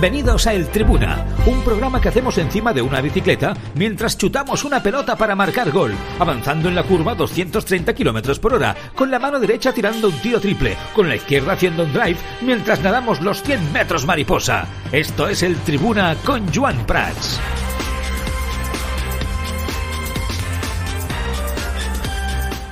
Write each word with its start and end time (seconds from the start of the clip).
Bienvenidos 0.00 0.46
a 0.46 0.54
El 0.54 0.68
Tribuna, 0.68 1.26
un 1.44 1.60
programa 1.64 2.00
que 2.00 2.08
hacemos 2.08 2.38
encima 2.38 2.72
de 2.72 2.80
una 2.80 3.00
bicicleta 3.00 3.54
mientras 3.74 4.16
chutamos 4.16 4.62
una 4.62 4.80
pelota 4.80 5.16
para 5.16 5.34
marcar 5.34 5.72
gol, 5.72 5.92
avanzando 6.20 6.68
en 6.68 6.76
la 6.76 6.84
curva 6.84 7.16
230 7.16 7.92
km 7.94 8.38
por 8.38 8.54
hora, 8.54 8.76
con 8.94 9.10
la 9.10 9.18
mano 9.18 9.40
derecha 9.40 9.72
tirando 9.72 10.10
un 10.10 10.18
tiro 10.20 10.38
triple, 10.38 10.76
con 10.94 11.08
la 11.08 11.16
izquierda 11.16 11.54
haciendo 11.54 11.82
un 11.82 11.92
drive 11.92 12.18
mientras 12.42 12.80
nadamos 12.80 13.20
los 13.20 13.42
100 13.42 13.72
metros 13.72 14.06
mariposa. 14.06 14.68
Esto 14.92 15.28
es 15.28 15.42
El 15.42 15.56
Tribuna 15.56 16.14
con 16.24 16.46
Joan 16.54 16.86
Prats. 16.86 17.40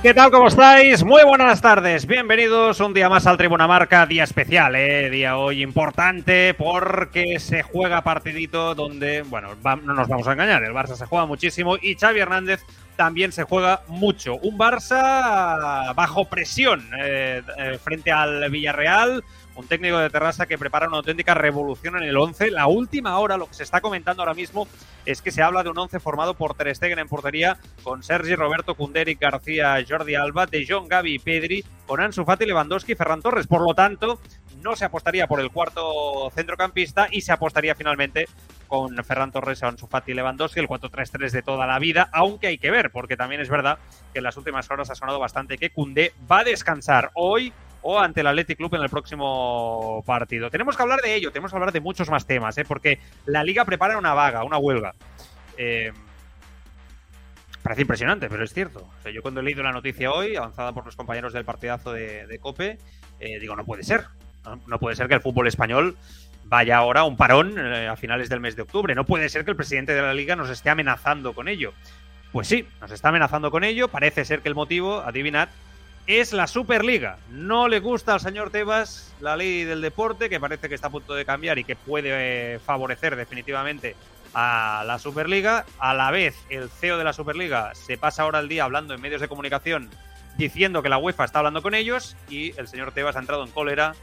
¿Qué 0.07 0.13
tal? 0.13 0.31
¿Cómo 0.31 0.47
estáis? 0.47 1.03
Muy 1.03 1.21
buenas 1.25 1.59
tardes. 1.59 2.07
Bienvenidos 2.07 2.79
un 2.79 2.93
día 2.93 3.09
más 3.09 3.27
al 3.27 3.35
Tribuna 3.35 3.67
Marca, 3.67 4.05
día 4.05 4.23
especial, 4.23 4.73
¿eh? 4.77 5.09
día 5.09 5.35
hoy 5.35 5.61
importante 5.61 6.53
porque 6.53 7.41
se 7.41 7.61
juega 7.61 8.01
partidito 8.03 8.73
donde, 8.73 9.23
bueno, 9.23 9.57
no 9.83 9.93
nos 9.93 10.07
vamos 10.07 10.25
a 10.25 10.31
engañar, 10.31 10.63
el 10.63 10.71
Barça 10.71 10.95
se 10.95 11.05
juega 11.05 11.25
muchísimo 11.25 11.75
y 11.75 11.95
Xavi 11.95 12.21
Hernández 12.21 12.63
también 12.95 13.33
se 13.33 13.43
juega 13.43 13.81
mucho. 13.89 14.35
Un 14.35 14.57
Barça 14.57 15.93
bajo 15.93 16.23
presión 16.23 16.89
eh, 16.97 17.41
eh, 17.57 17.77
frente 17.83 18.09
al 18.09 18.49
Villarreal, 18.49 19.25
un 19.57 19.67
técnico 19.67 19.97
de 19.97 20.09
Terrassa 20.09 20.45
que 20.45 20.57
prepara 20.57 20.87
una 20.87 20.97
auténtica 20.97 21.33
revolución 21.33 21.97
en 21.97 22.03
el 22.03 22.15
11. 22.15 22.51
La 22.51 22.67
última 22.67 23.17
hora, 23.17 23.37
lo 23.37 23.47
que 23.47 23.55
se 23.55 23.63
está 23.63 23.81
comentando 23.81 24.21
ahora 24.21 24.35
mismo, 24.35 24.67
es 25.05 25.21
que 25.21 25.31
se 25.31 25.41
habla 25.41 25.63
de 25.63 25.69
un 25.69 25.77
11 25.77 25.99
formado 25.99 26.35
por 26.35 26.53
Ter 26.53 26.73
Stegen 26.75 26.99
en 26.99 27.07
portería, 27.07 27.57
con 27.83 28.03
Sergi 28.03 28.35
Roberto 28.35 28.75
Kunderi, 28.75 29.15
García, 29.15 29.83
Jordi 29.87 30.13
Alba, 30.13 30.45
De 30.45 30.65
Jong, 30.67 30.87
Gavi 30.87 31.15
y 31.15 31.19
Pedri, 31.19 31.65
con 31.87 31.99
Ansu 31.99 32.23
Fati, 32.23 32.45
Lewandowski 32.45 32.91
y 32.91 32.95
Ferran 32.95 33.21
Torres. 33.21 33.47
Por 33.47 33.61
lo 33.61 33.73
tanto, 33.73 34.19
no 34.61 34.75
se 34.75 34.85
apostaría 34.85 35.25
por 35.25 35.39
el 35.39 35.49
cuarto 35.49 36.29
centrocampista 36.35 37.07
y 37.11 37.21
se 37.21 37.31
apostaría 37.31 37.73
finalmente 37.73 38.27
con 38.67 39.03
Ferran 39.03 39.31
Torres, 39.31 39.63
Ansu 39.63 39.87
Fati 39.87 40.13
Lewandowski, 40.13 40.59
el 40.59 40.67
4-3-3 40.67 41.31
de 41.31 41.41
toda 41.41 41.65
la 41.65 41.79
vida, 41.79 42.09
aunque 42.11 42.47
hay 42.47 42.57
que 42.59 42.69
ver, 42.69 42.91
porque 42.91 43.17
también 43.17 43.41
es 43.41 43.49
verdad 43.49 43.79
que 44.13 44.19
en 44.19 44.23
las 44.23 44.37
últimas 44.37 44.69
horas 44.69 44.91
ha 44.91 44.95
sonado 44.95 45.19
bastante 45.19 45.57
que 45.57 45.71
Koundé 45.71 46.13
va 46.29 46.39
a 46.39 46.43
descansar 46.43 47.09
hoy 47.15 47.53
o 47.81 47.99
ante 47.99 48.21
el 48.21 48.27
Athletic 48.27 48.57
Club 48.57 48.75
en 48.75 48.81
el 48.81 48.89
próximo 48.89 50.03
partido. 50.05 50.49
Tenemos 50.49 50.75
que 50.75 50.83
hablar 50.83 51.01
de 51.01 51.15
ello, 51.15 51.31
tenemos 51.31 51.51
que 51.51 51.57
hablar 51.57 51.71
de 51.71 51.79
muchos 51.79 52.09
más 52.09 52.25
temas, 52.25 52.57
¿eh? 52.57 52.65
porque 52.67 52.99
la 53.25 53.43
liga 53.43 53.65
prepara 53.65 53.97
una 53.97 54.13
vaga, 54.13 54.43
una 54.43 54.57
huelga. 54.57 54.95
Eh, 55.57 55.91
parece 57.63 57.81
impresionante, 57.81 58.29
pero 58.29 58.43
es 58.43 58.53
cierto. 58.53 58.87
yo 59.13 59.21
cuando 59.21 59.41
he 59.41 59.43
leído 59.43 59.63
la 59.63 59.71
noticia 59.71 60.11
hoy, 60.11 60.35
avanzada 60.35 60.73
por 60.73 60.85
los 60.85 60.95
compañeros 60.95 61.33
del 61.33 61.45
partidazo 61.45 61.91
de, 61.91 62.37
Cope, 62.39 62.77
eh, 63.19 63.39
digo, 63.39 63.55
no 63.55 63.65
puede 63.65 63.83
ser. 63.83 64.05
No, 64.65 64.79
puede 64.79 64.95
ser 64.95 65.09
que 65.09 65.13
el 65.13 65.21
fútbol 65.21 65.47
español 65.47 65.97
vaya 66.45 66.77
ahora 66.77 67.01
a 67.01 67.03
un 67.03 67.17
parón 67.17 67.59
a 67.59 67.97
finales 67.97 68.29
del 68.29 68.39
mes 68.39 68.55
de 68.55 68.61
octubre. 68.61 68.95
No 68.95 69.05
puede 69.05 69.27
ser 69.27 69.43
que 69.43 69.51
el 69.51 69.57
presidente 69.57 69.93
de 69.93 70.01
la 70.01 70.13
liga 70.13 70.37
nos 70.37 70.49
esté 70.49 70.69
amenazando 70.69 71.33
con 71.33 71.49
ello. 71.49 71.73
Pues 72.31 72.47
sí, 72.47 72.65
nos 72.79 72.91
está 72.91 73.09
amenazando 73.09 73.51
con 73.51 73.65
ello. 73.65 73.89
Parece 73.89 74.23
ser 74.23 74.41
que 74.41 74.47
el 74.47 74.55
motivo, 74.55 75.01
adivinad, 75.01 75.49
es 76.07 76.31
la 76.31 76.47
Superliga. 76.47 77.19
No 77.29 77.67
le 77.67 77.81
gusta 77.81 78.13
al 78.13 78.21
señor 78.21 78.49
Tebas 78.49 79.13
la 79.19 79.35
ley 79.35 79.65
del 79.65 79.81
deporte, 79.81 80.29
que 80.29 80.39
parece 80.39 80.69
que 80.69 80.75
está 80.75 80.87
a 80.87 80.91
punto 80.91 81.13
de 81.13 81.25
cambiar 81.25 81.59
y 81.59 81.65
que 81.65 81.75
puede 81.75 82.55
eh, 82.55 82.59
favorecer 82.59 83.17
definitivamente 83.17 83.95
a 84.33 84.83
la 84.87 84.99
Superliga. 84.99 85.65
A 85.79 85.93
la 85.93 86.09
vez, 86.09 86.35
el 86.49 86.69
CEO 86.69 86.97
de 86.97 87.03
la 87.03 87.13
Superliga 87.13 87.75
se 87.75 87.97
pasa 87.97 88.23
ahora 88.23 88.39
el 88.39 88.47
día 88.47 88.63
hablando 88.63 88.93
en 88.93 89.01
medios 89.01 89.19
de 89.19 89.27
comunicación 89.27 89.89
diciendo 90.37 90.81
que 90.81 90.89
la 90.89 90.97
UEFA 90.97 91.25
está 91.25 91.39
hablando 91.39 91.61
con 91.61 91.73
ellos 91.73 92.15
y 92.29 92.57
el 92.59 92.67
señor 92.67 92.91
Tebas 92.93 93.15
ha 93.15 93.19
entrado 93.19 93.43
en 93.43 93.51
cólera. 93.51 93.93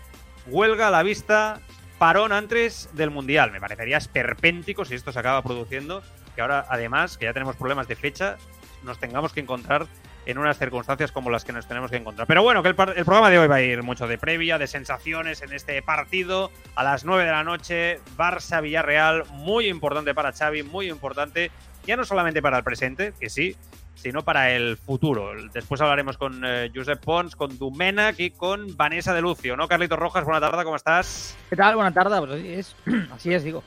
Huelga 0.46 0.88
a 0.88 0.90
la 0.90 1.02
vista, 1.02 1.60
parón 1.98 2.32
antes 2.32 2.90
del 2.92 3.10
Mundial. 3.10 3.50
Me 3.50 3.60
parecería 3.60 3.96
esperpéntico 3.96 4.84
si 4.84 4.94
esto 4.94 5.10
se 5.10 5.18
acaba 5.20 5.42
produciendo, 5.42 6.02
que 6.34 6.42
ahora 6.42 6.66
además, 6.68 7.16
que 7.16 7.24
ya 7.24 7.32
tenemos 7.32 7.56
problemas 7.56 7.88
de 7.88 7.96
fecha, 7.96 8.36
nos 8.82 8.98
tengamos 8.98 9.32
que 9.32 9.40
encontrar 9.40 9.86
en 10.26 10.38
unas 10.38 10.58
circunstancias 10.58 11.12
como 11.12 11.30
las 11.30 11.44
que 11.44 11.52
nos 11.52 11.66
tenemos 11.66 11.90
que 11.90 11.96
encontrar. 11.96 12.26
Pero 12.26 12.42
bueno, 12.42 12.62
que 12.62 12.68
el, 12.68 12.74
programa 12.74 13.30
de 13.30 13.38
hoy 13.38 13.48
va 13.48 13.56
a 13.56 13.62
ir 13.62 13.82
mucho 13.82 14.06
de 14.06 14.18
previa, 14.18 14.58
de 14.58 14.66
sensaciones 14.66 15.42
en 15.42 15.52
este 15.52 15.80
partido 15.82 16.50
a 16.74 16.84
las 16.84 17.04
9 17.04 17.24
de 17.24 17.30
la 17.30 17.44
noche, 17.44 18.00
Barça-Villarreal, 18.16 19.26
muy 19.30 19.68
importante 19.68 20.14
para 20.14 20.32
Xavi, 20.32 20.62
muy 20.62 20.88
importante, 20.88 21.50
ya 21.86 21.96
no 21.96 22.04
solamente 22.04 22.42
para 22.42 22.58
el 22.58 22.64
presente, 22.64 23.12
que 23.18 23.28
sí, 23.28 23.56
sino 23.94 24.22
para 24.22 24.50
el 24.50 24.76
futuro. 24.76 25.32
Después 25.52 25.80
hablaremos 25.80 26.18
con 26.18 26.42
eh, 26.44 26.70
Josep 26.74 27.00
Pons, 27.02 27.36
con 27.36 27.56
Dumenac 27.58 28.18
y 28.18 28.30
con 28.30 28.76
Vanessa 28.76 29.14
de 29.14 29.22
Lucio, 29.22 29.56
¿no? 29.56 29.68
Carlitos 29.68 29.98
Rojas, 29.98 30.24
buena 30.24 30.40
tarde, 30.40 30.64
¿cómo 30.64 30.76
estás? 30.76 31.36
¿Qué 31.48 31.56
tal? 31.56 31.74
Buena 31.74 31.92
tarde, 31.92 32.18
pues 32.18 32.32
así 32.32 32.52
es, 32.52 32.76
así 33.12 33.32
es 33.32 33.44
digo. 33.44 33.62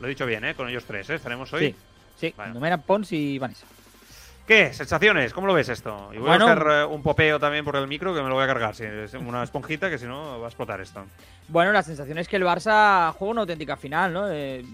Lo 0.00 0.06
he 0.06 0.10
dicho 0.10 0.26
bien, 0.26 0.44
¿eh? 0.44 0.54
Con 0.54 0.68
ellos 0.68 0.84
tres, 0.86 1.10
¿eh? 1.10 1.14
Estaremos 1.16 1.52
hoy. 1.52 1.74
Sí, 2.18 2.32
sí, 2.32 2.34
Dumenac, 2.52 2.82
Pons 2.82 3.12
y 3.12 3.38
Vanessa. 3.38 3.66
¿Qué? 4.46 4.72
¿Sensaciones? 4.72 5.32
¿Cómo 5.32 5.46
lo 5.46 5.54
ves 5.54 5.68
esto? 5.68 6.10
Y 6.12 6.18
voy 6.18 6.30
a 6.30 6.34
hacer 6.34 6.66
eh, 6.68 6.84
un 6.84 7.00
popeo 7.02 7.38
también 7.38 7.64
por 7.64 7.76
el 7.76 7.86
micro 7.86 8.12
que 8.12 8.22
me 8.22 8.28
lo 8.28 8.34
voy 8.34 8.42
a 8.42 8.48
cargar. 8.48 8.74
Sí, 8.74 8.84
es 8.84 9.14
una 9.14 9.44
esponjita 9.44 9.88
que 9.88 9.98
si 9.98 10.06
no 10.06 10.40
va 10.40 10.46
a 10.46 10.48
explotar 10.48 10.80
esto. 10.80 11.04
Bueno, 11.46 11.70
la 11.70 11.82
sensación 11.82 12.18
es 12.18 12.26
que 12.26 12.36
el 12.36 12.42
Barça 12.42 13.12
juega 13.12 13.30
una 13.30 13.40
auténtica 13.42 13.76
final, 13.76 14.12
¿no? 14.12 14.30
Eh, 14.30 14.64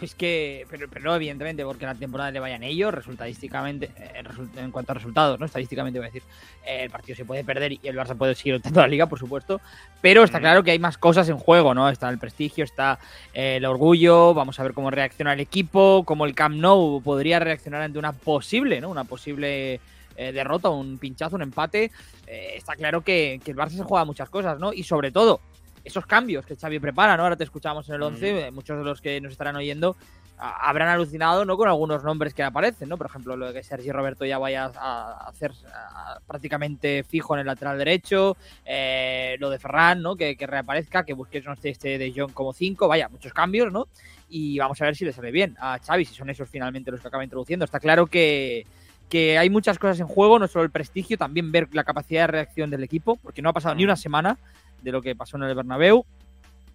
es 0.00 0.14
que, 0.14 0.66
pero, 0.70 0.86
pero, 0.88 1.06
no 1.06 1.16
evidentemente 1.16 1.64
porque 1.64 1.86
la 1.86 1.94
temporada 1.94 2.30
le 2.30 2.38
vayan 2.38 2.62
ellos, 2.62 2.92
resultadísticamente, 2.92 3.90
eh, 3.98 4.22
en 4.56 4.70
cuanto 4.70 4.92
a 4.92 4.94
resultados, 4.94 5.40
¿no? 5.40 5.46
Estadísticamente 5.46 5.98
voy 5.98 6.06
a 6.06 6.10
decir, 6.10 6.22
el 6.66 6.90
partido 6.90 7.16
se 7.16 7.24
puede 7.24 7.42
perder 7.42 7.72
y 7.72 7.80
el 7.82 7.96
Barça 7.96 8.16
puede 8.16 8.34
seguir 8.34 8.56
optando 8.56 8.80
la 8.80 8.88
liga, 8.88 9.06
por 9.06 9.18
supuesto, 9.18 9.60
pero 10.00 10.22
está 10.22 10.38
claro 10.38 10.62
que 10.62 10.72
hay 10.72 10.78
más 10.78 10.98
cosas 10.98 11.28
en 11.30 11.38
juego, 11.38 11.72
¿no? 11.74 11.88
Está 11.88 12.08
el 12.10 12.18
prestigio, 12.18 12.64
está 12.64 12.98
el 13.32 13.64
orgullo, 13.64 14.34
vamos 14.34 14.60
a 14.60 14.62
ver 14.62 14.74
cómo 14.74 14.90
reacciona 14.90 15.32
el 15.32 15.40
equipo, 15.40 16.04
cómo 16.04 16.26
el 16.26 16.34
Camp 16.34 16.56
Nou 16.56 17.00
podría 17.02 17.38
reaccionar 17.38 17.82
ante 17.82 17.98
una 17.98 18.12
posible, 18.12 18.80
¿no? 18.80 18.90
Una 18.90 19.04
posible 19.04 19.15
eh, 20.16 20.32
derrota, 20.32 20.70
un 20.70 20.98
pinchazo, 20.98 21.36
un 21.36 21.42
empate. 21.42 21.90
Eh, 22.26 22.54
está 22.56 22.74
claro 22.74 23.02
que, 23.02 23.34
el 23.34 23.56
Barça 23.56 23.76
se 23.76 23.82
juega 23.82 24.04
muchas 24.04 24.30
cosas, 24.30 24.58
¿no? 24.58 24.72
Y 24.72 24.82
sobre 24.82 25.12
todo, 25.12 25.40
esos 25.84 26.06
cambios 26.06 26.46
que 26.46 26.56
Xavi 26.56 26.78
prepara, 26.78 27.16
¿no? 27.16 27.24
Ahora 27.24 27.36
te 27.36 27.44
escuchamos 27.44 27.88
en 27.88 27.96
el 27.96 28.02
11, 28.02 28.46
eh, 28.46 28.50
muchos 28.50 28.78
de 28.78 28.84
los 28.84 29.00
que 29.00 29.20
nos 29.20 29.32
estarán 29.32 29.56
oyendo 29.56 29.96
habrán 30.38 30.88
alucinado, 30.88 31.46
¿no? 31.46 31.56
Con 31.56 31.66
algunos 31.66 32.04
nombres 32.04 32.34
que 32.34 32.42
aparecen, 32.42 32.90
¿no? 32.90 32.98
Por 32.98 33.06
ejemplo, 33.06 33.38
lo 33.38 33.46
de 33.46 33.54
que 33.54 33.62
Sergi 33.62 33.90
Roberto 33.90 34.26
ya 34.26 34.36
vaya 34.36 34.70
a 34.76 35.28
hacer 35.28 35.50
prácticamente 36.26 37.04
fijo 37.04 37.32
en 37.32 37.40
el 37.40 37.46
lateral 37.46 37.78
derecho, 37.78 38.36
lo 39.38 39.48
de 39.48 39.58
Ferran, 39.58 40.02
¿no? 40.02 40.14
Que, 40.14 40.36
reaparezca, 40.38 41.06
que 41.06 41.14
busques 41.14 41.42
no 41.46 41.54
este 41.62 41.96
de 41.96 42.12
John 42.14 42.32
como 42.34 42.52
5, 42.52 42.86
vaya, 42.86 43.08
muchos 43.08 43.32
cambios, 43.32 43.72
¿no? 43.72 43.88
Y 44.28 44.58
vamos 44.58 44.78
a 44.82 44.84
ver 44.84 44.94
si 44.94 45.06
le 45.06 45.14
sale 45.14 45.30
bien 45.30 45.56
a 45.58 45.78
Xavi, 45.78 46.04
si 46.04 46.14
son 46.14 46.28
esos 46.28 46.50
finalmente 46.50 46.90
los 46.90 47.00
que 47.00 47.08
acaba 47.08 47.24
introduciendo. 47.24 47.64
Está 47.64 47.80
claro 47.80 48.06
que, 48.06 48.66
que 49.08 49.38
hay 49.38 49.50
muchas 49.50 49.78
cosas 49.78 50.00
en 50.00 50.06
juego, 50.06 50.38
no 50.38 50.48
solo 50.48 50.64
el 50.64 50.70
prestigio, 50.70 51.16
también 51.16 51.52
ver 51.52 51.68
la 51.72 51.84
capacidad 51.84 52.22
de 52.22 52.26
reacción 52.28 52.70
del 52.70 52.82
equipo, 52.82 53.16
porque 53.16 53.42
no 53.42 53.48
ha 53.48 53.52
pasado 53.52 53.74
ni 53.74 53.84
una 53.84 53.96
semana 53.96 54.38
de 54.82 54.92
lo 54.92 55.02
que 55.02 55.14
pasó 55.14 55.36
en 55.36 55.44
el 55.44 55.54
Bernabéu. 55.54 56.04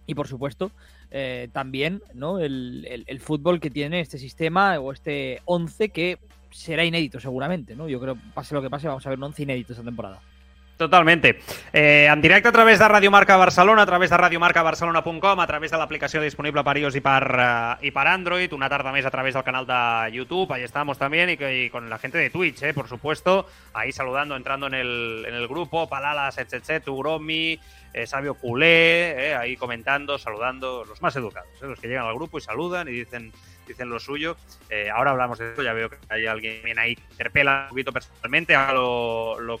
Y 0.06 0.14
por 0.14 0.26
supuesto, 0.26 0.72
eh, 1.10 1.48
también 1.52 2.02
¿no? 2.14 2.40
El, 2.40 3.04
el, 3.06 3.20
fútbol 3.20 3.60
que 3.60 3.70
tiene 3.70 4.00
este 4.00 4.18
sistema 4.18 4.78
o 4.80 4.92
este 4.92 5.40
11 5.44 5.90
que 5.90 6.18
será 6.50 6.84
inédito 6.84 7.20
seguramente. 7.20 7.76
¿no? 7.76 7.88
Yo 7.88 8.00
creo, 8.00 8.16
pase 8.34 8.54
lo 8.54 8.62
que 8.62 8.70
pase, 8.70 8.88
vamos 8.88 9.06
a 9.06 9.10
ver 9.10 9.18
un 9.18 9.24
11 9.24 9.42
inédito 9.44 9.72
esta 9.72 9.84
temporada. 9.84 10.20
Totalmente. 10.76 11.40
Eh, 11.72 12.08
en 12.10 12.20
directe 12.20 12.48
a 12.48 12.52
través 12.52 12.78
de 12.78 12.88
Radio 12.88 13.10
Marca 13.10 13.36
Barcelona, 13.36 13.82
a 13.82 13.86
través 13.86 14.10
de 14.10 14.16
radiomarcabarcelona.com, 14.16 15.40
a 15.40 15.46
través 15.46 15.70
de 15.70 15.78
l'aplicació 15.78 16.22
disponible 16.22 16.64
per 16.64 16.76
iOS 16.80 16.96
i 16.98 17.02
per, 17.04 17.22
uh, 17.28 17.84
i 17.86 17.92
per 17.94 18.06
Android, 18.10 18.52
una 18.56 18.70
tarda 18.72 18.90
més 18.90 19.06
a 19.06 19.12
través 19.14 19.36
del 19.36 19.44
canal 19.46 19.68
de 19.68 20.10
YouTube, 20.16 20.50
ahí 20.52 20.64
estamos 20.64 20.98
también, 20.98 21.30
y, 21.30 21.36
y 21.38 21.70
con 21.70 21.88
la 21.88 21.98
gente 21.98 22.18
de 22.18 22.30
Twitch, 22.30 22.62
eh, 22.62 22.74
por 22.74 22.88
supuesto, 22.88 23.46
ahí 23.74 23.92
saludando, 23.92 24.34
entrando 24.34 24.66
en 24.66 24.74
el, 24.74 25.24
en 25.28 25.34
el 25.34 25.46
grupo, 25.46 25.88
Palala, 25.88 26.32
Setsetset, 26.32 26.88
Ugromi, 26.88 27.60
eh, 27.92 28.06
Sabio 28.06 28.34
Culé, 28.34 29.28
eh, 29.28 29.34
ahí 29.34 29.56
comentando, 29.56 30.18
saludando, 30.18 30.84
los 30.84 31.02
más 31.02 31.14
educados, 31.16 31.50
eh, 31.62 31.66
los 31.66 31.78
que 31.78 31.88
llegan 31.88 32.06
al 32.06 32.14
grupo 32.14 32.38
y 32.38 32.40
saludan 32.40 32.88
y 32.88 32.92
dicen 32.92 33.32
dicen 33.72 33.88
lo 33.88 33.98
suyo. 33.98 34.36
Eh, 34.70 34.90
ahora 34.90 35.12
hablamos 35.12 35.38
de 35.38 35.50
esto, 35.50 35.62
ya 35.62 35.72
veo 35.72 35.90
que 35.90 35.98
hay 36.08 36.26
alguien 36.26 36.78
ahí 36.78 36.96
que 36.96 37.02
interpela 37.10 37.62
un 37.64 37.68
poquito 37.70 37.92
personalmente, 37.92 38.54
ahora 38.54 38.72
lo, 38.74 39.40
lo 39.40 39.58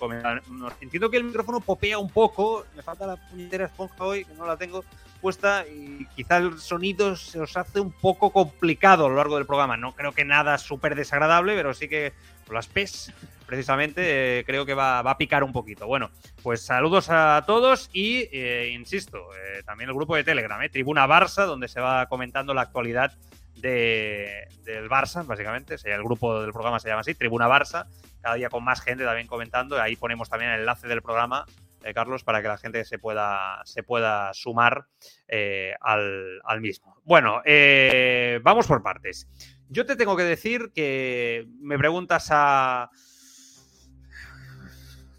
Entiendo 0.80 1.10
que 1.10 1.16
el 1.16 1.24
micrófono 1.24 1.60
popea 1.60 1.98
un 1.98 2.10
poco, 2.10 2.66
me 2.76 2.82
falta 2.82 3.06
la 3.06 3.16
puñetera 3.16 3.66
esponja 3.66 4.04
hoy, 4.04 4.24
que 4.24 4.34
no 4.34 4.46
la 4.46 4.56
tengo 4.56 4.84
puesta, 5.20 5.64
y 5.66 6.06
quizá 6.16 6.38
el 6.38 6.58
sonido 6.58 7.14
se 7.16 7.40
os 7.40 7.56
hace 7.56 7.80
un 7.80 7.92
poco 7.92 8.30
complicado 8.30 9.06
a 9.06 9.08
lo 9.08 9.16
largo 9.16 9.36
del 9.36 9.46
programa. 9.46 9.76
No 9.76 9.94
creo 9.94 10.12
que 10.12 10.24
nada 10.24 10.58
súper 10.58 10.94
desagradable, 10.94 11.54
pero 11.54 11.72
sí 11.72 11.88
que 11.88 12.12
las 12.50 12.66
PES 12.66 13.12
precisamente 13.46 14.40
eh, 14.40 14.44
creo 14.44 14.64
que 14.64 14.74
va, 14.74 15.00
a 15.00 15.18
picar 15.18 15.44
un 15.44 15.52
poquito. 15.52 15.86
Bueno, 15.86 16.10
pues 16.42 16.62
saludos 16.62 17.08
a 17.10 17.44
todos 17.46 17.90
y, 17.92 18.28
eh, 18.32 18.70
insisto, 18.72 19.18
también 19.66 19.90
el 19.90 19.94
grupo 19.94 20.16
de 20.16 20.24
Telegram, 20.24 20.60
Tribuna 20.70 21.06
Barça, 21.06 21.46
donde 21.46 21.68
se 21.68 21.80
va 21.80 22.06
comentando 22.06 22.54
la 22.54 22.62
actualidad 22.62 23.12
de, 23.56 24.48
del 24.64 24.88
Barça, 24.88 25.26
básicamente. 25.26 25.76
el 25.84 26.02
grupo 26.02 26.40
del 26.40 26.52
programa 26.52 26.80
se 26.80 26.88
llama 26.88 27.00
así, 27.00 27.14
Tribuna 27.14 27.48
Barça. 27.48 27.86
Cada 28.20 28.36
día 28.36 28.48
con 28.48 28.64
más 28.64 28.80
gente 28.80 29.04
también 29.04 29.26
comentando. 29.26 29.80
Ahí 29.80 29.96
ponemos 29.96 30.28
también 30.28 30.52
el 30.52 30.60
enlace 30.60 30.88
del 30.88 31.02
programa 31.02 31.46
eh, 31.84 31.94
Carlos, 31.94 32.22
para 32.24 32.42
que 32.42 32.48
la 32.48 32.58
gente 32.58 32.84
se 32.84 32.98
pueda, 32.98 33.60
se 33.64 33.82
pueda 33.82 34.32
sumar 34.34 34.86
eh, 35.28 35.74
al, 35.80 36.60
mismo. 36.60 36.96
Bueno, 37.04 37.42
eh, 37.44 38.40
vamos 38.42 38.66
por 38.66 38.82
partes. 38.82 39.28
Yo 39.68 39.86
te 39.86 39.96
tengo 39.96 40.16
que 40.16 40.22
decir 40.22 40.70
que 40.74 41.48
me 41.60 41.78
preguntas 41.78 42.28
a 42.30 42.90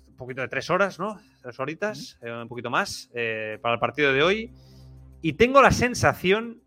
un 0.08 0.16
poquito 0.16 0.42
de 0.42 0.48
tres 0.48 0.70
horas, 0.70 1.00
¿no? 1.00 1.20
Tres 1.42 1.60
horitas, 1.60 2.20
un 2.22 2.48
poquito 2.48 2.70
más, 2.70 3.10
para 3.62 3.74
el 3.74 3.80
partido 3.80 4.14
de 4.14 4.24
hoy. 4.24 4.54
Y 5.22 5.34
tengo 5.34 5.62
la 5.62 5.72
sensación 5.72 6.63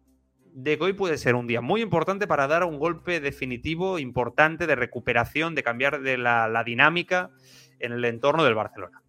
de 0.56 0.78
que 0.78 0.84
hoy 0.84 0.92
puede 0.94 1.18
ser 1.18 1.34
un 1.34 1.46
día 1.46 1.60
muy 1.60 1.82
importante 1.82 2.26
para 2.26 2.46
dar 2.46 2.64
un 2.64 2.78
golpe 2.78 3.20
definitivo, 3.20 3.98
importante, 3.98 4.66
de 4.66 4.74
recuperación, 4.74 5.54
de 5.54 5.62
cambiar 5.62 6.00
de 6.00 6.16
la 6.16 6.64
dinámica 6.64 7.30
en 7.78 7.92
el 7.92 8.04
entorno 8.06 8.42
del 8.42 8.54
Barcelona. 8.54 9.02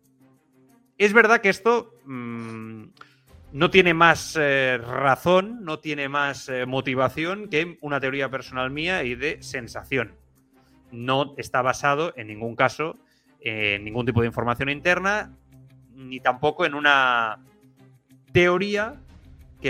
Es 0.98 1.14
verdad 1.14 1.42
que 1.42 1.50
esto 1.50 1.94
mm, 2.06 2.84
no 3.54 3.70
tiene 3.70 3.94
más 3.94 4.38
eh, 4.40 4.78
razón, 4.78 5.64
no 5.64 5.80
tiene 5.80 6.10
más 6.10 6.50
eh, 6.50 6.66
motivación 6.66 7.50
que 7.50 7.78
una 7.82 8.00
teoría 8.00 8.30
personal 8.30 8.70
mía 8.70 9.04
y 9.04 9.16
de 9.16 9.42
sensación. 9.42 10.16
No 10.92 11.34
está 11.38 11.62
basado 11.62 12.14
en 12.18 12.28
ningún 12.28 12.56
caso 12.56 13.00
en 13.40 13.86
ningún 13.86 14.06
tipo 14.06 14.22
de 14.22 14.28
información 14.28 14.68
interna, 14.68 15.32
ni 15.94 16.20
tampoco 16.20 16.66
en 16.66 16.74
una 16.74 17.40
teoría 18.34 19.00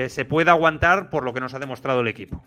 se 0.09 0.25
pueda 0.25 0.51
aguantar 0.51 1.09
por 1.09 1.23
lo 1.23 1.33
que 1.33 1.39
nos 1.39 1.53
ha 1.53 1.59
demostrado 1.59 2.01
el 2.01 2.07
equipo. 2.07 2.44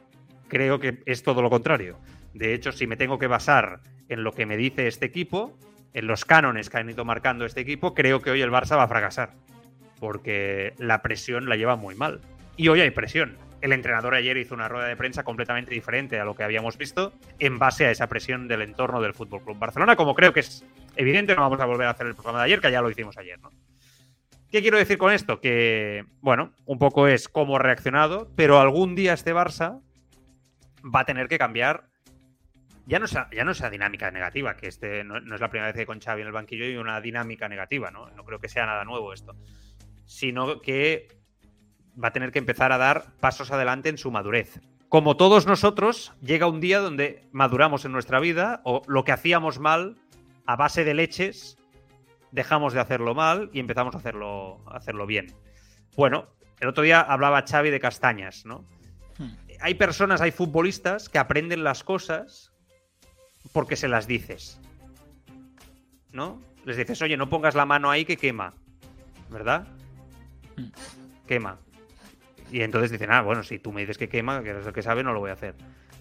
Creo 0.48 0.80
que 0.80 1.02
es 1.06 1.22
todo 1.22 1.42
lo 1.42 1.50
contrario. 1.50 1.98
De 2.34 2.54
hecho, 2.54 2.72
si 2.72 2.86
me 2.86 2.96
tengo 2.96 3.18
que 3.18 3.26
basar 3.26 3.80
en 4.08 4.24
lo 4.24 4.32
que 4.32 4.46
me 4.46 4.56
dice 4.56 4.86
este 4.86 5.06
equipo, 5.06 5.56
en 5.94 6.06
los 6.06 6.24
cánones 6.24 6.70
que 6.70 6.78
han 6.78 6.90
ido 6.90 7.04
marcando 7.04 7.44
este 7.44 7.60
equipo, 7.60 7.94
creo 7.94 8.20
que 8.20 8.30
hoy 8.30 8.42
el 8.42 8.50
Barça 8.50 8.76
va 8.76 8.84
a 8.84 8.88
fracasar. 8.88 9.30
Porque 9.98 10.74
la 10.78 11.02
presión 11.02 11.48
la 11.48 11.56
lleva 11.56 11.76
muy 11.76 11.94
mal. 11.94 12.20
Y 12.56 12.68
hoy 12.68 12.80
hay 12.80 12.90
presión. 12.90 13.36
El 13.60 13.72
entrenador 13.72 14.14
ayer 14.14 14.36
hizo 14.38 14.54
una 14.54 14.68
rueda 14.68 14.86
de 14.86 14.96
prensa 14.96 15.22
completamente 15.22 15.74
diferente 15.74 16.18
a 16.18 16.24
lo 16.24 16.34
que 16.34 16.42
habíamos 16.42 16.78
visto 16.78 17.12
en 17.38 17.58
base 17.58 17.86
a 17.86 17.90
esa 17.90 18.08
presión 18.08 18.48
del 18.48 18.62
entorno 18.62 19.00
del 19.02 19.12
Fútbol 19.12 19.42
Club 19.42 19.58
Barcelona, 19.58 19.96
como 19.96 20.14
creo 20.14 20.32
que 20.32 20.40
es 20.40 20.64
evidente, 20.96 21.34
no 21.34 21.42
vamos 21.42 21.60
a 21.60 21.66
volver 21.66 21.86
a 21.86 21.90
hacer 21.90 22.06
el 22.06 22.14
programa 22.14 22.38
de 22.38 22.44
ayer, 22.46 22.60
que 22.60 22.72
ya 22.72 22.80
lo 22.80 22.90
hicimos 22.90 23.18
ayer, 23.18 23.38
¿no? 23.38 23.50
¿Qué 24.50 24.62
quiero 24.62 24.78
decir 24.78 24.98
con 24.98 25.12
esto? 25.12 25.40
Que, 25.40 26.04
bueno, 26.20 26.52
un 26.66 26.78
poco 26.78 27.06
es 27.06 27.28
cómo 27.28 27.58
reaccionado, 27.58 28.30
pero 28.36 28.58
algún 28.58 28.94
día 28.94 29.12
este 29.12 29.32
Barça 29.32 29.80
va 30.82 31.00
a 31.00 31.04
tener 31.04 31.28
que 31.28 31.38
cambiar 31.38 31.90
ya 32.90 32.98
no, 32.98 33.06
sea, 33.06 33.28
ya 33.32 33.44
no 33.44 33.54
sea 33.54 33.70
dinámica 33.70 34.10
negativa, 34.10 34.56
que 34.56 34.66
este 34.66 35.04
no, 35.04 35.18
es 35.18 35.40
la 35.40 35.48
primera 35.48 35.68
vez 35.68 35.76
que 35.76 35.86
con 35.86 36.00
Xavi 36.00 36.22
en 36.22 36.26
el 36.26 36.32
banquillo 36.32 36.64
hay 36.64 36.76
una 36.76 37.00
dinámica 37.00 37.48
negativa, 37.48 37.92
¿no? 37.92 38.10
No 38.10 38.24
creo 38.24 38.40
que 38.40 38.48
sea 38.48 38.66
nada 38.66 38.84
nuevo 38.84 39.12
esto. 39.12 39.36
Sino 40.06 40.60
que 40.60 41.06
va 42.02 42.08
a 42.08 42.12
tener 42.12 42.32
que 42.32 42.40
empezar 42.40 42.72
a 42.72 42.78
dar 42.78 43.12
pasos 43.20 43.52
adelante 43.52 43.90
en 43.90 43.96
su 43.96 44.10
madurez. 44.10 44.60
Como 44.88 45.16
todos 45.16 45.46
nosotros, 45.46 46.12
llega 46.20 46.48
un 46.48 46.60
día 46.60 46.80
donde 46.80 47.28
maduramos 47.30 47.84
en 47.84 47.92
nuestra 47.92 48.18
vida 48.18 48.60
o 48.64 48.82
lo 48.88 49.04
que 49.04 49.12
hacíamos 49.12 49.60
mal 49.60 49.96
a 50.44 50.56
base 50.56 50.82
de 50.82 50.94
leches, 50.94 51.58
dejamos 52.32 52.72
de 52.72 52.80
hacerlo 52.80 53.14
mal 53.14 53.50
y 53.52 53.60
empezamos 53.60 53.94
a 53.94 53.98
hacerlo, 53.98 54.60
a 54.66 54.76
hacerlo 54.76 55.06
bien. 55.06 55.34
Bueno, 55.96 56.28
el 56.60 56.68
otro 56.68 56.82
día 56.82 57.00
hablaba 57.00 57.44
Xavi 57.46 57.70
de 57.70 57.80
castañas, 57.80 58.44
¿no? 58.44 58.64
Hmm. 59.18 59.32
Hay 59.60 59.74
personas, 59.74 60.20
hay 60.20 60.30
futbolistas 60.30 61.08
que 61.08 61.18
aprenden 61.18 61.64
las 61.64 61.84
cosas 61.84 62.52
porque 63.52 63.76
se 63.76 63.88
las 63.88 64.06
dices. 64.06 64.60
¿No? 66.12 66.40
Les 66.64 66.76
dices, 66.76 67.00
oye, 67.02 67.16
no 67.16 67.28
pongas 67.28 67.54
la 67.54 67.66
mano 67.66 67.90
ahí 67.90 68.04
que 68.04 68.16
quema. 68.16 68.54
¿Verdad? 69.30 69.66
Mm. 70.56 71.26
Quema. 71.26 71.58
Y 72.50 72.62
entonces 72.62 72.90
dicen, 72.90 73.12
ah, 73.12 73.22
bueno, 73.22 73.42
si 73.42 73.58
tú 73.58 73.72
me 73.72 73.82
dices 73.82 73.96
que 73.96 74.08
quema, 74.08 74.42
que 74.42 74.50
eres 74.50 74.66
el 74.66 74.72
que 74.72 74.82
sabe, 74.82 75.04
no 75.04 75.12
lo 75.12 75.20
voy 75.20 75.30
a 75.30 75.34
hacer. 75.34 75.54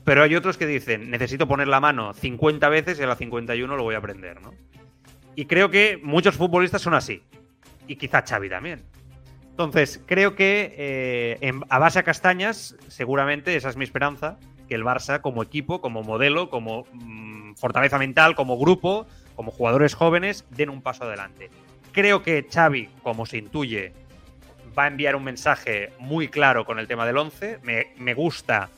Pero 0.03 0.23
hay 0.23 0.35
otros 0.35 0.57
que 0.57 0.65
dicen, 0.65 1.11
necesito 1.11 1.47
poner 1.47 1.67
la 1.67 1.79
mano 1.79 2.13
50 2.13 2.67
veces 2.69 2.99
y 2.99 3.03
a 3.03 3.07
la 3.07 3.15
51 3.15 3.75
lo 3.75 3.83
voy 3.83 3.95
a 3.95 3.99
aprender, 3.99 4.41
¿no? 4.41 4.53
Y 5.39 5.45
creo 5.45 5.71
que 5.71 5.97
muchos 6.03 6.35
futbolistas 6.35 6.81
son 6.81 6.93
así. 6.93 7.23
Y 7.87 7.95
quizá 7.95 8.25
Xavi 8.27 8.49
también. 8.49 8.83
Entonces, 9.51 10.03
creo 10.05 10.35
que 10.35 10.75
eh, 10.77 11.51
a 11.69 11.79
base 11.79 11.97
a 11.97 12.03
castañas, 12.03 12.75
seguramente 12.89 13.55
esa 13.55 13.69
es 13.69 13.77
mi 13.77 13.85
esperanza, 13.85 14.37
que 14.67 14.75
el 14.75 14.83
Barça 14.83 15.21
como 15.21 15.41
equipo, 15.41 15.79
como 15.79 16.03
modelo, 16.03 16.49
como 16.49 16.87
mm, 16.91 17.53
fortaleza 17.55 17.97
mental, 17.97 18.35
como 18.35 18.59
grupo, 18.59 19.07
como 19.35 19.51
jugadores 19.51 19.93
jóvenes, 19.93 20.43
den 20.49 20.69
un 20.69 20.81
paso 20.81 21.05
adelante. 21.05 21.49
Creo 21.93 22.21
que 22.21 22.45
Xavi, 22.51 22.89
como 23.01 23.25
se 23.25 23.37
intuye, 23.37 23.93
va 24.77 24.83
a 24.83 24.87
enviar 24.87 25.15
un 25.15 25.23
mensaje 25.23 25.93
muy 25.99 26.27
claro 26.27 26.65
con 26.65 26.79
el 26.79 26.87
tema 26.89 27.05
del 27.05 27.15
11. 27.15 27.59
Me, 27.63 28.13
gusta 28.13 28.69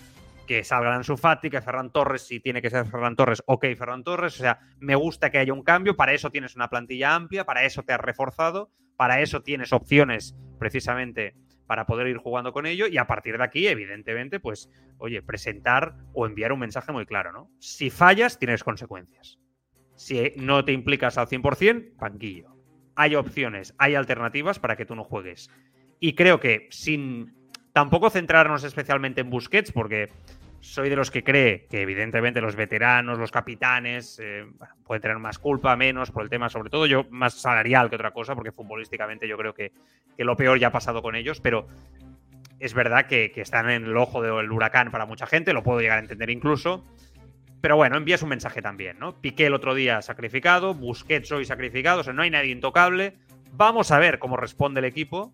que 0.51 0.65
salga 0.65 0.93
en 0.97 1.05
su 1.05 1.15
Fati, 1.15 1.49
que 1.49 1.61
Ferran 1.61 1.93
Torres, 1.93 2.23
si 2.23 2.41
tiene 2.41 2.61
que 2.61 2.69
ser 2.69 2.85
Ferran 2.85 3.15
Torres, 3.15 3.41
ok, 3.45 3.67
Ferran 3.77 4.03
Torres. 4.03 4.35
O 4.35 4.43
sea, 4.43 4.59
me 4.79 4.95
gusta 4.95 5.29
que 5.29 5.37
haya 5.37 5.53
un 5.53 5.63
cambio. 5.63 5.95
Para 5.95 6.11
eso 6.11 6.29
tienes 6.29 6.57
una 6.57 6.69
plantilla 6.69 7.15
amplia, 7.15 7.45
para 7.45 7.63
eso 7.63 7.83
te 7.83 7.93
has 7.93 8.01
reforzado, 8.01 8.69
para 8.97 9.21
eso 9.21 9.43
tienes 9.43 9.71
opciones 9.71 10.35
precisamente 10.59 11.37
para 11.67 11.85
poder 11.85 12.07
ir 12.07 12.17
jugando 12.17 12.51
con 12.51 12.65
ello 12.65 12.85
y 12.87 12.97
a 12.97 13.07
partir 13.07 13.37
de 13.37 13.45
aquí, 13.45 13.65
evidentemente, 13.65 14.41
pues, 14.41 14.69
oye, 14.97 15.21
presentar 15.21 15.95
o 16.11 16.25
enviar 16.25 16.51
un 16.51 16.59
mensaje 16.59 16.91
muy 16.91 17.05
claro, 17.05 17.31
¿no? 17.31 17.49
Si 17.59 17.89
fallas, 17.89 18.37
tienes 18.37 18.61
consecuencias. 18.61 19.39
Si 19.95 20.33
no 20.35 20.65
te 20.65 20.73
implicas 20.73 21.17
al 21.17 21.27
100%, 21.27 21.95
banquillo. 21.95 22.57
Hay 22.97 23.15
opciones, 23.15 23.73
hay 23.77 23.95
alternativas 23.95 24.59
para 24.59 24.75
que 24.75 24.85
tú 24.85 24.97
no 24.97 25.05
juegues. 25.05 25.49
Y 26.01 26.13
creo 26.13 26.41
que 26.41 26.67
sin 26.71 27.33
tampoco 27.71 28.09
centrarnos 28.09 28.65
especialmente 28.65 29.21
en 29.21 29.29
Busquets, 29.29 29.71
porque 29.71 30.09
soy 30.61 30.89
de 30.89 30.95
los 30.95 31.09
que 31.09 31.23
cree 31.23 31.65
que 31.65 31.81
evidentemente 31.81 32.39
los 32.39 32.55
veteranos, 32.55 33.17
los 33.17 33.31
capitanes, 33.31 34.19
eh, 34.21 34.45
pueden 34.85 35.01
tener 35.01 35.17
más 35.17 35.39
culpa, 35.39 35.75
menos, 35.75 36.11
por 36.11 36.23
el 36.23 36.29
tema 36.29 36.49
sobre 36.49 36.69
todo 36.69 36.85
yo 36.85 37.05
más 37.09 37.33
salarial 37.33 37.89
que 37.89 37.95
otra 37.95 38.11
cosa, 38.11 38.35
porque 38.35 38.51
futbolísticamente 38.51 39.27
yo 39.27 39.37
creo 39.37 39.53
que, 39.53 39.71
lo 40.17 40.37
peor 40.37 40.59
ya 40.59 40.67
ha 40.67 40.71
pasado 40.71 41.01
con 41.01 41.15
ellos, 41.15 41.41
pero 41.41 41.67
es 42.59 42.75
verdad 42.75 43.07
que, 43.07 43.33
están 43.35 43.71
en 43.71 43.85
el 43.85 43.97
ojo 43.97 44.21
del 44.21 44.51
huracán 44.51 44.91
para 44.91 45.07
mucha 45.07 45.25
gente, 45.25 45.51
lo 45.51 45.63
puedo 45.63 45.81
llegar 45.81 45.97
a 45.97 46.01
entender 46.01 46.29
incluso. 46.29 46.85
Pero 47.59 47.75
bueno, 47.75 47.97
envías 47.97 48.21
un 48.21 48.29
mensaje 48.29 48.61
también, 48.61 48.99
¿no? 48.99 49.19
Piqué 49.19 49.47
el 49.47 49.53
otro 49.53 49.73
día 49.73 50.01
sacrificado, 50.01 50.73
Busquets 50.75 51.31
hoy 51.31 51.45
sacrificado, 51.45 52.01
o 52.01 52.03
sea, 52.03 52.13
no 52.13 52.21
hay 52.21 52.29
nadie 52.29 52.51
intocable. 52.51 53.17
Vamos 53.53 53.91
a 53.91 53.99
ver 53.99 54.19
cómo 54.19 54.37
responde 54.37 54.79
el 54.79 54.85
equipo 54.85 55.33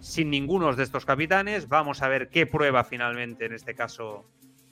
sin 0.00 0.28
ninguno 0.30 0.74
de 0.74 0.82
estos 0.82 1.06
capitanes. 1.06 1.68
Vamos 1.68 2.02
a 2.02 2.08
ver 2.08 2.28
qué 2.28 2.46
prueba 2.46 2.84
finalmente, 2.84 3.46
en 3.46 3.54
este 3.54 3.74
caso, 3.74 4.26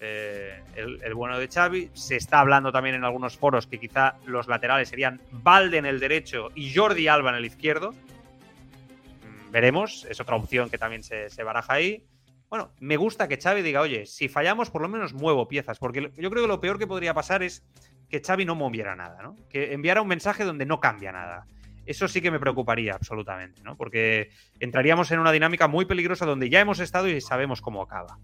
eh, 0.05 0.61
el, 0.75 1.15
bueno 1.15 1.39
de 1.39 1.49
Xavi. 1.49 1.91
Se 1.95 2.17
está 2.17 2.41
hablando 2.41 2.73
también 2.73 2.97
en 2.97 3.05
algunos 3.05 3.37
foros 3.37 3.69
que 3.69 3.79
quizá 3.79 4.17
los 4.27 4.49
laterales 4.49 4.89
serían 4.89 5.21
Valde 5.31 5.79
en 5.79 5.87
el 5.87 6.01
derecho 6.01 6.51
y 6.55 6.75
Jordi 6.75 7.07
Alba 7.07 7.31
en 7.31 7.37
el 7.37 7.45
izquierdo. 7.45 7.93
Mm, 7.93 9.51
veremos, 9.53 10.05
es 10.11 10.21
otra 10.21 10.35
opción 10.37 10.71
que 10.71 10.79
también 10.79 11.05
se, 11.05 11.29
baraja 11.45 11.75
ahí. 11.75 12.05
Bueno, 12.51 12.73
me 12.81 12.97
gusta 12.97 13.29
que 13.29 13.41
Xavi 13.41 13.63
diga, 13.63 13.81
oye, 13.81 14.05
si 14.07 14.29
fallamos 14.29 14.71
por 14.71 14.83
lo 14.83 14.89
menos 14.89 15.15
muevo 15.15 15.47
piezas, 15.47 15.79
porque 15.79 16.11
yo 16.17 16.31
creo 16.31 16.43
que 16.43 16.49
lo 16.49 16.61
peor 16.61 16.79
que 16.79 16.87
podría 16.87 17.15
pasar 17.15 17.43
es 17.43 17.65
que 18.11 18.21
Xavi 18.21 18.45
no 18.45 18.57
moviera 18.57 18.97
nada, 18.97 19.23
¿no? 19.23 19.37
Que 19.49 19.73
enviara 19.73 20.03
un 20.03 20.09
mensaje 20.09 20.45
donde 20.45 20.67
no 20.67 20.81
cambia 20.81 21.13
nada. 21.13 21.47
Eso 21.87 22.09
sí 22.09 22.21
que 22.21 22.31
me 22.31 22.41
preocuparía 22.41 22.95
absolutamente, 22.95 23.63
¿no? 23.63 23.77
Porque 23.77 24.31
entraríamos 24.61 25.11
en 25.13 25.21
una 25.21 25.33
dinámica 25.33 25.69
muy 25.69 25.85
peligrosa 25.85 26.27
donde 26.27 26.51
ya 26.51 26.61
hemos 26.61 26.81
estado 26.81 27.09
y 27.09 27.21
sabemos 27.21 27.61
cómo 27.61 27.83
acaba. 27.83 28.19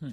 Hmm. 0.00 0.12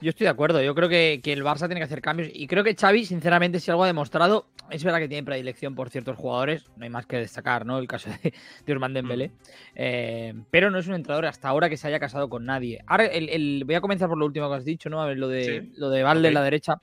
Yo 0.00 0.10
estoy 0.10 0.24
de 0.24 0.30
acuerdo. 0.30 0.62
Yo 0.62 0.74
creo 0.74 0.88
que, 0.88 1.20
el 1.24 1.44
Barça 1.44 1.66
tiene 1.66 1.76
que 1.76 1.84
hacer 1.84 2.00
cambios. 2.00 2.30
Y 2.32 2.46
creo 2.46 2.64
que 2.64 2.74
Xavi, 2.74 3.04
sinceramente, 3.04 3.60
si 3.60 3.70
algo 3.70 3.84
ha 3.84 3.86
demostrado, 3.86 4.46
es 4.70 4.82
verdad 4.82 4.98
que 4.98 5.08
tiene 5.08 5.24
predilección 5.24 5.74
por 5.74 5.90
ciertos 5.90 6.16
jugadores. 6.16 6.64
No 6.76 6.84
hay 6.84 6.90
más 6.90 7.06
que 7.06 7.18
destacar, 7.18 7.66
¿no? 7.66 7.78
El 7.78 7.86
caso 7.86 8.08
de, 8.10 8.32
de 8.66 8.72
Urman 8.72 8.94
Dembélé. 8.94 9.28
Mm. 9.28 9.32
Eh, 9.74 10.34
pero 10.50 10.70
no 10.70 10.78
es 10.78 10.86
un 10.86 10.94
entrenador 10.94 11.26
hasta 11.26 11.48
ahora 11.48 11.68
que 11.68 11.76
se 11.76 11.86
haya 11.88 12.00
casado 12.00 12.30
con 12.30 12.46
nadie. 12.46 12.82
Ahora, 12.86 13.06
el, 13.06 13.62
voy 13.66 13.74
a 13.74 13.80
comenzar 13.80 14.08
por 14.08 14.18
lo 14.18 14.26
último 14.26 14.48
que 14.48 14.56
has 14.56 14.64
dicho, 14.64 14.88
¿no? 14.88 15.02
A 15.02 15.06
ver, 15.06 15.18
lo 15.18 15.28
de, 15.28 15.68
lo 15.76 15.90
de 15.90 16.02
Valde 16.02 16.28
en 16.28 16.34
la 16.34 16.42
derecha. 16.42 16.80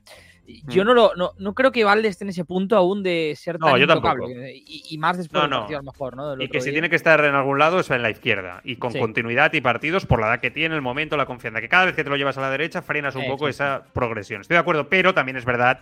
Yo 0.67 0.83
mm. 0.83 0.87
no, 0.87 0.93
lo, 0.93 1.33
no, 1.37 1.53
creo 1.53 1.71
que 1.71 1.83
Valde 1.83 2.07
esté 2.07 2.23
en 2.23 2.29
ese 2.29 2.45
punto 2.45 2.77
aún 2.77 3.03
de 3.03 3.33
ser 3.35 3.57
tan 3.57 3.79
intocable. 3.79 4.53
Y, 4.65 4.97
más 4.97 5.17
después 5.17 5.43
de 5.43 5.49
no. 5.49 5.67
mejor, 5.83 6.15
¿no? 6.15 6.41
y 6.41 6.47
que 6.47 6.61
si 6.61 6.71
tiene 6.71 6.89
que 6.89 6.95
estar 6.95 7.23
en 7.25 7.35
algún 7.35 7.59
lado 7.59 7.79
es 7.79 7.89
en 7.89 8.01
la 8.01 8.09
izquierda. 8.09 8.61
Y 8.63 8.77
con 8.77 8.93
continuidad 8.93 9.51
y 9.53 9.61
partidos 9.61 10.05
por 10.05 10.21
la 10.21 10.27
edad 10.27 10.39
que 10.39 10.51
tiene, 10.51 10.75
el 10.75 10.81
momento, 10.81 11.17
la 11.17 11.25
confianza. 11.25 11.59
Que 11.59 11.69
cada 11.69 11.85
vez 11.85 11.95
que 11.95 12.03
te 12.03 12.09
lo 12.09 12.15
llevas 12.15 12.37
a 12.37 12.41
la 12.41 12.49
derecha 12.49 12.81
frenas 12.81 13.15
un 13.15 13.27
poco 13.27 13.47
esa 13.47 13.83
progresión. 13.93 14.41
Estoy 14.41 14.55
de 14.55 14.59
acuerdo, 14.59 14.87
pero 14.87 15.13
también 15.13 15.35
es 15.35 15.45
verdad 15.45 15.79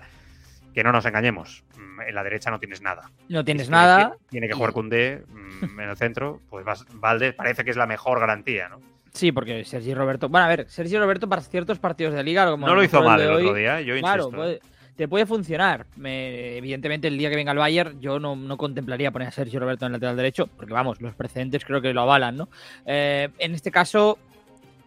que 0.73 0.83
no 0.83 0.91
nos 0.91 1.05
engañemos. 1.05 1.63
Mm, 1.77 2.01
en 2.01 2.15
la 2.15 2.23
derecha 2.23 2.49
no 2.49 2.59
tienes 2.59 2.81
nada. 2.81 3.11
No 3.29 3.45
tienes 3.45 3.69
nada. 3.69 4.17
Tiene 4.29 4.47
que, 4.47 4.53
jugar 4.53 4.73
con 4.73 4.89
D 4.89 5.23
mm, 5.27 5.79
en 5.79 5.89
el 5.89 5.95
centro. 5.95 6.41
Pues 6.49 6.65
Valde 6.93 7.33
parece 7.33 7.63
que 7.63 7.71
es 7.71 7.77
la 7.77 7.87
mejor 7.87 8.19
garantía, 8.19 8.67
¿no? 8.67 8.94
Sí, 9.15 9.31
porque 9.31 9.63
Sergi 9.63 9.93
Roberto. 9.93 10.27
Bueno, 10.27 10.45
a 10.45 10.49
ver, 10.49 10.65
Sergi 10.69 10.97
Roberto 10.97 11.29
para 11.29 11.41
ciertos 11.41 11.79
partidos 11.79 12.13
de 12.13 12.23
liga. 12.23 12.51
Como 12.51 12.67
no 12.67 12.75
lo 12.75 12.83
hizo 12.83 13.01
mal 13.01 13.21
el, 13.21 13.29
otro 13.29 13.53
día, 13.53 13.79
yo 13.79 13.95
insisto. 13.95 14.29
Claro, 14.29 14.49
¿eh? 14.49 14.59
te 14.95 15.07
puede 15.07 15.25
funcionar. 15.25 15.85
evidentemente, 16.03 17.07
el 17.07 17.17
día 17.17 17.29
que 17.29 17.35
venga 17.35 17.53
el 17.53 17.57
Bayern, 17.57 17.99
yo 18.01 18.19
no, 18.19 18.57
contemplaría 18.57 19.11
poner 19.11 19.29
a 19.29 19.31
Sergio 19.31 19.59
Roberto 19.59 19.85
en 19.85 19.91
el 19.91 19.93
lateral 19.93 20.17
derecho, 20.17 20.47
porque 20.47 20.73
vamos, 20.73 21.01
los 21.01 21.15
precedentes 21.15 21.63
creo 21.65 21.81
que 21.81 21.93
lo 21.93 22.01
avalan, 22.01 22.35
¿no? 22.35 22.49
Eh, 22.85 23.29
en 23.39 23.53
este 23.53 23.71
caso, 23.71 24.17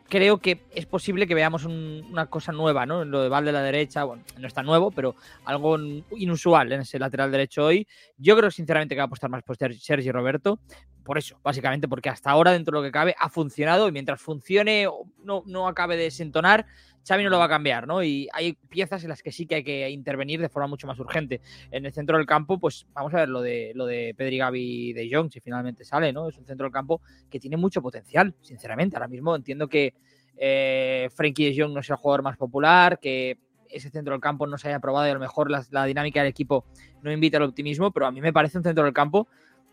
creo 0.08 0.38
que 0.38 0.64
es 0.74 0.86
posible 0.86 1.26
que 1.26 1.34
veamos 1.34 1.64
una 1.64 2.26
cosa 2.26 2.52
nueva, 2.52 2.86
¿no? 2.86 3.04
Lo 3.04 3.22
de 3.22 3.28
Val 3.28 3.44
de 3.44 3.52
la 3.52 3.62
derecha, 3.62 4.04
bueno, 4.04 4.24
no 4.38 4.46
está 4.46 4.62
nuevo, 4.62 4.90
pero 4.90 5.14
algo 5.44 5.78
inusual 6.16 6.72
en 6.72 6.80
ese 6.80 6.98
lateral 6.98 7.30
derecho 7.30 7.66
hoy. 7.66 7.86
Yo 8.16 8.36
creo 8.36 8.50
sinceramente 8.50 8.94
que 8.94 9.00
va 9.00 9.04
a 9.04 9.06
apostar 9.06 9.30
más 9.30 9.42
por 9.42 9.56
Sergio 9.56 10.12
Roberto. 10.12 10.58
Por 11.04 11.16
eso, 11.16 11.38
básicamente, 11.42 11.88
porque 11.88 12.10
hasta 12.10 12.30
ahora, 12.30 12.52
dentro 12.52 12.72
de 12.72 12.82
lo 12.82 12.88
que 12.88 12.92
cabe, 12.92 13.14
ha 13.18 13.30
funcionado 13.30 13.88
y 13.88 13.92
mientras 13.92 14.20
funcione 14.20 14.86
no, 15.22 15.42
no 15.46 15.66
acabe 15.68 15.96
de 15.96 16.04
desentonar, 16.04 16.66
Xavi 17.08 17.24
no 17.24 17.30
lo 17.30 17.38
va 17.38 17.46
a 17.46 17.48
cambiar, 17.48 17.86
¿no? 17.86 18.02
Y 18.02 18.28
hay 18.32 18.52
piezas 18.52 19.02
en 19.02 19.08
las 19.08 19.22
que 19.22 19.32
sí 19.32 19.46
que 19.46 19.56
hay 19.56 19.64
que 19.64 19.88
intervenir 19.88 20.40
de 20.40 20.50
forma 20.50 20.66
mucho 20.66 20.86
más 20.86 20.98
urgente. 20.98 21.40
En 21.70 21.86
el 21.86 21.92
centro 21.92 22.18
del 22.18 22.26
campo, 22.26 22.58
pues 22.58 22.86
vamos 22.92 23.14
a 23.14 23.18
ver 23.18 23.30
lo 23.30 23.40
de 23.40 23.72
lo 23.74 23.86
de 23.86 24.14
Pedri 24.14 24.38
Gavi 24.38 24.92
de 24.92 25.08
Jong, 25.10 25.30
si 25.30 25.40
finalmente 25.40 25.84
sale, 25.84 26.12
¿no? 26.12 26.28
Es 26.28 26.36
un 26.36 26.44
centro 26.44 26.64
del 26.64 26.72
campo 26.72 27.00
que 27.30 27.40
tiene 27.40 27.56
mucho 27.56 27.80
potencial, 27.80 28.34
sinceramente. 28.42 28.96
Ahora 28.96 29.08
mismo 29.08 29.34
entiendo 29.34 29.68
que 29.68 29.94
eh, 30.36 31.08
Frankie 31.14 31.50
de 31.52 31.62
Jong 31.62 31.72
no 31.72 31.82
sea 31.82 31.94
el 31.94 32.00
jugador 32.00 32.22
más 32.22 32.36
popular, 32.36 32.98
que 33.00 33.38
ese 33.70 33.90
centro 33.90 34.12
del 34.12 34.20
campo 34.20 34.46
no 34.46 34.58
se 34.58 34.68
haya 34.68 34.80
probado 34.80 35.06
y 35.06 35.10
a 35.10 35.14
lo 35.14 35.20
mejor 35.20 35.50
la 35.50 35.84
dinámica 35.84 36.20
del 36.20 36.30
equipo 36.30 36.64
no 37.02 37.12
invita 37.12 37.36
al 37.36 37.44
optimismo, 37.44 37.90
pero 37.90 38.06
a 38.06 38.10
mí 38.10 38.20
me 38.20 38.32
parece 38.32 38.58
un 38.58 38.64
centro 38.64 38.84
del 38.84 38.92
campo 38.92 39.28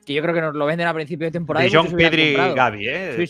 que 0.05 0.13
yo 0.13 0.21
creo 0.21 0.33
que 0.33 0.41
nos 0.41 0.55
lo 0.55 0.65
venden 0.65 0.87
a 0.87 0.93
principio 0.93 1.27
de 1.27 1.31
temporada. 1.31 1.65
De 1.65 1.75
John 1.75 1.91
Pedri 1.91 2.33
Gaby, 2.33 2.87
¿eh? 2.87 3.27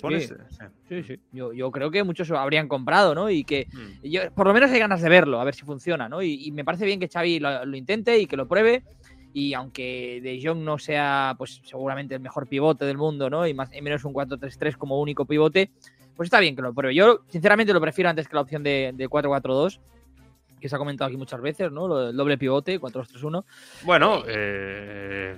Sí, 0.88 1.04
sí. 1.04 1.20
Yo, 1.32 1.72
creo 1.72 1.90
que 1.90 2.04
muchos 2.04 2.30
habrían 2.32 2.68
comprado, 2.68 3.16
¿no? 3.16 3.30
Y 3.30 3.44
que 3.44 3.68
mm. 3.72 4.08
yo, 4.08 4.32
por 4.34 4.48
lo 4.48 4.54
menos 4.54 4.70
hay 4.72 4.80
ganas 4.80 5.02
de 5.02 5.10
verlo, 5.10 5.40
a 5.40 5.44
ver 5.44 5.56
si 5.56 5.64
funciona, 5.64 6.10
¿no? 6.10 6.22
Y, 6.22 6.52
me 6.52 6.64
parece 6.64 6.86
bien 6.86 7.00
que 7.00 7.08
Xavi 7.08 7.40
lo, 7.40 7.76
intente 7.76 8.20
y 8.20 8.28
que 8.28 8.38
lo 8.38 8.48
pruebe. 8.48 8.84
Y 9.34 9.54
aunque 9.54 10.22
De 10.24 10.40
Jong 10.42 10.60
no 10.60 10.78
sea, 10.78 11.36
pues 11.38 11.62
seguramente 11.66 12.16
el 12.16 12.22
mejor 12.22 12.48
pivote 12.48 12.86
del 12.86 12.98
mundo, 12.98 13.30
¿no? 13.30 13.48
Y, 13.48 13.54
más, 13.54 13.74
y 13.74 13.82
menos 13.82 14.06
un 14.06 14.14
4-3-3 14.14 14.78
como 14.78 15.00
único 15.02 15.26
pivote, 15.26 15.72
pues 16.16 16.28
está 16.28 16.40
bien 16.40 16.56
que 16.56 16.62
lo 16.62 16.74
pruebe. 16.74 16.96
Yo, 16.96 17.22
sinceramente, 17.28 17.74
lo 17.74 17.82
prefiero 17.82 18.10
antes 18.10 18.28
que 18.28 18.36
la 18.36 18.42
opción 18.42 18.64
de, 18.64 18.92
de 18.94 19.10
4-4-2 19.10 19.80
que 20.60 20.70
se 20.70 20.76
ha 20.76 20.80
comentado 20.80 21.08
aquí 21.08 21.18
muchas 21.18 21.42
veces, 21.42 21.72
¿no? 21.72 22.10
El 22.10 22.16
doble 22.16 22.38
pivote, 22.38 22.80
4-2-3-1. 22.80 23.44
Bueno, 23.84 24.24
eh, 24.28 25.36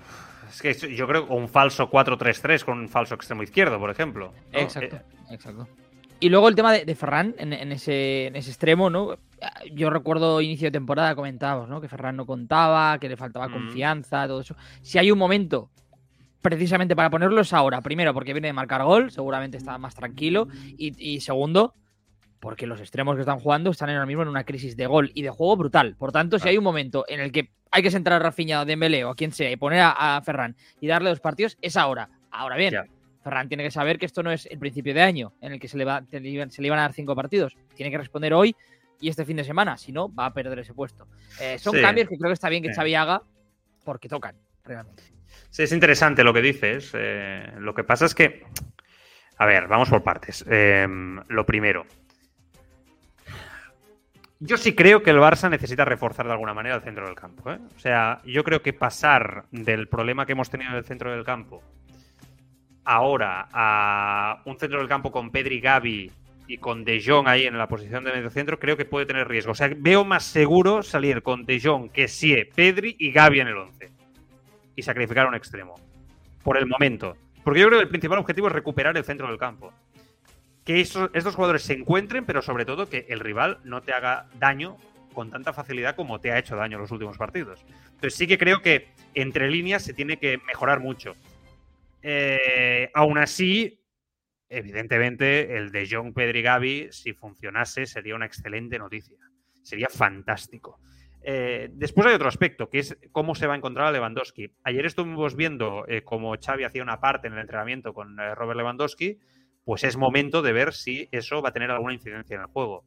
es 0.50 0.62
que 0.62 0.96
yo 0.96 1.08
creo 1.08 1.26
un 1.28 1.48
falso 1.48 1.90
4-3-3 1.90 2.64
con 2.64 2.80
un 2.80 2.90
falso 2.90 3.16
extremo 3.16 3.44
izquierdo, 3.44 3.80
por 3.80 3.90
ejemplo. 3.90 4.34
Exacto, 4.52 4.96
eh, 4.98 5.02
exacto. 5.32 5.68
Y 6.20 6.30
luego 6.30 6.50
el 6.50 6.56
tema 6.56 6.74
de, 6.74 6.96
Ferran 6.96 7.36
en, 7.38 7.72
ese, 7.72 8.28
extremo, 8.28 8.90
¿no? 8.90 9.18
Yo 9.72 9.92
recuerdo 9.92 10.42
inicio 10.42 10.68
de 10.68 10.72
temporada 10.72 11.14
comentábamos, 11.16 11.70
¿no? 11.70 11.80
Que 11.80 11.88
Ferran 11.88 12.16
no 12.16 12.26
contaba, 12.26 12.98
que 12.98 13.08
le 13.08 13.18
faltaba 13.18 13.50
confianza, 13.50 14.28
todo 14.28 14.42
eso. 14.42 14.56
Si 14.82 14.98
hay 14.98 15.12
un 15.12 15.20
momento 15.20 15.70
precisamente 16.42 16.96
para 16.96 17.12
ponerlo 17.12 17.42
es 17.42 17.54
ahora. 17.54 17.82
Primero, 17.82 18.16
porque 18.16 18.34
viene 18.34 18.48
de 18.48 18.54
marcar 18.54 18.84
gol, 18.84 19.12
seguramente 19.12 19.58
está 19.58 19.78
más 19.78 19.94
tranquilo. 19.94 20.48
y 20.78 21.20
segundo, 21.20 21.76
porque 22.40 22.68
los 22.68 22.80
extremos 22.80 23.16
que 23.16 23.22
están 23.22 23.40
jugando 23.40 23.72
están 23.72 23.90
ahora 23.90 24.06
mismo 24.06 24.22
en 24.22 24.28
una 24.28 24.44
crisis 24.44 24.78
de 24.78 24.88
gol 24.88 25.12
y 25.14 25.24
de 25.24 25.30
juego 25.30 25.58
brutal. 25.58 25.96
Por 25.98 26.12
tanto, 26.12 26.40
si 26.40 26.48
hay 26.50 26.58
un 26.58 26.64
momento 26.64 27.06
en 27.08 27.20
el 27.20 27.32
que 27.32 27.50
hay 27.72 27.84
que 27.84 27.92
centrar 27.92 28.22
a 28.22 28.26
Rafinha 28.26 28.62
o 28.62 28.66
Dembélé 28.66 29.04
o 29.04 29.10
a 29.10 29.16
quien 29.16 29.32
sea 29.32 29.52
y 29.52 29.56
poner 29.56 29.82
a, 29.84 30.22
Ferran 30.24 30.56
y 30.80 30.88
darle 30.88 31.10
dos 31.10 31.20
partidos, 31.20 31.58
es 31.62 31.76
ahora. 31.76 32.10
Ahora 32.32 32.56
bien, 32.56 32.76
Ferran 33.24 33.48
tiene 33.48 33.64
que 33.64 33.72
saber 33.72 33.98
que 33.98 34.06
esto 34.06 34.24
no 34.24 34.32
es 34.32 34.46
el 34.46 34.60
principio 34.60 34.94
de 34.94 35.02
año 35.02 35.34
en 35.42 35.54
el 35.54 35.60
que 35.60 35.68
se 35.68 35.78
le, 35.78 35.86
va, 35.86 36.04
se 36.10 36.20
le 36.20 36.30
iban 36.30 36.80
a 36.80 36.84
dar 36.84 36.94
cinco 36.94 37.16
partidos. 37.16 37.56
Tiene 37.76 37.92
que 37.92 37.98
responder 37.98 38.34
hoy 38.34 38.56
y 39.00 39.10
este 39.10 39.26
fin 39.26 39.38
de 39.38 39.44
semana, 39.44 39.78
si 39.78 39.92
no, 39.92 40.14
va 40.14 40.28
a 40.28 40.34
perder 40.34 40.60
ese 40.60 40.74
puesto. 40.74 41.08
Eh, 41.40 41.58
son 41.60 41.80
cambios 41.80 42.08
que 42.08 42.18
creo 42.18 42.30
que 42.30 42.34
está 42.34 42.50
bien 42.50 42.64
que 42.64 42.74
Xavi 42.74 42.96
haga 42.96 43.22
porque 43.84 44.10
tocan, 44.10 44.36
realmente. 44.64 45.04
Sí, 45.50 45.64
es 45.64 45.72
interesante 45.72 46.24
lo 46.24 46.34
que 46.34 46.42
dices. 46.42 46.92
Eh, 46.94 47.52
lo 47.60 47.74
que 47.74 47.84
pasa 47.84 48.06
es 48.06 48.16
que, 48.16 48.44
a 49.38 49.46
ver, 49.46 49.68
vamos 49.68 49.90
por 49.90 50.04
partes. 50.04 50.44
Eh, 50.50 50.88
lo 51.28 51.46
primero, 51.46 51.86
yo 54.40 54.58
sí 54.58 54.76
creo 54.76 55.02
que 55.02 55.10
el 55.10 55.18
Barça 55.18 55.50
necesita 55.50 55.86
reforzar 55.86 56.26
de 56.26 56.34
alguna 56.34 56.54
manera 56.54 56.76
el 56.76 56.82
centro 56.82 57.06
del 57.06 57.16
campo. 57.16 57.52
¿eh? 57.52 57.60
O 57.76 57.80
sea, 57.80 58.22
yo 58.26 58.44
creo 58.44 58.62
que 58.62 58.74
pasar 58.74 59.46
del 59.52 59.88
problema 59.88 60.26
que 60.26 60.34
hemos 60.34 60.50
tenido 60.50 60.72
en 60.72 60.78
el 60.78 60.86
centro 60.86 61.12
del 61.12 61.24
campo 61.24 61.64
ahora 62.88 63.50
a 63.52 64.42
un 64.46 64.58
centro 64.58 64.80
del 64.80 64.88
campo 64.88 65.12
con 65.12 65.30
Pedri 65.30 65.60
Gavi 65.60 66.10
y 66.48 66.58
con 66.58 66.86
De 66.86 67.04
Jong 67.06 67.28
ahí 67.28 67.46
en 67.46 67.58
la 67.58 67.68
posición 67.68 68.06
de 68.06 68.14
medio 68.14 68.30
centro, 68.30 68.58
creo 68.58 68.78
que 68.78 68.86
puede 68.86 69.06
tener 69.06 69.28
riesgo. 69.28 69.52
O 69.52 69.56
sea, 69.56 69.70
veo 69.76 70.06
más 70.06 70.24
seguro 70.24 70.82
salir 70.82 71.22
con 71.22 71.46
De 71.46 71.60
Jong 71.60 71.92
que 71.92 72.08
Sie, 72.08 72.46
Pedri 72.46 72.96
y 72.98 73.12
Gavi 73.12 73.42
en 73.42 73.50
el 73.50 73.58
11 73.58 73.92
y 74.76 74.82
sacrificar 74.82 75.28
un 75.28 75.36
extremo. 75.36 75.76
Por 76.44 76.58
el 76.58 76.66
momento. 76.66 77.18
Porque 77.44 77.60
yo 77.60 77.68
creo 77.68 77.80
que 77.80 77.84
el 77.84 77.90
principal 77.90 78.20
objetivo 78.20 78.48
es 78.48 78.54
recuperar 78.54 78.96
el 78.96 79.04
centro 79.04 79.28
del 79.28 79.38
campo 79.38 79.74
que 80.68 80.82
estos 80.82 81.36
jugadores 81.36 81.62
se 81.62 81.72
encuentren, 81.72 82.26
pero 82.26 82.42
sobre 82.42 82.66
todo 82.66 82.90
que 82.90 83.06
el 83.08 83.22
rival 83.22 83.60
no 83.64 83.82
te 83.82 83.94
haga 83.94 84.28
daño 84.38 84.76
con 85.14 85.32
tanta 85.32 85.54
facilidad 85.54 85.96
como 85.96 86.20
te 86.20 86.34
ha 86.34 86.38
hecho 86.38 86.58
daño 86.58 86.76
en 86.76 86.82
los 86.82 86.92
últimos 86.92 87.18
partidos. 87.18 87.66
Entonces 87.86 88.16
sí 88.16 88.28
que 88.28 88.38
creo 88.38 88.62
que 88.62 88.90
entre 89.14 89.50
líneas 89.50 89.82
se 89.84 89.94
tiene 89.94 90.18
que 90.18 90.38
mejorar 90.46 90.82
mucho. 90.82 91.16
Eh, 92.02 92.92
aún 92.94 93.18
así, 93.18 93.82
evidentemente, 94.50 95.56
el 95.56 95.72
de 95.72 95.88
John 95.90 96.14
Pedri 96.14 96.42
Gavi, 96.42 96.90
si 96.92 97.14
funcionase, 97.14 97.86
sería 97.86 98.16
una 98.16 98.26
excelente 98.26 98.78
noticia. 98.78 99.16
Sería 99.64 99.88
fantástico. 99.88 100.82
Eh, 101.24 101.70
después 101.72 102.08
hay 102.08 102.14
otro 102.14 102.28
aspecto, 102.28 102.70
que 102.70 102.80
es 102.80 102.98
cómo 103.14 103.36
se 103.36 103.48
va 103.48 103.54
a 103.54 103.58
encontrar 103.58 103.88
a 103.88 103.92
Lewandowski. 103.94 104.52
Ayer 104.66 104.86
estuvimos 104.86 105.38
viendo 105.38 105.86
eh, 105.88 106.02
cómo 106.04 106.36
Xavi 106.36 106.66
hacía 106.66 106.84
una 106.84 107.00
parte 107.00 107.28
en 107.28 107.36
el 107.36 107.40
entrenamiento 107.40 107.94
con 107.94 108.18
Robert 108.18 108.58
Lewandowski 108.58 109.18
pues 109.68 109.84
es 109.84 109.98
momento 109.98 110.42
de 110.42 110.54
ver 110.54 110.74
si 110.74 111.10
eso 111.12 111.42
va 111.42 111.50
a 111.50 111.52
tener 111.52 111.72
alguna 111.72 111.94
incidencia 111.94 112.36
en 112.36 112.40
el 112.40 112.48
juego. 112.48 112.86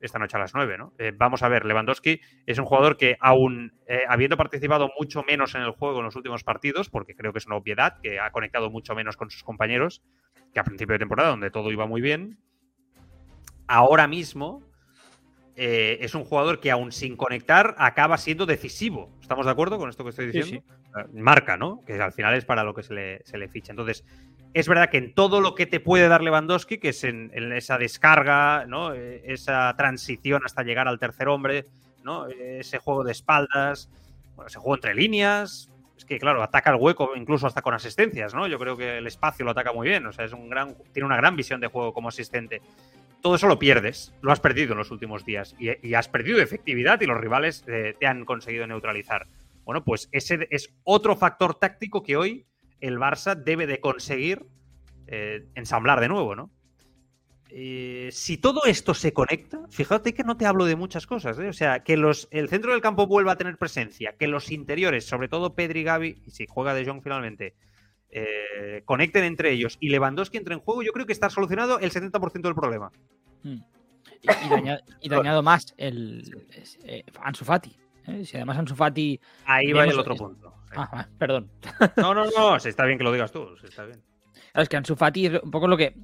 Esta 0.00 0.20
noche 0.20 0.36
a 0.36 0.40
las 0.40 0.54
9, 0.54 0.78
¿no? 0.78 0.92
Eh, 0.96 1.12
vamos 1.12 1.42
a 1.42 1.48
ver, 1.48 1.64
Lewandowski 1.64 2.20
es 2.46 2.56
un 2.56 2.66
jugador 2.66 2.96
que, 2.96 3.16
aún 3.18 3.72
eh, 3.88 4.02
habiendo 4.08 4.36
participado 4.36 4.92
mucho 4.96 5.24
menos 5.24 5.56
en 5.56 5.62
el 5.62 5.72
juego 5.72 5.98
en 5.98 6.04
los 6.04 6.14
últimos 6.14 6.44
partidos, 6.44 6.88
porque 6.88 7.16
creo 7.16 7.32
que 7.32 7.40
es 7.40 7.46
una 7.46 7.56
obviedad, 7.56 7.98
que 8.00 8.20
ha 8.20 8.30
conectado 8.30 8.70
mucho 8.70 8.94
menos 8.94 9.16
con 9.16 9.28
sus 9.28 9.42
compañeros 9.42 10.04
que 10.54 10.60
a 10.60 10.62
principio 10.62 10.92
de 10.92 11.00
temporada, 11.00 11.30
donde 11.30 11.50
todo 11.50 11.72
iba 11.72 11.86
muy 11.86 12.00
bien, 12.00 12.38
ahora 13.66 14.06
mismo 14.06 14.62
eh, 15.56 15.98
es 16.00 16.14
un 16.14 16.22
jugador 16.22 16.60
que, 16.60 16.70
aún 16.70 16.92
sin 16.92 17.16
conectar, 17.16 17.74
acaba 17.76 18.16
siendo 18.18 18.46
decisivo. 18.46 19.10
¿Estamos 19.20 19.46
de 19.46 19.52
acuerdo 19.52 19.78
con 19.78 19.90
esto 19.90 20.04
que 20.04 20.10
estoy 20.10 20.30
diciendo? 20.30 20.62
Marca, 21.12 21.56
¿no? 21.56 21.84
Que 21.84 22.00
al 22.00 22.12
final 22.12 22.34
es 22.34 22.44
para 22.44 22.62
lo 22.62 22.72
que 22.72 22.84
se 22.84 22.94
le, 22.94 23.20
se 23.24 23.36
le 23.36 23.48
ficha. 23.48 23.72
Entonces, 23.72 24.04
es 24.52 24.68
verdad 24.68 24.90
que 24.90 24.98
en 24.98 25.14
todo 25.14 25.40
lo 25.40 25.54
que 25.54 25.66
te 25.66 25.80
puede 25.80 26.08
dar 26.08 26.22
Lewandowski, 26.22 26.78
que 26.78 26.90
es 26.90 27.04
en, 27.04 27.30
esa 27.52 27.78
descarga, 27.78 28.64
¿no? 28.66 28.94
Eh, 28.94 29.22
esa 29.26 29.74
transición 29.76 30.42
hasta 30.44 30.62
llegar 30.62 30.88
al 30.88 30.98
tercer 30.98 31.28
hombre, 31.28 31.66
¿no? 32.02 32.26
ese 32.26 32.78
juego 32.78 33.04
de 33.04 33.12
espaldas, 33.12 33.90
ese 34.46 34.58
juego 34.58 34.74
entre 34.74 34.94
líneas, 34.94 35.70
es 35.96 36.04
que 36.04 36.18
claro, 36.18 36.42
ataca 36.42 36.70
el 36.70 36.76
hueco 36.76 37.14
incluso 37.14 37.46
hasta 37.46 37.60
con 37.60 37.74
asistencias, 37.74 38.34
¿no? 38.34 38.46
Yo 38.46 38.58
creo 38.58 38.76
que 38.76 38.98
el 38.98 39.06
espacio 39.06 39.44
lo 39.44 39.50
ataca 39.50 39.72
muy 39.72 39.86
bien, 39.86 40.06
o 40.06 40.12
sea, 40.12 40.24
es 40.24 40.32
un 40.32 40.48
gran, 40.48 40.74
tiene 40.92 41.06
una 41.06 41.16
gran 41.16 41.36
visión 41.36 41.60
de 41.60 41.66
juego 41.66 41.92
como 41.92 42.08
asistente. 42.08 42.62
Todo 43.20 43.34
eso 43.34 43.46
lo 43.48 43.58
pierdes, 43.58 44.14
lo 44.22 44.32
has 44.32 44.40
perdido 44.40 44.72
en 44.72 44.78
los 44.78 44.90
últimos 44.90 45.26
días 45.26 45.54
y, 45.58 45.94
has 45.94 46.08
perdido 46.08 46.40
efectividad 46.40 47.00
y 47.02 47.06
los 47.06 47.20
rivales 47.20 47.64
eh, 47.66 47.94
te 48.00 48.06
han 48.06 48.24
conseguido 48.24 48.66
neutralizar. 48.66 49.26
Bueno, 49.66 49.84
pues 49.84 50.08
ese 50.10 50.48
es 50.50 50.72
otro 50.84 51.16
factor 51.16 51.54
táctico 51.54 52.02
que 52.02 52.16
hoy 52.16 52.46
el 52.80 52.98
Barça 52.98 53.34
debe 53.34 53.66
de 53.66 53.80
conseguir 53.80 54.46
eh, 55.12 55.44
ensamblar 55.54 56.00
de 56.00 56.08
nuevo, 56.08 56.36
¿no? 56.36 56.50
Eh, 57.48 58.10
si 58.12 58.38
todo 58.38 58.64
esto 58.64 58.94
se 58.94 59.12
conecta, 59.12 59.66
fíjate 59.70 60.14
que 60.14 60.22
no 60.22 60.36
te 60.36 60.46
hablo 60.46 60.66
de 60.66 60.76
muchas 60.76 61.04
cosas, 61.04 61.36
¿eh? 61.40 61.48
o 61.48 61.52
sea, 61.52 61.82
que 61.82 61.96
los, 61.96 62.28
el 62.30 62.48
centro 62.48 62.70
del 62.70 62.80
campo 62.80 63.08
vuelva 63.08 63.32
a 63.32 63.36
tener 63.36 63.58
presencia, 63.58 64.14
que 64.16 64.28
los 64.28 64.52
interiores, 64.52 65.04
sobre 65.04 65.26
todo 65.26 65.56
Pedri 65.56 65.80
y 65.80 65.82
Gavi, 65.82 66.22
y 66.24 66.30
si 66.30 66.46
juega 66.46 66.74
De 66.74 66.84
Jong 66.84 67.02
finalmente, 67.02 67.54
conecten 68.84 69.24
entre 69.24 69.52
ellos 69.52 69.78
y 69.80 69.88
Lewandowski 69.88 70.36
entre 70.36 70.54
en 70.54 70.60
juego, 70.60 70.82
yo 70.82 70.92
creo 70.92 71.06
que 71.06 71.12
está 71.12 71.28
solucionado 71.28 71.80
el 71.80 71.90
70% 71.90 72.40
del 72.40 72.54
problema. 72.54 72.92
Hmm. 73.42 73.62
Y, 75.00 75.08
dañado, 75.08 75.42
más 75.42 75.74
el, 75.76 76.22
Ansu 77.20 77.44
Fati. 77.44 77.76
Si 78.24 78.36
además 78.36 78.58
Ansu 78.58 78.76
Fati... 78.76 79.18
Ahí 79.44 79.72
va 79.72 79.84
el 79.84 79.98
otro 79.98 80.14
punto. 80.14 80.59
Ah, 80.76 81.06
perdón. 81.18 81.50
No, 81.96 82.14
no, 82.14 82.24
no, 82.26 82.56
está 82.56 82.84
bien 82.84 82.98
que 82.98 83.04
lo 83.04 83.12
digas 83.12 83.32
tú, 83.32 83.48
está 83.62 83.84
bien. 83.84 84.02
Es 84.54 84.68
que 84.68 84.76
Ansu 84.76 84.96
Fati 84.96 85.26
es 85.26 85.42
un 85.42 85.50
poco 85.50 85.68
lo 85.68 85.76
que. 85.76 85.94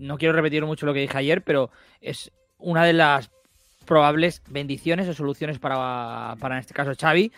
no 0.00 0.18
quiero 0.18 0.34
repetir 0.34 0.64
mucho 0.64 0.86
lo 0.86 0.92
que 0.92 1.00
dije 1.00 1.16
ayer, 1.18 1.42
pero 1.42 1.70
es 2.00 2.30
una 2.58 2.84
de 2.84 2.92
las 2.92 3.30
probables 3.86 4.42
bendiciones 4.48 5.08
o 5.08 5.14
soluciones 5.14 5.58
para, 5.58 6.36
para 6.40 6.56
en 6.56 6.60
este 6.60 6.74
caso 6.74 6.92
Xavi, 6.98 7.32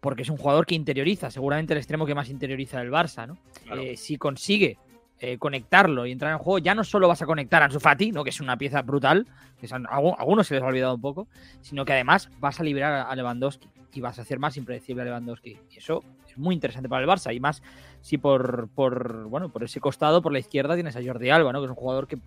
porque 0.00 0.22
es 0.22 0.30
un 0.30 0.38
jugador 0.38 0.66
que 0.66 0.74
interioriza, 0.74 1.30
seguramente 1.30 1.74
el 1.74 1.78
extremo 1.78 2.06
que 2.06 2.14
más 2.14 2.30
interioriza 2.30 2.80
el 2.80 2.90
Barça, 2.90 3.26
¿no? 3.26 3.38
Eh, 3.76 3.96
si 3.96 4.16
consigue 4.16 4.78
eh, 5.24 5.38
conectarlo 5.38 6.04
y 6.04 6.10
entrar 6.10 6.32
en 6.32 6.38
juego, 6.38 6.58
ya 6.58 6.74
no 6.74 6.82
solo 6.82 7.06
vas 7.06 7.22
a 7.22 7.26
conectar 7.26 7.62
a 7.62 7.66
Ansu 7.66 7.78
Fati, 7.78 8.10
¿no? 8.10 8.24
que 8.24 8.30
es 8.30 8.40
una 8.40 8.56
pieza 8.56 8.82
brutal, 8.82 9.24
que 9.60 9.68
a 9.72 9.76
algunos 10.18 10.48
se 10.48 10.54
les 10.54 10.64
ha 10.64 10.66
olvidado 10.66 10.96
un 10.96 11.00
poco, 11.00 11.28
sino 11.60 11.84
que 11.84 11.92
además 11.92 12.28
vas 12.40 12.58
a 12.58 12.64
liberar 12.64 13.06
a 13.08 13.14
Lewandowski 13.14 13.68
y 13.92 14.00
vas 14.00 14.18
a 14.18 14.22
hacer 14.22 14.40
más 14.40 14.56
impredecible 14.56 15.02
a 15.02 15.04
Lewandowski. 15.04 15.60
Y 15.70 15.78
eso 15.78 16.02
es 16.28 16.36
muy 16.36 16.56
interesante 16.56 16.88
para 16.88 17.04
el 17.04 17.08
Barça. 17.08 17.32
Y 17.32 17.38
más 17.38 17.62
si 18.00 18.18
por, 18.18 18.68
por, 18.74 19.28
bueno, 19.28 19.48
por 19.48 19.62
ese 19.62 19.78
costado, 19.78 20.22
por 20.22 20.32
la 20.32 20.40
izquierda, 20.40 20.74
tienes 20.74 20.96
a 20.96 21.04
Jordi 21.04 21.30
Alba, 21.30 21.52
¿no? 21.52 21.60
que 21.60 21.66
es 21.66 21.70
un 21.70 21.76
jugador 21.76 22.08
que, 22.08 22.18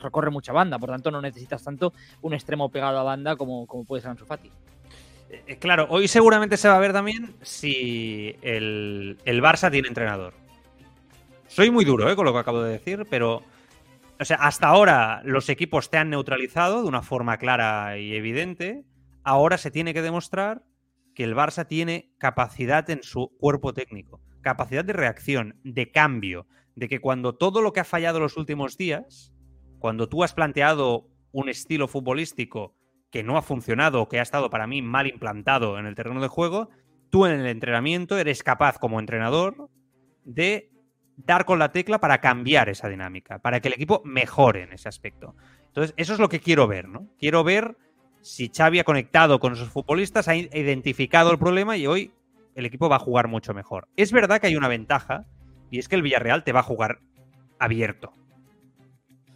recorre 0.00 0.30
mucha 0.30 0.52
banda. 0.52 0.80
Por 0.80 0.90
tanto, 0.90 1.12
no 1.12 1.22
necesitas 1.22 1.62
tanto 1.62 1.92
un 2.22 2.34
extremo 2.34 2.70
pegado 2.70 2.98
a 2.98 3.04
banda 3.04 3.36
como, 3.36 3.68
como 3.68 3.84
puede 3.84 4.02
ser 4.02 4.10
Ansu 4.10 4.26
Fati. 4.26 4.50
Eh, 5.46 5.58
claro, 5.58 5.86
hoy 5.90 6.08
seguramente 6.08 6.56
se 6.56 6.68
va 6.68 6.74
a 6.74 6.80
ver 6.80 6.92
también 6.92 7.36
si 7.42 8.34
el, 8.42 9.16
el 9.24 9.40
Barça 9.40 9.70
tiene 9.70 9.86
entrenador. 9.86 10.41
Soy 11.52 11.70
muy 11.70 11.84
duro 11.84 12.10
¿eh? 12.10 12.16
con 12.16 12.24
lo 12.24 12.32
que 12.32 12.38
acabo 12.38 12.62
de 12.62 12.72
decir, 12.72 13.06
pero 13.10 13.42
o 14.18 14.24
sea, 14.24 14.38
hasta 14.38 14.68
ahora 14.68 15.20
los 15.22 15.50
equipos 15.50 15.90
te 15.90 15.98
han 15.98 16.08
neutralizado 16.08 16.80
de 16.80 16.88
una 16.88 17.02
forma 17.02 17.36
clara 17.36 17.98
y 17.98 18.14
evidente. 18.14 18.86
Ahora 19.22 19.58
se 19.58 19.70
tiene 19.70 19.92
que 19.92 20.00
demostrar 20.00 20.64
que 21.14 21.24
el 21.24 21.34
Barça 21.34 21.66
tiene 21.66 22.10
capacidad 22.16 22.88
en 22.88 23.02
su 23.02 23.36
cuerpo 23.38 23.74
técnico, 23.74 24.22
capacidad 24.40 24.82
de 24.82 24.94
reacción, 24.94 25.60
de 25.62 25.90
cambio, 25.90 26.46
de 26.74 26.88
que 26.88 27.02
cuando 27.02 27.34
todo 27.34 27.60
lo 27.60 27.74
que 27.74 27.80
ha 27.80 27.84
fallado 27.84 28.18
los 28.18 28.38
últimos 28.38 28.78
días, 28.78 29.34
cuando 29.78 30.08
tú 30.08 30.24
has 30.24 30.32
planteado 30.32 31.06
un 31.32 31.50
estilo 31.50 31.86
futbolístico 31.86 32.74
que 33.10 33.22
no 33.22 33.36
ha 33.36 33.42
funcionado, 33.42 34.08
que 34.08 34.20
ha 34.20 34.22
estado 34.22 34.48
para 34.48 34.66
mí 34.66 34.80
mal 34.80 35.06
implantado 35.06 35.78
en 35.78 35.84
el 35.84 35.96
terreno 35.96 36.22
de 36.22 36.28
juego, 36.28 36.70
tú 37.10 37.26
en 37.26 37.38
el 37.38 37.46
entrenamiento 37.46 38.16
eres 38.16 38.42
capaz 38.42 38.78
como 38.78 39.00
entrenador 39.00 39.68
de 40.24 40.71
dar 41.16 41.44
con 41.44 41.58
la 41.58 41.72
tecla 41.72 41.98
para 42.00 42.20
cambiar 42.20 42.68
esa 42.68 42.88
dinámica, 42.88 43.38
para 43.38 43.60
que 43.60 43.68
el 43.68 43.74
equipo 43.74 44.02
mejore 44.04 44.62
en 44.62 44.72
ese 44.72 44.88
aspecto. 44.88 45.34
Entonces, 45.68 45.94
eso 45.96 46.12
es 46.12 46.18
lo 46.18 46.28
que 46.28 46.40
quiero 46.40 46.66
ver, 46.66 46.88
¿no? 46.88 47.08
Quiero 47.18 47.44
ver 47.44 47.76
si 48.20 48.50
Xavi 48.54 48.78
ha 48.78 48.84
conectado 48.84 49.40
con 49.40 49.52
esos 49.52 49.68
futbolistas, 49.68 50.28
ha 50.28 50.36
identificado 50.36 51.30
el 51.30 51.38
problema 51.38 51.76
y 51.76 51.86
hoy 51.86 52.12
el 52.54 52.66
equipo 52.66 52.88
va 52.88 52.96
a 52.96 53.00
jugar 53.00 53.28
mucho 53.28 53.54
mejor. 53.54 53.88
Es 53.96 54.12
verdad 54.12 54.40
que 54.40 54.46
hay 54.46 54.56
una 54.56 54.68
ventaja 54.68 55.26
y 55.70 55.78
es 55.78 55.88
que 55.88 55.96
el 55.96 56.02
Villarreal 56.02 56.44
te 56.44 56.52
va 56.52 56.60
a 56.60 56.64
jugar 56.64 57.00
abierto. 57.58 58.12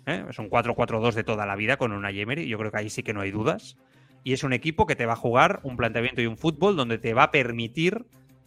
¿Eh? 0.06 0.24
Es 0.28 0.38
un 0.38 0.48
4-4-2 0.48 1.14
de 1.14 1.24
toda 1.24 1.46
la 1.46 1.56
vida 1.56 1.78
con 1.78 1.92
una 1.92 2.12
Yemery, 2.12 2.46
yo 2.46 2.58
creo 2.58 2.70
que 2.70 2.78
ahí 2.78 2.90
sí 2.90 3.02
que 3.02 3.12
no 3.12 3.22
hay 3.22 3.30
dudas. 3.30 3.76
Y 4.22 4.32
es 4.32 4.44
un 4.44 4.52
equipo 4.52 4.86
que 4.86 4.96
te 4.96 5.06
va 5.06 5.14
a 5.14 5.16
jugar 5.16 5.60
un 5.62 5.76
planteamiento 5.76 6.20
y 6.20 6.26
un 6.26 6.36
fútbol 6.36 6.76
donde 6.76 6.98
te 6.98 7.14
va 7.14 7.24
a 7.24 7.30
permitir 7.30 8.06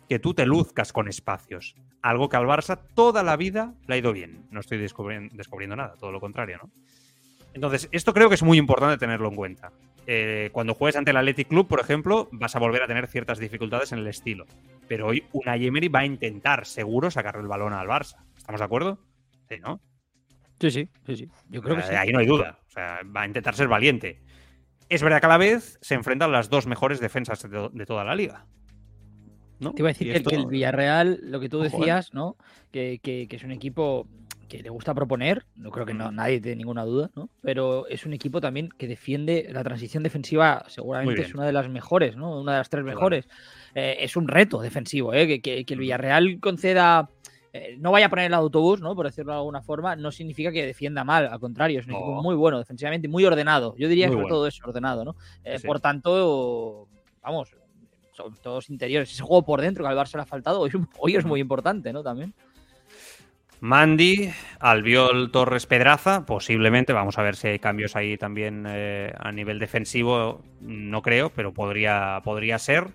que 0.09 0.19
tú 0.19 0.33
te 0.33 0.45
luzcas 0.45 0.91
con 0.91 1.07
espacios. 1.07 1.75
Algo 2.01 2.27
que 2.27 2.35
al 2.35 2.45
Barça 2.45 2.79
toda 2.95 3.23
la 3.23 3.37
vida 3.37 3.75
le 3.87 3.93
ha 3.95 3.97
ido 3.97 4.11
bien. 4.11 4.47
No 4.51 4.59
estoy 4.59 4.79
descubriendo 4.79 5.75
nada, 5.75 5.95
todo 5.97 6.11
lo 6.11 6.19
contrario, 6.19 6.57
¿no? 6.63 6.71
Entonces, 7.53 7.89
esto 7.91 8.13
creo 8.13 8.29
que 8.29 8.35
es 8.35 8.43
muy 8.43 8.57
importante 8.57 8.97
tenerlo 8.97 9.29
en 9.29 9.35
cuenta. 9.35 9.71
Eh, 10.07 10.49
cuando 10.51 10.73
juegues 10.73 10.95
ante 10.95 11.11
el 11.11 11.17
Athletic 11.17 11.47
Club, 11.47 11.67
por 11.67 11.79
ejemplo, 11.79 12.27
vas 12.31 12.55
a 12.55 12.59
volver 12.59 12.81
a 12.83 12.87
tener 12.87 13.07
ciertas 13.07 13.39
dificultades 13.39 13.91
en 13.91 13.99
el 13.99 14.07
estilo. 14.07 14.45
Pero 14.87 15.07
hoy 15.07 15.23
una 15.31 15.55
Emery 15.55 15.87
va 15.87 15.99
a 15.99 16.05
intentar, 16.05 16.65
seguro, 16.65 17.11
sacarle 17.11 17.41
el 17.41 17.47
balón 17.47 17.73
al 17.73 17.87
Barça. 17.87 18.23
¿Estamos 18.35 18.59
de 18.59 18.65
acuerdo? 18.65 18.99
Sí, 19.47 19.59
¿no? 19.59 19.79
Sí, 20.59 20.71
sí, 20.71 20.89
sí, 21.05 21.15
sí. 21.15 21.29
Yo 21.49 21.61
creo 21.61 21.75
que 21.75 21.83
sí. 21.83 21.93
Ahí 21.93 22.11
no 22.11 22.19
hay 22.19 22.25
duda. 22.25 22.59
O 22.67 22.71
sea, 22.71 23.01
va 23.15 23.21
a 23.21 23.27
intentar 23.27 23.55
ser 23.55 23.67
valiente. 23.67 24.21
Es 24.89 25.03
verdad 25.03 25.19
que 25.19 25.27
a 25.27 25.29
la 25.29 25.37
vez 25.37 25.77
se 25.81 25.93
enfrentan 25.93 26.31
las 26.31 26.49
dos 26.49 26.65
mejores 26.65 26.99
defensas 26.99 27.47
de, 27.47 27.85
toda 27.85 28.03
la 28.03 28.15
liga. 28.15 28.45
¿No? 29.59 29.73
Te 29.73 29.81
iba 29.81 29.89
a 29.89 29.93
decir 29.93 30.23
que, 30.23 30.35
el 30.35 30.47
Villarreal, 30.47 31.19
lo 31.23 31.39
que 31.39 31.49
tú 31.49 31.61
¿eh? 31.63 31.69
decías, 31.69 32.13
¿no? 32.13 32.37
Que, 32.71 32.99
que, 33.01 33.27
es 33.29 33.43
un 33.43 33.51
equipo 33.51 34.07
que 34.49 34.63
le 34.63 34.69
gusta 34.69 34.93
proponer, 34.93 35.45
no 35.55 35.69
creo 35.69 35.85
que 35.85 35.93
no, 35.93 36.11
nadie 36.11 36.41
tenga 36.41 36.55
ninguna 36.55 36.83
duda, 36.83 37.11
¿no? 37.15 37.29
Pero 37.41 37.87
es 37.87 38.05
un 38.05 38.13
equipo 38.13 38.41
también 38.41 38.69
que 38.69 38.87
defiende 38.87 39.47
la 39.51 39.63
transición 39.63 40.01
defensiva, 40.01 40.65
seguramente 40.67 41.21
es 41.21 41.33
una 41.33 41.45
de 41.45 41.53
las 41.53 41.69
mejores, 41.69 42.17
¿no? 42.17 42.41
Una 42.41 42.53
de 42.53 42.57
las 42.57 42.69
tres 42.69 42.83
mejores. 42.83 43.29
Eh, 43.75 43.97
es 43.99 44.17
un 44.17 44.27
reto 44.27 44.59
defensivo, 44.59 45.13
¿eh? 45.13 45.39
Que, 45.39 45.65
el 45.67 45.79
Villarreal 45.79 46.39
conceda. 46.39 47.09
Eh, 47.51 47.77
no 47.79 47.91
vaya 47.91 48.07
a 48.07 48.09
poner 48.09 48.25
el 48.25 48.33
autobús, 48.33 48.79
¿no? 48.79 48.95
Por 48.95 49.07
decirlo 49.07 49.31
de 49.31 49.39
alguna 49.39 49.61
forma, 49.61 49.95
no 49.95 50.11
significa 50.11 50.51
que 50.51 50.65
defienda 50.65 51.03
mal, 51.03 51.27
al 51.27 51.39
contrario, 51.39 51.79
es 51.79 51.87
un 51.87 51.93
equipo 51.93 52.21
muy 52.21 52.35
bueno 52.35 52.59
defensivamente, 52.59 53.07
muy 53.07 53.25
ordenado. 53.25 53.75
Yo 53.77 53.87
diría 53.87 54.09
que 54.09 54.15
todo 54.27 54.47
es 54.47 54.59
ordenado, 54.63 55.05
¿no? 55.05 55.15
Por 55.63 55.79
tanto, 55.79 56.87
vamos, 57.21 57.55
son 58.19 58.35
todos 58.35 58.69
interiores. 58.69 59.11
Ese 59.11 59.23
juego 59.23 59.45
por 59.45 59.61
dentro 59.61 59.83
que 59.83 59.89
al 59.89 59.97
Barça 59.97 60.15
le 60.15 60.23
ha 60.23 60.25
faltado, 60.25 60.61
hoy, 60.99 61.15
es 61.15 61.25
muy 61.25 61.39
importante, 61.39 61.93
¿no? 61.93 62.03
También. 62.03 62.33
Mandy, 63.61 64.31
Albiol 64.59 65.31
Torres 65.31 65.65
Pedraza, 65.65 66.25
posiblemente, 66.25 66.93
vamos 66.93 67.17
a 67.17 67.23
ver 67.23 67.35
si 67.35 67.49
hay 67.49 67.59
cambios 67.59 67.97
ahí 67.97 68.17
también 68.17 68.65
eh, 68.67 69.13
a 69.19 69.33
nivel 69.33 69.59
defensivo, 69.59 70.45
no 70.61 71.01
creo, 71.01 71.29
pero 71.31 71.53
podría, 71.53 72.21
podría 72.23 72.57
ser. 72.57 72.87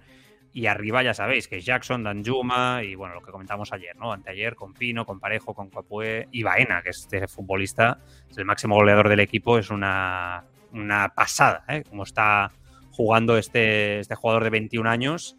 Y 0.54 0.66
arriba 0.66 1.02
ya 1.02 1.12
sabéis 1.12 1.48
que 1.48 1.58
es 1.58 1.66
Jackson, 1.66 2.04
Danjuma 2.04 2.82
y 2.82 2.94
bueno, 2.94 3.16
lo 3.16 3.20
que 3.20 3.32
comentamos 3.32 3.72
ayer, 3.72 3.94
¿no? 3.96 4.12
Anteayer 4.12 4.54
con 4.54 4.72
Pino, 4.72 5.04
con 5.04 5.20
Parejo, 5.20 5.52
con 5.52 5.68
Capué 5.68 6.28
y 6.30 6.44
Baena, 6.44 6.80
que 6.80 6.90
este 6.90 7.26
futbolista 7.26 7.98
es 8.30 8.38
el 8.38 8.44
máximo 8.44 8.76
goleador 8.76 9.08
del 9.08 9.20
equipo, 9.20 9.58
es 9.58 9.68
una, 9.70 10.44
una 10.72 11.08
pasada, 11.10 11.64
¿eh? 11.68 11.82
Como 11.82 12.04
está 12.04 12.52
jugando 12.94 13.36
este, 13.36 13.98
este 13.98 14.14
jugador 14.14 14.44
de 14.44 14.50
21 14.50 14.88
años, 14.88 15.36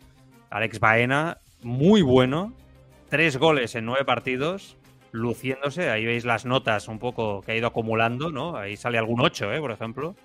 Alex 0.49 0.79
Baena, 0.79 1.37
muy 1.63 2.01
bueno, 2.01 2.53
tres 3.09 3.37
goles 3.37 3.75
en 3.75 3.85
nueve 3.85 4.03
partidos, 4.03 4.77
luciéndose. 5.11 5.89
Ahí 5.89 6.05
veis 6.05 6.25
las 6.25 6.45
notas 6.45 6.87
un 6.89 6.99
poco 6.99 7.41
que 7.41 7.53
ha 7.53 7.55
ido 7.55 7.67
acumulando, 7.67 8.29
¿no? 8.29 8.57
Ahí 8.57 8.75
sale 8.75 8.97
algún 8.97 9.21
8, 9.21 9.53
¿eh? 9.53 9.59
por 9.61 9.71
ejemplo, 9.71 10.15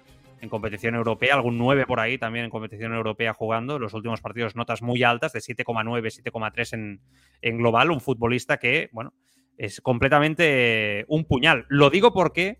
en 0.41 0.49
competición 0.49 0.97
europea, 0.97 1.35
algún 1.35 1.57
9 1.57 1.87
por 1.87 2.01
ahí 2.01 2.19
también 2.19 2.47
en 2.47 2.51
competición 2.51 2.95
europea 2.95 3.33
jugando. 3.33 3.79
Los 3.79 3.95
últimos 3.95 4.21
partidos 4.21 4.57
notas 4.57 4.83
muy 4.83 5.05
altas, 5.05 5.33
de 5.33 5.39
7,9, 5.39 6.23
7,3 6.25 6.75
en, 6.75 7.01
en 7.43 7.59
global. 7.59 7.93
Un 7.93 8.01
futbolista 8.01 8.57
que, 8.57 8.89
bueno, 8.93 9.15
es 9.57 9.81
completamente 9.81 11.05
un 11.07 11.25
puñal. 11.27 11.65
Lo 11.69 11.91
digo 11.91 12.13
porque 12.13 12.59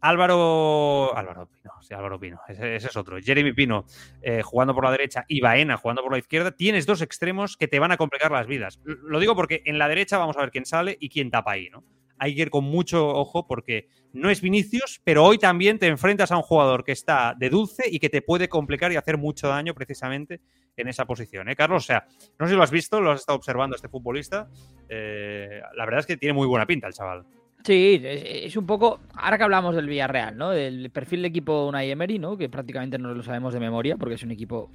Álvaro. 0.00 1.16
Álvaro 1.16 1.48
Pino, 1.48 1.72
sí, 1.82 1.94
Álvaro 1.94 2.20
Pino, 2.20 2.40
ese, 2.48 2.76
es 2.76 2.96
otro. 2.96 3.18
Jeremy 3.20 3.52
Pino 3.52 3.84
eh, 4.22 4.42
jugando 4.42 4.74
por 4.74 4.84
la 4.84 4.90
derecha 4.90 5.24
y 5.28 5.40
Baena 5.40 5.76
jugando 5.76 6.02
por 6.02 6.12
la 6.12 6.18
izquierda. 6.18 6.52
Tienes 6.52 6.86
dos 6.86 7.02
extremos 7.02 7.56
que 7.56 7.68
te 7.68 7.78
van 7.78 7.92
a 7.92 7.96
complicar 7.96 8.30
las 8.30 8.46
vidas. 8.46 8.80
Lo 8.84 9.18
digo 9.20 9.34
porque 9.34 9.62
en 9.64 9.78
la 9.78 9.88
derecha 9.88 10.18
vamos 10.18 10.36
a 10.36 10.40
ver 10.40 10.50
quién 10.50 10.64
sale 10.64 10.96
y 11.00 11.08
quién 11.08 11.30
tapa 11.30 11.52
ahí, 11.52 11.68
¿no? 11.70 11.84
Hay 12.20 12.34
que 12.34 12.42
ir 12.42 12.50
con 12.50 12.64
mucho 12.64 13.08
ojo 13.08 13.46
porque 13.46 13.88
no 14.12 14.28
es 14.28 14.40
Vinicius, 14.40 15.00
pero 15.04 15.24
hoy 15.24 15.38
también 15.38 15.78
te 15.78 15.86
enfrentas 15.86 16.32
a 16.32 16.36
un 16.36 16.42
jugador 16.42 16.82
que 16.82 16.90
está 16.90 17.34
de 17.38 17.48
dulce 17.48 17.84
y 17.88 18.00
que 18.00 18.08
te 18.08 18.22
puede 18.22 18.48
complicar 18.48 18.90
y 18.90 18.96
hacer 18.96 19.18
mucho 19.18 19.48
daño 19.48 19.72
precisamente 19.72 20.40
en 20.76 20.88
esa 20.88 21.04
posición, 21.04 21.48
¿eh, 21.48 21.56
Carlos? 21.56 21.84
O 21.84 21.86
sea, 21.86 22.06
no 22.38 22.46
sé 22.46 22.52
si 22.52 22.56
lo 22.56 22.62
has 22.62 22.70
visto, 22.70 23.00
lo 23.00 23.12
has 23.12 23.20
estado 23.20 23.36
observando 23.36 23.76
este 23.76 23.88
futbolista. 23.88 24.48
Eh, 24.88 25.60
la 25.76 25.84
verdad 25.84 26.00
es 26.00 26.06
que 26.06 26.16
tiene 26.16 26.32
muy 26.32 26.46
buena 26.46 26.66
pinta 26.66 26.88
el 26.88 26.92
chaval. 26.92 27.24
Sí, 27.64 28.00
es, 28.02 28.56
un 28.56 28.66
poco, 28.66 29.00
ahora 29.14 29.36
que 29.36 29.44
hablamos 29.44 29.74
del 29.74 29.88
Villarreal, 29.88 30.36
¿no? 30.36 30.50
Del 30.50 30.90
perfil 30.90 31.22
de 31.22 31.28
equipo 31.28 31.62
de 31.62 31.68
Unai 31.68 31.90
Emery, 31.90 32.18
¿no? 32.18 32.36
Que 32.36 32.48
prácticamente 32.48 32.98
no 32.98 33.12
lo 33.12 33.22
sabemos 33.22 33.52
de 33.52 33.60
memoria, 33.60 33.96
porque 33.96 34.14
es 34.14 34.22
un 34.22 34.30
equipo, 34.30 34.70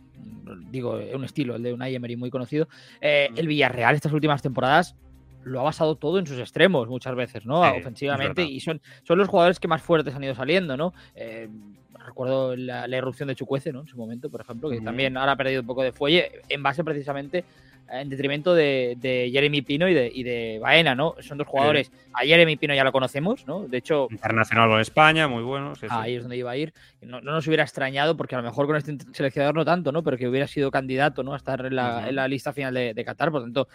digo, 0.70 1.00
un 1.14 1.24
estilo, 1.24 1.56
el 1.56 1.64
de 1.64 1.74
Unai 1.74 1.96
Emery 1.96 2.18
muy 2.18 2.30
conocido. 2.30 2.68
Eh, 3.02 3.30
el 3.36 3.48
Villarreal 3.48 3.96
estas 3.96 4.14
últimas 4.14 4.42
temporadas 4.42 4.96
lo 5.44 5.60
ha 5.60 5.64
basado 5.64 5.96
todo 5.96 6.20
en 6.20 6.28
sus 6.28 6.40
extremos 6.40 6.88
muchas 6.88 7.16
veces, 7.16 7.46
¿no? 7.46 7.62
Ofensivamente, 7.62 8.44
y 8.44 8.60
son, 8.60 8.82
son 9.04 9.18
los 9.18 9.28
jugadores 9.28 9.60
que 9.60 9.68
más 9.68 9.82
fuertes 9.82 10.14
han 10.16 10.24
ido 10.24 10.36
saliendo, 10.36 10.78
¿no? 10.78 10.94
Eh, 11.16 11.50
recuerdo 12.06 12.56
la, 12.56 12.88
irrupción 12.88 13.28
de 13.28 13.36
Chucuece, 13.36 13.72
¿no? 13.72 13.82
En 13.82 13.88
su 13.88 13.98
momento, 13.98 14.30
por 14.30 14.42
ejemplo, 14.42 14.70
que 14.70 14.82
también 14.82 15.18
ahora 15.18 15.34
ha 15.34 15.36
perdido 15.38 15.62
un 15.62 15.68
poco 15.68 15.84
de 15.84 15.92
fuelle 15.92 16.42
en 16.50 16.62
base 16.62 16.84
precisamente 16.84 17.44
en 17.90 18.10
detrimento 18.10 18.54
de, 18.56 19.30
Jeremy 19.32 19.62
Pino 19.62 19.88
y 19.88 19.94
de, 19.94 20.12
y 20.14 20.24
de, 20.24 20.60
Baena, 20.60 20.96
¿no? 20.96 21.16
Son 21.20 21.38
dos 21.38 21.48
jugadores. 21.48 21.92
A 22.14 22.22
Jeremy 22.22 22.56
Pino 22.56 22.74
ya 22.74 22.84
lo 22.84 22.92
conocemos, 22.92 23.46
¿no? 23.48 23.68
De 23.68 23.78
hecho. 23.78 24.08
Internacional 24.10 24.70
con 24.70 24.80
España, 24.80 25.28
muy 25.28 25.44
bueno. 25.44 25.74
ahí 25.90 26.16
es 26.16 26.24
donde 26.24 26.38
iba 26.38 26.52
a 26.52 26.58
ir. 26.58 26.74
No, 27.02 27.22
nos 27.22 27.48
hubiera 27.48 27.64
extrañado, 27.64 28.18
porque 28.18 28.36
a 28.36 28.40
lo 28.40 28.44
mejor 28.44 28.68
con 28.68 28.76
este 28.76 28.98
seleccionador 29.12 29.56
no 29.56 29.66
tanto, 29.66 29.92
¿no? 29.92 30.04
Pero 30.04 30.18
que 30.18 30.28
hubiera 30.28 30.48
sido 30.48 30.72
candidato, 30.72 31.24
¿no? 31.24 31.34
A 31.34 31.38
estar 31.38 31.66
en 31.66 31.76
la, 31.76 32.28
lista 32.28 32.54
final 32.54 32.74
de, 32.74 33.04
Qatar. 33.06 33.32
Por 33.32 33.42
tanto, 33.42 33.68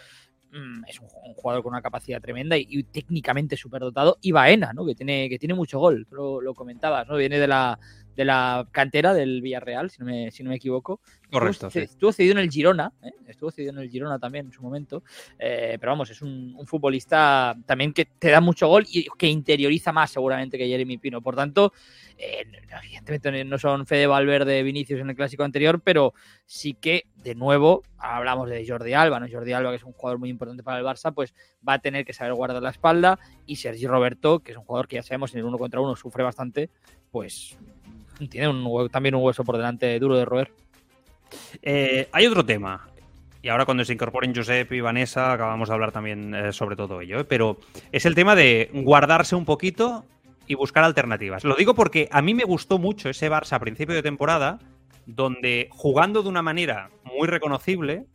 mm, 0.53 0.85
es 0.89 1.01
un, 1.01 1.09
jugador 1.35 1.63
con 1.63 1.73
una 1.73 1.83
capacidad 1.83 2.21
tremenda 2.21 2.57
y, 2.57 2.83
técnicamente 2.85 3.57
súper 3.57 3.83
dotado. 3.83 4.19
Y 4.21 4.33
Baena, 4.33 4.73
¿no? 4.73 4.87
Que 4.87 4.95
tiene, 4.95 5.29
que 5.29 5.39
tiene 5.39 5.55
mucho 5.55 5.79
gol, 5.79 6.07
lo, 6.11 6.41
lo 6.41 6.55
comentabas, 6.55 7.07
¿no? 7.07 7.17
Viene 7.17 7.39
de 7.39 7.47
la, 7.47 7.79
de 8.19 8.25
la 8.25 8.67
cantera 8.73 9.15
del 9.15 9.41
Villarreal, 9.41 9.91
si 9.91 10.01
no 10.01 10.07
me, 10.07 10.33
si 10.33 10.43
no 10.43 10.51
me 10.51 10.57
equivoco. 10.57 11.01
Correcto. 11.31 11.69
Estuvo, 11.69 11.85
estuvo 11.85 12.13
cedido 12.13 12.33
en 12.33 12.39
el 12.39 12.51
Girona, 12.51 12.93
¿eh? 13.01 13.13
estuvo 13.29 13.53
cedido 13.53 13.71
en 13.71 13.79
el 13.79 13.89
Girona 13.89 14.19
también 14.19 14.47
en 14.47 14.53
su 14.53 14.61
momento. 14.61 15.05
Eh, 15.39 15.77
pero 15.79 15.93
vamos, 15.93 16.11
es 16.11 16.21
un, 16.21 16.57
un, 16.59 16.67
futbolista 16.67 17.57
también 17.65 17.93
que 17.93 18.07
te 18.07 18.31
da 18.31 18.41
mucho 18.41 18.67
gol 18.67 18.85
y 18.91 19.07
que 19.17 19.29
interioriza 19.29 19.93
más 19.93 20.11
seguramente 20.11 20.59
que 20.59 20.67
Jeremy 20.67 20.99
Pino. 20.99 21.23
Por 21.23 21.37
tanto, 21.37 21.73
eh, 22.17 22.45
evidentemente 22.83 23.45
no 23.45 23.57
son 23.57 23.87
Fede 23.87 24.09
Valverde, 24.09 24.65
Vinicius 24.65 24.99
en 24.99 25.11
el 25.11 25.15
clásico 25.15 25.45
anterior, 25.45 25.81
pero 25.81 26.13
sí 26.45 26.75
que 26.75 27.05
de 27.23 27.37
nuevo 27.37 27.85
hablamos 27.99 28.51
de 28.51 28.67
Jordi 28.67 28.95
Alba, 28.95 29.21
¿no? 29.21 29.29
Jordi 29.31 29.53
Alba, 29.53 29.71
que 29.71 29.77
es 29.77 29.85
un 29.85 29.93
jugador 29.93 30.19
muy 30.19 30.29
importante 30.29 30.65
para 30.65 30.79
el 30.81 30.85
Barça, 30.85 31.15
pues 31.15 31.35
va 31.67 31.75
a 31.75 31.79
tener 31.79 32.05
que 32.05 32.13
saber 32.13 32.35
guardar 32.35 32.61
la 32.61 32.71
espalda. 32.71 33.21
Y 33.47 33.57
Sergi 33.57 33.87
Roberto, 33.87 34.41
que 34.41 34.51
es 34.51 34.59
un 34.59 34.65
jugador 34.65 34.89
que 34.89 34.97
ya 34.97 35.05
sabemos 35.05 35.33
en 35.35 35.39
el 35.39 35.45
uno 35.45 35.57
contra 35.57 35.81
uno 35.81 35.95
sufre 35.95 36.25
bastante, 36.25 36.71
pues 37.13 37.57
tiene 38.29 38.49
un, 38.49 38.89
también 38.89 39.15
un 39.15 39.23
hueso 39.23 39.45
por 39.45 39.57
delante 39.57 39.99
duro 39.99 40.17
de 40.17 40.25
roer. 40.25 40.53
Eh, 41.63 42.09
hay 42.13 42.27
otro 42.27 42.45
tema. 42.45 42.89
Y 43.41 43.49
ahora 43.49 43.65
cuando 43.65 43.85
se 43.85 43.93
incorporen 43.93 44.35
Josep 44.35 44.73
y 44.73 44.81
Vanessa 44.81 45.33
acabamos 45.33 45.69
de 45.69 45.75
hablar 45.75 45.93
también 45.93 46.35
eh, 46.35 46.53
sobre 46.53 46.77
todo 46.77 47.01
ello. 47.01 47.21
¿eh? 47.21 47.25
Pero 47.25 47.59
es 47.93 48.05
el 48.05 48.15
tema 48.15 48.35
de 48.35 48.71
guardarse 48.73 49.37
un 49.37 49.45
poquito 49.45 50.05
y 50.47 50.55
buscar 50.55 50.83
alternativas. 50.83 51.45
Lo 51.45 51.55
digo 51.55 51.75
porque 51.75 52.09
a 52.11 52.23
mí 52.23 52.35
me 52.35 52.45
gustó 52.45 52.79
mucho 52.79 53.09
ese 53.09 53.31
Barça 53.31 53.53
a 53.53 53.61
principio 53.61 53.95
de 53.95 54.03
temporada, 54.03 54.59
donde 55.07 55.69
jugando 55.71 56.23
de 56.23 56.29
una 56.29 56.43
manera 56.43 56.91
muy 57.05 57.29
reconocible, 57.29 58.07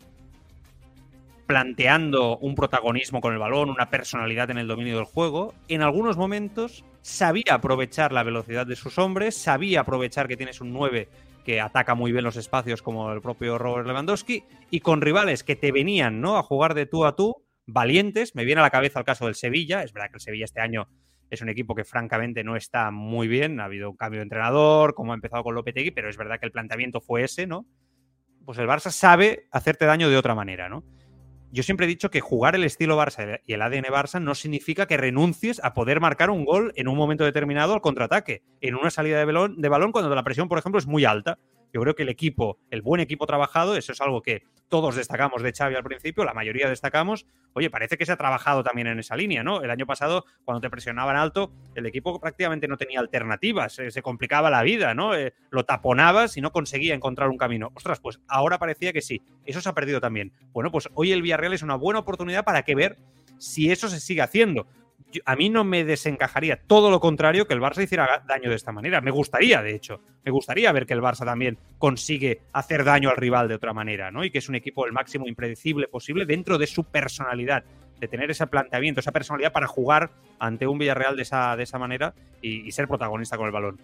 planteando 1.54 2.40
un 2.40 2.56
protagonismo 2.56 3.22
con 3.22 3.32
el 3.32 3.38
balón, 3.38 3.70
una 3.70 3.92
personalidad 3.92 4.50
en 4.50 4.58
el 4.58 4.68
dominio 4.68 4.96
del 4.96 5.06
juego, 5.06 5.54
en 5.68 5.84
algunos 5.84 6.18
momentos 6.18 6.84
sabía 7.04 7.54
aprovechar 7.54 8.12
la 8.12 8.24
velocidad 8.24 8.66
de 8.66 8.76
sus 8.76 8.98
hombres, 8.98 9.38
sabía 9.38 9.82
aprovechar 9.82 10.28
que 10.28 10.36
tienes 10.36 10.62
un 10.62 10.74
9 10.74 11.10
que 11.46 11.62
ataca 11.62 11.94
muy 11.94 12.12
bien 12.12 12.24
los 12.24 12.38
espacios 12.38 12.82
como 12.82 13.12
el 13.14 13.22
propio 13.22 13.60
Robert 13.60 13.86
Lewandowski, 13.86 14.46
y 14.72 14.80
con 14.80 15.02
rivales 15.02 15.44
que 15.44 15.56
te 15.56 15.72
venían 15.72 16.22
¿no? 16.22 16.38
a 16.38 16.42
jugar 16.42 16.74
de 16.74 16.88
tú 16.88 17.06
a 17.06 17.16
tú, 17.16 17.46
valientes, 17.68 18.34
me 18.34 18.46
viene 18.46 18.62
a 18.62 18.64
la 18.64 18.72
cabeza 18.72 18.98
el 18.98 19.06
caso 19.06 19.26
del 19.26 19.36
Sevilla, 19.36 19.84
es 19.84 19.94
verdad 19.94 20.10
que 20.10 20.16
el 20.16 20.22
Sevilla 20.22 20.46
este 20.46 20.60
año 20.60 20.88
es 21.30 21.44
un 21.44 21.50
equipo 21.50 21.76
que 21.76 21.84
francamente 21.84 22.44
no 22.44 22.56
está 22.56 22.90
muy 22.90 23.28
bien, 23.28 23.60
ha 23.60 23.66
habido 23.66 23.92
un 23.92 23.96
cambio 23.96 24.22
de 24.22 24.24
entrenador, 24.24 24.96
como 24.96 25.12
ha 25.12 25.16
empezado 25.16 25.44
con 25.44 25.54
Lopetegui, 25.54 25.92
pero 25.92 26.10
es 26.10 26.18
verdad 26.18 26.40
que 26.40 26.48
el 26.48 26.52
planteamiento 26.52 27.00
fue 27.00 27.26
ese, 27.26 27.46
¿no? 27.46 27.68
Pues 28.44 28.58
el 28.58 28.68
Barça 28.68 28.90
sabe 28.90 29.46
hacerte 29.52 29.86
daño 29.86 30.10
de 30.10 30.18
otra 30.18 30.34
manera, 30.34 30.68
¿no? 30.68 30.84
Yo 31.54 31.62
siempre 31.62 31.86
he 31.86 31.90
dicho 31.90 32.10
que 32.10 32.20
jugar 32.20 32.56
el 32.56 32.64
estilo 32.64 32.98
Barça 32.98 33.42
y 33.46 33.54
el 33.54 33.62
ADN 33.62 33.84
Barça 33.84 34.20
no 34.20 34.34
significa 34.34 34.88
que 34.88 34.98
renuncies 34.98 35.64
a 35.64 35.76
poder 35.76 36.00
marcar 36.00 36.32
un 36.32 36.46
gol 36.46 36.74
en 36.76 36.88
un 36.88 36.98
momento 36.98 37.24
determinado 37.24 37.76
al 37.76 37.82
contraataque, 37.82 38.42
en 38.60 38.74
una 38.74 38.90
salida 38.90 39.20
de 39.20 39.26
balón, 39.26 39.62
de 39.62 39.70
balón 39.70 39.92
cuando 39.92 40.14
la 40.16 40.24
presión, 40.24 40.50
por 40.50 40.58
ejemplo, 40.58 40.80
es 40.80 40.88
muy 40.88 41.06
alta. 41.06 41.38
Yo 41.74 41.82
creo 41.82 41.96
que 41.96 42.04
el 42.04 42.10
equipo, 42.10 42.60
el 42.70 42.84
buen 42.84 43.02
equipo 43.02 43.26
trabajado, 43.26 43.76
eso 43.76 43.92
es 43.92 44.00
algo 44.00 44.22
que 44.22 44.44
todos 44.70 44.96
destacamos 44.96 45.42
de 45.42 45.52
Xavi 45.52 45.76
al 45.76 45.84
principio, 45.84 46.24
la 46.24 46.34
mayoría 46.34 46.70
destacamos. 46.70 47.26
Oye, 47.54 47.72
parece 47.72 47.98
que 47.98 48.06
se 48.06 48.12
ha 48.12 48.18
trabajado 48.18 48.64
también 48.64 48.88
en 48.88 49.00
esa 49.00 49.16
línea, 49.16 49.44
¿no? 49.44 49.62
El 49.62 49.72
año 49.72 49.88
pasado, 49.88 50.26
cuando 50.46 50.62
te 50.62 50.70
presionaban 50.70 51.16
alto, 51.16 51.52
el 51.74 51.88
equipo 51.88 52.20
prácticamente 52.20 52.68
no 52.68 52.78
tenía 52.78 53.00
alternativas, 53.00 53.74
se, 53.74 53.90
se 53.90 54.02
complicaba 54.04 54.52
la 54.52 54.62
vida, 54.62 54.94
¿no? 54.94 55.16
Eh, 55.16 55.34
lo 55.50 55.66
taponabas 55.66 56.38
y 56.38 56.42
no 56.42 56.52
conseguía 56.52 56.94
encontrar 56.94 57.30
un 57.30 57.38
camino. 57.38 57.72
Ostras, 57.74 58.00
pues 58.00 58.20
ahora 58.28 58.60
parecía 58.60 58.94
que 58.94 59.02
sí. 59.02 59.24
Eso 59.46 59.60
se 59.60 59.70
ha 59.70 59.74
perdido 59.74 60.00
también. 60.00 60.32
Bueno, 60.52 60.72
pues 60.72 60.90
hoy 60.94 61.12
el 61.12 61.24
Villarreal 61.24 61.54
es 61.54 61.64
una 61.64 61.76
buena 61.76 62.00
oportunidad 62.00 62.46
para 62.46 62.62
que 62.62 62.76
ver 62.76 63.00
si 63.40 63.72
eso 63.72 63.90
se 63.90 64.00
sigue 64.00 64.22
haciendo 64.22 64.68
a 65.26 65.36
mí 65.36 65.50
no 65.50 65.64
me 65.64 65.84
desencajaría 65.84 66.62
todo 66.68 66.90
lo 66.92 67.00
contrario 67.00 67.48
que 67.48 67.54
el 67.54 67.62
Barça 67.62 67.84
hiciera 67.84 68.24
daño 68.28 68.50
de 68.50 68.56
esta 68.56 68.72
manera. 68.72 69.02
Me 69.02 69.12
gustaría, 69.12 69.62
de 69.62 69.76
hecho, 69.76 70.02
me 70.24 70.32
gustaría 70.32 70.72
ver 70.72 70.86
que 70.86 70.94
el 70.94 71.02
Barça 71.02 71.26
también 71.26 71.58
consigue 71.78 72.42
hacer 72.54 72.84
daño 72.84 73.10
al 73.10 73.18
rival 73.18 73.48
de 73.48 73.56
otra 73.56 73.74
manera, 73.74 74.12
¿no? 74.12 74.24
Y 74.24 74.32
que 74.32 74.40
es 74.40 74.50
un 74.50 74.56
equipo 74.56 74.86
el 74.86 74.92
máximo 74.92 75.28
impredecible 75.28 75.88
posible 75.88 76.26
dentro 76.26 76.58
de 76.58 76.68
su 76.68 76.84
personalidad, 76.84 77.64
de 78.00 78.08
tener 78.08 78.32
ese 78.32 78.48
planteamiento, 78.48 79.00
esa 79.00 79.12
personalidad 79.12 79.52
para 79.52 79.68
jugar 79.68 80.12
ante 80.40 80.68
un 80.68 80.78
Villarreal 80.78 81.16
de 81.16 81.22
esa, 81.22 81.56
de 81.56 81.64
esa 81.64 81.80
manera 81.80 82.14
y, 82.42 82.68
y 82.68 82.72
ser 82.72 82.88
protagonista 82.88 83.38
con 83.38 83.46
el 83.46 83.52
balón. 83.52 83.80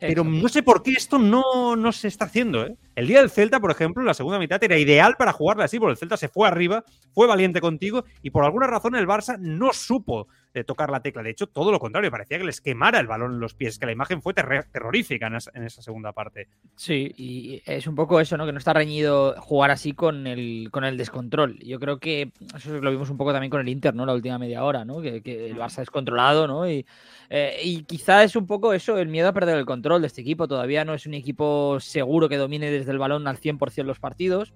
Pero 0.00 0.24
no 0.24 0.48
sé 0.48 0.62
por 0.62 0.82
qué 0.82 0.92
esto 0.92 1.18
no, 1.18 1.76
no 1.76 1.92
se 1.92 2.08
está 2.08 2.24
haciendo. 2.24 2.64
¿eh? 2.64 2.74
El 2.94 3.06
día 3.06 3.20
del 3.20 3.30
Celta, 3.30 3.60
por 3.60 3.70
ejemplo, 3.70 4.02
la 4.02 4.14
segunda 4.14 4.38
mitad 4.38 4.62
era 4.64 4.78
ideal 4.78 5.16
para 5.16 5.32
jugarle 5.32 5.64
así, 5.64 5.78
porque 5.78 5.92
el 5.92 5.98
Celta 5.98 6.16
se 6.16 6.28
fue 6.28 6.48
arriba, 6.48 6.84
fue 7.12 7.26
valiente 7.26 7.60
contigo 7.60 8.04
y 8.22 8.30
por 8.30 8.44
alguna 8.44 8.66
razón 8.66 8.94
el 8.94 9.06
Barça 9.06 9.38
no 9.38 9.72
supo 9.72 10.28
de 10.52 10.64
tocar 10.64 10.90
la 10.90 11.00
tecla. 11.00 11.22
De 11.22 11.30
hecho, 11.30 11.46
todo 11.46 11.70
lo 11.70 11.78
contrario, 11.78 12.10
parecía 12.10 12.38
que 12.38 12.44
les 12.44 12.60
quemara 12.60 12.98
el 12.98 13.06
balón 13.06 13.34
en 13.34 13.40
los 13.40 13.54
pies, 13.54 13.78
que 13.78 13.86
la 13.86 13.92
imagen 13.92 14.20
fue 14.20 14.34
ter 14.34 14.66
terrorífica 14.72 15.28
en, 15.28 15.38
en, 15.54 15.64
esa 15.64 15.82
segunda 15.82 16.12
parte. 16.12 16.48
Sí, 16.76 17.12
y 17.16 17.62
es 17.64 17.86
un 17.86 17.94
poco 17.94 18.20
eso, 18.20 18.36
¿no? 18.36 18.46
Que 18.46 18.52
no 18.52 18.58
está 18.58 18.72
reñido 18.72 19.34
jugar 19.40 19.70
así 19.70 19.92
con 19.92 20.26
el, 20.26 20.68
con 20.72 20.84
el 20.84 20.96
descontrol. 20.96 21.58
Yo 21.60 21.78
creo 21.78 21.98
que 21.98 22.32
eso 22.54 22.80
lo 22.80 22.90
vimos 22.90 23.10
un 23.10 23.16
poco 23.16 23.32
también 23.32 23.50
con 23.50 23.60
el 23.60 23.68
Inter, 23.68 23.94
¿no? 23.94 24.04
La 24.06 24.14
última 24.14 24.38
media 24.38 24.64
hora, 24.64 24.84
¿no? 24.84 25.00
Que, 25.00 25.22
que 25.22 25.46
el 25.46 25.56
Barça 25.56 25.78
descontrolado, 25.78 26.48
¿no? 26.48 26.68
Y, 26.68 26.84
eh, 27.28 27.60
y 27.62 27.84
quizá 27.84 28.24
es 28.24 28.34
un 28.34 28.46
poco 28.46 28.72
eso, 28.72 28.98
el 28.98 29.08
miedo 29.08 29.28
a 29.28 29.32
perder 29.32 29.56
el 29.56 29.66
control 29.66 30.00
de 30.00 30.08
este 30.08 30.22
equipo. 30.22 30.48
Todavía 30.48 30.84
no 30.84 30.94
es 30.94 31.06
un 31.06 31.14
equipo 31.14 31.78
seguro 31.80 32.28
que 32.28 32.36
domine 32.36 32.70
desde 32.70 32.90
el 32.90 32.98
balón 32.98 33.28
al 33.28 33.38
100% 33.38 33.84
los 33.84 34.00
partidos. 34.00 34.52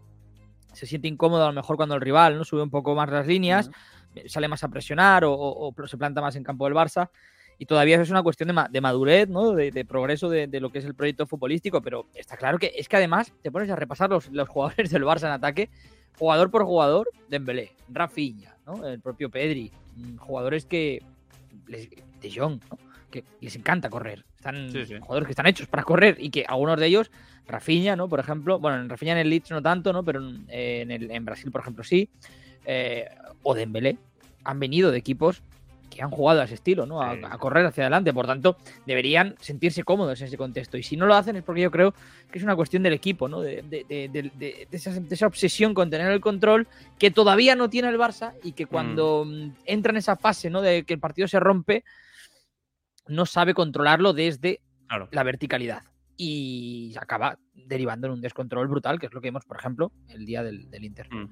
Se 0.72 0.86
siente 0.86 1.06
incómodo 1.06 1.44
a 1.44 1.48
lo 1.48 1.52
mejor 1.52 1.76
cuando 1.76 1.94
el 1.94 2.00
rival 2.00 2.36
no 2.36 2.44
sube 2.44 2.62
un 2.62 2.70
poco 2.70 2.96
más 2.96 3.08
las 3.08 3.28
líneas. 3.28 3.68
Uh 3.68 3.70
-huh 3.70 4.03
sale 4.26 4.48
más 4.48 4.64
a 4.64 4.68
presionar 4.68 5.24
o, 5.24 5.32
o, 5.32 5.74
o, 5.74 5.86
se 5.86 5.96
planta 5.96 6.20
más 6.20 6.36
en 6.36 6.44
campo 6.44 6.64
del 6.64 6.74
Barça. 6.74 7.10
Y 7.58 7.66
todavía 7.66 8.00
es 8.00 8.10
una 8.10 8.22
cuestión 8.22 8.48
de, 8.48 8.52
ma 8.52 8.68
de 8.68 8.80
madurez, 8.80 9.28
¿no? 9.28 9.52
de, 9.52 9.70
de 9.70 9.84
progreso 9.84 10.28
de, 10.28 10.48
de, 10.48 10.60
lo 10.60 10.70
que 10.70 10.78
es 10.78 10.84
el 10.84 10.94
proyecto 10.94 11.26
futbolístico, 11.26 11.80
pero 11.80 12.06
está 12.14 12.36
claro 12.36 12.58
que 12.58 12.72
es 12.76 12.88
que 12.88 12.96
además 12.96 13.32
te 13.42 13.52
pones 13.52 13.70
a 13.70 13.76
repasar 13.76 14.10
los, 14.10 14.28
los 14.30 14.48
jugadores 14.48 14.90
del 14.90 15.04
Barça 15.04 15.26
en 15.26 15.32
ataque, 15.32 15.70
jugador 16.18 16.50
por 16.50 16.64
jugador, 16.64 17.08
Dembélé, 17.28 17.72
Rafinha, 17.88 18.56
¿no? 18.66 18.86
el 18.86 19.00
propio 19.00 19.30
Pedri, 19.30 19.70
mm, 19.96 20.16
jugadores 20.16 20.66
que... 20.66 21.02
Les, 21.68 21.88
de 21.88 22.32
Jong, 22.34 22.60
¿no? 22.70 22.78
que 23.10 23.24
les 23.40 23.54
encanta 23.54 23.88
correr. 23.88 24.24
Están 24.34 24.70
sí, 24.72 24.84
sí. 24.86 24.96
jugadores 24.98 25.26
que 25.26 25.32
están 25.32 25.46
hechos 25.46 25.68
para 25.68 25.84
correr 25.84 26.16
y 26.18 26.30
que 26.30 26.44
algunos 26.46 26.78
de 26.80 26.86
ellos, 26.86 27.10
Rafinha, 27.46 27.94
¿no? 27.94 28.08
Por 28.08 28.18
ejemplo, 28.18 28.58
bueno, 28.58 28.80
en 28.80 28.88
Rafinha 28.88 29.12
en 29.12 29.18
el 29.18 29.30
Leeds 29.30 29.52
no 29.52 29.62
tanto, 29.62 29.92
¿no? 29.92 30.02
Pero 30.04 30.20
en, 30.20 30.44
en, 30.48 30.90
el, 30.90 31.10
en 31.10 31.24
Brasil, 31.24 31.50
por 31.52 31.60
ejemplo, 31.60 31.84
sí 31.84 32.10
eh, 32.66 33.08
o 33.44 33.54
Dembélé 33.54 33.98
han 34.42 34.58
venido 34.58 34.90
de 34.90 34.98
equipos 34.98 35.42
que 35.94 36.02
han 36.02 36.10
jugado 36.10 36.40
a 36.40 36.44
ese 36.44 36.54
estilo, 36.54 36.86
¿no? 36.86 37.00
A, 37.00 37.12
a, 37.12 37.38
correr 37.38 37.64
hacia 37.64 37.84
adelante. 37.84 38.12
Por 38.12 38.26
tanto, 38.26 38.56
deberían 38.84 39.36
sentirse 39.40 39.84
cómodos 39.84 40.20
en 40.20 40.26
ese 40.26 40.36
contexto. 40.36 40.76
Y 40.76 40.82
si 40.82 40.96
no 40.96 41.06
lo 41.06 41.14
hacen 41.14 41.36
es 41.36 41.44
porque 41.44 41.62
yo 41.62 41.70
creo 41.70 41.94
que 42.30 42.38
es 42.38 42.44
una 42.44 42.56
cuestión 42.56 42.82
del 42.82 42.94
equipo, 42.94 43.28
¿no? 43.28 43.40
De, 43.40 43.62
de, 43.62 43.84
de, 43.88 44.08
de 44.08 44.68
esa, 44.72 44.90
esa, 45.08 45.26
obsesión 45.26 45.72
con 45.72 45.90
tener 45.90 46.10
el 46.10 46.20
control 46.20 46.66
que 46.98 47.12
todavía 47.12 47.54
no 47.54 47.70
tiene 47.70 47.88
el 47.88 47.98
Barça 47.98 48.34
y 48.42 48.52
que 48.52 48.66
cuando 48.66 49.24
mm. 49.24 49.50
entra 49.66 49.90
en 49.90 49.98
esa 49.98 50.16
fase, 50.16 50.50
¿no? 50.50 50.62
De 50.62 50.84
que 50.84 50.94
el 50.94 51.00
partido 51.00 51.28
se 51.28 51.38
rompe, 51.38 51.84
no 53.06 53.24
sabe 53.24 53.54
controlarlo 53.54 54.12
desde 54.12 54.60
claro. 54.88 55.08
la 55.12 55.22
verticalidad 55.22 55.84
y 56.16 56.94
acaba 57.00 57.38
derivando 57.54 58.06
en 58.06 58.14
un 58.14 58.20
descontrol 58.20 58.68
brutal, 58.68 58.98
que 58.98 59.06
es 59.06 59.12
lo 59.12 59.20
que 59.20 59.28
vimos, 59.28 59.44
por 59.44 59.56
ejemplo, 59.56 59.92
el 60.08 60.26
día 60.26 60.42
del, 60.42 60.70
del 60.70 60.84
Inter. 60.84 61.08
Mm. 61.10 61.28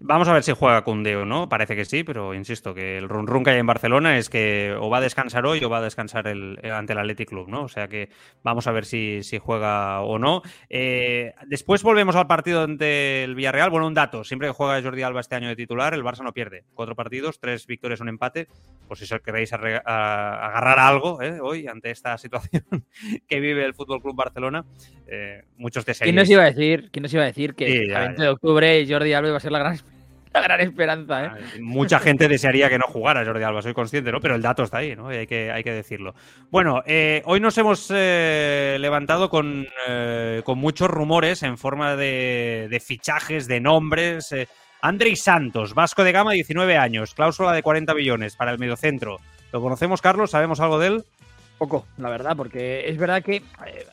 Vamos 0.00 0.28
a 0.28 0.32
ver 0.32 0.42
si 0.42 0.52
juega 0.52 0.82
Cunde 0.82 1.16
o 1.16 1.24
no, 1.24 1.48
parece 1.48 1.76
que 1.76 1.84
sí, 1.84 2.04
pero 2.04 2.34
insisto 2.34 2.74
que 2.74 2.98
el 2.98 3.08
run 3.08 3.26
run 3.26 3.44
que 3.44 3.50
hay 3.50 3.58
en 3.58 3.66
Barcelona 3.66 4.18
es 4.18 4.30
que 4.30 4.74
o 4.78 4.88
va 4.90 4.98
a 4.98 5.00
descansar 5.00 5.46
hoy 5.46 5.62
o 5.64 5.70
va 5.70 5.78
a 5.78 5.82
descansar 5.82 6.26
el, 6.28 6.58
ante 6.72 6.92
el 6.92 6.98
Athletic 6.98 7.28
Club, 7.28 7.48
¿no? 7.48 7.64
O 7.64 7.68
sea 7.68 7.88
que 7.88 8.08
vamos 8.42 8.66
a 8.66 8.72
ver 8.72 8.84
si, 8.84 9.22
si 9.22 9.38
juega 9.38 10.00
o 10.02 10.18
no. 10.18 10.42
Eh, 10.68 11.34
después 11.46 11.82
volvemos 11.82 12.16
al 12.16 12.26
partido 12.26 12.62
ante 12.62 13.24
el 13.24 13.34
Villarreal. 13.34 13.70
Bueno, 13.70 13.86
un 13.86 13.94
dato, 13.94 14.24
siempre 14.24 14.48
que 14.48 14.54
juega 14.54 14.82
Jordi 14.82 15.02
Alba 15.02 15.20
este 15.20 15.34
año 15.34 15.48
de 15.48 15.56
titular, 15.56 15.94
el 15.94 16.02
Barça 16.02 16.22
no 16.22 16.32
pierde. 16.32 16.64
Cuatro 16.74 16.94
partidos, 16.94 17.38
tres 17.40 17.66
victorias, 17.66 18.00
un 18.00 18.08
empate. 18.08 18.48
Por 18.88 18.98
si 18.98 19.06
queréis 19.20 19.52
agarrar 19.52 20.78
algo 20.78 21.22
¿eh? 21.22 21.40
hoy 21.40 21.66
ante 21.66 21.90
esta 21.90 22.16
situación 22.24 22.64
que 23.26 23.40
vive 23.40 23.64
el 23.64 23.74
Fútbol 23.74 24.00
Club 24.00 24.16
Barcelona. 24.16 24.64
Eh, 25.06 25.44
muchos 25.64 25.86
de 25.86 25.94
¿Quién 25.94 26.14
nos 26.14 26.28
iba 26.28 26.42
a 26.42 26.46
decir, 26.46 26.90
quién 26.92 27.02
nos 27.02 27.14
iba 27.14 27.22
a 27.22 27.26
decir 27.26 27.54
que 27.54 27.66
sí, 27.66 27.88
ya, 27.88 28.02
el 28.02 28.06
20 28.08 28.22
de 28.22 28.28
octubre 28.28 28.86
Jordi 28.86 29.14
Alba 29.14 29.28
iba 29.28 29.36
a 29.38 29.40
ser 29.40 29.50
la 29.50 29.58
gran, 29.58 29.78
la 30.34 30.42
gran 30.42 30.60
esperanza? 30.60 31.24
¿eh? 31.24 31.60
Mucha 31.60 31.98
gente 31.98 32.28
desearía 32.28 32.68
que 32.68 32.78
no 32.78 32.84
jugara 32.86 33.24
Jordi 33.24 33.42
Alba, 33.42 33.62
soy 33.62 33.72
consciente, 33.72 34.12
¿no? 34.12 34.20
Pero 34.20 34.34
el 34.34 34.42
dato 34.42 34.62
está 34.62 34.78
ahí, 34.78 34.94
¿no? 34.94 35.10
Y 35.10 35.16
hay 35.16 35.26
que, 35.26 35.50
hay 35.50 35.64
que 35.64 35.72
decirlo. 35.72 36.14
Bueno, 36.50 36.82
eh, 36.86 37.22
hoy 37.24 37.40
nos 37.40 37.56
hemos 37.56 37.90
eh, 37.94 38.76
levantado 38.78 39.30
con, 39.30 39.66
eh, 39.88 40.42
con, 40.44 40.58
muchos 40.58 40.88
rumores 40.90 41.42
en 41.42 41.56
forma 41.56 41.96
de, 41.96 42.68
de 42.70 42.80
fichajes, 42.80 43.48
de 43.48 43.60
nombres. 43.60 44.30
Eh, 44.32 44.46
Andrei 44.82 45.16
Santos, 45.16 45.72
Vasco 45.72 46.04
de 46.04 46.12
Gama, 46.12 46.32
19 46.32 46.76
años, 46.76 47.14
cláusula 47.14 47.52
de 47.52 47.62
40 47.62 47.94
millones 47.94 48.36
para 48.36 48.50
el 48.50 48.58
mediocentro. 48.58 49.18
¿Lo 49.50 49.62
conocemos, 49.62 50.02
Carlos? 50.02 50.30
¿Sabemos 50.30 50.60
algo 50.60 50.78
de 50.78 50.88
él? 50.88 51.04
Poco, 51.56 51.86
la 51.96 52.10
verdad, 52.10 52.36
porque 52.36 52.88
es 52.88 52.98
verdad 52.98 53.22
que 53.22 53.36
eh, 53.36 53.86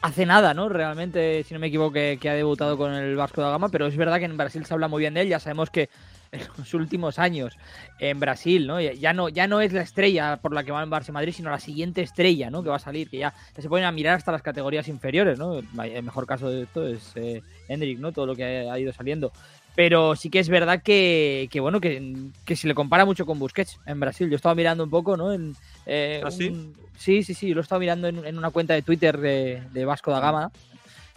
hace 0.00 0.26
nada, 0.26 0.54
¿no? 0.54 0.68
Realmente, 0.68 1.44
si 1.44 1.54
no 1.54 1.60
me 1.60 1.68
equivoco, 1.68 1.92
que, 1.92 2.18
ha 2.28 2.34
debutado 2.34 2.76
con 2.76 2.92
el 2.92 3.16
Vasco 3.16 3.40
da 3.40 3.50
Gama, 3.50 3.68
pero 3.68 3.86
es 3.86 3.96
verdad 3.96 4.18
que 4.18 4.24
en 4.24 4.36
Brasil 4.36 4.64
se 4.64 4.74
habla 4.74 4.88
muy 4.88 5.00
bien 5.00 5.14
de 5.14 5.22
él. 5.22 5.28
Ya 5.28 5.40
sabemos 5.40 5.70
que 5.70 5.88
en 6.30 6.40
los 6.58 6.74
últimos 6.74 7.18
años 7.18 7.56
en 7.98 8.20
Brasil, 8.20 8.66
¿no? 8.66 8.80
Ya 8.80 9.12
no, 9.12 9.28
ya 9.28 9.46
no 9.46 9.60
es 9.60 9.72
la 9.72 9.82
estrella 9.82 10.36
por 10.36 10.52
la 10.52 10.64
que 10.64 10.72
va 10.72 10.82
en 10.82 10.90
Barça 10.90 11.12
Madrid, 11.12 11.32
sino 11.32 11.50
la 11.50 11.60
siguiente 11.60 12.02
estrella, 12.02 12.50
¿no? 12.50 12.62
Que 12.62 12.70
va 12.70 12.76
a 12.76 12.80
salir, 12.80 13.08
que 13.08 13.18
ya, 13.18 13.34
se 13.56 13.68
pueden 13.68 13.86
a 13.86 13.92
mirar 13.92 14.16
hasta 14.16 14.32
las 14.32 14.42
categorías 14.42 14.88
inferiores, 14.88 15.38
¿no? 15.38 15.58
El 15.58 16.02
mejor 16.02 16.26
caso 16.26 16.50
de 16.50 16.62
esto 16.62 16.86
es 16.86 17.12
eh, 17.16 17.42
Hendrik, 17.68 17.98
¿no? 17.98 18.12
Todo 18.12 18.26
lo 18.26 18.36
que 18.36 18.44
ha 18.44 18.78
ido 18.78 18.92
saliendo. 18.92 19.32
Pero 19.78 20.16
sí 20.16 20.28
que 20.28 20.40
es 20.40 20.48
verdad 20.48 20.82
que, 20.82 21.48
bueno, 21.60 21.80
que, 21.80 22.12
que, 22.44 22.56
se 22.56 22.66
le 22.66 22.74
compara 22.74 23.04
mucho 23.04 23.24
con 23.24 23.38
Busquets 23.38 23.78
en 23.86 24.00
Brasil. 24.00 24.28
Yo 24.28 24.34
estaba 24.34 24.56
mirando 24.56 24.82
un 24.82 24.90
poco, 24.90 25.16
¿no? 25.16 25.32
En, 25.32 25.54
eh, 25.86 26.20
¿Ah, 26.24 26.32
sí? 26.32 26.72
sí, 26.96 27.22
sí, 27.22 27.32
sí, 27.32 27.54
lo 27.54 27.60
he 27.60 27.62
estado 27.62 27.78
mirando 27.78 28.08
en, 28.08 28.36
una 28.36 28.50
cuenta 28.50 28.74
de 28.74 28.82
Twitter 28.82 29.16
de, 29.18 29.62
de 29.70 29.84
Vasco 29.84 30.10
da 30.10 30.18
Gama. 30.18 30.50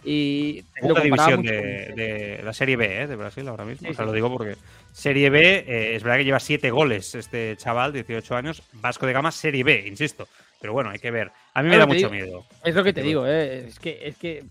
Y 0.04 0.62
la 0.80 1.00
división 1.00 1.42
de, 1.42 2.40
la 2.44 2.52
Serie 2.52 2.76
B 2.76 3.02
¿eh? 3.02 3.06
de 3.08 3.16
Brasil 3.16 3.48
ahora 3.48 3.64
mismo. 3.64 3.90
o 3.90 3.94
sea, 3.94 4.04
lo 4.04 4.12
digo 4.12 4.30
porque 4.30 4.54
Serie 4.92 5.28
B 5.28 5.64
eh, 5.66 5.96
es 5.96 6.04
verdad 6.04 6.18
que 6.18 6.24
lleva 6.24 6.38
siete 6.38 6.70
goles 6.70 7.16
este 7.16 7.56
chaval, 7.56 7.92
18 7.92 8.36
años. 8.36 8.62
Vasco 8.74 9.06
de 9.06 9.12
Gama, 9.12 9.32
Serie 9.32 9.64
B, 9.64 9.88
insisto. 9.88 10.28
Pero 10.60 10.72
bueno, 10.72 10.90
hay 10.90 11.00
que 11.00 11.10
ver. 11.10 11.32
A 11.54 11.64
mí 11.64 11.68
me 11.68 11.78
da 11.78 11.86
mucho 11.86 12.08
miedo. 12.10 12.46
Es 12.64 12.76
lo 12.76 12.84
que 12.84 12.92
te 12.92 13.02
digo, 13.02 13.26
¿eh? 13.26 13.66
es 13.66 13.80
que 13.80 13.98
es 14.06 14.16
que 14.18 14.44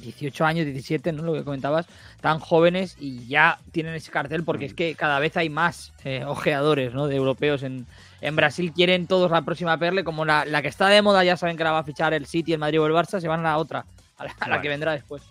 18 0.00 0.44
años, 0.44 0.66
17, 0.66 1.12
¿no? 1.12 1.22
Lo 1.22 1.32
que 1.34 1.44
comentabas, 1.44 1.86
tan 2.20 2.38
jóvenes 2.38 2.96
y 2.98 3.26
ya 3.26 3.58
tienen 3.72 3.94
ese 3.94 4.10
cartel 4.10 4.44
porque 4.44 4.66
es 4.66 4.72
mm. 4.72 4.76
que 4.76 4.94
cada 4.94 5.18
vez 5.18 5.36
hay 5.36 5.48
más 5.48 5.92
eh, 6.04 6.24
ojeadores, 6.24 6.94
¿no? 6.94 7.06
De 7.06 7.16
europeos 7.16 7.62
en, 7.62 7.86
en 8.20 8.36
Brasil 8.36 8.72
quieren 8.72 9.06
todos 9.06 9.30
la 9.30 9.42
próxima 9.42 9.78
perle, 9.78 10.04
como 10.04 10.24
la, 10.24 10.44
la, 10.44 10.62
que 10.62 10.68
está 10.68 10.88
de 10.88 11.02
moda 11.02 11.24
ya 11.24 11.36
saben 11.36 11.56
que 11.56 11.64
la 11.64 11.72
va 11.72 11.80
a 11.80 11.84
fichar 11.84 12.14
el 12.14 12.26
City, 12.26 12.52
el 12.52 12.58
Madrid 12.58 12.80
o 12.80 12.86
el 12.86 12.92
Barça, 12.92 13.20
se 13.20 13.28
van 13.28 13.40
a 13.40 13.44
la 13.44 13.58
otra 13.58 13.84
a 14.20 14.48
la, 14.48 14.60
que 14.60 14.68
vendrá 14.68 14.92
después. 14.92 15.22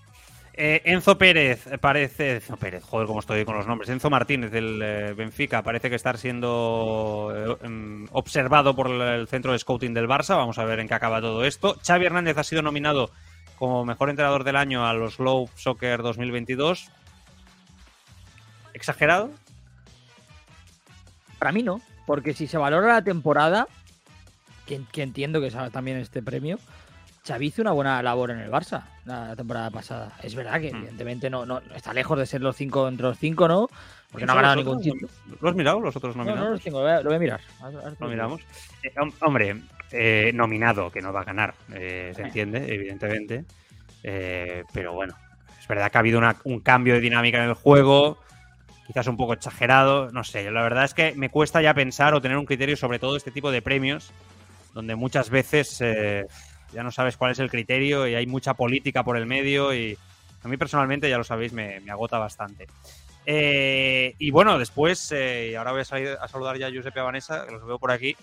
Eh, 0.53 0.81
Enzo 0.85 1.17
Pérez 1.17 1.67
parece. 1.79 2.35
Enzo 2.35 2.57
Pérez, 2.57 2.83
joder, 2.83 3.07
cómo 3.07 3.19
estoy 3.19 3.45
con 3.45 3.55
los 3.55 3.67
nombres. 3.67 3.89
Enzo 3.89 4.09
Martínez 4.09 4.51
del 4.51 4.81
eh, 4.81 5.13
Benfica 5.13 5.61
parece 5.63 5.89
que 5.89 5.95
está 5.95 6.15
siendo 6.17 7.31
eh, 7.33 7.65
em, 7.65 8.07
observado 8.11 8.75
por 8.75 8.89
el 8.89 9.27
centro 9.27 9.53
de 9.53 9.59
scouting 9.59 9.93
del 9.93 10.07
Barça. 10.07 10.35
Vamos 10.35 10.57
a 10.57 10.65
ver 10.65 10.79
en 10.79 10.87
qué 10.87 10.95
acaba 10.95 11.21
todo 11.21 11.45
esto. 11.45 11.77
Xavi 11.85 12.05
Hernández 12.05 12.37
ha 12.37 12.43
sido 12.43 12.61
nominado 12.61 13.11
como 13.59 13.85
mejor 13.85 14.09
entrenador 14.09 14.45
del 14.45 14.55
año 14.55 14.87
a 14.87 14.93
los 14.93 15.17
Globe 15.17 15.51
Soccer 15.55 16.01
2022. 16.01 16.89
¿Exagerado? 18.73 19.29
Para 21.37 21.51
mí 21.51 21.61
no, 21.61 21.81
porque 22.05 22.33
si 22.33 22.47
se 22.47 22.57
valora 22.57 22.87
la 22.87 23.03
temporada, 23.03 23.67
que, 24.65 24.81
que 24.91 25.03
entiendo 25.03 25.41
que 25.41 25.47
es 25.47 25.57
también 25.71 25.97
este 25.97 26.23
premio, 26.23 26.57
Xavi 27.27 27.47
hizo 27.47 27.61
una 27.61 27.73
buena 27.73 28.01
labor 28.01 28.31
en 28.31 28.39
el 28.39 28.49
Barça 28.49 28.83
la 29.05 29.35
temporada 29.35 29.69
pasada. 29.69 30.13
Es 30.23 30.35
verdad 30.35 30.61
que, 30.61 30.71
hmm. 30.71 30.77
evidentemente, 30.77 31.29
no, 31.29 31.45
no 31.45 31.61
está 31.75 31.93
lejos 31.93 32.17
de 32.17 32.25
ser 32.25 32.41
los 32.41 32.55
cinco 32.55 32.87
entre 32.87 33.07
los 33.07 33.17
cinco, 33.17 33.47
¿no? 33.47 33.69
Porque 34.11 34.25
no 34.25 34.31
ha 34.31 34.35
ganado 34.35 34.55
ningún 34.55 34.81
título. 34.81 35.07
¿Lo 35.41 35.49
has 35.49 35.55
mirado, 35.55 35.79
los 35.79 35.95
otros 35.95 36.15
nominados? 36.15 36.39
No, 36.39 36.45
no 36.45 36.51
los 36.53 36.61
tengo, 36.61 36.79
lo 36.81 37.03
voy 37.03 37.15
a, 37.15 37.19
mirar. 37.19 37.41
Lo 37.99 38.07
miramos. 38.07 38.41
Eh, 38.83 38.93
hombre, 39.21 39.61
eh, 39.91 40.31
nominado, 40.33 40.91
que 40.91 41.01
no 41.01 41.13
va 41.13 41.21
a 41.21 41.25
ganar, 41.25 41.53
eh, 41.73 42.11
se 42.15 42.21
entiende, 42.21 42.73
evidentemente. 42.73 43.45
pero 44.01 44.93
bueno, 44.93 45.15
es 45.59 45.67
verdad 45.67 45.91
que 45.91 45.97
ha 45.97 45.99
habido 45.99 46.21
un 46.43 46.59
cambio 46.59 46.95
de 46.95 47.01
dinámica 47.01 47.37
en 47.37 47.49
el 47.49 47.53
juego, 47.53 48.17
quizás 48.87 49.07
un 49.07 49.17
poco 49.17 49.33
exagerado, 49.33 50.11
no 50.11 50.23
sé. 50.23 50.49
La 50.51 50.63
verdad 50.63 50.85
es 50.85 50.93
que 50.93 51.13
me 51.15 51.29
cuesta 51.29 51.61
ya 51.61 51.73
pensar 51.73 52.13
o 52.13 52.21
tener 52.21 52.37
un 52.37 52.45
criterio 52.45 52.75
sobre 52.75 52.99
todo 52.99 53.15
este 53.15 53.31
tipo 53.31 53.51
de 53.51 53.61
premios, 53.61 54.11
donde 54.73 54.95
muchas 54.95 55.29
veces 55.29 55.79
ya 56.73 56.83
no 56.83 56.91
sabes 56.91 57.17
cuál 57.17 57.31
es 57.31 57.39
el 57.39 57.49
criterio 57.49 58.07
y 58.07 58.15
hay 58.15 58.27
mucha 58.27 58.53
política 58.53 59.03
por 59.03 59.17
el 59.17 59.25
medio 59.25 59.73
y 59.73 59.97
a 60.43 60.47
mí 60.47 60.57
personalmente, 60.57 61.09
ya 61.09 61.17
lo 61.17 61.23
sabéis, 61.23 61.53
me, 61.53 61.81
agota 61.89 62.17
bastante. 62.17 62.67
Eh, 63.25 64.15
y 64.17 64.31
bueno, 64.31 64.57
después, 64.57 65.11
eh, 65.11 65.55
ahora 65.57 65.71
voy 65.71 65.81
a, 65.81 65.85
salir 65.85 66.09
a 66.19 66.27
saludar 66.27 66.57
ya 66.57 66.67
a 66.67 66.69
Giuseppe 66.69 67.01
Vanessa, 67.01 67.45
que 67.45 67.51
los 67.51 67.65
veo 67.65 67.77
por 67.77 67.91
aquí. 67.91 68.15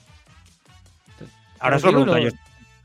Ahora 1.58 1.78
se 1.78 1.86
lo 1.86 1.92
pregunto 1.92 2.18
yo. 2.18 2.30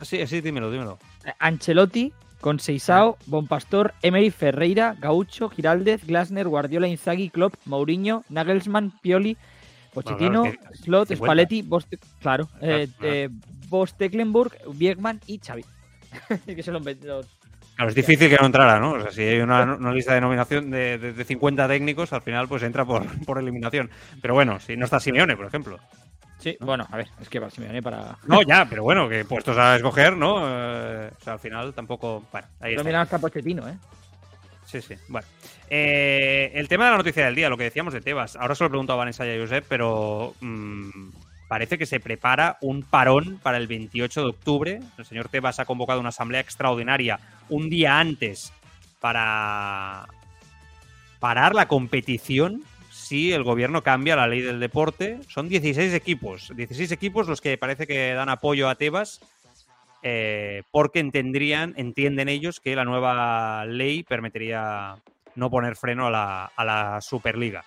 Sí, 0.02 0.26
sí, 0.28 0.42
dímelo, 0.42 0.72
dímelo. 0.72 0.98
Ancelotti, 1.40 2.12
con 2.40 2.60
Seisao, 2.60 3.18
Bonpastor, 3.28 3.94
Emery, 4.02 4.32
Ferreira, 4.32 4.96
Gaucho, 5.00 5.50
Giraldez, 5.50 6.06
Glasner, 6.06 6.48
Guardiola, 6.48 6.88
Inzaghi, 6.88 7.30
Klopp, 7.30 7.54
Mourinho, 7.66 8.24
Nagelsmann, 8.30 8.92
Pioli, 9.02 9.38
Pochettino, 9.94 10.44
Slot, 10.74 11.16
Spalletti, 11.16 11.68
claro, 12.20 12.50
eh, 12.62 12.88
eh 13.02 13.30
Biegman 14.74 15.22
y 15.28 15.40
Xavi. 15.40 15.66
que 16.46 16.64
son 16.64 16.74
los, 16.74 16.84
Claro, 17.76 17.90
es 17.90 17.96
difícil 17.96 18.30
que 18.30 18.38
no 18.38 18.46
entrara, 18.46 18.80
¿no? 18.80 18.92
O 18.92 19.02
sea, 19.02 19.12
si 19.12 19.22
hay 19.22 19.40
una, 19.40 19.66
lista 19.92 20.14
de 20.14 20.22
nominación 20.22 20.70
de, 20.70 20.98
de, 20.98 21.24
50 21.24 21.68
técnicos, 21.68 22.12
al 22.12 22.22
final 22.22 22.48
pues 22.48 22.64
entra 22.64 22.86
por, 22.86 23.06
por 23.26 23.38
eliminación. 23.38 23.90
Pero 24.22 24.34
bueno, 24.34 24.60
si 24.60 24.76
no 24.76 24.86
está 24.86 25.00
Simeone, 25.00 25.38
por 25.38 25.46
ejemplo. 25.46 25.80
Sí, 26.42 26.58
bueno, 26.60 26.88
a 26.90 26.98
ver, 26.98 27.08
es 27.22 27.30
que 27.30 27.40
para 27.40 27.52
Simeone 27.52 27.84
para... 27.84 28.18
No, 28.26 28.42
ya, 28.42 28.66
pero 28.68 28.82
bueno, 28.82 29.08
que 29.08 29.24
puestos 29.26 29.56
a 29.58 29.76
escoger, 29.76 30.18
¿no? 30.18 30.40
Eh, 30.40 31.12
o 31.16 31.24
sea, 31.24 31.34
al 31.34 31.40
final 31.40 31.74
tampoco... 31.74 32.24
Bueno, 32.32 32.48
ahí 32.60 32.74
está. 32.74 33.02
hasta 33.02 33.20
Pochettino, 33.20 33.68
¿eh? 33.70 33.78
Sí, 34.66 34.82
sí. 34.82 34.96
Bueno. 35.08 35.28
Eh, 35.70 36.52
el 36.56 36.68
tema 36.68 36.86
de 36.86 36.92
la 36.92 36.98
noticia 36.98 37.26
del 37.26 37.36
día, 37.36 37.50
lo 37.50 37.58
que 37.58 37.66
decíamos 37.66 37.94
de 37.94 38.02
Tebas. 38.02 38.36
Ahora 38.36 38.56
se 38.56 38.64
lo 38.64 38.70
pregunto 38.70 38.94
a 38.94 38.96
Vanessa 38.96 39.26
y 39.28 39.38
a 39.38 39.40
Josep, 39.40 39.66
pero 39.68 40.34
mm, 40.42 41.10
parece 41.48 41.78
que 41.78 41.86
se 41.86 42.00
prepara 42.00 42.58
un 42.62 42.82
parón 42.82 43.40
para 43.44 43.58
el 43.58 43.68
28 43.68 44.22
de 44.22 44.28
octubre. 44.28 44.80
El 44.98 45.06
señor 45.06 45.30
Tebas 45.30 45.60
ha 45.60 45.66
convocado 45.66 46.00
una 46.00 46.10
asamblea 46.10 46.42
extraordinaria 46.42 47.20
un 47.50 47.70
día 47.70 48.00
antes 48.00 48.52
para 49.00 50.08
parar 51.20 51.54
la 51.54 51.68
competición 51.68 52.64
si 53.12 53.34
el 53.34 53.44
gobierno 53.44 53.84
cambia 53.84 54.16
la 54.16 54.26
ley 54.26 54.40
del 54.40 54.62
deporte. 54.62 55.20
Son 55.28 55.50
16 55.50 55.94
equipos, 55.94 56.50
16 56.56 56.94
equipos 56.94 57.28
los 57.28 57.42
que 57.42 57.58
parece 57.58 57.86
que 57.86 58.14
dan 58.14 58.30
apoyo 58.30 58.70
a 58.70 58.76
Tebas 58.76 59.20
eh, 60.02 60.64
porque 60.72 61.00
entendrían, 61.00 61.74
entienden 61.76 62.30
ellos 62.30 62.62
que 62.62 62.74
la 62.74 62.86
nueva 62.86 63.66
ley 63.66 64.04
permitiría 64.04 64.96
no 65.36 65.50
poner 65.50 65.76
freno 65.76 66.08
a 66.08 66.10
la, 66.10 66.46
a 66.56 66.64
la 66.64 67.02
Superliga. 67.02 67.66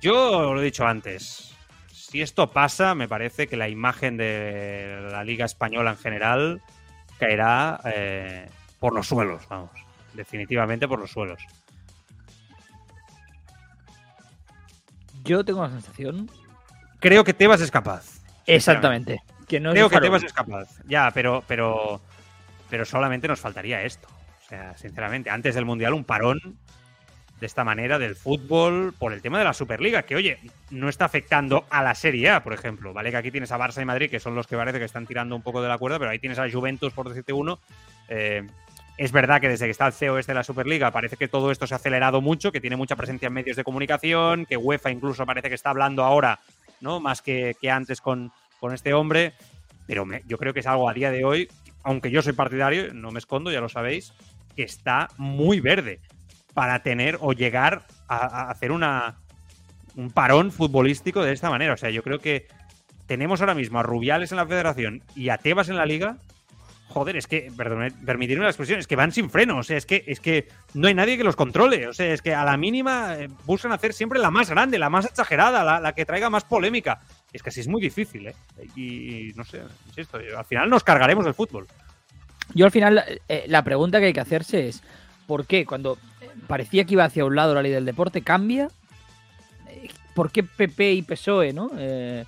Yo 0.00 0.54
lo 0.54 0.60
he 0.60 0.64
dicho 0.64 0.86
antes. 0.86 1.56
Si 1.90 2.22
esto 2.22 2.52
pasa, 2.52 2.94
me 2.94 3.08
parece 3.08 3.48
que 3.48 3.56
la 3.56 3.68
imagen 3.68 4.16
de 4.16 5.08
la 5.10 5.24
Liga 5.24 5.44
Española 5.44 5.90
en 5.90 5.98
general 5.98 6.62
caerá 7.18 7.80
eh, 7.84 8.48
por 8.78 8.94
los 8.94 9.08
suelos, 9.08 9.42
vamos. 9.48 9.72
Definitivamente 10.12 10.86
por 10.86 11.00
los 11.00 11.10
suelos. 11.10 11.44
Yo 15.24 15.44
tengo 15.44 15.62
la 15.62 15.70
sensación. 15.70 16.30
Creo 17.00 17.24
que 17.24 17.34
Tebas 17.34 17.60
es 17.60 17.70
capaz. 17.70 18.20
Exactamente. 18.46 19.22
Que 19.48 19.60
no 19.60 19.72
Creo 19.72 19.90
que 19.90 20.00
Tebas 20.00 20.22
es 20.22 20.32
capaz. 20.32 20.68
Ya, 20.86 21.10
pero, 21.12 21.42
pero, 21.46 22.00
pero 22.70 22.84
solamente 22.84 23.28
nos 23.28 23.40
faltaría 23.40 23.82
esto. 23.82 24.08
O 24.44 24.48
sea, 24.48 24.76
sinceramente, 24.76 25.30
antes 25.30 25.54
del 25.54 25.64
Mundial, 25.64 25.94
un 25.94 26.04
parón 26.04 26.58
de 27.40 27.46
esta 27.46 27.64
manera 27.64 27.98
del 27.98 28.14
fútbol 28.14 28.94
por 28.98 29.12
el 29.12 29.20
tema 29.20 29.38
de 29.38 29.44
la 29.44 29.52
Superliga, 29.52 30.02
que 30.02 30.16
oye, 30.16 30.38
no 30.70 30.88
está 30.88 31.06
afectando 31.06 31.66
a 31.68 31.82
la 31.82 31.94
Serie 31.94 32.30
A, 32.30 32.44
por 32.44 32.52
ejemplo, 32.52 32.92
¿vale? 32.92 33.10
Que 33.10 33.16
aquí 33.16 33.30
tienes 33.30 33.50
a 33.52 33.58
Barça 33.58 33.82
y 33.82 33.84
Madrid, 33.84 34.10
que 34.10 34.20
son 34.20 34.34
los 34.34 34.46
que 34.46 34.56
parece 34.56 34.78
que 34.78 34.84
están 34.84 35.06
tirando 35.06 35.34
un 35.34 35.42
poco 35.42 35.60
de 35.60 35.68
la 35.68 35.78
cuerda, 35.78 35.98
pero 35.98 36.10
ahí 36.10 36.18
tienes 36.18 36.38
a 36.38 36.50
Juventus, 36.50 36.92
por 36.92 37.08
decirte 37.08 37.32
uno. 37.32 37.58
Eh, 38.08 38.46
es 38.96 39.12
verdad 39.12 39.40
que 39.40 39.48
desde 39.48 39.64
que 39.64 39.72
está 39.72 39.86
el 39.86 39.92
CEO 39.92 40.18
este 40.18 40.32
de 40.32 40.36
la 40.36 40.44
Superliga 40.44 40.90
parece 40.90 41.16
que 41.16 41.28
todo 41.28 41.50
esto 41.50 41.66
se 41.66 41.74
ha 41.74 41.76
acelerado 41.76 42.20
mucho, 42.20 42.52
que 42.52 42.60
tiene 42.60 42.76
mucha 42.76 42.96
presencia 42.96 43.26
en 43.26 43.32
medios 43.32 43.56
de 43.56 43.64
comunicación, 43.64 44.46
que 44.46 44.56
UEFA 44.56 44.90
incluso 44.90 45.26
parece 45.26 45.48
que 45.48 45.54
está 45.54 45.70
hablando 45.70 46.04
ahora, 46.04 46.40
¿no? 46.80 47.00
Más 47.00 47.20
que, 47.20 47.56
antes 47.70 48.00
con, 48.00 48.32
con 48.60 48.72
este 48.72 48.94
hombre. 48.94 49.32
Pero 49.86 50.06
yo 50.26 50.38
creo 50.38 50.54
que 50.54 50.60
es 50.60 50.66
algo 50.66 50.88
a 50.88 50.94
día 50.94 51.10
de 51.10 51.24
hoy, 51.24 51.48
aunque 51.82 52.10
yo 52.10 52.22
soy 52.22 52.32
partidario, 52.32 52.94
no 52.94 53.10
me 53.10 53.18
escondo, 53.18 53.50
ya 53.50 53.60
lo 53.60 53.68
sabéis, 53.68 54.14
que 54.56 54.62
está 54.62 55.08
muy 55.18 55.60
verde 55.60 56.00
para 56.54 56.82
tener 56.82 57.18
o 57.20 57.32
llegar 57.32 57.82
a, 58.08 58.50
hacer 58.50 58.72
una, 58.72 59.16
un 59.96 60.10
parón 60.10 60.52
futbolístico 60.52 61.22
de 61.22 61.32
esta 61.32 61.50
manera. 61.50 61.74
O 61.74 61.76
sea, 61.76 61.90
yo 61.90 62.02
creo 62.02 62.20
que 62.20 62.46
tenemos 63.06 63.40
ahora 63.40 63.54
mismo 63.54 63.80
a 63.80 63.82
Rubiales 63.82 64.32
en 64.32 64.36
la 64.36 64.46
federación 64.46 65.02
y 65.14 65.28
a 65.28 65.38
Tebas 65.38 65.68
en 65.68 65.76
la 65.76 65.84
liga. 65.84 66.16
Joder, 66.94 67.16
es 67.16 67.26
que, 67.26 67.50
perdón, 67.56 67.92
permitirme 68.06 68.44
la 68.44 68.50
expresión, 68.50 68.78
es 68.78 68.86
que 68.86 68.94
van 68.94 69.10
sin 69.10 69.28
freno. 69.28 69.58
O 69.58 69.62
sea, 69.64 69.76
es 69.76 69.84
que, 69.84 70.04
es 70.06 70.20
que 70.20 70.48
no 70.74 70.86
hay 70.86 70.94
nadie 70.94 71.16
que 71.16 71.24
los 71.24 71.34
controle. 71.34 71.88
O 71.88 71.92
sea, 71.92 72.12
es 72.12 72.22
que 72.22 72.34
a 72.34 72.44
la 72.44 72.56
mínima 72.56 73.16
eh, 73.18 73.28
buscan 73.44 73.72
hacer 73.72 73.92
siempre 73.92 74.20
la 74.20 74.30
más 74.30 74.48
grande, 74.48 74.78
la 74.78 74.90
más 74.90 75.04
exagerada, 75.04 75.80
la, 75.80 75.92
que 75.92 76.06
traiga 76.06 76.30
más 76.30 76.44
polémica. 76.44 77.00
Es 77.32 77.42
que 77.42 77.50
así 77.50 77.60
es 77.60 77.68
muy 77.68 77.82
difícil, 77.82 78.28
¿eh? 78.28 78.34
Y, 78.76 79.32
no 79.34 79.44
sé, 79.44 79.62
insisto, 79.88 80.18
al 80.38 80.44
final 80.44 80.70
nos 80.70 80.84
cargaremos 80.84 81.26
el 81.26 81.34
fútbol. 81.34 81.66
Yo 82.54 82.64
al 82.64 82.70
final, 82.70 83.04
eh, 83.28 83.44
la 83.48 83.64
pregunta 83.64 83.98
que 83.98 84.06
hay 84.06 84.12
que 84.12 84.20
hacerse 84.20 84.68
es, 84.68 84.82
¿por 85.26 85.46
qué 85.46 85.66
cuando 85.66 85.98
parecía 86.46 86.84
que 86.84 86.94
iba 86.94 87.04
hacia 87.04 87.24
un 87.24 87.36
lado 87.36 87.54
la 87.54 87.62
ley 87.62 87.72
del 87.72 87.84
deporte, 87.84 88.22
cambia. 88.22 88.68
¿Por 90.14 90.30
qué 90.30 90.44
PP 90.44 90.92
y 90.92 91.02
PSOE, 91.02 91.52
no? 91.52 91.70
Eh, 91.76 92.24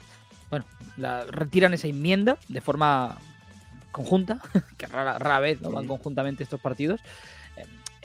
bueno, 0.50 0.64
la, 0.96 1.24
retiran 1.24 1.74
esa 1.74 1.86
enmienda 1.86 2.36
de 2.48 2.60
forma 2.60 3.16
conjunta, 3.96 4.38
que 4.76 4.86
rara, 4.86 5.40
vez 5.40 5.60
no 5.62 5.70
van 5.70 5.86
conjuntamente 5.86 6.42
estos 6.42 6.60
partidos. 6.60 7.00
Eh, 7.56 7.64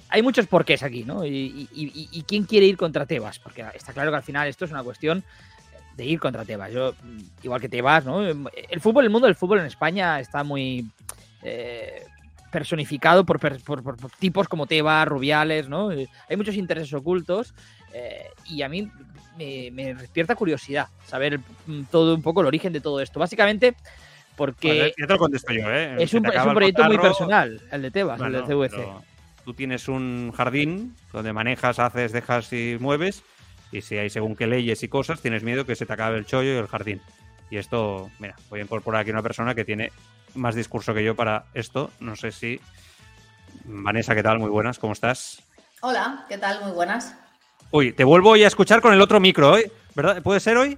hay 0.09 0.21
muchos 0.21 0.47
porqués 0.47 0.83
aquí, 0.83 1.03
¿no? 1.03 1.25
Y, 1.25 1.67
y, 1.73 2.09
y, 2.11 2.23
quién 2.23 2.45
quiere 2.45 2.65
ir 2.65 2.77
contra 2.77 3.05
Tebas, 3.05 3.39
porque 3.39 3.65
está 3.73 3.93
claro 3.93 4.11
que 4.11 4.17
al 4.17 4.23
final 4.23 4.47
esto 4.47 4.65
es 4.65 4.71
una 4.71 4.83
cuestión 4.83 5.23
de 5.97 6.05
ir 6.05 6.19
contra 6.19 6.45
Tebas. 6.45 6.71
Yo, 6.71 6.93
igual 7.43 7.61
que 7.61 7.69
Tebas, 7.69 8.05
¿no? 8.05 8.21
El 8.25 8.81
fútbol, 8.81 9.03
el 9.03 9.09
mundo 9.09 9.27
del 9.27 9.35
fútbol 9.35 9.59
en 9.59 9.65
España 9.65 10.19
está 10.19 10.43
muy 10.43 10.89
eh, 11.43 12.05
personificado 12.51 13.25
por, 13.25 13.39
por, 13.39 13.95
tipos 14.19 14.47
como 14.47 14.67
Tebas, 14.67 15.07
Rubiales, 15.07 15.69
¿no? 15.69 15.91
Eh, 15.91 16.07
hay 16.29 16.37
muchos 16.37 16.55
intereses 16.55 16.93
ocultos 16.93 17.53
eh, 17.93 18.29
y 18.45 18.61
a 18.61 18.69
mí 18.69 18.89
me, 19.37 19.93
despierta 19.95 20.35
curiosidad 20.35 20.87
saber 21.07 21.39
todo 21.89 22.13
un 22.15 22.21
poco 22.21 22.41
el 22.41 22.47
origen 22.47 22.73
de 22.73 22.81
todo 22.81 22.99
esto. 22.99 23.19
Básicamente 23.19 23.75
porque... 24.35 24.93
ya 24.97 25.07
te 25.07 25.13
lo 25.13 25.19
contesto 25.19 25.53
yo, 25.53 25.71
¿eh? 25.71 25.95
Es 25.99 26.13
un, 26.13 26.25
es 26.25 26.45
un 26.45 26.53
proyecto 26.53 26.83
muy 26.85 26.97
personal, 26.97 27.61
el 27.71 27.81
de 27.81 27.91
Tebas, 27.91 28.21
el 28.21 28.33
de 28.33 28.41
CVC. 28.43 28.85
Tú 29.45 29.53
tienes 29.53 29.87
un 29.87 30.31
jardín 30.35 30.95
donde 31.11 31.33
manejas, 31.33 31.79
haces, 31.79 32.11
dejas 32.11 32.53
y 32.53 32.77
mueves 32.79 33.23
y 33.71 33.81
si 33.81 33.97
hay 33.97 34.09
según 34.09 34.35
qué 34.35 34.47
leyes 34.47 34.83
y 34.83 34.87
cosas, 34.87 35.21
tienes 35.21 35.43
miedo 35.43 35.65
que 35.65 35.75
se 35.75 35.85
te 35.85 35.93
acabe 35.93 36.17
el 36.17 36.25
chollo 36.25 36.53
y 36.53 36.57
el 36.57 36.67
jardín. 36.67 37.01
Y 37.49 37.57
esto, 37.57 38.09
mira, 38.19 38.35
voy 38.49 38.59
a 38.59 38.63
incorporar 38.63 39.01
aquí 39.01 39.11
una 39.11 39.23
persona 39.23 39.55
que 39.55 39.65
tiene 39.65 39.91
más 40.35 40.55
discurso 40.55 40.93
que 40.93 41.03
yo 41.03 41.15
para 41.15 41.45
esto. 41.53 41.91
No 41.99 42.15
sé 42.15 42.31
si. 42.31 42.59
Vanessa, 43.65 44.15
¿qué 44.15 44.23
tal? 44.23 44.39
Muy 44.39 44.49
buenas, 44.49 44.79
¿cómo 44.79 44.93
estás? 44.93 45.41
Hola, 45.81 46.25
¿qué 46.29 46.37
tal? 46.37 46.61
Muy 46.63 46.71
buenas. 46.71 47.15
Uy, 47.71 47.93
te 47.93 48.03
vuelvo 48.03 48.31
hoy 48.31 48.43
a 48.43 48.47
escuchar 48.47 48.81
con 48.81 48.93
el 48.93 49.01
otro 49.01 49.19
micro 49.19 49.51
hoy, 49.51 49.71
¿verdad? 49.95 50.21
¿Puede 50.21 50.39
ser 50.39 50.57
hoy? 50.57 50.77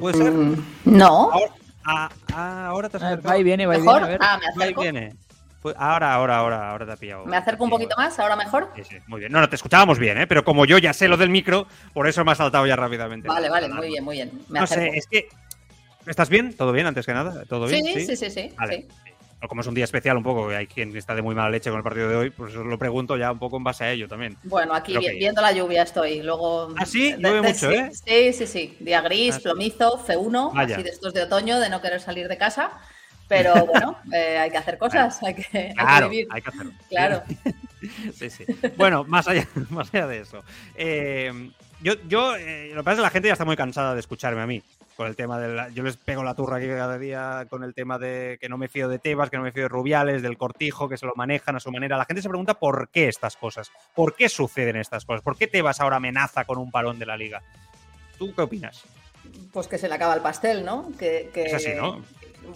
¿Puede 0.00 0.18
ser? 0.18 0.32
Mm, 0.32 0.64
no. 0.84 1.30
Ahora, 1.32 1.52
ah, 1.84 2.08
ah, 2.32 2.66
ahora 2.66 2.88
te 2.88 2.96
has 2.96 3.02
ah, 3.02 3.16
Va 3.16 3.38
y 3.38 3.42
viene, 3.42 3.66
va 3.66 3.76
y 3.76 3.82
viene. 3.82 4.18
Ah, 4.20 4.38
me 4.38 4.64
acerco. 4.64 4.82
viene. 4.82 5.14
Pues 5.62 5.76
ahora, 5.78 6.12
ahora, 6.12 6.38
ahora, 6.38 6.70
ahora 6.70 6.86
te 6.86 6.92
ha 6.92 6.96
pillado. 6.96 7.24
¿Me 7.24 7.36
acerco 7.36 7.62
un 7.62 7.70
poquito 7.70 7.94
más? 7.96 8.18
¿Ahora 8.18 8.34
mejor? 8.34 8.72
Sí, 8.74 8.82
sí, 8.82 8.96
muy 9.06 9.20
bien. 9.20 9.30
No, 9.30 9.40
no, 9.40 9.48
te 9.48 9.54
escuchábamos 9.54 9.98
bien, 9.98 10.18
¿eh? 10.18 10.26
Pero 10.26 10.44
como 10.44 10.64
yo 10.64 10.76
ya 10.78 10.92
sé 10.92 11.06
lo 11.06 11.16
del 11.16 11.30
micro, 11.30 11.68
por 11.92 12.08
eso 12.08 12.24
me 12.24 12.32
ha 12.32 12.34
saltado 12.34 12.66
ya 12.66 12.74
rápidamente. 12.74 13.28
Vale, 13.28 13.48
vale, 13.48 13.68
muy 13.68 13.86
bien, 13.86 14.04
muy 14.04 14.16
bien. 14.16 14.32
no 14.48 14.66
sé, 14.66 14.88
es 14.88 15.06
que. 15.06 15.28
¿Estás 16.04 16.28
bien? 16.28 16.54
¿Todo 16.54 16.72
bien 16.72 16.86
antes 16.88 17.06
que 17.06 17.14
nada? 17.14 17.44
¿Todo 17.44 17.68
bien? 17.68 17.84
Sí, 17.84 18.06
sí, 18.06 18.16
sí, 18.16 18.28
sí. 18.28 18.52
Vale. 18.58 18.88
Como 19.48 19.60
es 19.60 19.66
un 19.66 19.74
día 19.74 19.84
especial 19.84 20.16
un 20.16 20.22
poco, 20.22 20.48
hay 20.48 20.66
quien 20.66 20.96
está 20.96 21.14
de 21.14 21.22
muy 21.22 21.34
mala 21.34 21.50
leche 21.50 21.70
con 21.70 21.78
el 21.78 21.82
partido 21.82 22.08
de 22.08 22.16
hoy, 22.16 22.30
pues 22.30 22.54
os 22.54 22.64
lo 22.64 22.78
pregunto 22.78 23.16
ya 23.16 23.32
un 23.32 23.38
poco 23.38 23.56
en 23.56 23.64
base 23.64 23.84
a 23.84 23.90
ello 23.90 24.08
también. 24.08 24.36
Bueno, 24.44 24.74
aquí 24.74 24.96
viendo 24.96 25.42
la 25.42 25.52
lluvia 25.52 25.82
estoy. 25.82 26.22
Luego, 26.22 26.72
¿Ah, 26.78 26.86
sí? 26.86 27.14
Llueve 27.18 27.42
mucho, 27.42 27.70
sí, 27.70 27.74
¿eh? 27.74 27.90
Sí, 27.92 28.32
sí, 28.32 28.46
sí. 28.46 28.76
Día 28.80 29.00
gris, 29.00 29.36
ah, 29.36 29.40
plomizo, 29.42 30.04
C1, 30.06 30.52
así 30.54 30.82
de 30.82 30.90
estos 30.90 31.12
de 31.12 31.22
otoño, 31.22 31.58
de 31.58 31.68
no 31.68 31.80
querer 31.82 32.00
salir 32.00 32.28
de 32.28 32.38
casa. 32.38 32.72
Pero 33.28 33.54
bueno, 33.66 33.98
eh, 34.12 34.38
hay 34.38 34.50
que 34.50 34.58
hacer 34.58 34.78
cosas, 34.78 35.22
hay, 35.22 35.34
que, 35.34 35.74
vivir. 36.02 36.28
Hay 36.30 36.42
que 36.42 36.48
hacerlo. 36.48 36.72
Claro. 36.88 37.22
sí, 38.14 38.30
sí. 38.30 38.44
Bueno, 38.76 39.04
más 39.04 39.26
allá, 39.26 39.48
más 39.70 39.92
allá 39.92 40.06
de 40.06 40.20
eso. 40.20 40.44
Eh, 40.76 41.50
yo, 41.80 41.94
yo 42.08 42.36
eh, 42.36 42.70
lo 42.74 42.82
que 42.82 42.84
pasa 42.84 42.92
es 42.92 42.98
que 42.98 43.02
la 43.02 43.10
gente 43.10 43.28
ya 43.28 43.32
está 43.32 43.44
muy 43.44 43.56
cansada 43.56 43.94
de 43.94 44.00
escucharme 44.00 44.42
a 44.42 44.46
mí. 44.46 44.62
Con 44.96 45.06
el 45.06 45.16
tema 45.16 45.38
de 45.38 45.72
yo 45.74 45.82
les 45.82 45.96
pego 45.96 46.22
la 46.22 46.34
turra 46.34 46.58
aquí 46.58 46.66
cada 46.66 46.98
día 46.98 47.46
con 47.48 47.64
el 47.64 47.74
tema 47.74 47.98
de 47.98 48.38
que 48.40 48.48
no 48.48 48.58
me 48.58 48.68
fío 48.68 48.88
de 48.88 48.98
Tebas, 48.98 49.30
que 49.30 49.36
no 49.36 49.42
me 49.42 49.52
fío 49.52 49.64
de 49.64 49.68
Rubiales, 49.68 50.22
del 50.22 50.36
Cortijo, 50.36 50.88
que 50.88 50.96
se 50.96 51.06
lo 51.06 51.12
manejan 51.16 51.56
a 51.56 51.60
su 51.60 51.72
manera. 51.72 51.96
La 51.96 52.04
gente 52.04 52.22
se 52.22 52.28
pregunta 52.28 52.54
por 52.54 52.88
qué 52.90 53.08
estas 53.08 53.36
cosas, 53.36 53.70
por 53.94 54.14
qué 54.14 54.28
suceden 54.28 54.76
estas 54.76 55.04
cosas, 55.04 55.22
por 55.22 55.36
qué 55.36 55.46
Tebas 55.46 55.80
ahora 55.80 55.96
amenaza 55.96 56.44
con 56.44 56.58
un 56.58 56.70
parón 56.70 56.98
de 56.98 57.06
la 57.06 57.16
liga. 57.16 57.42
¿Tú 58.18 58.34
qué 58.34 58.42
opinas? 58.42 58.82
Pues 59.52 59.68
que 59.68 59.78
se 59.78 59.88
le 59.88 59.94
acaba 59.94 60.14
el 60.14 60.20
pastel, 60.20 60.64
¿no? 60.64 60.90
Que, 60.98 61.30
que, 61.32 61.44
es 61.44 61.54
así, 61.54 61.74
¿no? 61.74 62.02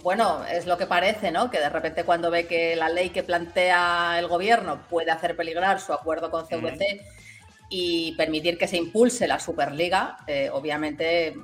bueno, 0.03 0.43
es 0.45 0.65
lo 0.65 0.77
que 0.77 0.85
parece, 0.85 1.31
¿no? 1.31 1.49
Que 1.49 1.59
de 1.59 1.69
repente 1.69 2.03
cuando 2.03 2.29
ve 2.29 2.45
que 2.45 2.75
la 2.75 2.89
ley 2.89 3.09
que 3.09 3.23
plantea 3.23 4.19
el 4.19 4.27
gobierno 4.27 4.81
puede 4.89 5.11
hacer 5.11 5.35
peligrar 5.35 5.79
su 5.79 5.93
acuerdo 5.93 6.29
con 6.29 6.45
CVC 6.45 7.01
y 7.69 8.13
permitir 8.15 8.57
que 8.57 8.67
se 8.67 8.77
impulse 8.77 9.27
la 9.27 9.39
Superliga, 9.39 10.17
eh, 10.27 10.49
obviamente, 10.51 11.27
eh, 11.27 11.35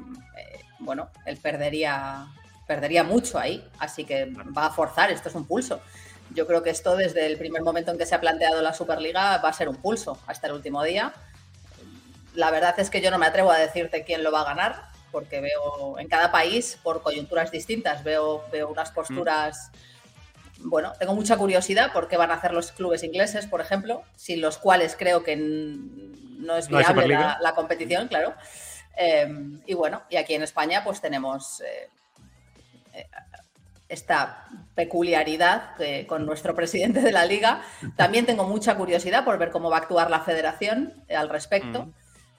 bueno, 0.83 1.09
él 1.25 1.37
perdería, 1.37 2.27
perdería 2.67 3.03
mucho 3.03 3.39
ahí, 3.39 3.67
así 3.79 4.05
que 4.05 4.25
va 4.25 4.67
a 4.67 4.69
forzar, 4.69 5.11
esto 5.11 5.29
es 5.29 5.35
un 5.35 5.45
pulso. 5.45 5.81
Yo 6.33 6.47
creo 6.47 6.63
que 6.63 6.69
esto 6.69 6.95
desde 6.95 7.25
el 7.25 7.37
primer 7.37 7.61
momento 7.61 7.91
en 7.91 7.97
que 7.97 8.05
se 8.05 8.15
ha 8.15 8.21
planteado 8.21 8.61
la 8.61 8.73
Superliga 8.73 9.37
va 9.37 9.49
a 9.49 9.53
ser 9.53 9.69
un 9.69 9.75
pulso 9.75 10.17
hasta 10.25 10.47
el 10.47 10.53
último 10.53 10.83
día. 10.83 11.13
La 12.33 12.49
verdad 12.49 12.79
es 12.79 12.89
que 12.89 13.01
yo 13.01 13.11
no 13.11 13.19
me 13.19 13.27
atrevo 13.27 13.51
a 13.51 13.57
decirte 13.57 14.03
quién 14.03 14.23
lo 14.23 14.31
va 14.31 14.41
a 14.41 14.45
ganar, 14.45 14.93
porque 15.11 15.41
veo 15.41 15.99
en 15.99 16.07
cada 16.07 16.31
país, 16.31 16.79
por 16.81 17.03
coyunturas 17.03 17.51
distintas, 17.51 18.03
veo, 18.03 18.43
veo 18.51 18.67
unas 18.69 18.91
mm. 18.91 18.95
posturas... 18.95 19.71
Bueno, 20.65 20.93
tengo 20.97 21.13
mucha 21.13 21.35
curiosidad 21.35 21.91
por 21.91 22.07
qué 22.07 22.15
van 22.15 22.31
a 22.31 22.35
hacer 22.35 22.53
los 22.53 22.71
clubes 22.71 23.03
ingleses, 23.03 23.47
por 23.47 23.59
ejemplo, 23.59 24.03
sin 24.15 24.39
los 24.39 24.57
cuales 24.57 24.95
creo 24.97 25.21
que 25.21 25.35
no 25.35 26.55
es 26.55 26.69
viable 26.69 27.07
la, 27.07 27.53
competición, 27.53 28.07
claro. 28.07 28.33
Em, 28.95 29.61
y 29.65 29.73
bueno, 29.73 30.03
y 30.09 30.17
aquí 30.17 30.33
en 30.33 30.43
España 30.43 30.83
pues 30.83 31.01
tenemos 31.01 31.61
eh, 31.61 31.89
eh, 32.93 33.07
esta 33.89 34.47
peculiaridad 34.75 35.71
con 36.07 36.25
nuestro 36.25 36.55
presidente 36.55 37.01
de 37.01 37.11
la 37.11 37.25
liga. 37.25 37.61
También 37.95 38.25
tengo 38.25 38.45
mucha 38.45 38.75
curiosidad 38.75 39.25
por 39.25 39.37
ver 39.37 39.51
cómo 39.51 39.69
va 39.69 39.77
a 39.77 39.79
actuar 39.81 40.09
la 40.09 40.21
federación 40.21 40.93
eh, 41.07 41.15
al 41.15 41.29
respecto. 41.29 41.85
Mm. 41.85 41.93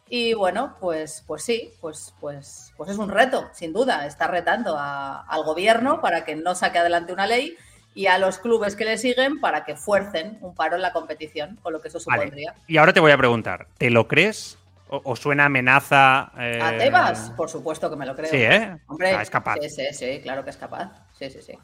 Y 0.09 0.35
bueno, 0.35 0.77
pues, 0.81 1.25
pues 1.27 1.43
sí, 1.43 1.73
pues, 1.81 2.15
pues, 2.21 2.73
pues 2.77 2.91
es 2.91 2.99
un 2.99 3.09
reto, 3.09 3.49
sin 3.53 3.73
duda. 3.73 4.07
Está 4.07 4.27
retando 4.27 4.77
al 4.79 5.43
gobierno 5.45 6.01
para 6.01 6.25
que 6.25 6.37
no 6.37 6.55
saque 6.55 6.79
adelante 6.79 7.13
una 7.13 7.27
ley 7.27 7.57
y 7.95 8.07
a 8.07 8.19
los 8.19 8.39
clubes 8.39 8.77
que 8.77 8.85
le 8.85 8.99
siguen 8.99 9.41
para 9.41 9.65
que 9.65 9.77
fuercen 9.77 10.39
un 10.41 10.55
paro 10.55 10.77
en 10.77 10.83
la 10.83 10.93
competición, 10.93 11.59
con 11.63 11.73
lo 11.73 11.81
que 11.81 11.89
eso 11.89 12.01
supondría. 12.01 12.55
Y 12.67 12.77
ahora 12.77 12.93
te 12.93 13.01
voy 13.01 13.13
a 13.13 13.17
preguntar, 13.17 13.69
¿te 13.79 13.91
lo 13.91 14.09
crees? 14.09 14.59
¿O, 14.89 15.17
suena 15.17 15.47
amenaza? 15.47 16.31
Eh... 16.39 16.61
¿A 16.63 16.77
Tebas? 16.77 17.31
Por 17.37 17.49
supuesto 17.49 17.91
que 17.91 17.97
me 17.97 18.07
lo 18.07 18.15
creo. 18.15 18.31
Sí, 18.31 18.37
¿eh? 18.37 18.77
Hombre, 18.87 19.21
es 19.21 19.31
capaz. 19.31 19.57
Sí, 19.61 19.71
sí, 19.71 19.87
sí, 19.93 20.21
claro 20.23 20.45
que 20.45 20.51
es 20.51 20.57
capaz. 20.57 20.93
Sí, 21.19 21.31
sí, 21.31 21.41
sí. 21.43 21.55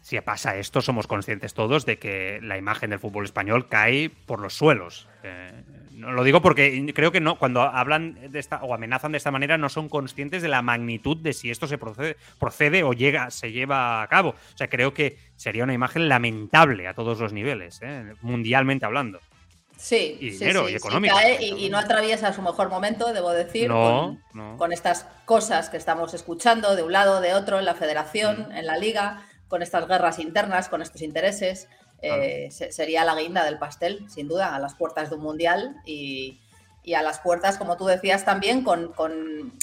Si 0.00 0.20
pasa 0.20 0.56
esto, 0.56 0.80
somos 0.80 1.08
conscientes 1.08 1.52
todos 1.52 1.84
de 1.84 1.98
que 1.98 2.38
la 2.40 2.56
imagen 2.56 2.90
del 2.90 3.00
fútbol 3.00 3.24
español 3.24 3.68
cae 3.68 4.08
por 4.08 4.38
los 4.38 4.54
suelos. 4.54 5.08
Eh, 5.24 5.50
lo 5.96 6.22
digo 6.22 6.40
porque 6.42 6.92
creo 6.94 7.10
que 7.10 7.20
no, 7.20 7.40
cuando 7.40 7.62
hablan 7.62 8.30
de 8.30 8.38
esta 8.38 8.62
o 8.62 8.72
amenazan 8.72 9.10
de 9.10 9.18
esta 9.18 9.32
manera, 9.32 9.58
no 9.58 9.68
son 9.68 9.88
conscientes 9.88 10.42
de 10.42 10.48
la 10.48 10.62
magnitud 10.62 11.16
de 11.16 11.32
si 11.32 11.50
esto 11.50 11.66
se 11.66 11.76
procede, 11.76 12.16
procede 12.38 12.84
o 12.84 12.92
llega, 12.92 13.30
se 13.30 13.50
lleva 13.50 14.00
a 14.00 14.06
cabo. 14.06 14.30
O 14.30 14.56
sea, 14.56 14.68
creo 14.68 14.94
que 14.94 15.18
sería 15.34 15.64
una 15.64 15.74
imagen 15.74 16.08
lamentable 16.08 16.86
a 16.86 16.94
todos 16.94 17.18
los 17.18 17.32
niveles, 17.32 17.80
¿eh? 17.82 18.14
mundialmente 18.22 18.86
hablando. 18.86 19.18
Sí, 19.76 20.16
y 20.20 20.30
dinero 20.30 20.68
y 20.68 20.74
económico. 20.74 21.14
y, 21.40 21.68
no 21.68 21.78
atraviesa 21.78 22.32
su 22.32 22.42
mejor 22.42 22.70
momento, 22.70 23.12
debo 23.12 23.30
decir, 23.32 23.70
con, 23.70 24.22
con, 24.56 24.72
estas 24.72 25.06
cosas 25.24 25.68
que 25.68 25.76
estamos 25.76 26.14
escuchando 26.14 26.76
de 26.76 26.82
un 26.82 26.92
lado, 26.92 27.20
de 27.20 27.34
otro, 27.34 27.58
en 27.58 27.66
la 27.66 27.74
federación, 27.74 28.48
mm. 28.48 28.56
en 28.56 28.66
la 28.66 28.78
liga, 28.78 29.26
con 29.48 29.62
estas 29.62 29.86
guerras 29.86 30.18
internas, 30.18 30.68
con 30.68 30.82
estos 30.82 31.02
intereses. 31.02 31.68
Eh, 32.02 32.50
sería 32.50 33.04
la 33.04 33.14
guinda 33.14 33.44
del 33.44 33.58
pastel, 33.58 34.04
sin 34.08 34.28
duda, 34.28 34.54
a 34.54 34.58
las 34.58 34.74
puertas 34.74 35.08
de 35.10 35.16
un 35.16 35.22
mundial 35.22 35.76
y, 35.84 36.40
a 36.94 37.02
las 37.02 37.18
puertas, 37.18 37.58
como 37.58 37.76
tú 37.76 37.86
decías 37.86 38.24
también, 38.24 38.62
con, 38.62 38.92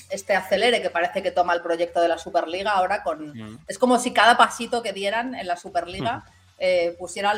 este 0.10 0.36
acelere 0.36 0.82
que 0.82 0.90
parece 0.90 1.24
que 1.24 1.32
toma 1.32 1.54
el 1.54 1.62
proyecto 1.62 2.02
de 2.02 2.10
la 2.10 2.18
Superliga 2.18 2.72
ahora. 2.72 3.02
Con, 3.02 3.60
Es 3.68 3.80
como 3.80 3.98
si 3.98 4.12
cada 4.12 4.38
pasito 4.38 4.84
que 4.84 4.94
dieran 4.94 5.34
en 5.34 5.48
la 5.48 5.56
Superliga 5.56 6.26
eh, 6.66 6.96
pusieran 6.98 7.38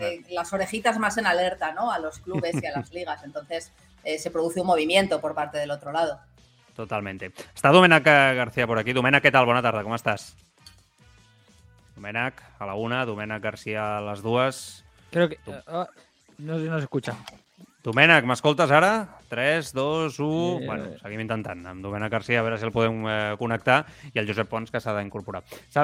eh, 0.00 0.22
las 0.30 0.52
orejitas 0.52 0.98
más 0.98 1.16
en 1.16 1.26
alerta 1.26 1.72
¿no? 1.72 1.92
a 1.92 2.00
los 2.00 2.18
clubes 2.18 2.60
y 2.60 2.66
a 2.66 2.72
las 2.72 2.90
ligas. 2.92 3.22
Entonces 3.22 3.70
se 4.18 4.30
produce 4.30 4.60
un 4.60 4.66
movimiento 4.66 5.18
por 5.20 5.32
parte 5.32 5.56
del 5.58 5.70
otro 5.70 5.92
lado. 5.92 6.20
Totalmente. 6.74 7.32
Está 7.54 7.70
Domènec 7.70 8.04
García 8.04 8.66
por 8.66 8.78
aquí. 8.78 8.92
Domènec, 8.92 9.22
¿qué 9.22 9.30
tal? 9.30 9.46
Buena 9.46 9.62
tarde, 9.62 9.82
¿cómo 9.82 9.94
estás? 9.94 10.36
Domènec 11.94 12.42
a 12.58 12.66
la 12.66 12.74
una, 12.74 13.06
Domènec 13.06 13.40
García 13.40 13.98
a 13.98 14.00
les 14.02 14.20
dues. 14.20 14.84
Creo 15.10 15.28
que... 15.28 15.38
Uh, 15.46 15.86
no, 16.38 16.58
no 16.58 16.78
s'escucha. 16.80 17.16
Domènec, 17.84 18.24
m'escoltes 18.24 18.70
ara? 18.72 19.20
3, 19.28 19.74
2, 19.76 20.14
1... 20.18 20.26
Eh, 20.62 20.66
bueno, 20.66 20.84
seguim 21.02 21.20
intentant. 21.20 21.60
Amb 21.68 21.84
Domènec 21.84 22.14
García 22.14 22.40
a 22.40 22.44
veure 22.46 22.56
si 22.56 22.64
el 22.64 22.72
podem 22.72 23.02
eh, 23.04 23.16
connectar 23.36 23.82
i 24.08 24.22
el 24.22 24.28
Josep 24.30 24.48
Pons 24.48 24.72
que 24.72 24.80
s'ha 24.80 24.94
d'incorporar. 24.96 25.42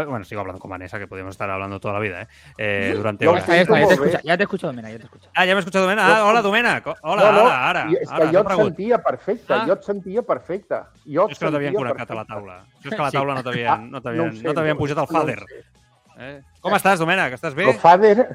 Bueno, 0.08 0.24
sigo 0.24 0.40
hablando 0.40 0.62
con 0.62 0.72
Vanessa, 0.72 0.98
que 0.98 1.06
podemos 1.06 1.34
estar 1.34 1.50
hablando 1.50 1.78
toda 1.78 1.92
la 1.94 2.00
vida, 2.00 2.22
¿eh? 2.22 2.28
eh 2.56 2.94
durante 2.96 3.28
horas. 3.28 3.46
Ya, 3.46 3.56
ya, 3.56 3.66
te 3.66 3.92
escucho, 3.92 4.18
ya 4.24 4.36
te 4.38 4.42
escucho, 4.44 4.66
Domènec, 4.68 5.02
ja. 5.02 5.28
Ah, 5.34 5.44
ja 5.44 5.52
m'he 5.52 5.60
escuchat, 5.60 5.82
Domènec? 5.82 6.04
Ah, 6.06 6.24
hola, 6.24 6.40
Domènec. 6.40 6.88
Hola, 7.02 7.20
no, 7.20 7.32
no, 7.32 7.44
ara, 7.50 7.68
ara. 7.68 7.84
És 7.92 8.08
que 8.08 8.22
ara, 8.22 8.30
jo 8.32 8.40
et 8.46 8.54
sentia 8.62 9.00
perfecte, 9.04 9.52
ah. 9.58 9.66
jo 9.68 9.76
et 9.76 9.90
sentia 9.90 10.24
perfecte. 10.32 10.80
Jo 11.04 11.28
et 11.28 11.36
és 11.36 11.42
que 11.42 11.50
no 11.50 11.52
t'havien 11.58 11.76
connectat 11.76 12.16
a 12.16 12.20
la 12.22 12.24
taula. 12.24 12.58
és 12.80 12.88
que 12.88 12.96
a 12.96 13.04
la 13.04 13.12
taula 13.12 13.36
no 13.36 13.44
t'havien 13.44 13.90
no 13.92 14.00
no 14.00 14.30
no 14.40 14.66
no 14.72 14.80
pujat 14.80 15.04
el 15.04 15.12
fader. 15.12 15.38
No 15.44 15.68
Eh? 16.20 16.42
Com 16.60 16.74
estàs, 16.76 17.00
Domènec? 17.00 17.32
Estàs 17.38 17.54
bé? 17.56 17.64
El 17.70 17.78
fader... 17.80 18.26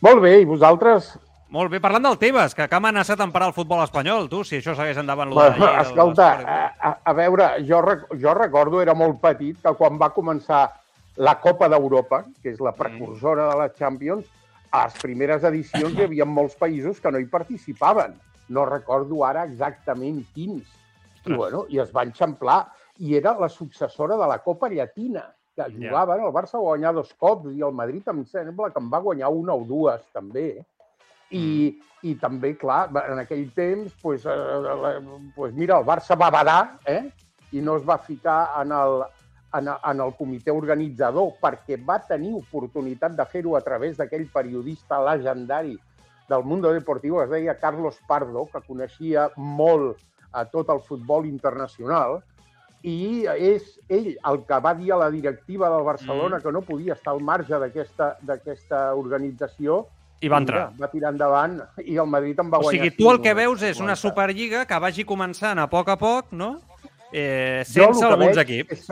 Molt 0.00 0.22
bé, 0.24 0.38
i 0.40 0.46
vosaltres? 0.48 1.10
Molt 1.50 1.72
bé, 1.72 1.80
parlant 1.82 2.04
del 2.06 2.18
Tebas, 2.18 2.52
que, 2.54 2.66
que 2.70 2.76
ha 2.76 2.78
amenaçat 2.78 3.20
en 3.24 3.32
parar 3.34 3.48
el 3.50 3.54
futbol 3.56 3.80
espanyol, 3.82 4.28
tu, 4.30 4.44
si 4.46 4.60
això 4.60 4.76
segueix 4.78 5.00
endavant. 5.02 5.32
Bueno, 5.34 5.56
llei, 5.58 5.80
escolta, 5.82 6.28
a, 6.46 6.58
a, 6.78 6.92
a 7.10 7.14
veure, 7.18 7.48
jo, 7.66 7.80
jo 8.22 8.34
recordo, 8.38 8.78
era 8.84 8.94
molt 8.94 9.18
petit, 9.22 9.58
que 9.58 9.72
quan 9.80 9.98
va 9.98 10.12
començar 10.14 10.68
la 11.18 11.34
Copa 11.42 11.66
d'Europa, 11.72 12.22
que 12.40 12.52
és 12.54 12.62
la 12.62 12.70
precursora 12.76 13.48
de 13.50 13.58
la 13.58 13.68
Champions, 13.74 14.30
a 14.70 14.84
les 14.86 15.02
primeres 15.02 15.42
edicions 15.50 15.98
hi 15.98 16.06
havia 16.06 16.24
molts 16.24 16.54
països 16.58 17.02
que 17.02 17.10
no 17.10 17.18
hi 17.18 17.26
participaven. 17.26 18.14
No 18.54 18.62
recordo 18.68 19.24
ara 19.26 19.42
exactament 19.50 20.22
quins. 20.34 20.70
I, 21.26 21.34
bueno, 21.34 21.66
i 21.68 21.82
es 21.82 21.90
van 21.92 22.14
xamplar. 22.14 22.62
I 23.02 23.16
era 23.18 23.34
la 23.38 23.48
successora 23.50 24.16
de 24.16 24.28
la 24.30 24.38
Copa 24.44 24.70
Llatina, 24.70 25.26
que 25.56 25.66
jugava, 25.74 26.14
yeah. 26.14 26.26
el 26.28 26.34
Barça 26.34 26.60
va 26.60 26.68
guanyar 26.68 26.94
dos 26.94 27.10
cops 27.18 27.50
i 27.50 27.64
el 27.66 27.74
Madrid 27.74 28.06
em 28.08 28.22
sembla 28.30 28.70
que 28.70 28.78
en 28.78 28.90
va 28.92 29.02
guanyar 29.02 29.34
una 29.34 29.58
o 29.58 29.66
dues, 29.66 30.06
també. 30.14 30.60
I, 31.30 31.78
i 32.02 32.14
també, 32.18 32.54
clar, 32.58 32.88
en 33.06 33.20
aquell 33.22 33.46
temps, 33.54 33.94
pues, 34.02 34.26
eh, 34.26 35.00
pues 35.36 35.54
mira, 35.54 35.78
el 35.78 35.86
Barça 35.86 36.18
va 36.18 36.30
badar 36.34 36.60
eh? 36.86 37.04
i 37.52 37.62
no 37.62 37.76
es 37.78 37.84
va 37.86 37.98
ficar 38.02 38.40
en 38.62 38.72
el, 38.74 39.04
en, 39.58 39.68
en 39.68 40.02
el 40.06 40.14
comitè 40.18 40.54
organitzador 40.54 41.36
perquè 41.42 41.78
va 41.86 42.00
tenir 42.06 42.32
oportunitat 42.38 43.14
de 43.18 43.26
fer-ho 43.30 43.56
a 43.56 43.62
través 43.66 43.98
d'aquell 43.98 44.26
periodista 44.32 45.00
legendari 45.04 45.76
del 46.30 46.44
Mundo 46.44 46.72
Deportivo, 46.72 47.18
que 47.18 47.24
es 47.24 47.30
deia 47.30 47.58
Carlos 47.58 47.98
Pardo, 48.06 48.46
que 48.46 48.62
coneixia 48.66 49.28
molt 49.36 49.98
a 50.32 50.44
tot 50.46 50.70
el 50.70 50.80
futbol 50.86 51.26
internacional, 51.26 52.20
i 52.86 53.26
és 53.28 53.74
ell 53.92 54.14
el 54.14 54.38
que 54.48 54.58
va 54.64 54.72
dir 54.78 54.94
a 54.94 55.00
la 55.02 55.10
directiva 55.10 55.68
del 55.68 55.82
Barcelona 55.84 56.38
mm. 56.38 56.42
que 56.42 56.52
no 56.52 56.62
podia 56.62 56.94
estar 56.94 57.12
al 57.12 57.20
marge 57.20 57.58
d'aquesta 57.58 58.84
organització 58.96 59.82
i 60.20 60.28
va 60.28 60.40
entrar. 60.42 60.66
Mira, 60.70 60.86
va 60.86 60.90
tirar 60.92 61.12
endavant 61.14 61.54
i 61.84 61.96
el 61.96 62.08
Madrid 62.10 62.40
en 62.40 62.50
va 62.52 62.60
guanyar. 62.60 62.80
O 62.80 62.88
sigui, 62.88 62.96
tu 62.96 63.10
el 63.12 63.20
que 63.24 63.32
veus 63.36 63.62
és 63.70 63.80
una 63.80 63.96
Superliga 63.96 64.66
que 64.68 64.80
vagi 64.82 65.06
començant 65.08 65.60
a 65.60 65.68
poc 65.72 65.88
a 65.92 65.96
poc, 66.00 66.34
no? 66.36 66.52
Eh, 67.10 67.62
sense 67.66 68.04
alguns 68.06 68.38
equips. 68.44 68.76
És, 68.76 68.90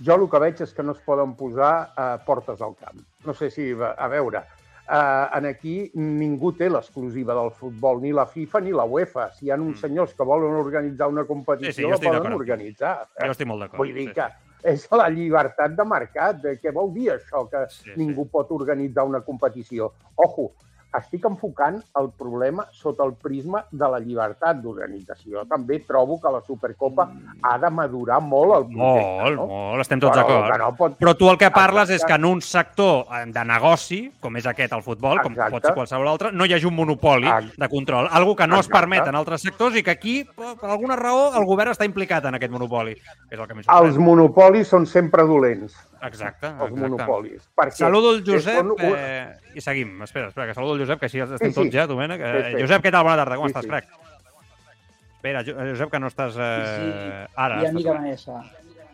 jo 0.00 0.16
el 0.16 0.24
que 0.32 0.40
veig 0.40 0.62
és 0.64 0.72
que 0.72 0.86
no 0.86 0.96
es 0.96 1.02
poden 1.04 1.36
posar 1.36 1.74
eh, 1.92 2.16
portes 2.26 2.64
al 2.64 2.74
camp. 2.80 3.04
No 3.26 3.36
sé 3.36 3.50
si, 3.52 3.68
a 3.76 4.08
veure, 4.08 4.42
eh, 4.88 5.38
en 5.38 5.48
aquí 5.50 5.76
ningú 5.94 6.54
té 6.56 6.70
l'exclusiva 6.72 7.36
del 7.36 7.52
futbol, 7.56 8.00
ni 8.02 8.14
la 8.16 8.26
FIFA 8.26 8.62
ni 8.64 8.72
la 8.72 8.88
UEFA. 8.88 9.30
Si 9.36 9.46
hi 9.46 9.52
ha 9.52 9.60
uns 9.60 9.76
mm. 9.76 9.80
senyors 9.84 10.14
que 10.16 10.26
volen 10.26 10.56
organitzar 10.56 11.10
una 11.12 11.26
competició, 11.28 11.74
sí, 11.74 11.84
sí, 11.84 11.90
la 11.90 12.00
poden 12.00 12.38
organitzar. 12.38 12.94
Eh? 13.18 13.26
Jo 13.26 13.36
estic 13.36 13.50
molt 13.50 13.66
d'acord. 13.66 13.84
Vull 13.84 13.92
dir 13.92 14.08
sí, 14.08 14.16
que 14.16 14.30
és 14.62 14.86
la 14.92 15.08
llibertat 15.12 15.76
de 15.76 15.86
mercat. 15.88 16.44
Què 16.62 16.72
vol 16.74 16.92
dir 16.94 17.10
això, 17.14 17.44
que 17.50 17.64
sí, 17.72 17.92
ningú 17.96 18.26
sí. 18.26 18.32
pot 18.32 18.50
organitzar 18.56 19.06
una 19.08 19.22
competició? 19.26 19.92
Ojo, 20.16 20.50
estic 20.98 21.24
enfocant 21.28 21.78
el 22.00 22.08
problema 22.18 22.64
sota 22.74 23.04
el 23.06 23.12
prisma 23.14 23.62
de 23.70 23.88
la 23.92 24.00
llibertat 24.02 24.58
d'organització. 24.62 25.44
També 25.50 25.80
trobo 25.86 26.18
que 26.22 26.32
la 26.32 26.40
Supercopa 26.46 27.06
mm. 27.06 27.40
ha 27.46 27.56
de 27.62 27.70
madurar 27.74 28.20
molt 28.24 28.56
el 28.56 28.66
projecte. 28.70 29.06
Molt, 29.22 29.36
no? 29.38 29.46
molt, 29.50 29.84
estem 29.84 30.02
tots 30.02 30.18
d'acord. 30.18 30.56
No 30.60 30.70
pot... 30.78 30.96
Però 31.00 31.14
tu 31.18 31.30
el 31.30 31.38
que 31.40 31.50
parles 31.54 31.90
Exacte. 31.90 32.00
és 32.00 32.06
que 32.08 32.18
en 32.18 32.26
un 32.28 32.42
sector 32.44 33.04
eh, 33.06 33.24
de 33.30 33.44
negoci, 33.46 34.00
com 34.20 34.40
és 34.40 34.48
aquest, 34.50 34.74
el 34.76 34.84
futbol, 34.86 35.20
Exacte. 35.20 35.36
com 35.36 35.56
pot 35.56 35.68
ser 35.68 35.74
qualsevol 35.78 36.10
altre, 36.14 36.32
no 36.34 36.48
hi 36.48 36.56
hagi 36.56 36.68
un 36.70 36.76
monopoli 36.78 37.28
Exacte. 37.28 37.60
de 37.64 37.70
control. 37.76 38.10
Algo 38.10 38.34
que 38.36 38.48
no 38.48 38.58
Exacte. 38.58 38.76
es 38.76 38.80
permet 38.80 39.12
en 39.12 39.20
altres 39.20 39.46
sectors 39.46 39.78
i 39.78 39.84
que 39.86 39.94
aquí, 39.94 40.16
per 40.34 40.70
alguna 40.70 40.98
raó, 40.98 41.30
el 41.38 41.46
govern 41.46 41.74
està 41.74 41.86
implicat 41.88 42.26
en 42.26 42.40
aquest 42.40 42.52
monopoli. 42.52 42.96
És 43.30 43.38
el 43.38 43.46
que 43.46 43.60
Els 43.60 43.98
monopolis 44.00 44.68
són 44.68 44.86
sempre 44.86 45.22
dolents. 45.28 45.76
Exacte. 46.08 46.46
Els 46.64 46.70
exacte. 46.70 46.80
monopolis. 46.80 47.48
Perquè 47.58 47.76
saludo 47.82 48.14
el 48.16 48.22
Josep 48.26 48.62
un... 48.64 48.74
eh, 48.86 49.56
i 49.56 49.64
seguim. 49.64 49.98
Espera, 50.06 50.30
espera, 50.32 50.46
que 50.48 50.54
saludo 50.56 50.78
el 50.78 50.84
Josep, 50.84 51.02
que 51.02 51.10
així 51.10 51.20
estem 51.26 51.50
sí, 51.50 51.52
sí. 51.52 51.56
tots 51.58 51.74
ja, 51.76 51.86
Domènec. 51.90 52.22
Eh, 52.22 52.32
sí, 52.38 52.54
sí. 52.54 52.62
Josep, 52.64 52.86
què 52.86 52.94
tal? 52.94 53.04
Bona 53.08 53.18
tarda, 53.20 53.38
com 53.40 53.50
sí, 53.50 53.54
estàs, 53.54 53.68
sí. 53.68 53.72
crec? 53.74 53.84
Espera, 55.20 55.44
Josep, 55.44 55.92
que 55.92 56.00
no 56.00 56.08
estàs 56.08 56.40
eh, 56.40 56.50
sí, 56.70 56.90
ara. 57.36 57.60
I 57.60 57.70
amiga 57.74 57.98
Vanessa. 57.98 58.40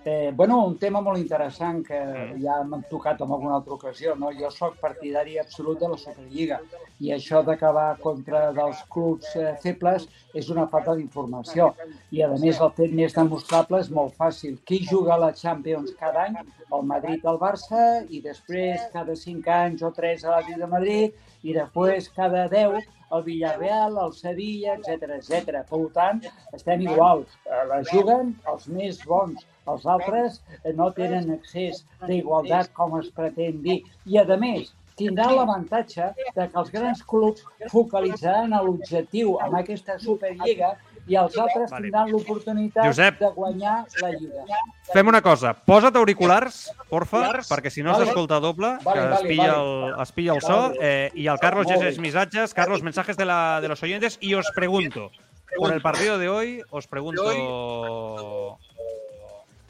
Eh, 0.09 0.31
bueno, 0.33 0.65
un 0.65 0.77
tema 0.79 1.01
molt 1.03 1.19
interessant 1.19 1.81
que 1.83 1.97
mm. 1.99 2.35
ja 2.39 2.61
m'han 2.63 2.85
tocat 2.87 3.19
en 3.25 3.33
alguna 3.35 3.57
altra 3.57 3.75
ocasió. 3.75 4.13
No? 4.15 4.29
Jo 4.39 4.53
sóc 4.55 4.77
partidari 4.79 5.35
absolut 5.43 5.81
de 5.81 5.89
la 5.91 5.97
Superliga 5.99 6.61
i 7.03 7.11
això 7.11 7.41
d'acabar 7.43 7.89
contra 8.05 8.53
dels 8.55 8.85
clubs 8.95 9.33
eh, 9.35 9.57
febles 9.65 10.07
és 10.33 10.51
una 10.55 10.69
falta 10.71 10.95
d'informació. 10.95 11.73
I, 12.15 12.23
a 12.23 12.29
més, 12.37 12.61
el 12.63 12.71
fet 12.77 12.95
més 12.95 13.19
demostrable 13.19 13.81
és 13.83 13.91
molt 13.97 14.15
fàcil. 14.15 14.61
Qui 14.63 14.79
juga 14.87 15.17
a 15.17 15.23
la 15.25 15.33
Champions 15.35 15.91
cada 15.99 16.29
any? 16.29 16.39
El 16.71 16.87
Madrid 16.87 17.27
el 17.27 17.43
Barça 17.43 17.83
i 18.07 18.23
després 18.23 18.87
cada 18.95 19.19
5 19.19 19.53
anys 19.57 19.83
o 19.83 19.91
3 19.99 20.23
a 20.23 20.37
l'Atlètic 20.37 20.63
de 20.63 20.71
Madrid 20.77 21.19
i 21.43 21.59
després 21.59 22.07
cada 22.15 22.47
10 22.55 22.79
el 23.11 23.27
Villarreal, 23.27 23.99
el 24.07 24.15
Sevilla, 24.15 24.79
etc 24.79 25.19
etc. 25.19 25.67
Per 25.67 25.83
tant, 25.99 26.23
estem 26.55 26.87
igual. 26.87 27.27
Eh, 27.51 27.67
la 27.75 27.83
juguen 27.91 28.37
els 28.55 28.71
més 28.71 29.03
bons 29.03 29.43
els 29.73 29.87
altres 29.87 30.41
no 30.79 30.91
tenen 30.97 31.31
accés 31.37 31.85
d'igualtat 32.07 32.73
com 32.77 32.99
es 33.01 33.13
pretén 33.15 33.63
dir. 33.63 33.83
I, 34.07 34.19
a 34.23 34.39
més, 34.41 34.73
tindrà 34.97 35.29
l'avantatge 35.33 36.11
de 36.17 36.49
que 36.49 36.61
els 36.63 36.73
grans 36.73 37.03
clubs 37.05 37.45
focalitzaran 37.73 38.55
a 38.57 38.63
l'objectiu 38.65 39.37
amb 39.45 39.59
aquesta 39.61 39.99
Superliga 40.03 40.75
i 41.07 41.15
els 41.21 41.37
altres 41.39 41.71
vale. 41.71 41.87
tindran 41.87 42.11
l'oportunitat 42.11 43.21
de 43.21 43.29
guanyar 43.37 43.77
la 44.03 44.11
Lliga. 44.15 44.47
Fem 44.91 45.11
una 45.13 45.21
cosa, 45.23 45.53
posa't 45.55 45.99
auriculars, 46.01 46.65
porfa, 46.91 47.23
perquè 47.47 47.71
si 47.71 47.85
no 47.87 47.93
vale. 47.93 48.07
s'escolta 48.07 48.41
doble, 48.43 48.73
vale, 48.83 49.05
que 49.05 49.15
es 49.15 49.29
pilla, 49.29 49.53
vale. 49.53 49.85
el, 49.93 50.03
es 50.03 50.13
pilla 50.17 50.35
el 50.35 50.43
so, 50.43 50.59
eh, 50.81 51.11
i 51.15 51.29
el 51.31 51.39
Carlos 51.43 51.71
llegeix 51.71 52.01
missatges. 52.03 52.55
Carlos, 52.55 52.83
mensajes 52.83 53.17
de, 53.17 53.25
la, 53.25 53.61
de 53.61 53.69
los 53.69 53.83
oyentes, 53.83 54.19
y 54.21 54.35
os 54.35 54.51
pregunto, 54.55 55.11
por 55.57 55.73
el 55.73 55.81
partido 55.81 56.19
de 56.19 56.29
hoy, 56.29 56.63
os 56.71 56.87
pregunto 56.87 58.59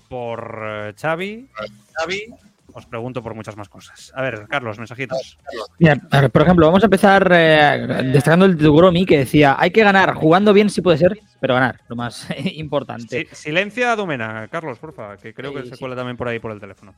por 0.08 0.60
eh, 0.62 0.94
Xavi. 0.98 1.48
Xavi. 1.98 2.34
Os 2.72 2.84
pregunto 2.84 3.22
por 3.22 3.34
muchas 3.34 3.56
más 3.56 3.70
cosas. 3.70 4.12
A 4.14 4.20
ver, 4.20 4.46
Carlos, 4.48 4.76
mensajitos. 4.76 5.38
Mira, 5.78 5.96
por 6.28 6.42
ejemplo, 6.42 6.66
vamos 6.66 6.82
a 6.82 6.86
empezar 6.86 7.26
eh, 7.32 8.02
destacando 8.12 8.44
el 8.44 8.58
de 8.58 8.68
Gromi 8.68 9.06
que 9.06 9.16
decía, 9.20 9.56
hay 9.58 9.70
que 9.70 9.82
ganar, 9.82 10.12
jugando 10.12 10.52
bien 10.52 10.68
si 10.68 10.82
puede 10.82 10.98
ser, 10.98 11.18
pero 11.40 11.54
ganar, 11.54 11.80
lo 11.88 11.96
más 11.96 12.28
importante. 12.44 13.28
silencia 13.32 13.92
a 13.92 13.96
Domena, 13.96 14.46
Carlos, 14.48 14.78
porfa, 14.78 15.16
que 15.16 15.32
creo 15.32 15.54
que 15.54 15.64
se 15.64 15.78
cuela 15.78 15.96
también 15.96 16.18
por 16.18 16.28
ahí 16.28 16.38
por 16.38 16.52
el 16.52 16.60
teléfono. 16.60 16.94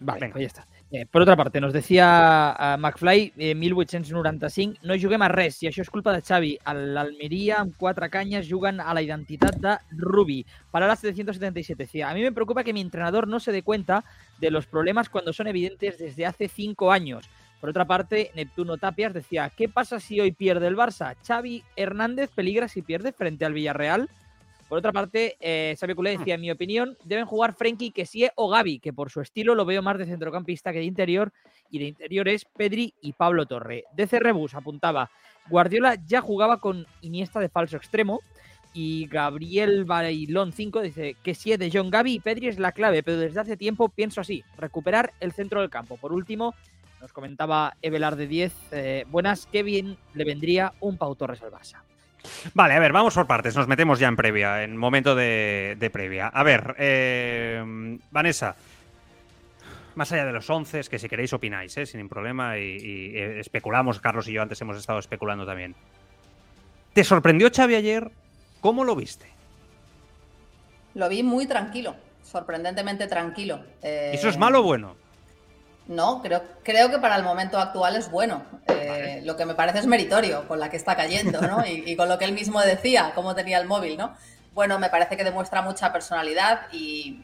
Vale, 0.00 0.28
pues 0.28 0.42
ya 0.42 0.46
está. 0.46 0.66
Eh, 0.90 1.06
otra 1.12 1.36
part, 1.36 1.54
nos 1.56 1.72
decía 1.72 2.56
uh, 2.58 2.80
McFly, 2.80 3.32
eh, 3.36 3.54
1895, 3.54 4.78
no 4.82 4.94
juguem 4.96 5.20
a 5.20 5.28
res, 5.28 5.58
i 5.62 5.68
això 5.68 5.82
és 5.82 5.90
culpa 5.90 6.14
de 6.14 6.22
Xavi. 6.22 6.54
L'Almeria, 6.64 7.58
amb 7.60 7.74
quatre 7.76 8.08
canyes, 8.08 8.48
juguen 8.48 8.80
a 8.80 8.94
la 8.94 9.02
identitat 9.02 9.58
de 9.60 9.74
Rubi. 9.98 10.44
Palabras 10.70 11.00
777 11.00 11.82
decía, 11.82 12.08
a 12.08 12.14
mí 12.14 12.22
me 12.22 12.32
preocupa 12.32 12.64
que 12.64 12.72
mi 12.72 12.80
entrenador 12.80 13.28
no 13.28 13.40
se 13.40 13.52
dé 13.52 13.62
cuenta 13.62 14.04
de 14.38 14.50
los 14.50 14.66
problemas 14.66 15.10
cuando 15.10 15.32
son 15.32 15.48
evidentes 15.48 15.98
desde 15.98 16.24
hace 16.24 16.48
cinco 16.48 16.90
años. 16.92 17.28
Por 17.60 17.70
otra 17.70 17.84
parte, 17.84 18.30
Neptuno 18.34 18.78
Tapias 18.78 19.12
decía, 19.12 19.50
¿qué 19.54 19.68
pasa 19.68 19.98
si 19.98 20.20
hoy 20.20 20.32
pierde 20.32 20.68
el 20.68 20.76
Barça? 20.76 21.16
Xavi 21.26 21.64
Hernández 21.74 22.30
peligra 22.34 22.68
si 22.68 22.82
pierde 22.82 23.12
frente 23.12 23.44
al 23.44 23.52
Villarreal. 23.52 24.08
Por 24.68 24.78
otra 24.78 24.92
parte, 24.92 25.36
eh, 25.40 25.76
Culé 25.96 26.18
decía, 26.18 26.34
en 26.34 26.42
mi 26.42 26.50
opinión, 26.50 26.96
deben 27.04 27.24
jugar 27.24 27.54
Frenkie, 27.54 27.90
Kessie 27.90 28.32
o 28.34 28.48
Gaby, 28.50 28.80
que 28.80 28.92
por 28.92 29.10
su 29.10 29.20
estilo 29.20 29.54
lo 29.54 29.64
veo 29.64 29.82
más 29.82 29.96
de 29.96 30.04
centrocampista 30.04 30.72
que 30.72 30.80
de 30.80 30.84
interior, 30.84 31.32
y 31.70 31.78
de 31.78 31.86
interiores 31.86 32.44
Pedri 32.44 32.94
y 33.00 33.12
Pablo 33.12 33.46
Torre. 33.46 33.84
DC 33.94 34.20
Rebus 34.20 34.54
apuntaba, 34.54 35.10
Guardiola 35.48 35.96
ya 36.06 36.20
jugaba 36.20 36.60
con 36.60 36.86
Iniesta 37.00 37.40
de 37.40 37.48
falso 37.48 37.76
extremo, 37.76 38.20
y 38.74 39.06
Gabriel 39.06 39.84
Bailón 39.84 40.52
5 40.52 40.82
dice 40.82 41.16
que 41.22 41.34
si 41.34 41.56
de 41.56 41.70
John 41.72 41.90
Gaby 41.90 42.14
y 42.14 42.20
Pedri 42.20 42.48
es 42.48 42.58
la 42.58 42.72
clave, 42.72 43.02
pero 43.02 43.16
desde 43.16 43.40
hace 43.40 43.56
tiempo 43.56 43.88
pienso 43.88 44.20
así, 44.20 44.44
recuperar 44.56 45.12
el 45.20 45.32
centro 45.32 45.60
del 45.60 45.70
campo. 45.70 45.96
Por 45.96 46.12
último, 46.12 46.54
nos 47.00 47.12
comentaba 47.12 47.76
Evelar 47.80 48.16
de 48.16 48.26
10, 48.26 48.52
eh, 48.72 49.04
buenas, 49.08 49.46
qué 49.46 49.62
bien 49.62 49.96
le 50.14 50.24
vendría 50.24 50.74
un 50.80 50.98
Pau 50.98 51.14
Torres 51.16 51.42
al 51.42 51.50
Barça. 51.50 51.82
Vale, 52.54 52.74
a 52.74 52.80
ver, 52.80 52.92
vamos 52.92 53.14
por 53.14 53.26
partes. 53.26 53.56
Nos 53.56 53.68
metemos 53.68 53.98
ya 53.98 54.08
en 54.08 54.16
previa, 54.16 54.62
en 54.62 54.76
momento 54.76 55.14
de, 55.14 55.90
previa. 55.92 56.28
A 56.28 56.42
ver, 56.42 56.74
eh, 56.78 57.98
Vanessa, 58.10 58.56
más 59.94 60.12
allá 60.12 60.26
de 60.26 60.32
los 60.32 60.48
11, 60.48 60.82
que 60.88 60.98
si 60.98 61.08
queréis 61.08 61.32
opináis, 61.32 61.76
¿eh? 61.76 61.86
sin 61.86 62.08
problema, 62.08 62.58
y, 62.58 63.16
eh, 63.16 63.40
especulamos, 63.40 64.00
Carlos 64.00 64.28
y 64.28 64.32
yo 64.32 64.42
antes 64.42 64.60
hemos 64.60 64.76
estado 64.76 64.98
especulando 64.98 65.46
también. 65.46 65.74
¿Te 66.92 67.04
sorprendió 67.04 67.50
Xavi 67.54 67.74
ayer? 67.74 68.10
¿Cómo 68.60 68.84
lo 68.84 68.96
viste? 68.96 69.26
Lo 70.94 71.08
vi 71.08 71.22
muy 71.22 71.46
tranquilo, 71.46 71.94
sorprendentemente 72.24 73.06
tranquilo. 73.06 73.62
¿Eso 73.82 74.28
es 74.28 74.36
malo 74.36 74.60
o 74.60 74.62
bueno? 74.64 74.96
No, 75.88 76.20
creo, 76.22 76.42
creo 76.62 76.90
que 76.90 76.98
para 76.98 77.16
el 77.16 77.22
momento 77.22 77.58
actual 77.58 77.96
es 77.96 78.10
bueno. 78.10 78.44
Eh, 78.68 79.22
lo 79.24 79.36
que 79.36 79.46
me 79.46 79.54
parece 79.54 79.78
es 79.78 79.86
meritorio 79.86 80.46
con 80.46 80.60
la 80.60 80.68
que 80.68 80.76
está 80.76 80.94
cayendo, 80.94 81.40
¿no? 81.40 81.64
Y, 81.66 81.96
con 81.96 82.08
lo 82.08 82.18
que 82.18 82.26
él 82.26 82.32
mismo 82.32 82.60
decía, 82.60 83.12
cómo 83.14 83.34
tenía 83.34 83.58
el 83.58 83.66
móvil, 83.66 83.96
¿no? 83.96 84.14
Bueno, 84.52 84.78
me 84.78 84.90
parece 84.90 85.16
que 85.16 85.24
demuestra 85.24 85.62
mucha 85.62 85.90
personalidad 85.90 86.70
y, 86.72 87.22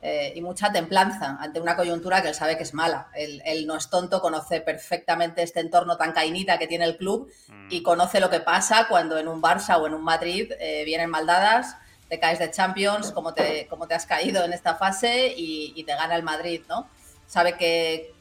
eh, 0.00 0.32
y 0.34 0.40
mucha 0.40 0.72
templanza 0.72 1.36
ante 1.38 1.60
una 1.60 1.76
coyuntura 1.76 2.22
que 2.22 2.28
él 2.28 2.34
sabe 2.34 2.56
que 2.56 2.62
es 2.62 2.72
mala. 2.72 3.08
Él, 3.14 3.66
no 3.66 3.76
es 3.76 3.90
tonto, 3.90 4.22
conoce 4.22 4.62
perfectamente 4.62 5.42
este 5.42 5.60
entorno 5.60 5.98
tan 5.98 6.12
cainita 6.12 6.58
que 6.58 6.66
tiene 6.66 6.86
el 6.86 6.96
club 6.96 7.30
y 7.68 7.80
mm. 7.80 7.82
conoce 7.82 8.20
lo 8.20 8.30
que 8.30 8.40
pasa 8.40 8.86
cuando 8.88 9.18
en 9.18 9.28
un 9.28 9.42
Barça 9.42 9.78
o 9.78 9.86
en 9.86 9.92
un 9.92 10.02
Madrid 10.02 10.50
eh, 10.58 10.84
vienen 10.86 11.10
maldadas, 11.10 11.76
te 12.08 12.18
caes 12.18 12.38
de 12.38 12.50
Champions, 12.50 13.12
como 13.12 13.34
te, 13.34 13.66
como 13.66 13.86
te 13.86 13.94
has 13.94 14.06
caído 14.06 14.42
en 14.44 14.54
esta 14.54 14.76
fase 14.76 15.34
y, 15.36 15.74
y 15.76 15.84
te 15.84 15.94
gana 15.94 16.16
el 16.16 16.22
Madrid, 16.22 16.62
¿no? 16.70 16.88
Sabe 17.32 17.56
que, 17.56 18.12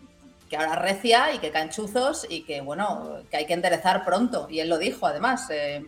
que 0.50 0.56
ahora 0.56 0.76
recia 0.76 1.34
y 1.34 1.40
que 1.40 1.52
caen 1.52 1.70
chuzos 1.70 2.26
y 2.30 2.44
que, 2.44 2.62
bueno, 2.62 3.24
que 3.30 3.36
hay 3.36 3.46
que 3.46 3.54
enderezar 3.54 4.06
pronto. 4.06 4.48
Y 4.50 4.62
él 4.62 4.70
lo 4.70 4.78
dijo, 4.78 5.06
además. 5.06 5.50
Eh, 5.50 5.86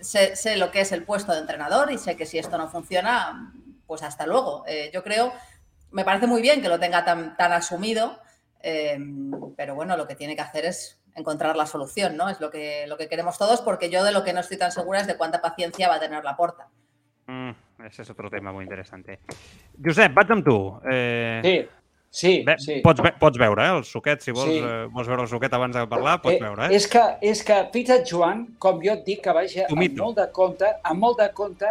sé, 0.00 0.34
sé, 0.34 0.56
lo 0.56 0.72
que 0.72 0.80
es 0.80 0.90
el 0.90 1.04
puesto 1.04 1.32
de 1.32 1.38
entrenador 1.38 1.92
y 1.92 1.98
sé 1.98 2.16
que 2.16 2.26
si 2.26 2.36
esto 2.36 2.58
no 2.58 2.68
funciona, 2.68 3.52
pues 3.86 4.02
hasta 4.02 4.26
luego. 4.26 4.64
Eh, 4.66 4.90
yo 4.92 5.04
creo, 5.04 5.32
me 5.92 6.04
parece 6.04 6.26
muy 6.26 6.42
bien 6.42 6.60
que 6.60 6.68
lo 6.68 6.80
tenga 6.80 7.04
tan, 7.04 7.36
tan 7.36 7.52
asumido, 7.52 8.18
eh, 8.60 8.98
pero 9.56 9.76
bueno, 9.76 9.96
lo 9.96 10.08
que 10.08 10.16
tiene 10.16 10.34
que 10.34 10.42
hacer 10.42 10.64
es 10.64 11.00
encontrar 11.14 11.56
la 11.56 11.66
solución, 11.66 12.16
¿no? 12.16 12.28
Es 12.28 12.40
lo 12.40 12.50
que, 12.50 12.88
lo 12.88 12.96
que 12.96 13.08
queremos 13.08 13.38
todos, 13.38 13.60
porque 13.60 13.88
yo 13.88 14.02
de 14.02 14.10
lo 14.10 14.24
que 14.24 14.32
no 14.32 14.40
estoy 14.40 14.58
tan 14.58 14.72
segura 14.72 15.00
es 15.00 15.06
de 15.06 15.16
cuánta 15.16 15.40
paciencia 15.40 15.88
va 15.88 15.94
a 15.94 16.00
tener 16.00 16.24
la 16.24 16.36
porta. 16.36 16.66
Mm, 17.26 17.50
ese 17.86 18.02
és 18.02 18.10
otro 18.10 18.30
tema 18.30 18.52
molt 18.54 18.62
interessant. 18.62 19.06
Josep, 19.82 20.12
vaig 20.14 20.30
amb 20.30 20.44
tu. 20.46 20.58
Eh... 20.90 21.40
Sí, 21.42 21.54
sí, 22.10 22.42
Ve, 22.46 22.54
sí. 22.58 22.80
Pots, 22.84 23.00
ve, 23.02 23.12
pots 23.20 23.38
veure, 23.38 23.62
eh, 23.66 23.76
el 23.78 23.84
suquet, 23.84 24.20
si 24.22 24.32
vols, 24.32 24.48
Sí. 24.50 24.58
eh, 24.64 24.86
vols 24.90 25.06
veure 25.08 25.22
el 25.22 25.28
suquet 25.28 25.52
abans 25.52 25.74
de 25.76 25.86
parlar, 25.86 26.20
pots 26.22 26.40
veure, 26.40 26.66
eh? 26.66 26.76
És 26.76 26.86
que, 26.88 27.02
és 27.20 27.42
que 27.44 27.68
fixa't, 27.72 28.04
Joan, 28.08 28.46
com 28.58 28.80
jo 28.82 28.92
et 28.92 29.04
dic, 29.04 29.22
que 29.22 29.32
vagi 29.32 29.62
amb 29.64 29.98
molt 29.98 30.16
de 30.16 30.30
compte, 30.32 30.66
amb 30.82 30.98
molt 31.00 31.18
de 31.18 31.30
compte 31.32 31.66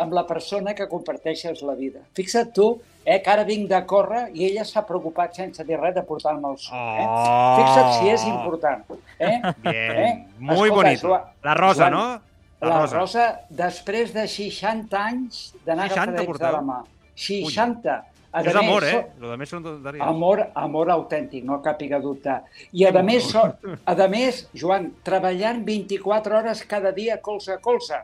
amb 0.00 0.12
la 0.16 0.26
persona 0.26 0.72
que 0.74 0.86
comparteixes 0.88 1.60
la 1.62 1.74
vida. 1.74 2.00
Fixa't 2.16 2.54
tu, 2.54 2.80
eh, 3.04 3.20
que 3.20 3.28
ara 3.30 3.44
vinc 3.44 3.68
de 3.68 3.84
córrer 3.84 4.30
i 4.32 4.46
ella 4.46 4.64
s'ha 4.64 4.86
preocupat 4.86 5.34
sense 5.36 5.62
dir 5.64 5.76
res 5.78 5.94
de 5.94 6.02
portar-me 6.02 6.48
el 6.48 6.56
suc. 6.56 6.72
Eh? 6.72 7.04
Oh! 7.06 7.56
Fixa't 7.58 7.92
si 8.00 8.08
és 8.08 8.24
important. 8.24 8.82
Eh? 9.18 9.40
Bien, 9.58 9.98
Eh? 9.98 10.26
muy 10.38 10.54
Escolta, 10.54 10.74
bonito. 10.74 11.08
Joan- 11.08 11.22
La 11.42 11.54
rosa, 11.54 11.90
Joan, 11.90 11.92
no? 11.92 12.22
La 12.62 12.86
Rosa, 12.86 13.40
després 13.48 14.12
de 14.12 14.26
60 14.28 14.98
anys 15.04 15.54
d'anar 15.64 15.88
60 15.88 16.20
agafadets 16.20 16.38
de 16.38 16.52
la 16.52 16.60
mà. 16.60 16.82
60. 17.14 18.04
A 18.32 18.40
És 18.40 18.46
més, 18.46 18.56
amor, 18.56 18.84
eh? 18.84 18.90
so- 18.92 19.20
Lo 19.24 19.30
de 19.30 19.36
més 19.36 19.48
són 19.48 19.62
tonteries. 19.64 20.02
Amor, 20.06 20.50
amor 20.54 20.90
autèntic, 20.90 21.42
no 21.44 21.60
càpiga 21.62 21.98
dubte. 22.00 22.36
I 22.72 22.84
a 22.86 22.92
més, 23.02 23.24
so, 23.24 23.42
a 23.84 23.94
més, 24.08 24.48
Joan, 24.54 24.92
treballant 25.02 25.64
24 25.64 26.36
hores 26.38 26.64
cada 26.64 26.92
dia 26.92 27.20
colze 27.20 27.52
a 27.52 27.58
colze. 27.58 27.96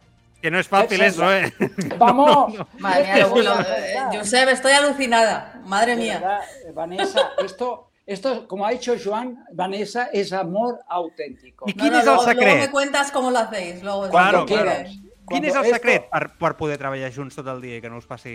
Que 0.42 0.50
no 0.50 0.58
és 0.58 0.68
fàcil 0.68 1.00
eso, 1.02 1.30
eh? 1.32 1.52
¡Vamos! 1.98 2.54
Madre 2.78 3.14
mía, 3.14 3.26
lo- 3.28 3.42
lo- 3.42 3.60
eh, 3.60 4.18
Josep, 4.18 4.48
estoy 4.50 4.72
alucinada. 4.72 5.60
Madre 5.64 5.94
mía. 5.96 6.18
verdad, 6.18 6.40
Vanessa, 6.74 7.30
esto, 7.44 7.88
esto, 8.04 8.46
como 8.48 8.66
ha 8.66 8.70
dicho 8.70 8.94
Joan, 9.02 9.44
Vanessa, 9.52 10.08
es 10.12 10.32
amor 10.32 10.80
auténtico. 10.88 11.66
No, 11.66 11.72
quin 11.72 11.92
no, 11.92 11.98
és 11.98 12.06
el 12.06 12.14
luego, 12.14 12.22
luego 12.34 12.56
me 12.58 12.70
cuentas 12.70 13.10
cómo 13.12 13.30
lo 13.30 13.38
hacéis. 13.38 13.82
Luego, 13.82 14.08
Claro, 14.10 14.44
Cuando 14.44 14.46
claro. 14.46 14.64
quieras. 14.84 14.96
Quin 15.28 15.44
és 15.44 15.54
el 15.56 15.64
esto- 15.64 15.74
secret 15.76 16.08
per, 16.10 16.30
per 16.38 16.52
poder 16.56 16.76
treballar 16.78 17.10
junts 17.12 17.34
tot 17.34 17.46
el 17.50 17.60
dia 17.60 17.76
i 17.78 17.80
que 17.82 17.90
no 17.90 17.98
us 17.98 18.06
passi, 18.06 18.32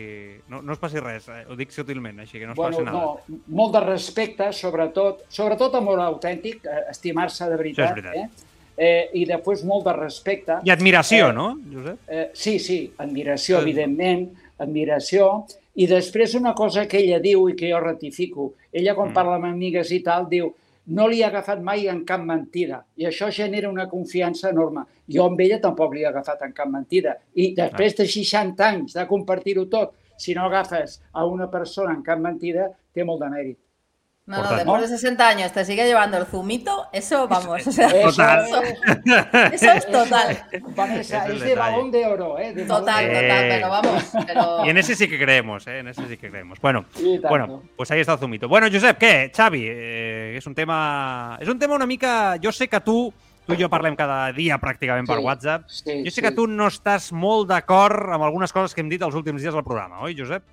no, 0.49 0.61
no 0.61 0.73
us 0.73 0.79
passi 0.79 0.99
res? 0.99 1.27
Eh? 1.29 1.45
Ho 1.49 1.55
dic 1.55 1.71
sutilment, 1.71 2.19
així 2.19 2.37
que 2.39 2.45
no 2.45 2.51
us 2.51 2.57
Bueno, 2.57 2.77
passi 2.77 2.85
nada. 2.85 2.99
no, 2.99 3.39
molt 3.47 3.73
de 3.73 3.79
respecte, 3.85 4.51
sobretot, 4.53 5.23
sobretot 5.29 5.75
amor 5.75 5.99
autèntic, 6.03 6.65
eh, 6.65 6.83
estimar-se 6.91 7.47
de 7.49 7.57
veritat. 7.57 7.91
Això 7.91 7.97
és 7.97 8.03
veritat. 8.03 8.15
Eh? 8.15 8.47
Eh, 8.77 9.09
I 9.21 9.25
després 9.25 9.63
molt 9.67 9.85
de 9.85 9.93
respecte. 9.93 10.59
I 10.65 10.71
admiració, 10.71 11.29
Eh, 11.29 11.33
no, 11.33 11.49
Josep? 11.71 11.99
Eh, 12.07 12.29
sí, 12.33 12.57
sí, 12.59 12.93
admiració, 12.97 13.57
Sí. 13.57 13.61
evidentment, 13.69 14.29
admiració. 14.57 15.45
I 15.75 15.87
després 15.87 16.33
una 16.35 16.53
cosa 16.53 16.87
que 16.87 16.97
ella 16.99 17.19
diu 17.19 17.47
i 17.49 17.55
que 17.55 17.69
jo 17.71 17.79
ratifico. 17.79 18.53
Ella, 18.73 18.95
quan 18.95 19.09
mm. 19.11 19.13
parla 19.13 19.35
amb 19.35 19.45
amigues 19.45 19.91
i 19.91 20.01
tal, 20.03 20.27
diu 20.29 20.53
no 20.87 21.07
li 21.07 21.21
ha 21.21 21.29
agafat 21.29 21.61
mai 21.61 21.87
en 21.91 22.03
cap 22.05 22.23
mentida. 22.25 22.81
I 22.97 23.07
això 23.09 23.29
genera 23.31 23.69
una 23.69 23.87
confiança 23.89 24.49
enorme. 24.49 24.85
Jo 25.07 25.27
amb 25.29 25.41
ella 25.41 25.59
tampoc 25.61 25.93
li 25.93 26.03
he 26.03 26.09
agafat 26.09 26.41
en 26.47 26.53
cap 26.57 26.69
mentida. 26.69 27.17
I 27.33 27.51
després 27.57 27.97
de 27.97 28.07
60 28.09 28.67
anys 28.67 28.97
de 28.97 29.07
compartir-ho 29.07 29.67
tot, 29.69 29.93
si 30.17 30.35
no 30.37 30.45
agafes 30.45 30.99
a 31.13 31.25
una 31.25 31.49
persona 31.49 31.93
en 31.95 32.03
cap 32.05 32.19
mentida, 32.19 32.69
té 32.93 33.03
molt 33.03 33.21
de 33.21 33.29
mèrit. 33.29 33.57
No, 34.27 34.37
no, 34.43 34.55
después 34.55 34.81
de 34.83 34.87
60 34.87 35.27
años 35.27 35.51
te 35.51 35.65
sigue 35.65 35.83
llevando 35.83 36.15
el 36.17 36.25
zumito, 36.27 36.87
eso 36.93 37.27
vamos. 37.27 37.65
O 37.67 37.71
sea, 37.71 37.89
Total. 37.89 38.45
Eso 38.45 38.61
es, 38.61 39.53
eso 39.63 39.71
es 39.71 39.91
total. 39.91 40.43
Vanessa, 40.75 41.25
Es 41.25 41.33
es 41.33 41.41
de 41.41 41.55
balón 41.55 41.89
de 41.91 42.05
oro, 42.05 42.37
¿eh? 42.37 42.53
De 42.53 42.63
Total, 42.65 43.05
total, 43.07 43.13
Eh. 43.43 43.47
pero 43.49 43.69
vamos. 43.69 44.03
Pero... 44.27 44.65
Y 44.65 44.69
en 44.69 44.77
ese 44.77 44.95
sí 44.95 45.09
que 45.09 45.17
creemos, 45.19 45.65
¿eh? 45.67 45.79
En 45.79 45.87
ese 45.87 46.07
sí 46.07 46.17
que 46.17 46.29
creemos. 46.29 46.59
Bueno, 46.61 46.85
bueno, 47.27 47.63
pues 47.75 47.89
ahí 47.91 47.99
está 47.99 48.13
el 48.13 48.19
zumito. 48.19 48.47
Bueno, 48.47 48.67
Josep, 48.71 48.99
què? 49.01 49.31
Xavi, 49.35 49.65
eh, 49.67 50.35
és 50.37 50.45
un 50.47 50.53
tema... 50.55 51.37
És 51.41 51.49
un 51.49 51.57
tema 51.59 51.75
una 51.75 51.87
mica... 51.89 52.37
Jo 52.41 52.51
sé 52.53 52.69
que 52.69 52.79
tu, 52.79 53.11
tu 53.47 53.53
i 53.57 53.59
jo 53.59 53.67
parlem 53.73 53.97
cada 53.97 54.31
dia 54.37 54.61
pràcticament 54.61 55.09
per 55.09 55.17
Sí, 55.17 55.25
WhatsApp. 55.25 55.65
Sí, 55.67 55.97
Jo 56.05 56.11
sé 56.13 56.21
sí. 56.21 56.21
que 56.21 56.31
tu 56.37 56.45
no 56.47 56.69
estàs 56.69 57.09
molt 57.11 57.49
d'acord 57.49 58.13
amb 58.13 58.23
algunes 58.23 58.53
coses 58.53 58.75
que 58.77 58.85
hem 58.85 58.89
dit 58.93 59.01
els 59.01 59.15
últims 59.17 59.41
dies 59.41 59.55
al 59.57 59.65
programa, 59.65 59.99
oi, 60.05 60.13
Josep? 60.15 60.45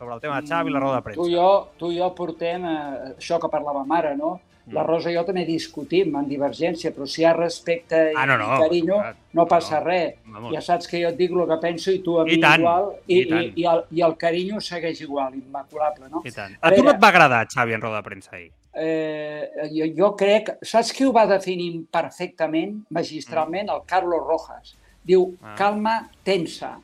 Sobre 0.00 0.14
el 0.16 0.20
tema 0.22 0.40
de 0.40 0.48
Xavi 0.48 0.70
i 0.70 0.72
la 0.72 0.80
roda 0.80 0.96
de 0.96 1.02
premsa. 1.10 1.20
Tu 1.20 1.28
i 1.28 1.34
jo, 1.36 1.48
tu 1.76 1.90
i 1.92 1.98
jo 2.00 2.06
portem 2.16 2.62
eh, 2.64 3.10
això 3.18 3.36
que 3.42 3.50
parlàvem 3.52 3.90
ara, 3.98 4.14
no? 4.16 4.38
La 4.70 4.82
Mm. 4.84 4.86
Rosa 4.86 5.10
i 5.10 5.14
jo 5.16 5.22
també 5.26 5.42
discutim 5.48 6.14
en 6.16 6.26
divergència, 6.28 6.92
però 6.94 7.06
si 7.08 7.22
hi 7.22 7.24
ha 7.26 7.32
respecte 7.34 7.98
i, 8.12 8.14
Ah, 8.16 8.24
no, 8.28 8.36
no, 8.38 8.44
i 8.54 8.60
carinyo, 8.62 8.98
no 9.34 9.46
passa 9.50 9.80
no. 9.80 9.86
res. 9.86 10.14
Vamos. 10.24 10.52
Ja 10.54 10.60
saps 10.62 10.86
que 10.88 11.00
jo 11.02 11.08
et 11.08 11.16
dic 11.18 11.32
el 11.32 11.46
que 11.48 11.56
penso 11.60 11.90
i 11.90 11.98
tu 12.04 12.18
a 12.20 12.24
I 12.28 12.36
mi 12.36 12.40
tant, 12.40 12.60
igual, 12.60 12.86
i, 13.08 13.14
i 13.16 13.20
i, 13.20 13.28
tant. 13.30 13.48
i, 13.56 13.64
el, 13.72 13.82
i 13.98 14.02
el 14.06 14.14
carinyo 14.20 14.60
segueix 14.60 15.00
igual, 15.00 15.34
immaculable, 15.34 16.08
no? 16.12 16.22
I 16.24 16.30
tant. 16.30 16.54
A 16.60 16.68
A 16.68 16.72
tu 16.76 16.84
no 16.84 16.92
et 16.92 17.02
va 17.02 17.08
agradar 17.08 17.46
Xavi 17.52 17.74
en 17.74 17.80
roda 17.82 17.96
de 17.96 18.02
premsa 18.08 18.36
ahir? 18.36 18.52
Eh, 18.72 19.50
jo, 19.74 19.88
jo 19.96 20.12
crec... 20.16 20.52
Saps 20.62 20.92
qui 20.92 21.04
ho 21.04 21.12
va 21.12 21.26
definir 21.26 21.72
perfectament, 21.90 22.84
magistralment? 22.90 23.68
El 23.74 23.82
Carlos 23.86 24.22
Rojas. 24.26 24.76
Diu, 25.02 25.34
Ah. 25.42 25.56
calma 25.58 25.96
tensa. 26.22 26.76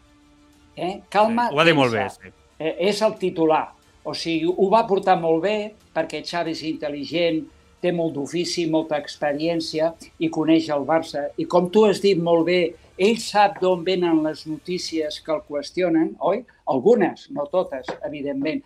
Eh? 0.74 1.02
Calma 1.08 1.50
Ho 1.52 1.56
va 1.56 1.64
dir 1.64 1.74
molt 1.74 1.92
bé, 1.94 2.08
sí. 2.10 2.32
Eh, 2.58 2.74
és 2.90 3.02
el 3.02 3.16
titular. 3.20 3.66
O 4.06 4.14
sigui, 4.14 4.46
ho 4.46 4.70
va 4.70 4.86
portar 4.86 5.16
molt 5.18 5.42
bé 5.42 5.56
perquè 5.94 6.22
Xavi 6.24 6.54
és 6.54 6.62
intel·ligent, 6.68 7.42
té 7.82 7.92
molt 7.92 8.14
d'ofici, 8.16 8.66
molta 8.70 8.98
experiència 9.02 9.92
i 10.22 10.30
coneix 10.32 10.70
el 10.74 10.86
Barça. 10.88 11.26
I 11.36 11.46
com 11.50 11.68
tu 11.72 11.84
has 11.86 12.00
dit 12.02 12.18
molt 12.18 12.46
bé, 12.48 12.60
ell 12.96 13.18
sap 13.20 13.60
d'on 13.60 13.84
venen 13.84 14.22
les 14.24 14.46
notícies 14.48 15.20
que 15.20 15.34
el 15.34 15.42
qüestionen, 15.48 16.14
oi? 16.24 16.42
Algunes, 16.72 17.28
no 17.36 17.44
totes, 17.52 17.90
evidentment. 18.06 18.62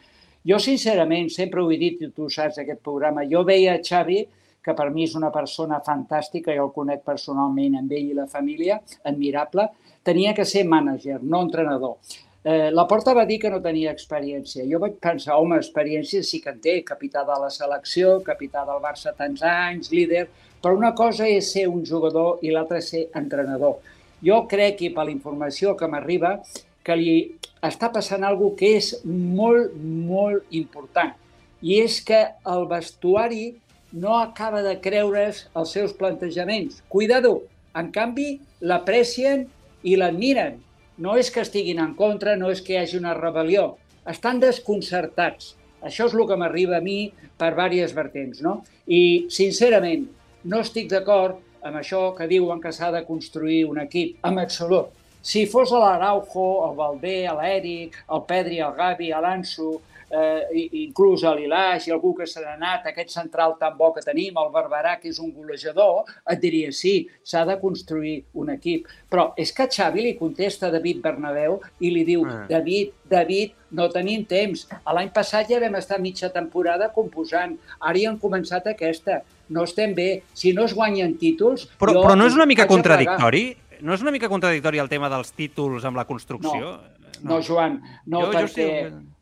Jo, 0.46 0.60
sincerament, 0.62 1.28
sempre 1.34 1.60
ho 1.60 1.72
he 1.72 1.80
dit, 1.80 1.98
i 2.00 2.12
tu 2.14 2.30
saps, 2.32 2.60
aquest 2.62 2.80
programa, 2.86 3.26
jo 3.28 3.42
veia 3.44 3.80
Xavi, 3.84 4.22
que 4.64 4.76
per 4.76 4.88
mi 4.92 5.04
és 5.08 5.16
una 5.18 5.32
persona 5.32 5.80
fantàstica, 5.84 6.54
jo 6.56 6.68
el 6.68 6.74
conec 6.76 7.02
personalment 7.04 7.78
amb 7.80 7.92
ell 7.96 8.12
i 8.12 8.16
la 8.16 8.28
família, 8.28 8.78
admirable, 9.08 9.66
tenia 10.04 10.32
que 10.36 10.46
ser 10.48 10.66
mànager, 10.68 11.18
no 11.22 11.42
entrenador. 11.46 11.96
Eh, 12.42 12.70
la 12.72 12.86
Porta 12.88 13.12
va 13.12 13.26
dir 13.28 13.36
que 13.40 13.50
no 13.52 13.60
tenia 13.60 13.92
experiència. 13.92 14.64
Jo 14.68 14.78
vaig 14.80 14.94
pensar, 15.02 15.36
home, 15.36 15.58
experiència 15.60 16.22
sí 16.24 16.40
que 16.40 16.54
en 16.54 16.60
té, 16.64 16.78
capità 16.88 17.24
de 17.28 17.36
la 17.42 17.50
selecció, 17.52 18.14
capità 18.24 18.64
del 18.64 18.80
Barça 18.80 19.12
tants 19.16 19.42
anys, 19.44 19.90
líder, 19.92 20.26
però 20.62 20.72
una 20.76 20.94
cosa 20.96 21.28
és 21.28 21.50
ser 21.52 21.66
un 21.68 21.84
jugador 21.84 22.40
i 22.40 22.54
l'altra 22.54 22.80
és 22.80 22.88
ser 22.94 23.02
entrenador. 23.20 23.76
Jo 24.24 24.46
crec, 24.48 24.80
i 24.80 24.92
per 24.94 25.04
la 25.04 25.12
informació 25.12 25.74
que 25.76 25.88
m'arriba, 25.88 26.38
que 26.84 26.96
li 26.96 27.16
està 27.64 27.90
passant 27.92 28.24
alguna 28.24 28.56
que 28.56 28.72
és 28.78 28.94
molt, 29.04 29.76
molt 29.76 30.56
important. 30.56 31.12
I 31.60 31.82
és 31.84 32.00
que 32.00 32.22
el 32.48 32.64
vestuari 32.70 33.50
no 33.92 34.16
acaba 34.16 34.62
de 34.64 34.78
creure's 34.80 35.44
els 35.52 35.76
seus 35.76 35.92
plantejaments. 35.92 36.80
Cuidado! 36.88 37.42
En 37.76 37.92
canvi, 37.92 38.40
l'aprecien 38.64 39.44
i 39.84 39.96
l'admiren. 40.00 40.56
No 41.00 41.16
és 41.16 41.30
que 41.32 41.40
estiguin 41.40 41.78
en 41.80 41.94
contra, 41.96 42.36
no 42.36 42.50
és 42.52 42.60
que 42.60 42.74
hi 42.74 42.80
hagi 42.82 42.98
una 42.98 43.14
rebel·lió. 43.16 43.70
Estan 44.12 44.40
desconcertats. 44.42 45.54
Això 45.80 46.10
és 46.10 46.14
el 46.16 46.26
que 46.28 46.36
m'arriba 46.36 46.76
a 46.76 46.84
mi 46.84 46.98
per 47.40 47.54
diverses 47.54 47.94
vertents. 47.96 48.42
No? 48.44 48.58
I, 48.84 49.26
sincerament, 49.32 50.04
no 50.44 50.60
estic 50.60 50.90
d'acord 50.92 51.40
amb 51.64 51.80
això 51.80 52.10
que 52.16 52.28
diuen 52.28 52.60
que 52.60 52.72
s'ha 52.72 52.90
de 52.92 53.04
construir 53.08 53.62
un 53.68 53.80
equip, 53.80 54.18
en 54.28 54.40
absolut. 54.42 54.92
Si 55.22 55.46
fos 55.48 55.72
l'Araujo, 55.72 56.46
el 56.68 56.76
Valdé, 56.76 57.16
l'Eric, 57.36 57.96
el 58.12 58.22
Pedri, 58.28 58.60
el 58.64 58.76
Gavi, 58.76 59.10
l'Anso, 59.12 59.80
eh, 60.10 60.66
inclús 60.84 61.22
a 61.24 61.34
l'Ilaix 61.34 61.86
i 61.88 61.92
algú 61.94 62.12
que 62.18 62.26
se 62.26 62.40
n'ha 62.42 62.54
anat, 62.58 62.86
aquest 62.90 63.10
central 63.14 63.56
tan 63.60 63.76
bo 63.78 63.92
que 63.94 64.02
tenim, 64.02 64.36
el 64.38 64.50
Barberà, 64.52 64.98
que 65.00 65.08
és 65.12 65.18
un 65.22 65.32
golejador, 65.32 66.04
et 66.30 66.40
diria 66.42 66.72
sí, 66.72 67.08
s'ha 67.22 67.44
de 67.46 67.58
construir 67.60 68.24
un 68.34 68.50
equip. 68.50 68.86
Però 69.10 69.32
és 69.38 69.52
que 69.52 69.68
Xavi 69.70 70.02
li 70.02 70.14
contesta 70.18 70.66
a 70.68 70.74
David 70.74 71.00
Bernabéu 71.02 71.60
i 71.80 71.90
li 71.90 72.04
diu, 72.04 72.26
Ah. 72.26 72.46
David, 72.48 72.92
David, 73.10 73.52
no 73.72 73.88
tenim 73.88 74.24
temps. 74.26 74.66
A 74.84 74.92
L'any 74.94 75.08
passat 75.14 75.48
ja 75.50 75.58
vam 75.60 75.74
estar 75.78 75.98
mitja 76.00 76.28
temporada 76.34 76.90
composant. 76.92 77.56
Ara 77.80 77.98
ja 77.98 78.10
han 78.10 78.18
començat 78.18 78.66
aquesta. 78.66 79.22
No 79.48 79.64
estem 79.64 79.94
bé. 79.94 80.22
Si 80.34 80.52
no 80.52 80.64
es 80.64 80.74
guanyen 80.74 81.16
títols... 81.18 81.66
Però, 81.78 81.94
però 82.02 82.14
no 82.16 82.26
és 82.26 82.34
una 82.34 82.46
mica 82.46 82.66
contradictori? 82.70 83.56
No 83.80 83.94
és 83.94 84.02
una 84.02 84.10
mica 84.12 84.28
contradictori 84.28 84.78
el 84.78 84.88
tema 84.90 85.08
dels 85.08 85.32
títols 85.32 85.84
amb 85.88 85.96
la 85.96 86.04
construcció? 86.04 86.76
No, 87.22 87.40
Joan, 87.42 87.80
no, 88.06 88.20
Jo- 88.20 88.26
jo 88.26 88.32
perquè... 88.32 88.68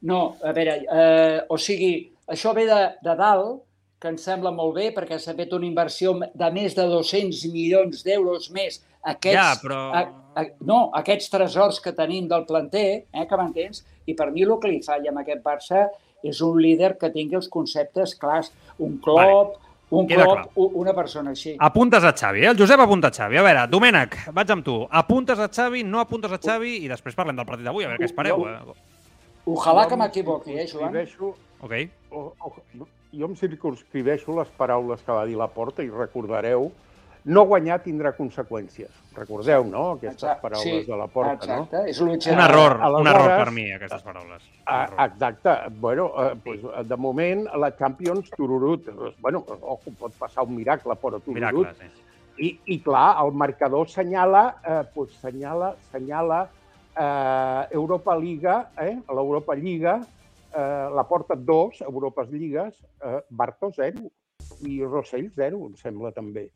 No, 0.02 0.36
a 0.44 0.52
veure, 0.52 0.76
eh, 0.86 1.40
o 1.50 1.56
sigui, 1.58 2.10
això 2.30 2.52
ve 2.54 2.66
de, 2.68 2.82
de 3.02 3.14
dalt, 3.18 3.62
que 3.98 4.12
em 4.12 4.16
sembla 4.20 4.52
molt 4.54 4.76
bé, 4.76 4.92
perquè 4.94 5.18
s'ha 5.18 5.34
fet 5.34 5.52
una 5.56 5.66
inversió 5.66 6.12
de 6.14 6.50
més 6.54 6.76
de 6.76 6.84
200 6.86 7.40
milions 7.50 8.04
d'euros 8.06 8.50
més 8.54 8.78
aquests, 9.02 9.34
Ja, 9.34 9.54
però- 9.58 9.90
a, 9.90 10.02
a, 10.38 10.44
no, 10.60 10.90
aquests 10.94 11.30
tresors 11.32 11.80
que 11.82 11.92
tenim 11.92 12.28
del 12.30 12.44
planter, 12.46 13.06
eh, 13.12 13.26
que 13.26 13.36
m'entens? 13.40 13.82
I 14.06 14.14
per 14.14 14.30
mi 14.30 14.42
el 14.46 14.54
que 14.62 14.68
li 14.70 14.82
falla 14.86 15.10
amb 15.10 15.18
aquest 15.24 15.42
Barça 15.42 15.88
és 16.22 16.40
un 16.40 16.60
líder 16.62 16.96
que 16.98 17.10
tingui 17.10 17.36
els 17.36 17.48
conceptes 17.48 18.14
clars. 18.18 18.52
Un 18.78 18.98
Klopp, 19.02 19.56
un 19.90 20.06
queda 20.06 20.24
Klopp, 20.24 20.52
clar. 20.54 20.68
una 20.80 20.94
persona 20.94 21.30
així. 21.30 21.56
Apuntes 21.58 22.04
a 22.04 22.12
Xavi, 22.12 22.44
eh? 22.44 22.50
El 22.52 22.58
Josep 22.58 22.80
apunta 22.80 23.08
a 23.08 23.14
Xavi. 23.14 23.36
A 23.36 23.42
veure, 23.42 23.66
Domènec, 23.70 24.16
vaig 24.32 24.50
amb 24.50 24.64
tu. 24.64 24.86
Apuntes 24.90 25.38
a 25.38 25.48
Xavi, 25.48 25.82
no 25.84 26.00
apuntes 26.00 26.32
a 26.32 26.38
Xavi 26.38 26.84
i 26.84 26.88
després 26.88 27.14
parlem 27.18 27.36
del 27.36 27.46
partit 27.46 27.64
d'avui, 27.66 27.84
a 27.84 27.88
veure 27.92 28.00
què 28.02 28.08
espereu. 28.10 28.46
Eh? 28.46 28.87
Ojalà 29.48 29.84
Jo 29.84 29.88
que 29.88 29.96
m'equivoqui, 29.96 30.58
eh, 30.58 30.66
Joan? 30.68 30.94
Ok. 31.60 31.72
o- 32.10 32.32
o- 32.40 32.54
jo 33.12 33.26
em 33.26 33.34
circunscriveixo 33.36 34.34
les 34.38 34.48
paraules 34.56 35.00
que 35.02 35.12
va 35.12 35.24
dir 35.26 35.36
la 35.36 35.48
Porta 35.48 35.82
i 35.82 35.88
recordareu 35.88 36.70
no 37.24 37.42
guanyar 37.44 37.82
tindrà 37.82 38.12
conseqüències. 38.16 38.88
Recordeu, 39.14 39.64
no?, 39.64 39.90
aquestes 39.92 40.22
Exacte, 40.22 40.42
paraules 40.42 40.84
sí, 40.86 40.90
de 40.90 40.96
la 40.96 41.06
Porta, 41.08 41.46
no? 41.46 41.64
Exacte, 41.64 41.90
és 41.90 42.00
l'objecte. 42.00 42.32
Un 42.32 42.40
error, 42.44 42.76
un 42.76 42.82
aleshores- 42.82 43.14
error 43.24 43.44
per 43.44 43.50
mi, 43.52 43.72
aquestes 43.72 44.02
paraules. 44.02 44.42
Un 44.44 44.62
Ah, 44.66 45.06
exacte. 45.06 45.50
Bueno, 45.80 46.12
eh, 46.18 46.34
pues, 46.44 46.60
de 46.88 46.96
moment, 46.96 47.48
la 47.54 47.74
Champions, 47.76 48.30
tururut. 48.30 48.88
Bueno, 49.20 49.44
ojo, 49.48 49.90
pot 49.98 50.12
passar 50.14 50.44
un 50.44 50.54
miracle, 50.54 50.92
però 50.94 51.18
tururut. 51.20 51.34
Miracle, 51.34 51.74
sí. 51.74 51.90
I, 52.40 52.60
I 52.66 52.80
clar, 52.80 53.16
el 53.26 53.32
marcador 53.32 53.88
senyala, 53.88 54.56
eh, 54.64 54.84
pues, 54.94 55.10
senyala, 55.20 55.74
senyala 55.90 56.48
eh, 56.98 57.68
Europa 57.70 58.16
Liga, 58.16 58.72
eh, 58.76 58.98
l'Europa 59.08 59.54
Lliga, 59.54 60.00
eh, 60.54 60.88
la 60.94 61.04
porta 61.04 61.34
2, 61.34 61.82
Europes 61.82 62.30
Lligues, 62.30 62.84
eh, 63.04 63.24
Barto 63.28 63.70
0 63.70 64.10
i 64.66 64.82
Rossell 64.84 65.30
0, 65.34 65.66
em 65.66 65.76
sembla 65.76 66.12
també. 66.12 66.48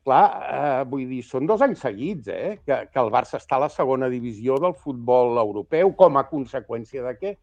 Clar, 0.00 0.24
eh, 0.24 0.84
vull 0.88 1.04
dir, 1.10 1.20
són 1.26 1.46
dos 1.46 1.60
anys 1.60 1.82
seguits 1.84 2.30
eh, 2.32 2.58
que, 2.64 2.86
que 2.88 3.00
el 3.02 3.12
Barça 3.12 3.36
està 3.36 3.58
a 3.58 3.66
la 3.66 3.68
segona 3.68 4.08
divisió 4.08 4.56
del 4.56 4.72
futbol 4.72 5.36
europeu. 5.42 5.92
Com 5.92 6.16
a 6.16 6.24
conseqüència 6.30 7.04
de 7.04 7.14
què? 7.20 7.34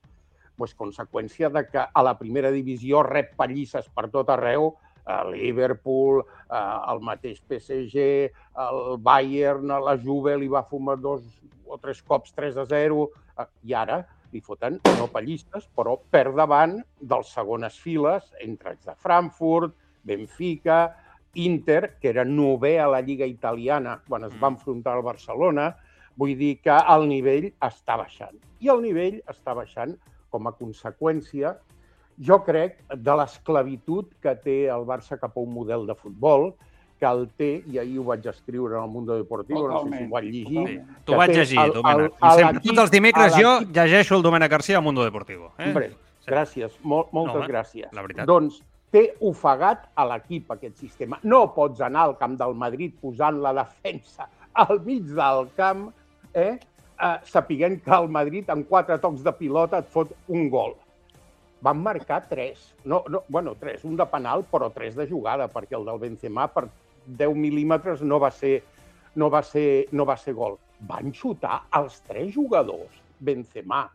Pues 0.57 0.73
conseqüència 0.73 1.51
de 1.53 1.67
que 1.69 1.83
a 1.85 2.03
la 2.03 2.15
primera 2.17 2.49
divisió 2.49 3.03
rep 3.05 3.35
pallisses 3.37 3.85
per 3.93 4.07
tot 4.09 4.33
arreu, 4.33 4.71
el 5.07 5.35
Liverpool, 5.37 6.23
eh, 6.49 6.77
el 6.91 7.03
mateix 7.05 7.37
PSG, 7.45 8.07
el 8.65 8.81
Bayern, 9.05 9.69
la 9.85 9.95
Juve 10.01 10.33
li 10.41 10.49
va 10.51 10.65
fumar 10.65 10.97
dos 10.97 11.21
o 11.77 11.81
tres 11.81 12.01
cops 12.01 12.33
3 12.35 12.57
a 12.57 12.67
0, 12.67 13.09
eh, 13.37 13.49
i 13.69 13.77
ara 13.77 14.01
li 14.33 14.41
foten 14.43 14.81
no 14.97 15.07
pallisses, 15.13 15.69
però 15.77 15.95
per 16.11 16.31
davant 16.35 16.77
dels 16.99 17.29
segones 17.33 17.77
files, 17.79 18.25
entre 18.43 18.75
els 18.75 18.87
de 18.87 18.95
Frankfurt, 18.99 19.75
Benfica, 20.07 20.81
Inter, 21.37 21.97
que 22.01 22.09
era 22.09 22.25
novè 22.25 22.77
a 22.81 22.89
la 22.89 23.01
Lliga 23.05 23.27
Italiana 23.29 23.99
quan 24.07 24.25
es 24.25 24.35
va 24.41 24.51
enfrontar 24.53 24.97
al 24.97 25.05
Barcelona, 25.05 25.69
vull 26.17 26.33
dir 26.37 26.57
que 26.63 26.75
el 26.95 27.07
nivell 27.09 27.51
està 27.63 27.97
baixant. 27.99 28.37
I 28.59 28.71
el 28.73 28.81
nivell 28.81 29.19
està 29.29 29.53
baixant 29.53 29.93
com 30.33 30.49
a 30.49 30.55
conseqüència, 30.57 31.53
jo 32.17 32.39
crec, 32.41 32.79
de 32.89 33.15
l'esclavitud 33.19 34.09
que 34.23 34.33
té 34.41 34.57
el 34.73 34.87
Barça 34.89 35.19
cap 35.21 35.37
a 35.37 35.43
un 35.43 35.53
model 35.53 35.85
de 35.85 35.95
futbol, 35.95 36.49
que 36.99 37.05
el 37.05 37.27
té, 37.37 37.63
i 37.67 37.77
ahir 37.77 37.99
ho 37.99 38.03
vaig 38.03 38.25
escriure 38.27 38.77
en 38.77 38.83
el 38.83 38.89
Mundo 38.89 39.15
Deportivo, 39.15 39.67
no 39.67 39.83
sé 39.83 39.97
si 39.97 40.03
ho 40.03 40.09
vaig 40.09 40.25
llegir, 40.25 40.45
Sí. 40.47 40.53
Totalment. 40.53 41.05
T'ho 41.05 41.17
vaig 41.17 41.31
llegir, 41.31 41.59
el- 41.59 41.73
Domènec. 41.73 41.99
el- 42.03 42.09
Com 42.19 42.31
sempre, 42.31 42.61
tots 42.61 42.79
els 42.79 42.91
dimecres 42.91 43.35
jo 43.35 43.59
llegeixo 43.61 44.15
el 44.15 44.23
Domènec 44.23 44.49
Garcia 44.51 44.77
al 44.77 44.83
Mundo 44.83 45.03
Deportivo. 45.03 45.53
Eh? 45.57 45.67
Hombre, 45.67 45.89
Sí. 46.19 46.31
gràcies, 46.31 46.71
molt, 46.81 47.11
moltes 47.11 47.41
No, 47.41 47.47
gràcies. 47.47 47.91
la 47.91 48.01
veritat. 48.01 48.25
Doncs 48.25 48.63
té 48.91 49.15
ofegat 49.19 49.89
a 49.95 50.05
l'equip 50.05 50.51
aquest 50.51 50.77
sistema. 50.77 51.19
No 51.23 51.53
pots 51.53 51.81
anar 51.81 52.03
al 52.03 52.17
camp 52.17 52.37
del 52.37 52.55
Madrid 52.55 52.93
posant 52.99 53.41
la 53.41 53.53
defensa 53.53 54.29
al 54.53 54.81
mig 54.83 55.03
del 55.03 55.49
camp, 55.55 55.93
eh? 56.33 56.57
eh 56.99 57.17
sapiguent 57.23 57.83
que 57.83 57.91
el 57.91 58.07
Madrid 58.09 58.49
en 58.49 58.63
quatre 58.63 58.97
tocs 58.97 59.23
de 59.23 59.31
pilota 59.33 59.79
et 59.79 59.87
fot 59.87 60.11
un 60.27 60.49
gol. 60.49 60.75
Van 61.61 61.81
marcar 61.81 62.27
tres, 62.29 62.73
no, 62.85 63.03
no, 63.09 63.23
bueno, 63.27 63.55
tres, 63.59 63.83
un 63.83 63.95
de 63.97 64.05
penal, 64.05 64.45
però 64.49 64.71
tres 64.71 64.95
de 64.95 65.07
jugada, 65.07 65.47
perquè 65.47 65.77
el 65.77 65.85
del 65.85 65.99
Benzema 65.99 66.47
per 66.47 66.67
10 67.07 67.37
mil·límetres 67.39 68.03
no 68.03 68.19
va 68.19 68.31
ser, 68.31 68.61
no 69.15 69.29
va 69.33 69.41
ser, 69.43 69.87
no 69.91 70.05
va 70.05 70.17
ser 70.17 70.35
gol. 70.37 70.59
Van 70.87 71.13
xutar 71.15 71.63
els 71.79 72.01
tres 72.05 72.33
jugadors, 72.35 73.01
Benzema, 73.19 73.85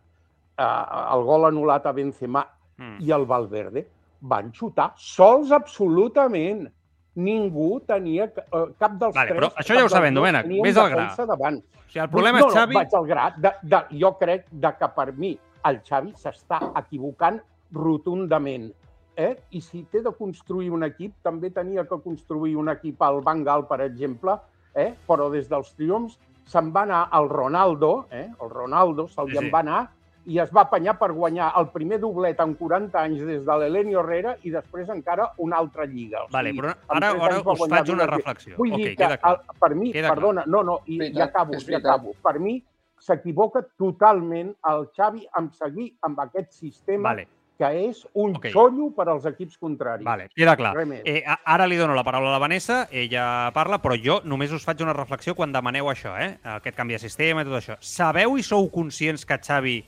eh, 0.59 0.65
el 0.65 1.23
gol 1.29 1.47
anul·lat 1.53 1.87
a 1.87 1.93
Benzema 1.93 2.47
Mm. 2.83 3.01
i 3.05 3.13
el 3.13 3.27
Valverde, 3.29 3.85
van 4.21 4.53
xutar 4.55 4.93
sols 4.97 5.53
absolutament. 5.53 6.69
Ningú 7.13 7.83
tenia 7.85 8.25
eh, 8.25 8.67
cap 8.81 8.95
dels 8.97 9.15
Vale, 9.15 9.29
tres... 9.29 9.39
però 9.39 9.49
això 9.61 9.77
ja 9.77 9.85
ho 9.85 9.91
sabem, 9.93 10.15
Domènec. 10.17 10.47
Ves 10.65 10.79
al 10.81 10.93
gra. 10.95 11.09
Davant. 11.29 11.59
O 11.61 11.83
sigui, 11.93 12.01
el 12.07 12.13
problema 12.15 12.41
no, 12.41 12.47
és 12.47 12.55
Xavi... 12.57 12.73
No, 12.73 12.81
vaig 12.81 12.95
al 12.97 13.09
gra. 13.11 13.27
De, 13.37 13.51
de, 13.75 13.81
jo 14.01 14.13
crec 14.21 14.47
de 14.65 14.71
que 14.79 14.89
per 14.97 15.09
mi 15.19 15.35
el 15.69 15.81
Xavi 15.85 16.15
s'està 16.17 16.63
equivocant 16.81 17.43
rotundament. 17.77 18.71
Eh? 19.17 19.37
I 19.51 19.61
si 19.61 19.83
té 19.93 20.01
de 20.03 20.13
construir 20.17 20.71
un 20.73 20.85
equip, 20.87 21.15
també 21.23 21.51
tenia 21.53 21.85
que 21.85 21.99
construir 22.01 22.57
un 22.57 22.71
equip 22.73 23.03
al 23.03 23.21
Bengal, 23.25 23.67
per 23.69 23.81
exemple, 23.85 24.39
eh? 24.75 24.95
però 25.07 25.29
des 25.33 25.49
dels 25.51 25.75
triomfs 25.77 26.19
se'n 26.49 26.71
va 26.75 26.87
anar 26.87 27.03
el 27.15 27.29
Ronaldo, 27.29 28.07
eh? 28.11 28.29
el 28.41 28.51
Ronaldo 28.51 29.07
se'l 29.09 29.29
Sí, 29.31 29.39
sí, 29.39 29.51
va 29.53 29.61
anar 29.61 29.83
i 30.25 30.39
es 30.39 30.53
va 30.55 30.63
apanyar 30.63 30.95
per 31.01 31.11
guanyar 31.13 31.49
el 31.59 31.69
primer 31.75 31.99
doblet 32.03 32.41
en 32.41 32.53
40 32.55 32.99
anys 33.01 33.23
des 33.27 33.41
de 33.47 33.57
l'Elenio 33.59 34.03
Herrera 34.03 34.37
i 34.47 34.53
després 34.55 34.91
encara 34.95 35.29
una 35.43 35.59
altra 35.59 35.85
lliga. 35.85 36.25
O 36.25 36.29
Vale, 36.31 36.53
sigui, 36.53 36.61
però 36.63 36.75
en 36.77 36.97
ara, 37.01 37.11
ara 37.27 37.41
us 37.43 37.65
faig 37.73 37.91
una 37.95 38.07
reflexió. 38.07 38.55
Vull 38.59 38.73
ok, 38.73 38.79
dir 38.79 38.91
que, 38.93 38.97
queda 39.01 39.19
clar. 39.19 39.33
el, 39.41 39.59
per 39.65 39.73
mi, 39.75 39.91
Queda 39.93 40.13
clar. 40.13 40.19
perdona, 40.19 40.45
no, 40.47 40.63
no, 40.63 40.79
i 40.87 40.99
Veritat, 41.01 41.19
ja 41.19 41.25
acabo, 41.27 41.59
veritat. 41.59 41.87
acabo. 41.87 42.15
Per 42.23 42.39
mi 42.39 42.55
s'equivoca 43.03 43.65
totalment 43.79 44.55
el 44.71 44.87
Xavi 44.95 45.27
en 45.39 45.51
seguir 45.59 45.89
amb 46.07 46.21
aquest 46.23 46.53
sistema 46.55 47.11
Vale, 47.11 47.27
que 47.63 47.71
és 47.87 48.03
un 48.19 48.35
Ok. 48.37 48.49
xollo 48.51 48.91
per 48.97 49.09
als 49.09 49.25
equips 49.31 49.57
contraris. 49.59 50.05
vale, 50.05 50.29
queda 50.35 50.57
clar. 50.57 50.75
Eh, 51.05 51.23
ara 51.45 51.67
li 51.67 51.77
dono 51.79 51.95
la 51.95 52.03
paraula 52.03 52.31
a 52.31 52.33
la 52.33 52.39
Vanessa, 52.43 52.89
ella 52.91 53.51
parla, 53.55 53.79
però 53.81 53.95
jo 54.03 54.21
només 54.25 54.51
us 54.51 54.65
faig 54.65 54.83
una 54.83 54.93
reflexió 54.93 55.37
quan 55.39 55.53
demaneu 55.53 55.87
això, 55.87 56.17
eh? 56.19 56.39
aquest 56.43 56.77
canvi 56.77 56.95
de 56.95 56.99
sistema 56.99 57.43
i 57.43 57.45
tot 57.45 57.55
això. 57.61 57.77
Sabeu 57.81 58.37
i 58.37 58.43
sou 58.43 58.69
conscients 58.71 59.25
que 59.25 59.39
Xavi 59.39 59.85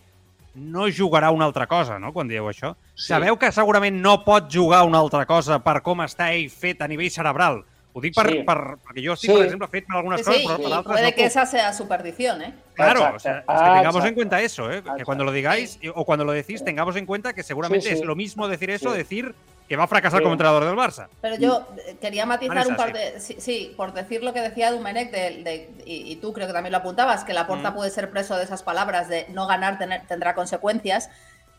no 0.55 0.87
jugarà 0.87 1.33
una 1.35 1.45
altra 1.47 1.66
cosa, 1.66 1.99
no?, 1.99 2.12
quan 2.12 2.29
dieu 2.29 2.47
això? 2.47 2.77
Sí. 2.95 3.09
Sabeu 3.09 3.37
que 3.37 3.51
segurament 3.51 4.01
no 4.01 4.22
pot 4.25 4.49
jugar 4.49 4.85
una 4.87 4.99
altra 4.99 5.27
cosa 5.27 5.59
per 5.59 5.81
com 5.83 5.99
està 5.99 6.31
ell 6.33 6.49
fet 6.49 6.81
a 6.81 6.87
nivell 6.87 7.11
cerebral? 7.11 7.64
Ho 7.97 8.01
dic 8.01 8.12
per, 8.14 8.28
Sí. 8.28 8.38
per, 8.42 8.59
perquè 8.82 9.07
jo 9.07 9.12
estic, 9.14 9.30
Sí. 9.30 9.36
per 9.36 9.45
exemple, 9.47 9.68
fet 9.68 9.86
per 9.86 9.97
algunes 9.97 10.20
Sí, 10.20 10.24
coses, 10.26 10.40
sí, 10.42 10.47
però 10.49 10.64
altres 10.64 10.84
puede 10.84 11.03
no 11.05 11.09
que 11.11 11.22
puc. 11.22 11.26
esa 11.26 11.47
sea 11.47 11.72
su 11.72 11.86
perdición, 11.86 12.42
¿eh? 12.42 12.53
Claro, 12.74 12.99
Exacto. 12.99 13.16
o 13.16 13.20
sea, 13.20 13.32
es 13.38 13.45
que 13.45 13.45
Ah, 13.47 13.74
tengamos 13.76 14.05
en 14.05 14.14
cuenta 14.14 14.40
eso, 14.40 14.70
¿eh? 14.72 14.82
que 14.99 15.05
cuando 15.05 15.22
lo 15.24 15.30
digáis 15.32 15.78
y- 15.80 15.88
o 15.88 16.05
cuando 16.05 16.24
lo 16.24 16.32
decís, 16.32 16.64
tengamos 16.64 16.97
en 16.97 17.07
cuenta 17.07 17.32
que 17.32 17.42
seguramente 17.45 17.88
Sí, 17.88 17.95
sí. 17.95 18.01
es 18.01 18.05
lo 18.05 18.16
mismo 18.16 18.49
decir 18.49 18.70
eso, 18.70 18.90
Sí. 18.90 18.99
decir 18.99 19.34
que 19.68 19.76
va 19.76 19.84
a 19.84 19.86
fracasar 19.86 20.18
Sí. 20.18 20.22
como 20.24 20.34
entrenador 20.34 20.64
del 20.64 20.74
Barça. 20.74 21.07
Pero 21.22 21.36
yo 21.36 21.66
eh, 21.86 21.97
quería 22.01 22.26
matizar 22.26 22.66
un 22.66 22.76
par 22.76 22.88
sí. 22.88 22.92
de. 22.95 23.20
Sí, 23.20 23.36
sí, 23.38 23.74
por 23.76 23.92
decir 23.95 24.22
lo 24.24 24.32
que 24.34 24.40
decía 24.40 24.72
Dumenech, 24.72 25.11
de, 25.12 25.42
de- 25.45 25.70
y, 25.86 26.11
y 26.12 26.16
tú 26.16 26.32
creo 26.32 26.47
que 26.49 26.53
también 26.53 26.72
lo 26.72 26.78
apuntabas, 26.78 27.24
que 27.24 27.32
la 27.32 27.47
porta 27.47 27.70
Mm. 27.70 27.74
puede 27.76 27.90
ser 27.90 28.11
preso 28.11 28.36
de 28.36 28.42
esas 28.45 28.62
palabras 28.64 29.09
de 29.09 29.26
no 29.30 29.47
ganar 29.47 29.78
tener- 29.78 30.03
tendrá 30.09 30.34
consecuencias. 30.34 31.11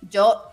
Yo 0.01 0.51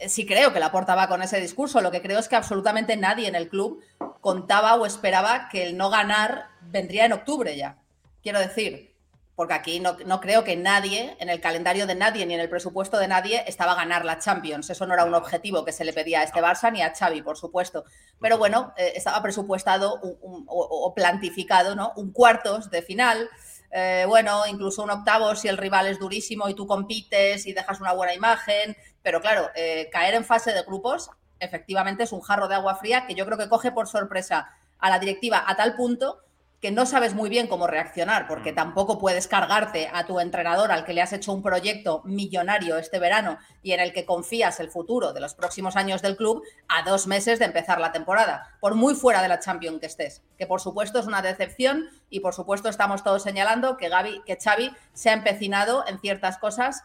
eh, 0.00 0.08
sí 0.10 0.26
creo 0.26 0.52
que 0.52 0.60
la 0.60 0.70
porta 0.70 0.94
va 0.94 1.08
con 1.08 1.22
ese 1.22 1.40
discurso. 1.40 1.80
Lo 1.80 1.90
que 1.90 2.02
creo 2.02 2.18
es 2.18 2.28
que 2.28 2.36
absolutamente 2.36 2.94
nadie 2.96 3.26
en 3.28 3.34
el 3.34 3.48
club 3.48 3.82
contaba 4.20 4.74
o 4.76 4.86
esperaba 4.86 5.48
que 5.50 5.62
el 5.66 5.76
no 5.76 5.90
ganar 5.90 6.48
vendría 6.60 7.04
en 7.06 7.12
octubre 7.12 7.56
ya. 7.56 7.78
Quiero 8.22 8.40
decir, 8.40 8.94
porque 9.36 9.54
aquí 9.54 9.78
no, 9.78 9.96
no 10.04 10.20
creo 10.20 10.42
que 10.42 10.56
nadie, 10.56 11.16
en 11.20 11.28
el 11.28 11.40
calendario 11.40 11.86
de 11.86 11.94
nadie 11.94 12.26
ni 12.26 12.34
en 12.34 12.40
el 12.40 12.48
presupuesto 12.48 12.98
de 12.98 13.06
nadie, 13.06 13.44
estaba 13.46 13.72
a 13.72 13.76
ganar 13.76 14.04
la 14.04 14.18
Champions. 14.18 14.68
Eso 14.70 14.84
no 14.86 14.94
era 14.94 15.04
un 15.04 15.14
objetivo 15.14 15.64
que 15.64 15.70
se 15.72 15.84
le 15.84 15.92
pedía 15.92 16.20
a 16.20 16.24
este 16.24 16.40
Barça 16.40 16.72
ni 16.72 16.82
a 16.82 16.92
Xavi, 16.92 17.22
por 17.22 17.36
supuesto. 17.38 17.84
Pero 18.20 18.36
bueno, 18.38 18.74
eh, 18.76 18.94
estaba 18.96 19.22
presupuestado 19.22 20.00
un- 20.02 20.18
un- 20.22 20.44
o, 20.48 20.58
o 20.86 20.92
plantificado, 20.94 21.76
¿no? 21.76 21.92
Un 21.96 22.12
cuartos 22.12 22.70
de 22.70 22.82
final. 22.82 23.28
eh, 23.70 24.06
bueno, 24.08 24.46
incluso 24.46 24.82
un 24.82 24.90
octavo 24.90 25.36
si 25.36 25.46
el 25.46 25.58
rival 25.58 25.86
es 25.88 25.98
durísimo 25.98 26.48
y 26.48 26.54
tú 26.54 26.66
compites 26.66 27.46
y 27.46 27.52
dejas 27.52 27.80
una 27.80 27.92
buena 27.92 28.14
imagen. 28.14 28.74
Pero 29.02 29.20
claro, 29.20 29.50
eh, 29.54 29.88
caer 29.92 30.14
en 30.14 30.24
fase 30.24 30.52
de 30.54 30.62
grupos 30.62 31.10
efectivamente 31.40 32.04
es 32.04 32.12
un 32.12 32.20
jarro 32.20 32.48
de 32.48 32.54
agua 32.54 32.76
fría 32.76 33.06
que 33.06 33.14
yo 33.14 33.24
creo 33.26 33.38
que 33.38 33.48
coge 33.48 33.72
por 33.72 33.88
sorpresa 33.88 34.50
a 34.78 34.90
la 34.90 34.98
directiva 34.98 35.44
a 35.46 35.56
tal 35.56 35.74
punto 35.76 36.20
que 36.60 36.72
no 36.72 36.86
sabes 36.86 37.14
muy 37.14 37.28
bien 37.28 37.46
cómo 37.46 37.68
reaccionar, 37.68 38.26
porque 38.26 38.50
Mm. 38.50 38.56
tampoco 38.56 38.98
puedes 38.98 39.28
cargarte 39.28 39.88
a 39.92 40.06
tu 40.06 40.18
entrenador 40.18 40.72
al 40.72 40.84
que 40.84 40.92
le 40.92 41.00
has 41.00 41.12
hecho 41.12 41.32
un 41.32 41.40
proyecto 41.40 42.02
millonario 42.04 42.78
este 42.78 42.98
verano 42.98 43.38
y 43.62 43.72
en 43.72 43.80
el 43.80 43.92
que 43.92 44.04
confías 44.04 44.58
el 44.58 44.68
futuro 44.68 45.12
de 45.12 45.20
los 45.20 45.34
próximos 45.34 45.76
años 45.76 46.02
del 46.02 46.16
club 46.16 46.42
a 46.66 46.82
dos 46.82 47.06
meses 47.06 47.38
de 47.38 47.44
empezar 47.44 47.80
la 47.80 47.92
temporada, 47.92 48.56
por 48.58 48.74
muy 48.74 48.96
fuera 48.96 49.22
de 49.22 49.28
la 49.28 49.38
Champions 49.38 49.78
que 49.78 49.86
estés, 49.86 50.22
que 50.36 50.48
por 50.48 50.60
supuesto 50.60 50.98
es 50.98 51.06
una 51.06 51.22
decepción 51.22 51.88
y 52.10 52.20
por 52.20 52.34
supuesto 52.34 52.68
estamos 52.68 53.04
todos 53.04 53.22
señalando 53.22 53.76
que, 53.76 53.88
Gaby, 53.88 54.22
que 54.26 54.36
Xavi 54.36 54.74
se 54.94 55.10
ha 55.10 55.12
empecinado 55.12 55.84
en 55.86 56.00
ciertas 56.00 56.38
cosas 56.38 56.82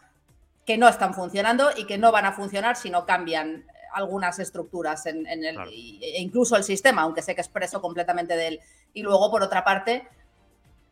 que 0.64 0.78
no 0.78 0.88
están 0.88 1.14
funcionando 1.14 1.70
y 1.76 1.86
que 1.86 1.98
no 1.98 2.12
van 2.12 2.26
a 2.26 2.32
funcionar 2.32 2.76
si 2.76 2.90
no 2.90 3.06
cambian 3.06 3.66
algunas 3.94 4.38
estructuras 4.38 5.06
en, 5.06 5.26
en 5.26 5.44
el, 5.44 5.54
Claro. 5.54 5.70
e 5.72 6.20
incluso 6.20 6.56
el 6.56 6.64
sistema, 6.64 7.02
aunque 7.02 7.22
sé 7.22 7.34
que 7.34 7.40
expreso 7.40 7.80
completamente 7.80 8.36
de 8.36 8.48
él. 8.48 8.60
Y 8.92 9.02
luego, 9.02 9.30
por 9.30 9.42
otra 9.42 9.64
parte, 9.64 10.06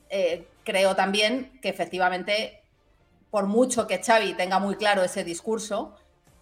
eh, 0.09 0.47
creo 0.65 0.95
también 0.95 1.59
que 1.61 1.69
efectivamente, 1.69 2.63
por 3.31 3.47
mucho 3.47 3.87
que 3.87 4.03
Xavi 4.03 4.35
tenga 4.35 4.59
muy 4.59 4.77
claro 4.77 5.03
ese 5.03 5.25
discurso, 5.25 5.97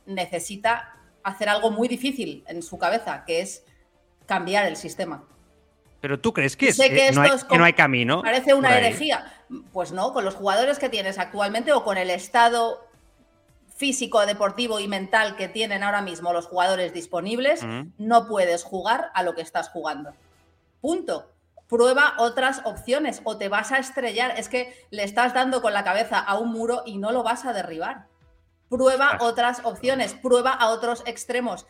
necesita 0.06 0.96
hacer 1.22 1.48
algo 1.48 1.70
muy 1.70 1.88
difícil 1.88 2.44
en 2.46 2.62
su 2.62 2.78
cabeza, 2.78 3.24
que 3.26 3.40
es 3.40 3.64
cambiar 4.26 4.66
el 4.66 4.76
sistema. 4.76 5.24
Pero 6.00 6.18
tú 6.18 6.32
crees 6.32 6.56
que, 6.56 6.72
Sé 6.72 6.86
es, 6.86 6.90
que 6.90 7.08
eh, 7.08 7.12
no, 7.12 7.20
hay, 7.22 7.30
es 7.30 7.42
que 7.42 7.48
como- 7.48 7.58
no 7.58 7.64
hay 7.64 7.74
camino. 7.74 8.22
Parece 8.22 8.54
una 8.54 8.76
herejía. 8.76 9.32
Pues 9.72 9.92
no, 9.92 10.12
con 10.12 10.24
los 10.24 10.34
jugadores 10.34 10.78
que 10.78 10.88
tienes 10.88 11.18
actualmente 11.18 11.72
o 11.72 11.84
con 11.84 11.98
el 11.98 12.08
estado 12.10 12.86
físico, 13.80 14.26
deportivo 14.26 14.78
y 14.78 14.88
mental 14.88 15.36
que 15.36 15.48
tienen 15.48 15.82
ahora 15.82 16.02
mismo 16.02 16.34
los 16.34 16.46
jugadores 16.46 16.92
disponibles, 16.92 17.62
no 17.96 18.28
puedes 18.28 18.62
jugar 18.62 19.10
a 19.14 19.22
lo 19.22 19.34
que 19.34 19.40
estás 19.40 19.70
jugando. 19.70 20.12
Punto. 20.82 21.32
Prueba 21.66 22.14
otras 22.18 22.60
opciones 22.64 23.22
o 23.24 23.38
te 23.38 23.48
vas 23.48 23.72
a 23.72 23.78
estrellar. 23.78 24.38
Es 24.38 24.50
que 24.50 24.86
le 24.90 25.02
estás 25.02 25.32
dando 25.32 25.62
con 25.62 25.72
la 25.72 25.82
cabeza 25.82 26.18
a 26.18 26.36
un 26.36 26.50
muro 26.52 26.82
y 26.84 26.98
no 26.98 27.10
lo 27.10 27.22
vas 27.22 27.46
a 27.46 27.54
derribar. 27.54 28.06
Prueba 28.68 29.16
otras 29.20 29.62
opciones, 29.64 30.12
prueba 30.12 30.52
a 30.52 30.68
otros 30.68 31.02
extremos. 31.06 31.66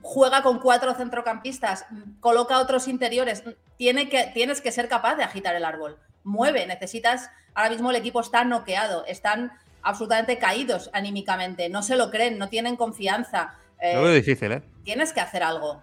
Juega 0.00 0.42
con 0.42 0.58
cuatro 0.58 0.94
centrocampistas, 0.94 1.86
coloca 2.18 2.58
otros 2.58 2.88
interiores. 2.88 3.44
Tiene 3.76 4.08
que, 4.08 4.32
tienes 4.34 4.60
que 4.60 4.72
ser 4.72 4.88
capaz 4.88 5.14
de 5.14 5.22
agitar 5.22 5.54
el 5.54 5.64
árbol. 5.64 5.96
Mueve, 6.24 6.66
necesitas. 6.66 7.30
Ahora 7.54 7.70
mismo 7.70 7.90
el 7.90 7.96
equipo 7.96 8.20
está 8.20 8.42
noqueado, 8.44 9.04
están 9.06 9.52
absolutamente 9.82 10.38
caídos 10.38 10.90
anímicamente, 10.92 11.68
no 11.68 11.82
se 11.82 11.96
lo 11.96 12.10
creen, 12.10 12.38
no 12.38 12.48
tienen 12.48 12.76
confianza. 12.76 13.54
Eh, 13.80 13.94
Lo 13.94 14.02
veo 14.02 14.12
difícil, 14.12 14.52
¿eh? 14.52 14.62
tienes 14.84 15.12
que 15.12 15.20
hacer 15.20 15.42
algo. 15.42 15.82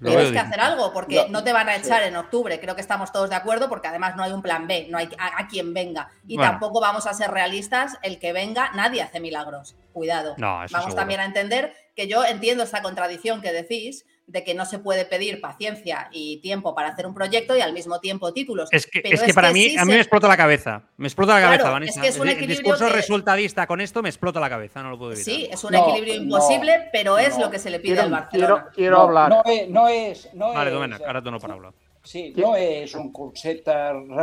Lo 0.00 0.10
Tienes 0.10 0.26
que 0.26 0.32
difícil. 0.34 0.46
hacer 0.52 0.60
algo 0.60 0.92
porque 0.92 1.16
Lo- 1.16 1.28
no 1.28 1.42
te 1.42 1.52
van 1.52 1.68
a 1.68 1.74
sí. 1.74 1.80
echar 1.84 2.04
en 2.04 2.14
octubre. 2.14 2.60
Creo 2.60 2.76
que 2.76 2.80
estamos 2.80 3.10
todos 3.10 3.30
de 3.30 3.34
acuerdo 3.34 3.68
porque 3.68 3.88
además 3.88 4.14
no 4.14 4.22
hay 4.22 4.30
un 4.30 4.42
plan 4.42 4.68
B, 4.68 4.86
no 4.90 4.96
hay 4.98 5.08
a, 5.18 5.40
a 5.40 5.48
quien 5.48 5.74
venga. 5.74 6.08
Y 6.28 6.36
Bueno. 6.36 6.52
tampoco 6.52 6.80
vamos 6.80 7.06
a 7.08 7.14
ser 7.14 7.32
realistas, 7.32 7.98
el 8.02 8.20
que 8.20 8.32
venga, 8.32 8.70
nadie 8.76 9.02
hace 9.02 9.18
milagros. 9.18 9.74
Cuidado. 9.92 10.36
No, 10.38 10.62
eso 10.62 10.72
vamos 10.72 10.84
seguro. 10.90 10.94
también 10.94 11.18
a 11.18 11.24
entender 11.24 11.72
que 11.96 12.06
yo 12.06 12.24
entiendo 12.24 12.62
esta 12.62 12.80
contradicción 12.80 13.40
que 13.40 13.52
decís 13.52 14.04
de 14.28 14.44
que 14.44 14.54
no 14.54 14.64
se 14.66 14.78
puede 14.78 15.04
pedir 15.06 15.40
paciencia 15.40 16.08
y 16.12 16.36
tiempo 16.36 16.74
para 16.74 16.90
hacer 16.90 17.06
un 17.06 17.14
proyecto 17.14 17.56
y 17.56 17.60
al 17.62 17.72
mismo 17.72 17.98
tiempo 17.98 18.32
títulos. 18.32 18.68
Es 18.70 18.86
que, 18.86 19.00
Pero 19.00 19.14
es 19.14 19.22
que 19.22 19.32
para 19.34 19.52
mí, 19.52 19.70
sí 19.70 19.76
a 19.78 19.84
mí 19.86 19.92
se- 19.92 19.96
me 19.96 20.00
explota 20.02 20.28
la 20.28 20.36
cabeza. 20.36 20.82
Me 20.98 21.08
explota 21.08 21.32
la 21.32 21.38
Claro, 21.40 21.50
cabeza, 21.52 21.68
es 21.68 21.72
Vanessa. 21.72 22.00
que 22.02 22.08
es 22.08 22.18
un 22.18 22.28
el 22.28 22.34
equilibrio 22.34 22.58
discurso 22.58 22.86
que- 22.86 22.92
resultadista 22.92 23.66
con 23.66 23.80
esto 23.80 24.02
me 24.02 24.10
explota 24.10 24.38
la 24.38 24.50
cabeza, 24.50 24.82
no 24.82 24.90
lo 24.90 24.98
puedo 24.98 25.12
evitar. 25.12 25.24
Sí, 25.34 25.48
es 25.50 25.64
un 25.64 25.72
No, 25.72 25.82
equilibrio 25.88 26.14
no, 26.16 26.22
imposible, 26.24 26.88
pero 26.92 27.16
es 27.18 27.38
no. 27.38 27.46
lo 27.46 27.50
que 27.50 27.58
se 27.58 27.70
le 27.70 27.80
pide 27.80 27.94
Quiero, 27.94 28.02
al 28.04 28.10
Barcelona. 28.10 28.54
quiero, 28.54 28.72
quiero 28.74 28.96
no, 28.98 29.02
hablar. 29.04 29.30
No 29.30 29.42
és, 29.46 29.68
no 29.70 29.88
és, 29.88 30.28
no 30.34 30.52
Vale, 30.52 30.70
Domènec, 30.70 31.02
ara 31.08 31.18
et 31.20 31.24
dono 31.24 31.40
paraula. 31.40 31.72
Sí, 32.04 32.32
no 32.36 32.54
és 32.54 32.94
un 32.94 33.10
concepte 33.12 33.72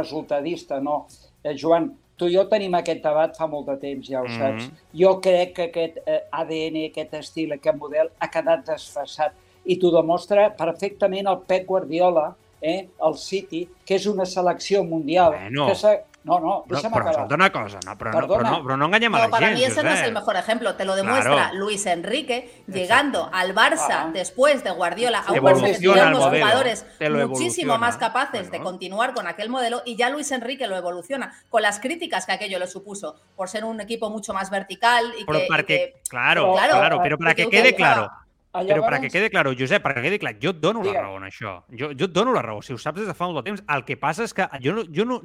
resultadista, 0.06 0.80
no. 0.80 1.08
Eh, 1.44 1.56
Joan, 1.60 1.92
tu 2.16 2.28
i 2.30 2.36
jo 2.36 2.46
tenim 2.48 2.74
aquest 2.78 3.02
debat 3.04 3.36
fa 3.38 3.48
molt 3.52 3.68
de 3.68 3.76
temps, 3.82 4.08
ja 4.08 4.22
ho 4.22 4.30
saps. 4.32 4.70
Jo 4.96 5.18
crec 5.22 5.54
que 5.58 5.64
aquest 5.70 5.98
eh, 6.06 6.22
ADN, 6.32 6.86
aquest 6.92 7.14
estil, 7.20 7.52
aquest 7.58 7.78
model 7.78 8.12
ha 8.20 8.30
quedat 8.32 8.64
desfasat 8.70 9.34
i 9.66 9.78
t'ho 9.80 9.92
demostra 9.92 10.56
perfectament 10.56 11.28
el 11.28 11.40
Pep 11.48 11.66
Guardiola, 11.66 12.36
eh, 12.62 12.90
el 13.06 13.18
City, 13.18 13.68
que 13.86 13.96
és 13.96 14.06
una 14.08 14.26
selecció 14.26 14.84
mundial. 14.84 15.32
Bueno. 15.34 15.68
que 15.68 15.76
s'ha- 15.76 16.00
no, 16.26 16.40
no, 16.40 16.46
No, 16.48 16.64
deixa'm 16.68 16.92
però 16.92 17.02
acabar. 17.02 17.12
escolta 17.12 17.36
una 17.36 17.52
cosa, 17.52 17.80
no, 17.86 17.96
però, 17.96 18.10
no, 18.12 18.18
però, 18.18 18.28
Perdona. 18.28 18.50
no, 18.50 18.64
però 18.64 18.78
no 18.78 18.86
enganyem 18.86 19.14
a 19.14 19.18
No, 19.20 19.24
la 19.26 19.30
para 19.30 19.52
mí 19.52 19.64
ese 19.64 19.84
no 19.84 19.92
es 19.92 20.02
el 20.02 20.12
mejor 20.12 20.36
ejemplo. 20.38 20.74
Te 20.76 20.84
lo 20.84 20.96
demuestra 20.96 21.32
Claro. 21.32 21.56
Luis 21.60 21.86
Enrique 21.86 22.64
llegando 22.66 23.30
al 23.32 23.54
Barça 23.54 23.88
Ah. 23.92 24.10
después 24.12 24.64
de 24.64 24.72
Guardiola 24.72 25.20
a 25.20 25.32
un 25.34 25.38
Barça 25.38 25.80
que 25.80 25.88
unos 25.88 26.24
jugadores 26.26 26.86
muchísimo 27.28 27.78
más 27.78 27.98
capaces 27.98 28.50
de 28.50 28.60
continuar 28.60 29.14
con 29.14 29.28
aquel 29.28 29.50
modelo 29.50 29.84
y 29.86 29.96
ya 29.98 30.10
Luis 30.10 30.32
Enrique 30.32 30.66
lo 30.66 30.76
evoluciona 30.76 31.32
con 31.50 31.62
las 31.62 31.80
críticas 31.80 32.26
que 32.26 32.32
aquello 32.32 32.58
le 32.58 32.66
supuso 32.66 33.16
por 33.36 33.48
ser 33.48 33.64
un 33.64 33.80
equipo 33.82 34.10
mucho 34.10 34.34
más 34.34 34.50
vertical 34.50 35.14
y 35.20 35.26
que, 35.26 35.46
y 35.46 35.48
perquè, 35.48 35.66
que- 35.68 35.94
claro, 36.10 36.54
Però, 36.56 36.72
claro, 36.72 36.96
eh, 36.98 37.00
però 37.04 37.18
perquè 37.20 37.36
que 37.36 37.50
quede 37.50 37.76
claro, 37.76 38.10
Ah, 38.56 38.64
però 38.64 38.78
llavors- 38.80 38.94
perquè 38.96 39.12
quede 39.12 39.30
claro, 39.30 39.52
Josep, 39.54 39.84
perquè 39.84 40.02
quede 40.02 40.18
clar, 40.20 40.34
jo 40.42 40.52
et 40.52 40.60
dono 40.64 40.82
la 40.84 40.94
raó 40.94 41.18
en 41.18 41.24
això. 41.28 41.64
Jo, 41.70 41.90
jo 41.92 42.06
et 42.06 42.12
dono 42.16 42.32
la 42.34 42.42
raó, 42.42 42.62
si 42.64 42.72
ho 42.74 42.78
saps 42.78 43.00
des 43.02 43.08
de 43.08 43.14
fa 43.14 43.26
molt 43.28 43.44
de 43.44 43.50
temps. 43.52 43.64
El 43.68 43.84
que 43.84 43.98
passa 43.98 44.24
és 44.24 44.34
que 44.34 44.48
jo, 44.64 44.74
no, 44.74 44.84
jo 44.90 45.04
no, 45.06 45.20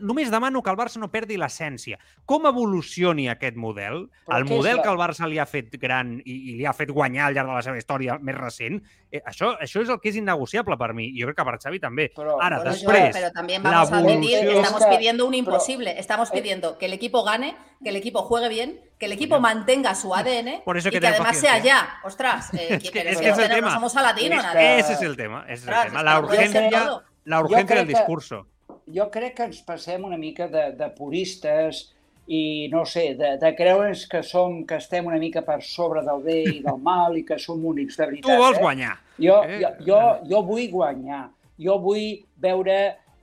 només 0.00 0.30
demano 0.30 0.62
que 0.62 0.70
el 0.70 0.76
Barça 0.76 0.96
no 1.02 1.10
perdi 1.10 1.36
l'essència. 1.36 1.98
Com 2.24 2.46
evolucioni 2.46 3.28
aquest 3.28 3.56
model, 3.56 4.08
Però 4.26 4.36
el 4.38 4.44
és 4.44 4.50
model 4.50 4.76
la- 4.76 4.82
que 4.82 4.88
el 4.90 4.96
Barça 4.98 5.28
li 5.28 5.38
ha 5.38 5.46
fet 5.46 5.76
gran 5.80 6.20
i, 6.24 6.52
i 6.52 6.56
li 6.58 6.64
ha 6.66 6.72
fet 6.72 6.90
guanyar 6.90 7.26
al 7.26 7.34
llarg 7.34 7.48
de 7.48 7.54
la 7.54 7.62
seva 7.62 7.78
història 7.78 8.18
més 8.20 8.36
recent, 8.36 8.82
eh, 9.10 9.22
això, 9.24 9.56
això 9.58 9.80
és 9.82 9.88
el 9.88 10.00
que 10.00 10.08
és 10.10 10.16
innegociable 10.16 10.76
per 10.76 10.92
mi, 10.94 11.06
i 11.08 11.20
jo 11.20 11.26
crec 11.26 11.36
que 11.38 11.44
per 11.44 11.58
Xavi 11.58 11.80
també. 11.80 12.10
Però- 12.14 12.36
Ara, 12.40 12.58
Bueno, 12.58 12.70
després, 12.72 12.98
Joan, 13.00 13.12
pero 13.12 13.30
también 13.32 13.62
vamos 13.62 13.90
a 13.92 14.02
pedir, 14.02 14.34
evolució- 14.34 14.50
estamos 14.60 14.80
Es 14.82 14.86
que- 14.86 14.96
pidiendo 14.96 15.24
un 15.26 15.30
pero- 15.32 15.38
imposible. 15.38 15.98
Estamos 15.98 16.28
eh, 16.28 16.32
pidiendo 16.34 16.78
que 16.78 16.86
el 16.86 16.92
equipo 16.92 17.24
gane, 17.24 17.56
que 17.82 17.88
el 17.90 17.96
equipo 17.96 18.22
juegue 18.22 18.48
bien, 18.48 18.80
que 18.98 19.06
el 19.06 19.12
equipo 19.12 19.40
mantenga 19.40 19.94
su 19.94 20.14
ADN 20.14 20.62
Por 20.64 20.76
eso 20.76 20.90
que 20.90 20.96
y 20.96 21.00
que 21.00 21.06
además 21.06 21.36
sea 21.38 21.54
paciencia. 21.54 21.62
ya. 21.64 22.00
Ostras, 22.04 22.52
eh, 22.54 22.68
Es 22.74 22.82
que- 22.82 22.90
pero 22.92 23.10
es 23.10 23.14
es 23.14 23.18
que 23.18 23.24
que, 23.24 23.30
es 23.30 23.36
no 23.36 23.42
el 23.42 23.48
tenemos- 23.48 23.54
tema. 23.54 23.68
no 23.68 23.74
somos 23.74 23.96
aladinos, 23.96 24.38
Es 24.38 24.44
nada. 24.44 24.58
que- 24.60 24.78
ese 24.78 24.92
és 24.94 25.02
el 25.02 25.16
tema, 25.16 25.44
ese 25.48 25.52
és 25.54 25.60
el 25.62 25.82
tema. 25.84 25.86
és 25.86 26.04
La 26.04 26.14
que 26.20 26.26
urgència, 26.26 27.02
la 27.24 27.40
urgència 27.42 27.76
del 27.76 27.86
que- 27.86 27.92
discurso. 27.94 28.46
jo 28.86 29.10
crec 29.10 29.34
que 29.36 29.42
ens 29.44 29.62
passem 29.62 30.02
una 30.04 30.16
mica 30.16 30.48
de, 30.48 30.72
de 30.72 30.88
puristes 30.90 31.94
i, 32.28 32.68
no 32.72 32.84
sé, 32.84 33.14
de, 33.16 33.34
de 33.40 33.50
creure'ns 33.56 34.02
que 34.10 34.20
som, 34.22 34.58
que 34.68 34.76
estem 34.76 35.06
una 35.08 35.16
mica 35.18 35.40
per 35.46 35.62
sobre 35.64 36.02
del 36.04 36.20
bé 36.22 36.38
i 36.44 36.58
del 36.64 36.76
mal 36.84 37.16
i 37.16 37.24
que 37.24 37.38
som 37.40 37.62
únics 37.64 37.96
de 37.96 38.04
Tu 38.04 38.10
veritat. 38.10 38.38
vols 38.38 38.58
eh? 38.58 38.62
guanyar. 38.62 38.96
Jo, 39.18 39.38
Eh, 39.48 39.60
jo, 39.62 39.70
jo, 39.86 40.00
jo 40.28 40.42
vull 40.44 40.66
guanyar. 40.70 41.22
Jo 41.58 41.78
vull 41.80 42.18
veure 42.36 42.76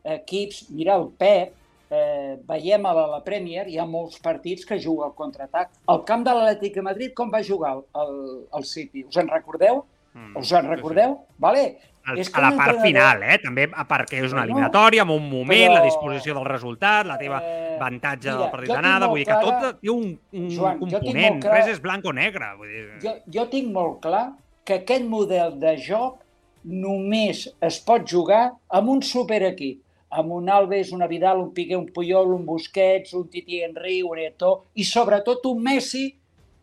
equips... 0.04 0.66
Mira, 0.70 0.96
el 0.98 1.08
Pep, 1.18 1.54
eh, 1.92 2.36
veiem 2.50 2.86
a 2.86 2.94
la, 2.98 3.06
la 3.14 3.22
Premier, 3.24 3.68
hi 3.70 3.78
ha 3.80 3.86
molts 3.86 4.18
partits 4.20 4.66
que 4.66 4.80
juga 4.82 5.06
al 5.06 5.14
contraatac. 5.16 5.70
Al 5.88 6.02
camp 6.04 6.26
de 6.26 6.34
l'Atlètic 6.34 6.76
de 6.76 6.82
Madrid, 6.90 7.14
com 7.14 7.30
va 7.32 7.44
jugar 7.46 7.76
el, 7.78 7.84
el, 8.02 8.16
el 8.58 8.66
City? 8.66 9.06
Us 9.08 9.18
en 9.22 9.30
recordeu? 9.30 9.84
Mm, 10.16 10.38
Us 10.40 10.52
en 10.56 10.70
recordeu? 10.72 11.18
Vale. 11.38 11.66
Al- 12.06 12.20
És 12.22 12.30
a 12.34 12.40
la 12.40 12.52
part 12.56 12.76
entrenador- 12.76 12.82
final, 12.86 13.24
eh? 13.24 13.38
També 13.44 13.64
a 13.74 13.84
perquè 13.90 14.24
és 14.24 14.32
una 14.32 14.44
eliminatòria, 14.46 15.02
amb 15.02 15.12
un 15.12 15.30
moment, 15.30 15.72
però- 15.72 15.74
la 15.80 15.84
disposició 15.84 16.34
del 16.36 16.46
resultat, 16.46 17.06
la 17.06 17.18
teva 17.18 17.40
Eh, 17.44 17.76
avantatge 17.80 18.30
mira, 18.30 18.42
del 18.44 18.52
partit 18.52 18.70
d'anada, 18.76 19.08
vull 19.08 19.18
dir 19.20 19.26
que 19.26 19.40
tot 19.42 19.82
té 19.82 19.90
un, 19.90 20.20
un 20.34 20.50
Joan, 20.50 20.80
jo 20.80 20.86
tinc 20.86 21.04
component, 21.04 21.40
clar- 21.42 21.54
res 21.58 21.68
és 21.74 21.82
blanc 21.82 22.06
o 22.06 22.14
negre. 22.14 22.46
Vull 22.58 22.68
dir... 22.70 22.86
Jo, 23.02 23.16
jo 23.34 23.48
tinc 23.50 23.72
molt 23.74 24.00
clar 24.02 24.34
que 24.64 24.74
aquest 24.84 25.04
model 25.06 25.60
de 25.60 25.76
joc 25.78 26.22
només 26.64 27.48
es 27.62 27.80
pot 27.86 28.06
jugar 28.10 28.52
amb 28.70 28.90
un 28.90 29.02
superequip, 29.02 29.82
amb 30.12 30.32
un 30.32 30.50
Alves, 30.50 30.92
una 30.92 31.08
Vidal, 31.08 31.40
un 31.40 31.52
Piqué, 31.54 31.76
un 31.76 31.88
Puyol, 31.92 32.34
un 32.34 32.46
Busquets, 32.46 33.14
un 33.14 33.28
Titi 33.30 33.62
Henry, 33.64 34.02
un 34.04 34.18
Eto'o 34.20 34.66
i 34.76 34.84
sobretot 34.84 35.46
un 35.46 35.62
Messi 35.64 36.16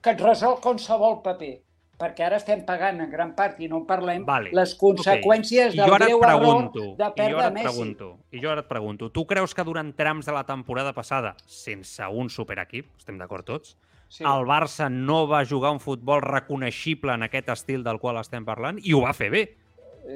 que 0.02 0.10
et 0.10 0.20
resol 0.20 0.58
qualsevol 0.60 1.20
paper 1.22 1.58
perquè 2.02 2.24
ara 2.26 2.40
estem 2.42 2.64
pagant 2.66 2.98
en 3.04 3.10
gran 3.12 3.30
part, 3.38 3.60
i 3.62 3.68
no 3.70 3.78
en 3.82 3.86
parlem, 3.86 4.24
Vale, 4.26 4.50
les 4.56 4.74
conseqüències 4.80 5.76
I 5.76 5.78
del 5.78 5.90
greu 5.94 6.18
error 6.18 6.42
pregunto, 6.42 6.80
de 6.98 7.04
i 7.06 7.08
jo 7.08 7.14
perdre 7.14 7.50
Messi. 7.54 7.68
pregunto, 7.68 8.08
i 8.32 8.42
jo 8.42 8.50
ara 8.50 8.64
et 8.64 8.68
pregunto, 8.68 9.10
tu 9.14 9.24
creus 9.30 9.54
que 9.54 9.64
durant 9.64 9.94
trams 9.94 10.26
de 10.26 10.32
la 10.34 10.42
temporada 10.44 10.92
passada, 10.92 11.36
sense 11.46 12.02
un 12.10 12.28
superequip, 12.30 12.90
estem 12.98 13.18
d'acord 13.18 13.46
tots, 13.46 13.76
Sí. 14.12 14.24
el 14.24 14.44
Barça 14.44 14.90
no 14.92 15.26
va 15.26 15.44
jugar 15.46 15.70
un 15.72 15.80
futbol 15.80 16.20
reconeixible 16.20 17.14
en 17.14 17.22
aquest 17.22 17.48
estil 17.48 17.82
del 17.82 17.98
qual 17.98 18.18
estem 18.20 18.44
parlant 18.44 18.78
i 18.82 18.92
ho 18.92 19.00
va 19.00 19.14
fer 19.14 19.30
bé. 19.30 19.56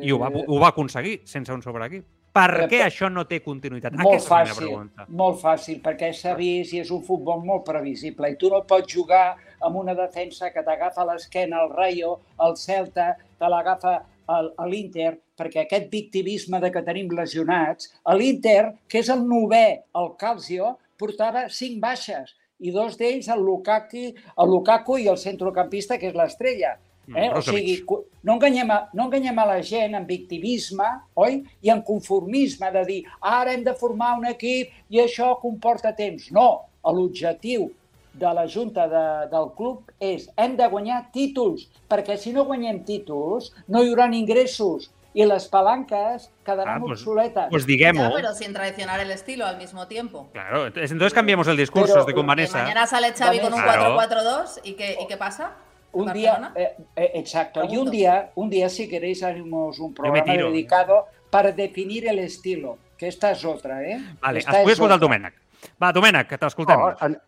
I 0.02 0.10
ho 0.12 0.18
va, 0.18 0.28
Eh, 0.28 0.44
ho 0.46 0.58
va 0.60 0.68
aconseguir 0.68 1.22
sense 1.24 1.50
un 1.54 1.62
sobreequip. 1.62 2.04
Per 2.36 2.50
Eh, 2.62 2.66
què 2.68 2.82
això 2.84 3.08
no 3.12 3.24
té 3.24 3.40
continuïtat? 3.44 3.94
Molt 3.96 4.14
Aquesta 4.20 4.26
és 4.42 4.48
la 4.48 4.54
fàcil, 4.54 4.66
pregunta. 4.66 5.06
molt 5.08 5.38
fàcil, 5.40 5.80
perquè 5.82 6.12
s'ha 6.14 6.34
vist 6.36 6.74
i 6.76 6.80
és 6.82 6.90
un 6.92 7.02
futbol 7.02 7.40
molt 7.44 7.64
previsible. 7.64 8.30
I 8.30 8.36
tu 8.36 8.50
no 8.52 8.62
pots 8.68 8.92
jugar 8.92 9.36
amb 9.64 9.76
una 9.80 9.94
defensa 9.96 10.50
que 10.52 10.62
t'agafa 10.62 11.04
l'esquena 11.08 11.62
el 11.64 11.70
Rayo, 11.72 12.20
el 12.44 12.56
Celta, 12.56 13.14
te 13.38 13.48
l'agafa 13.48 14.02
a 14.28 14.66
l'Inter, 14.66 15.12
perquè 15.38 15.62
aquest 15.64 15.88
victimisme 15.90 16.58
de 16.60 16.70
que 16.74 16.82
tenim 16.82 17.08
lesionats, 17.14 17.92
a 18.04 18.14
l'Inter, 18.14 18.72
que 18.88 18.98
és 18.98 19.08
el 19.08 19.22
novè, 19.22 19.82
el 19.94 20.08
Calcio, 20.18 20.76
portava 20.98 21.48
cinc 21.48 21.80
baixes 21.80 22.34
i 22.58 22.70
dos 22.72 22.96
d'ells 22.98 23.28
el 23.28 23.40
Lukaku, 23.44 24.10
el 24.42 24.48
Lukaku 24.50 24.98
i 24.98 25.06
el 25.08 25.16
centrocampista, 25.20 25.98
que 25.98 26.08
és 26.08 26.14
l'estrella. 26.14 26.76
Mm, 27.06 27.16
Eh? 27.16 27.28
O 27.28 27.32
Brozovic. 27.34 27.64
sigui, 27.64 27.84
no 28.24 28.34
enganyem, 28.34 28.70
a, 28.70 28.88
no 28.92 29.04
enganyem 29.06 29.38
a 29.38 29.44
la 29.46 29.62
gent 29.62 29.94
en 29.94 30.06
victimisme, 30.06 30.84
oi? 31.14 31.44
I 31.62 31.70
en 31.70 31.82
conformisme 31.82 32.70
de 32.72 32.84
dir 32.84 33.04
ara 33.20 33.52
hem 33.52 33.62
de 33.64 33.74
formar 33.74 34.18
un 34.18 34.26
equip 34.26 34.72
i 34.90 34.98
això 34.98 35.36
comporta 35.40 35.94
temps. 35.94 36.32
No, 36.32 36.62
l'objectiu 36.84 37.70
de 38.16 38.30
la 38.34 38.46
junta 38.48 38.86
de, 38.88 39.04
del 39.30 39.50
club 39.56 39.90
és 40.00 40.28
hem 40.36 40.56
de 40.56 40.66
guanyar 40.72 41.10
títols, 41.12 41.68
perquè 41.88 42.16
si 42.16 42.32
no 42.32 42.44
guanyem 42.48 42.82
títols 42.84 43.52
no 43.68 43.82
hi 43.84 43.90
haurà 43.92 44.06
ingressos 44.16 44.90
i 45.16 45.24
les 45.24 45.46
palanques 45.48 46.30
quedaran 46.44 46.76
Ah, 46.76 46.80
pues- 46.80 47.00
obsoletes. 47.00 47.46
Pues 47.50 47.66
diguem-ho. 47.66 48.02
Ya, 48.02 48.12
pero 48.14 48.34
sin 48.34 48.52
traicionar 48.52 49.00
el 49.00 49.10
estilo 49.10 49.46
al 49.46 49.56
mismo 49.58 49.86
tiempo. 49.86 50.28
Claro, 50.32 50.66
entonces 50.66 50.90
entonces 50.92 51.14
cambiamos 51.14 51.46
el 51.48 51.56
discurso, 51.56 51.88
Pero- 51.94 52.00
estoy 52.00 52.14
con 52.14 52.24
Que 52.24 52.28
Vanessa. 52.28 52.62
mañana 52.62 52.86
sale 52.86 53.12
Xavi 53.12 53.40
con 53.40 53.52
un 53.54 53.60
Claro. 53.62 53.94
4-4-2 53.96 54.60
¿y 54.64 54.72
qué, 54.74 54.96
¿y 55.00 55.06
qué 55.06 55.16
pasa? 55.16 55.52
Un 55.92 56.12
día, 56.12 56.52
eh, 56.54 56.76
eh, 56.96 57.10
exacto, 57.14 57.64
y 57.68 57.76
un 57.76 57.90
día, 57.90 58.30
un 58.34 58.50
día 58.50 58.68
si 58.68 58.88
queréis 58.88 59.22
haremos 59.22 59.78
un 59.78 59.94
programa 59.94 60.24
tiro. 60.24 60.50
dedicado 60.50 61.06
para 61.30 61.52
definir 61.52 62.06
el 62.08 62.18
estilo. 62.20 62.78
Aquesta 62.96 63.30
és 63.32 63.44
otra, 63.44 63.82
eh? 63.84 63.98
Vale, 64.22 64.38
Esta 64.38 64.52
es 64.60 64.62
vull 64.64 64.72
és 64.72 64.78
escoltar 64.78 64.96
el. 64.96 65.00
Domènec. 65.00 65.34
Va, 65.82 65.92
Domènec, 65.92 66.28
que 66.28 66.38
t'escoltem. 66.38 66.80
Oh, 66.80 66.94
en, 67.04 67.18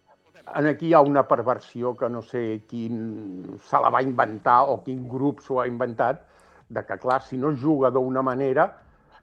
en 0.56 0.66
aquí 0.70 0.88
hi 0.88 0.94
ha 0.94 1.00
una 1.04 1.26
perversió 1.28 1.94
que 1.96 2.09
no 2.09 2.22
sé 2.22 2.62
quin 2.68 3.59
se 3.68 3.76
la 3.76 3.90
va 3.90 4.00
inventar 4.02 4.62
o 4.72 4.78
quin 4.84 5.06
grup 5.09 5.40
s'ho 5.44 5.61
ha 5.61 5.66
inventat, 5.68 6.22
de 6.68 6.84
que, 6.86 6.96
clar, 6.98 7.20
si 7.22 7.36
no 7.36 7.50
es 7.52 7.61
juga 7.61 7.90
d'una 7.90 8.22
manera, 8.22 8.64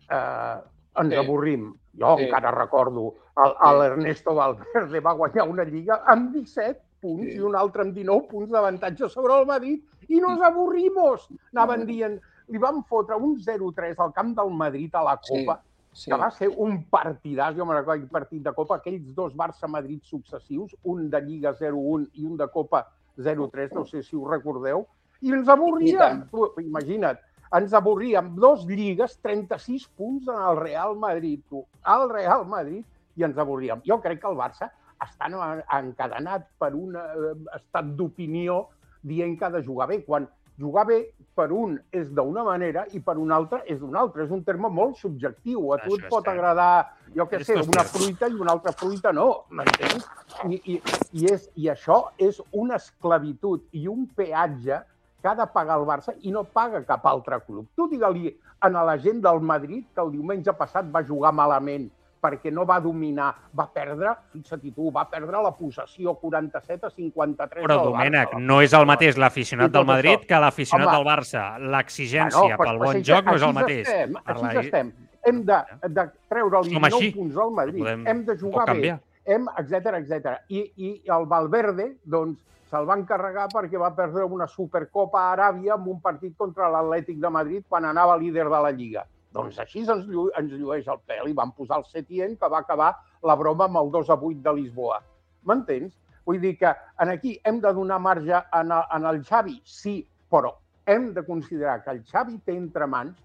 eh, 0.10 0.56
ens 1.02 1.10
Sí. 1.10 1.16
avorrim. 1.18 1.74
Jo 1.98 2.16
Sí. 2.18 2.26
encara 2.26 2.52
recordo, 2.52 3.16
l'Ernesto 3.36 4.36
Valverde 4.36 5.00
va 5.02 5.14
guanyar 5.14 5.48
una 5.50 5.64
lliga 5.64 6.04
amb 6.06 6.32
17 6.34 6.82
punts 7.06 7.30
Sí. 7.30 7.38
i 7.38 7.44
un 7.46 7.56
altre 7.56 7.86
amb 7.86 7.94
19 7.94 8.28
punts 8.32 8.50
d'avantatge 8.52 9.10
sobre 9.14 9.38
el 9.40 9.46
Madrid 9.46 10.10
i 10.10 10.20
nos 10.24 10.42
avorrimos. 10.42 11.30
Anaven 11.54 11.86
dient, 11.86 12.20
li 12.48 12.62
van 12.62 12.84
fotre 12.90 13.16
un 13.18 13.38
0-3 13.42 14.00
al 14.00 14.14
camp 14.14 14.36
del 14.38 14.52
Madrid 14.54 14.94
a 14.96 15.04
la 15.04 15.18
Copa, 15.18 15.60
Sí. 15.96 16.10
que 16.12 16.18
va 16.20 16.30
ser 16.32 16.50
un 16.50 16.82
partidàs, 16.92 17.56
jo 17.56 17.66
me 17.66 17.74
recordo 17.74 17.94
aquell 17.94 18.10
partit 18.12 18.44
de 18.44 18.54
Copa, 18.54 18.76
aquells 18.82 19.14
dos 19.16 19.34
Barça-Madrid 19.34 20.02
successius, 20.04 20.76
un 20.84 21.10
de 21.10 21.22
Lliga 21.22 21.54
0-1 21.54 22.10
i 22.16 22.26
un 22.26 22.36
de 22.38 22.48
Copa 22.50 22.86
0-3, 23.18 23.72
no 23.74 23.86
sé 23.86 24.04
si 24.04 24.16
ho 24.16 24.28
recordeu, 24.28 24.86
i 25.22 25.32
ens 25.32 25.48
I 25.48 25.94
tant. 25.98 26.30
Tu, 26.30 26.50
imagina't, 26.66 27.18
ens 27.56 27.74
avorríem 27.74 28.36
dos 28.36 28.66
lligues, 28.68 29.18
36 29.22 29.88
punts 29.96 30.28
en 30.28 30.36
el 30.50 30.58
Real 30.58 30.98
Madrid, 30.98 31.40
tu, 31.50 31.64
al 31.84 32.10
Real 32.10 32.46
Madrid, 32.46 32.84
i 33.16 33.24
ens 33.24 33.38
avorríem. 33.38 33.82
Jo 33.88 34.02
crec 34.02 34.20
que 34.20 34.28
el 34.28 34.36
Barça 34.36 34.70
està 35.02 35.28
en- 35.28 35.64
encadenat 35.82 36.48
per 36.60 36.74
un 36.76 36.96
eh, 36.96 37.36
estat 37.56 37.86
d'opinió 37.98 38.68
dient 39.04 39.38
que 39.38 39.46
ha 39.46 39.50
de 39.54 39.64
jugar 39.64 39.88
bé, 39.88 40.04
quan 40.06 40.28
jugar 40.58 40.86
bé 40.88 40.98
per 41.36 41.52
un 41.52 41.76
és 41.92 42.08
d'una 42.16 42.44
manera 42.44 42.86
i 42.96 43.02
per 43.04 43.18
un 43.20 43.32
altre 43.32 43.62
és 43.68 43.80
d'una 43.80 44.00
altra. 44.00 44.24
És 44.24 44.32
un 44.32 44.44
terme 44.44 44.70
molt 44.72 44.98
subjectiu. 44.98 45.74
A 45.74 45.82
tu 45.84 45.98
et 45.98 46.08
pot 46.10 46.28
agradar, 46.28 46.96
jo 47.16 47.28
què 47.28 47.44
sé, 47.44 47.58
una 47.60 47.84
fruita 47.84 48.30
i 48.32 48.40
una 48.40 48.56
altra 48.56 48.72
fruita 48.72 49.12
no, 49.12 49.46
m'entens? 49.50 50.08
I, 50.48 50.62
i, 50.64 50.82
i, 51.12 51.28
és, 51.32 51.50
I 51.56 51.70
això 51.74 52.12
és 52.18 52.42
una 52.52 52.80
esclavitud 52.80 53.68
i 53.74 53.88
un 53.92 54.08
peatge 54.08 54.80
que 55.22 55.28
ha 55.28 55.36
de 55.36 55.46
pagar 55.52 55.80
el 55.80 55.86
Barça 55.90 56.14
i 56.22 56.32
no 56.32 56.44
paga 56.46 56.84
cap 56.86 57.06
altre 57.10 57.40
club. 57.46 57.68
Tu 57.76 57.90
digue-li 57.92 58.32
a 58.62 58.70
la 58.70 58.98
gent 58.98 59.22
del 59.22 59.42
Madrid 59.42 59.86
que 59.94 60.02
el 60.02 60.12
diumenge 60.14 60.54
passat 60.54 60.86
va 60.94 61.04
jugar 61.04 61.34
malament 61.34 61.90
perquè 62.26 62.52
no 62.52 62.66
va 62.66 62.80
dominar, 62.82 63.30
va 63.54 63.68
perdre, 63.72 64.16
fixa't 64.34 64.66
tu, 64.74 64.90
va 64.92 65.06
perdre 65.12 65.42
la 65.46 65.54
possessió 65.56 66.16
47 66.18 66.88
a 66.88 66.90
53 66.90 67.64
Però, 67.68 67.78
Domènec, 67.92 68.34
no 68.42 68.60
és 68.66 68.74
el 68.74 68.86
mateix 68.90 69.18
l'aficionat 69.22 69.70
del 69.72 69.86
Madrid 69.86 70.18
això. 70.18 70.28
que 70.34 70.40
l'aficionat 70.42 70.90
del 70.98 71.06
Barça. 71.06 71.44
L'exigència 71.60 72.58
pel 72.58 72.78
bon 72.82 72.88
així- 72.96 73.04
joc 73.14 73.26
no 73.30 73.36
és 73.36 73.42
el 73.44 73.54
mateix. 73.54 73.88
Estem, 73.88 74.14
Per 74.26 74.36
així 74.36 74.56
la- 74.56 74.62
estem. 74.62 74.94
Hem 75.26 75.44
de, 75.46 75.56
de 75.90 76.04
treure-li 76.30 76.74
Som 76.74 76.82
19 76.84 76.96
així. 76.98 77.12
punts 77.16 77.38
al 77.38 77.52
Madrid, 77.52 77.80
Podem- 77.84 78.08
hem 78.08 78.26
de 78.26 78.38
jugar 78.38 78.66
bé, 78.76 79.00
hem, 79.26 79.48
etc 79.58 79.86
etc. 80.02 80.36
I, 80.50 80.72
I 80.78 81.02
el 81.10 81.26
Valverde, 81.26 81.96
doncs, 82.04 82.38
se'l 82.70 82.86
van 82.86 83.06
carregar 83.06 83.48
perquè 83.50 83.80
va 83.80 83.96
perdre 83.96 84.24
una 84.24 84.48
Supercopa 84.48 85.20
a 85.30 85.34
Aràbia 85.36 85.74
amb 85.74 85.88
un 85.88 86.00
partit 86.02 86.36
contra 86.38 86.70
l'Atlètic 86.70 87.18
de 87.20 87.30
Madrid 87.30 87.66
quan 87.68 87.86
anava 87.86 88.18
líder 88.18 88.46
de 88.46 88.62
la 88.62 88.72
Lliga. 88.72 89.06
Doncs 89.36 89.60
així 89.60 89.84
ens, 89.84 90.08
llu 90.08 90.30
ens 90.40 90.54
llueix 90.56 90.88
el 90.92 91.02
pèl 91.10 91.30
i 91.30 91.38
van 91.38 91.52
posar 91.58 91.82
el 91.82 91.88
Setien 91.92 92.38
que 92.40 92.50
va 92.52 92.64
acabar 92.64 92.94
la 93.30 93.36
broma 93.36 93.68
amb 93.68 93.82
el 93.82 93.92
2 93.92 94.12
a 94.14 94.18
8 94.18 94.42
de 94.46 94.54
Lisboa. 94.62 95.02
M'entens? 95.44 95.94
Vull 96.26 96.40
dir 96.42 96.56
que 96.58 96.72
en 97.04 97.12
aquí 97.14 97.36
hem 97.44 97.60
de 97.62 97.74
donar 97.74 98.00
marge 98.02 98.40
en 98.60 98.72
el, 98.72 98.86
en 98.96 99.06
el 99.12 99.22
Xavi, 99.28 99.60
sí, 99.64 100.00
però 100.32 100.56
hem 100.86 101.12
de 101.14 101.26
considerar 101.26 101.84
que 101.84 101.92
el 101.94 102.02
Xavi 102.08 102.40
té 102.46 102.56
entre 102.56 102.88
mans 102.88 103.20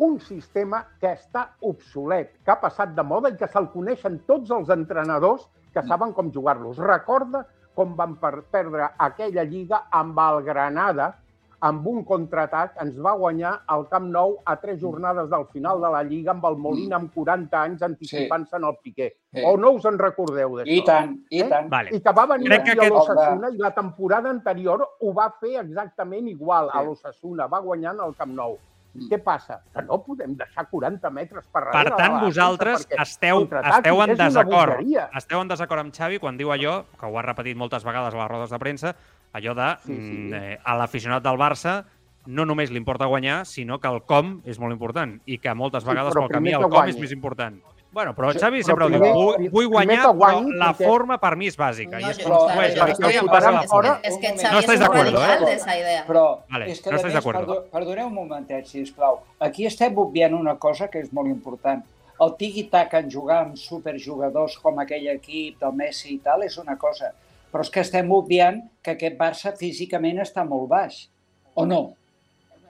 un 0.00 0.18
sistema 0.24 0.82
que 1.00 1.12
està 1.12 1.46
obsolet, 1.68 2.32
que 2.44 2.52
ha 2.52 2.60
passat 2.60 2.92
de 2.96 3.04
moda 3.04 3.30
i 3.30 3.38
que 3.40 3.48
se'l 3.52 3.68
coneixen 3.72 4.18
tots 4.28 4.52
els 4.56 4.72
entrenadors 4.72 5.46
que 5.74 5.84
saben 5.86 6.14
com 6.16 6.32
jugar-los. 6.32 6.80
Recorda 6.80 7.44
com 7.76 7.92
van 7.96 8.16
per 8.20 8.40
perdre 8.52 8.88
aquella 8.98 9.44
lliga 9.44 9.84
amb 9.96 10.18
el 10.24 10.42
Granada, 10.44 11.12
amb 11.60 11.86
un 11.86 12.04
contraatac, 12.04 12.74
ens 12.80 12.96
va 13.04 13.12
guanyar 13.20 13.52
al 13.66 13.86
Camp 13.90 14.06
Nou 14.10 14.38
a 14.46 14.56
tres 14.60 14.80
jornades 14.80 15.28
del 15.28 15.44
final 15.52 15.80
de 15.80 15.90
la 15.92 16.02
Lliga 16.02 16.30
amb 16.32 16.44
el 16.48 16.56
Molina 16.56 16.96
amb 16.96 17.12
40 17.14 17.62
anys 17.62 17.82
anticipant-se 17.82 18.56
en 18.56 18.64
el 18.64 18.76
Piqué. 18.82 19.10
Sí. 19.32 19.42
O 19.44 19.56
no 19.58 19.72
us 19.72 19.84
en 19.84 19.98
recordeu 19.98 20.56
d'això? 20.56 20.72
I 20.72 20.84
tant, 20.84 21.18
i 21.30 21.40
Eh? 21.42 21.48
tant. 21.48 21.68
Vale. 21.68 21.90
I 21.92 22.00
que 22.00 22.12
va 22.12 22.26
venir 22.26 22.48
Crec 22.48 22.64
que 22.64 22.70
aquí 22.70 22.80
a 22.80 22.82
aquest- 22.88 22.94
l'Ossassuna 22.96 23.50
i 23.50 23.58
la 23.58 23.70
temporada 23.74 24.30
anterior 24.30 24.88
ho 25.00 25.12
va 25.14 25.30
fer 25.40 25.60
exactament 25.60 26.28
igual 26.28 26.70
a 26.72 26.80
Sí. 26.80 26.86
l'Ossassuna, 26.86 27.46
va 27.46 27.60
guanyant 27.60 28.00
el 28.00 28.14
Camp 28.16 28.32
Nou. 28.32 28.58
Mm. 28.92 29.06
Què 29.08 29.22
passa? 29.22 29.60
Que 29.72 29.82
no 29.82 30.02
podem 30.02 30.34
deixar 30.34 30.66
40 30.68 31.10
metres 31.10 31.46
per 31.46 31.62
Per 31.62 31.72
darrere. 31.72 31.94
tant, 31.96 32.12
de 32.14 32.18
la 32.18 32.24
vosaltres 32.24 32.88
esteu, 32.98 33.42
esteu 33.42 34.02
en 34.02 34.16
desacord. 34.16 34.80
Esteu 35.14 35.40
en 35.40 35.46
desacord 35.48 35.78
amb 35.80 35.94
Xavi 35.94 36.18
quan 36.18 36.36
diu 36.36 36.48
allò, 36.50 36.84
que 36.98 37.06
ho 37.06 37.16
ha 37.18 37.22
repetit 37.22 37.56
moltes 37.56 37.84
vegades 37.84 38.12
a 38.14 38.18
les 38.18 38.28
rodes 38.28 38.50
de 38.50 38.58
premsa, 38.58 38.96
allò 39.32 39.54
de 39.54 39.76
Sí, 39.84 39.94
sí. 39.94 40.00
mm, 40.00 40.34
eh, 40.34 40.58
a 40.64 40.76
l'aficionat 40.76 41.22
del 41.22 41.38
Barça 41.38 41.84
no 42.26 42.44
només 42.44 42.70
li 42.70 42.76
importa 42.78 43.06
guanyar, 43.06 43.46
sinó 43.46 43.78
que 43.80 43.88
el 43.88 44.02
com 44.02 44.40
és 44.44 44.58
molt 44.58 44.72
important 44.72 45.20
i 45.26 45.38
que 45.38 45.54
moltes 45.54 45.82
Sí, 45.82 45.88
vegades 45.88 46.12
però 46.12 46.26
pel 46.26 46.36
camí 46.36 46.50
primer 46.50 46.64
el 46.66 46.70
com 46.70 46.88
és 46.88 46.98
més 46.98 47.12
important. 47.12 47.60
Bueno, 47.92 48.14
però 48.14 48.30
Sí, 48.30 48.38
Xavi 48.38 48.60
però 48.60 48.66
sempre 48.66 48.84
ho 48.84 48.88
diu, 48.88 48.98
primer- 49.00 49.14
vull, 49.16 49.34
primer 49.34 49.50
vull 49.50 49.66
guanyar, 49.66 50.02
però 50.04 50.14
guanyi, 50.14 50.52
la 50.54 50.66
perquè- 50.74 50.86
forma 50.86 51.18
per 51.18 51.36
mi 51.36 51.46
és 51.48 51.56
bàsica. 51.58 51.98
I 51.98 52.02
No, 52.04 52.10
es 52.10 52.18
yo- 52.18 52.28
construeix 52.28 52.76
no, 53.00 53.08
en 53.10 53.26
base 53.26 53.46
a 53.48 53.50
la 53.50 53.62
forma. 53.64 54.00
que, 54.00 54.08
es 54.08 54.18
que 54.18 54.26
Un 54.26 54.36
moment. 54.36 54.40
Xavi 54.40 54.52
No 54.52 54.58
es 54.58 54.64
estáis 54.64 54.78
un 54.78 54.80
de 54.80 54.84
acuerdo, 54.86 55.18
radical 55.20 55.48
¿eh? 55.48 55.80
idea. 55.80 56.06
Però 56.06 56.38
Vale, 56.48 56.70
és 56.70 56.80
que, 56.80 56.90
no 56.90 56.96
més, 57.02 57.14
acuerdo. 57.16 57.40
perdo- 57.46 57.64
perdoneu 57.72 58.06
un 58.06 58.14
momentet, 58.14 58.66
sisplau. 58.66 59.20
Aquí 59.40 59.66
estem 59.66 59.98
obviant 59.98 60.34
una 60.34 60.54
cosa 60.56 60.88
que 60.88 61.00
és 61.00 61.12
molt 61.12 61.26
important. 61.28 61.82
El 62.20 62.36
tiki-taka 62.36 62.98
en 63.00 63.10
jugar 63.10 63.38
amb 63.46 63.56
superjugadors 63.56 64.58
com 64.58 64.78
aquell 64.78 65.08
equip 65.08 65.58
del 65.58 65.72
Messi 65.72 66.14
i 66.14 66.18
tal 66.18 66.42
és 66.44 66.56
una 66.58 66.76
cosa, 66.76 67.12
però 67.50 67.62
és 67.62 67.70
que 67.70 67.80
estem 67.80 68.10
obviant 68.12 68.62
que 68.82 68.92
aquest 68.96 69.16
Barça 69.18 69.52
físicament 69.56 70.18
està 70.22 70.44
molt 70.46 70.68
baix. 70.68 71.08
O 71.54 71.66
no? 71.66 71.94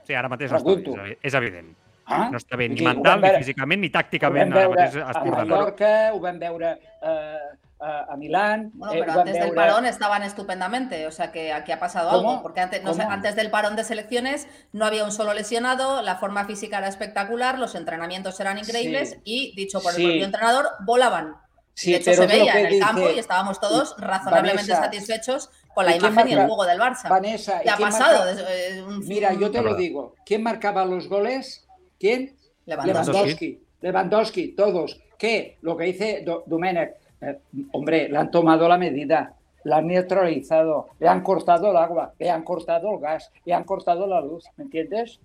Sí, 0.07 0.15
ara 0.15 0.29
mateix 0.29 0.51
no 0.51 0.59
està 0.59 0.67
bé, 0.75 0.83
Pregunto. 0.83 1.07
és- 1.23 1.35
evident. 1.35 1.75
Ah? 2.07 2.29
No 2.33 2.39
està 2.39 2.57
bé 2.57 2.69
ni 2.69 2.81
ho 2.81 2.85
mental, 2.89 3.13
vam 3.13 3.21
ni 3.21 3.29
veure- 3.29 3.39
físicament, 3.45 3.81
ni 3.81 3.87
Ho 3.87 3.91
vam 3.93 4.03
tàcticament. 4.03 4.53
Ara 4.53 4.69
veure 4.69 5.03
a. 5.05 5.25
Mallorca, 5.25 5.91
ho 6.15 6.19
vam 6.21 6.39
veure 6.41 6.71
eh, 7.03 7.39
a, 7.79 8.13
a 8.13 8.17
Milán... 8.17 8.71
Bueno, 8.75 8.95
eh, 8.95 8.99
pero 9.01 9.13
ho 9.13 9.15
vam 9.15 9.19
antes 9.29 9.35
del 9.35 9.51
veure- 9.51 9.55
parón 9.55 9.87
estaban 9.87 10.23
estupendamente, 10.25 11.07
o 11.07 11.13
sea 11.13 11.31
que 11.31 11.53
aquí 11.53 11.71
ha 11.71 11.79
pasado 11.79 12.11
¿Cómo? 12.11 12.31
algo, 12.31 12.43
porque 12.43 12.61
antes, 12.61 12.83
no 12.83 12.95
sé, 12.95 13.03
antes 13.03 13.37
del 13.37 13.51
parón 13.51 13.77
de 13.77 13.85
selecciones 13.85 14.49
no 14.73 14.87
había 14.87 15.05
un 15.05 15.13
solo 15.13 15.35
lesionado, 15.35 16.03
la 16.03 16.17
forma 16.17 16.45
física 16.47 16.79
era 16.79 16.89
espectacular, 16.89 17.59
los 17.59 17.75
entrenamientos 17.77 18.41
eran 18.41 18.59
increíbles 18.59 19.11
Sí. 19.11 19.21
y, 19.25 19.55
dicho 19.55 19.81
por 19.81 19.93
Sí. 19.93 20.03
el 20.03 20.09
propio 20.09 20.25
entrenador, 20.27 20.67
volaban. 20.85 21.37
Sí, 21.81 21.91
de 21.93 21.97
hecho, 21.99 22.11
pero 22.11 22.23
se 22.23 22.27
veía 22.29 22.53
en 22.61 22.67
el 22.67 22.73
dice- 22.73 22.85
campo 22.85 23.11
y 23.11 23.19
estábamos 23.19 23.61
todos 23.61 23.95
razonablemente 23.99 24.73
Vanessa, 24.73 24.83
satisfechos 24.85 25.51
con 25.75 25.87
la 25.87 25.97
¿y 25.97 25.99
quién 25.99 26.13
imagen 26.13 26.29
y 26.31 26.33
el 26.35 26.47
juego 26.47 26.65
del 26.67 26.79
Barça. 26.81 27.09
Vanessa, 27.09 27.61
¿y 27.61 27.65
¿Qué 27.65 27.71
ha 27.71 27.77
pasado? 27.77 28.25
marca- 28.25 28.45
eh, 28.51 28.85
Mira, 29.07 29.33
yo 29.35 29.51
te 29.51 29.63
lo 29.63 29.75
digo. 29.75 30.15
¿Quién 30.27 30.43
marcaba 30.43 30.85
los 30.85 31.09
goles? 31.09 31.67
¿Quién? 31.99 32.37
Lewandowski. 32.67 33.03
Lewandowski. 33.13 33.61
Lewandowski, 33.81 34.49
todos. 34.55 35.01
¿Qué? 35.19 35.59
Lo 35.63 35.77
que 35.77 35.85
dice 35.85 36.23
Do- 36.25 36.45
Domenech. 36.47 36.95
eh, 37.23 37.39
hombre, 37.73 38.09
le 38.09 38.17
han 38.19 38.31
tomado 38.31 38.67
la 38.69 38.79
medida, 38.79 39.35
la 39.65 39.77
han 39.79 39.87
neutralizado, 39.87 40.89
le 40.99 41.07
han 41.09 41.23
cortado 41.23 41.71
el 41.71 41.77
agua, 41.77 42.15
le 42.19 42.31
han 42.31 42.43
cortado 42.43 42.93
el 42.95 42.99
gas, 43.01 43.31
le 43.45 43.53
han 43.55 43.65
cortado 43.65 44.07
la 44.07 44.21
luz. 44.21 44.45
¿Me 44.57 44.65
entiendes? 44.65 45.21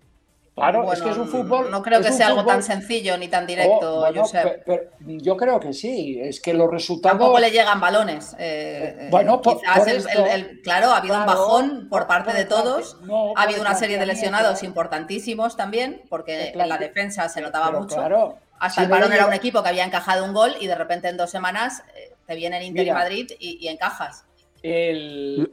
Claro, 0.55 0.93
es 0.93 1.01
que 1.01 1.09
es 1.09 1.17
un 1.17 1.27
fútbol. 1.27 1.69
No 1.69 1.83
creo 1.83 1.99
es 1.99 2.07
que 2.07 2.13
sea 2.13 2.27
algo 2.27 2.45
tan 2.45 2.63
sencillo 2.63 3.17
ni 3.17 3.27
tan 3.27 3.45
directo, 3.45 3.97
Oh, 3.97 3.99
bueno, 3.99 4.21
Josep. 4.21 4.63
pero 4.65 4.83
yo 5.01 5.35
creo 5.35 5.59
que 5.59 5.73
sí. 5.73 6.17
Es 6.21 6.39
que 6.39 6.53
los 6.53 6.71
resultados. 6.71 7.17
Tampoco 7.19 7.39
le 7.39 7.51
llegan 7.51 7.81
balones. 7.81 8.33
eh, 8.39 8.95
eh, 8.99 9.07
Bueno, 9.11 9.41
por- 9.41 9.59
quizás 9.59 9.79
por 9.79 9.89
el- 9.89 9.97
esto- 9.97 10.25
el- 10.25 10.31
el- 10.31 10.61
claro, 10.61 10.91
ha 10.91 10.97
habido 10.97 11.17
un 11.17 11.25
bajón 11.25 11.87
por 11.89 12.07
parte 12.07 12.29
por 12.31 12.37
de 12.39 12.45
todos. 12.45 13.01
no, 13.01 13.33
ha 13.35 13.41
habido 13.43 13.59
una 13.59 13.75
serie 13.75 13.97
de 13.97 14.05
lesionados 14.05 14.63
importantísimos 14.63 15.57
también, 15.57 16.03
porque 16.09 16.51
en 16.51 16.69
la 16.69 16.77
defensa 16.77 17.27
se 17.27 17.41
notaba 17.41 17.67
Pero 17.67 17.79
mucho. 17.81 17.95
Claro. 17.97 18.37
Hasta 18.57 18.81
si 18.81 18.85
el 18.85 18.89
no 18.89 19.07
le 19.09 19.15
era 19.15 19.25
un 19.27 19.33
equipo 19.33 19.61
que 19.61 19.67
había 19.67 19.83
encajado 19.83 20.23
un 20.23 20.33
gol 20.33 20.55
y 20.61 20.67
de 20.67 20.75
repente 20.75 21.09
en 21.09 21.17
dos 21.17 21.29
semanas 21.29 21.83
eh, 21.97 22.13
te 22.25 22.33
viene 22.35 22.57
el 22.59 22.63
Inter 22.63 22.87
y. 22.87 22.91
Madrid 22.91 23.31
y, 23.39 23.57
y 23.59 23.67
encajas. 23.67 24.23
El. 24.63 25.51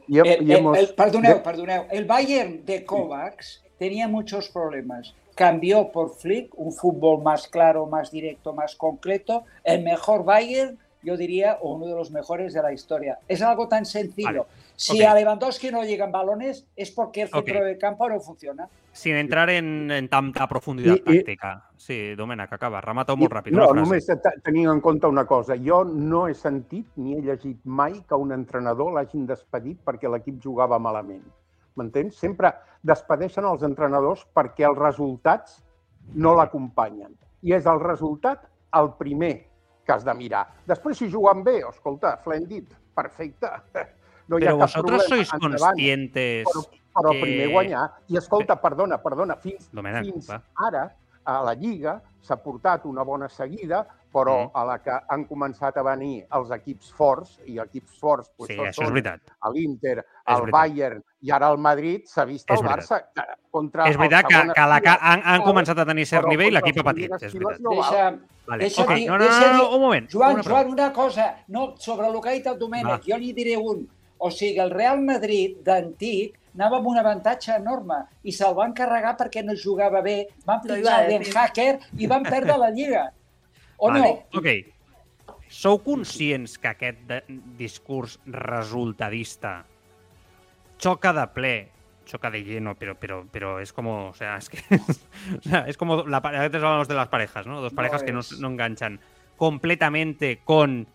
El 1.91 2.05
Bayern 2.05 2.65
de 2.65 2.85
Kovacs 2.85 3.62
tenía 3.77 4.07
muchos 4.07 4.49
problemas. 4.49 5.13
Cambió 5.35 5.91
por 5.91 6.11
Flick, 6.15 6.53
un 6.57 6.71
fútbol 6.71 7.23
más 7.23 7.47
claro, 7.47 7.85
más 7.87 8.11
directo, 8.11 8.53
más 8.53 8.75
concreto. 8.75 9.43
El 9.63 9.83
mejor 9.83 10.23
Bayern, 10.23 10.77
yo 11.01 11.17
diría, 11.17 11.57
o 11.61 11.73
uno 11.75 11.87
de 11.87 11.95
los 11.95 12.11
mejores 12.11 12.53
de 12.53 12.61
la 12.61 12.71
historia. 12.71 13.17
Es 13.27 13.41
algo 13.41 13.67
tan 13.67 13.85
sencillo. 13.85 14.45
Vale. 14.45 14.63
Si 14.75 15.01
Ok. 15.01 15.07
a 15.07 15.13
Lewandowski 15.15 15.69
no 15.71 15.83
llegan 15.83 16.11
balones, 16.11 16.65
es 16.75 16.91
porque 16.91 17.23
el 17.23 17.29
centro 17.29 17.59
Ok. 17.59 17.65
del 17.65 17.77
campo 17.77 18.07
no 18.09 18.19
funciona. 18.19 18.67
Sin 18.91 19.15
entrar 19.15 19.49
en, 19.49 19.89
en 19.91 20.07
tanta 20.07 20.47
profunditat 20.47 20.97
I- 20.97 21.01
i- 21.11 21.23
tàctica. 21.23 21.63
Sí, 21.77 22.15
Domènec, 22.15 22.53
acaba. 22.53 22.79
Remata-ho 22.81 23.17
molt 23.17 23.31
ràpid. 23.33 23.51
No, 23.51 23.73
només 23.73 24.05
te- 24.05 24.15
tenint 24.43 24.69
en 24.71 24.79
compte 24.81 25.07
una 25.07 25.25
cosa. 25.25 25.55
Jo 25.57 25.83
no 25.83 26.27
he 26.27 26.33
sentit 26.33 26.87
ni 26.95 27.15
he 27.17 27.21
llegit 27.21 27.57
mai 27.65 28.01
que 28.07 28.15
un 28.15 28.31
entrenador 28.31 28.93
l'hagin 28.93 29.25
despedit 29.27 29.79
perquè 29.83 30.09
l'equip 30.09 30.39
jugava 30.43 30.77
malament. 30.79 31.23
M'entens? 31.75 32.17
Sempre 32.19 32.51
despedeixen 32.85 33.45
els 33.49 33.63
entrenadors 33.63 34.25
perquè 34.35 34.67
els 34.69 34.77
resultats 34.77 35.61
no 36.13 36.35
l'acompanyen. 36.35 37.13
I 37.43 37.53
és 37.57 37.65
el 37.65 37.79
resultat 37.81 38.45
el 38.77 38.91
primer 38.99 39.33
que 39.85 39.91
has 39.93 40.03
de 40.05 40.13
mirar. 40.15 40.45
Després, 40.65 40.97
si 40.97 41.09
juguen 41.11 41.43
bé, 41.43 41.59
escolta, 41.69 42.17
Flendit, 42.23 42.71
perfecte. 42.95 43.49
No 44.31 44.37
hi 44.39 44.45
ha 44.47 44.53
cap 44.53 44.61
vosotros 44.61 45.01
problema. 45.03 45.09
sois 45.09 45.33
endavant. 45.33 45.73
conscientes 45.75 46.45
Però, 46.47 46.61
però 46.95 47.11
que- 47.11 47.21
primer 47.25 47.47
guanyar. 47.51 47.81
I 48.07 48.17
escolta, 48.17 48.55
perdona, 48.55 48.97
perdona, 49.03 49.35
fins, 49.35 49.65
Domènec, 49.75 50.05
fins 50.07 50.29
va. 50.29 50.37
ara 50.55 50.85
a 51.25 51.41
la 51.43 51.53
Lliga 51.59 51.97
s'ha 52.23 52.37
portat 52.39 52.85
una 52.87 53.03
bona 53.03 53.27
seguida, 53.27 53.81
però 54.13 54.35
Mm. 54.45 54.51
a 54.53 54.63
la 54.65 54.77
que 54.83 54.91
han 55.09 55.25
començat 55.27 55.75
a 55.77 55.83
venir 55.83 56.25
els 56.31 56.51
equips 56.51 56.91
forts, 56.93 57.39
i 57.47 57.57
equips 57.59 57.97
forts 57.99 58.29
pues, 58.37 58.49
Sí, 58.51 58.55
són 58.55 58.67
això 58.67 58.83
és 58.83 58.91
veritat. 58.91 59.21
l'Inter, 59.51 59.97
el 59.97 60.35
veritat. 60.35 60.51
Bayern 60.51 61.03
i 61.21 61.31
ara 61.31 61.49
el 61.51 61.57
Madrid, 61.57 62.03
s'ha 62.05 62.25
vist 62.25 62.49
És 62.51 62.59
el 62.61 62.65
Barça 62.67 63.01
que 63.13 63.23
contra 63.49 63.87
És 63.89 63.97
veritat 63.97 64.25
el 64.25 64.29
que, 64.29 64.53
que, 64.53 64.67
la, 64.67 64.79
que 64.81 64.89
han, 65.01 65.21
han 65.25 65.41
començat 65.41 65.79
a 65.79 65.85
tenir 65.85 66.05
cert 66.05 66.27
nivell 66.27 66.47
i 66.47 66.51
l'equip 66.51 66.77
ha 66.79 66.83
patit, 66.83 67.11
és 67.21 67.33
veritat. 67.33 67.59
no. 67.59 67.69
Deixa, 67.71 68.05
Vale. 68.45 68.59
deixa 68.63 68.81
ok, 68.83 68.93
dir- 68.95 69.07
no, 69.09 69.17
no, 69.17 69.25
no, 69.25 69.53
no, 69.57 69.75
un 69.75 69.81
moment. 69.81 70.09
Joan, 70.11 70.33
una 70.35 70.43
Joan, 70.43 70.67
una 70.69 70.93
cosa. 70.93 71.35
No, 71.47 71.75
sobre 71.77 72.07
el 72.07 72.21
que 72.21 72.29
ha 72.29 72.33
dit 72.33 72.45
el 72.47 72.59
Domènec, 72.59 72.85
Va. 72.91 73.01
jo 73.07 73.17
n'hi 73.17 73.33
diré 73.33 73.57
un. 73.57 73.87
O 74.17 74.29
sigui, 74.31 74.59
el 74.59 74.69
Real 74.69 75.01
Madrid 75.01 75.57
d'antic 75.63 76.37
anava 76.55 76.77
amb 76.77 76.87
un 76.87 76.97
avantatge 76.97 77.55
enorme 77.55 77.95
i 78.23 78.31
se'l 78.31 78.53
van 78.53 78.73
carregar 78.73 79.17
perquè 79.17 79.43
no 79.43 79.53
jugava 79.55 80.01
bé, 80.01 80.27
van 80.45 80.61
pitjar 80.61 80.93
a 80.99 81.05
el 81.05 81.19
decir. 81.19 81.35
Hacker 81.37 81.79
i 81.97 82.05
van 82.07 82.23
perdre 82.23 82.57
la 82.57 82.69
Lliga. 82.69 83.11
O 83.77 83.89
Vale, 83.89 84.25
no? 84.31 84.39
Ok. 84.39 84.47
Sou 85.47 85.83
conscients 85.83 86.57
que 86.57 86.67
aquest 86.67 86.97
discurs 87.57 88.17
resultadista 88.25 89.65
choca 90.77 91.13
de 91.13 91.27
ple, 91.27 91.69
choca 92.05 92.31
de 92.31 92.43
lleno, 92.43 92.75
pero, 92.75 92.95
pero, 92.95 93.27
pero 93.31 93.59
es 93.59 93.71
como, 93.71 94.09
o 94.09 94.13
sea, 94.13 94.37
es 94.37 94.49
que 94.49 94.57
o 95.37 95.41
sea, 95.41 95.65
es 95.67 95.77
como 95.77 96.03
la 96.07 96.21
pare- 96.21 96.37
antes 96.39 96.61
hablamos 96.61 96.87
de 96.87 96.95
las 96.95 97.07
parejas, 97.07 97.45
¿no? 97.45 97.61
Dos 97.61 97.73
parejas 97.73 98.03
que 98.03 98.11
no, 98.11 98.21
no 98.39 98.47
enganchan 98.49 98.99
completamente 99.37 100.39
con 100.43 100.87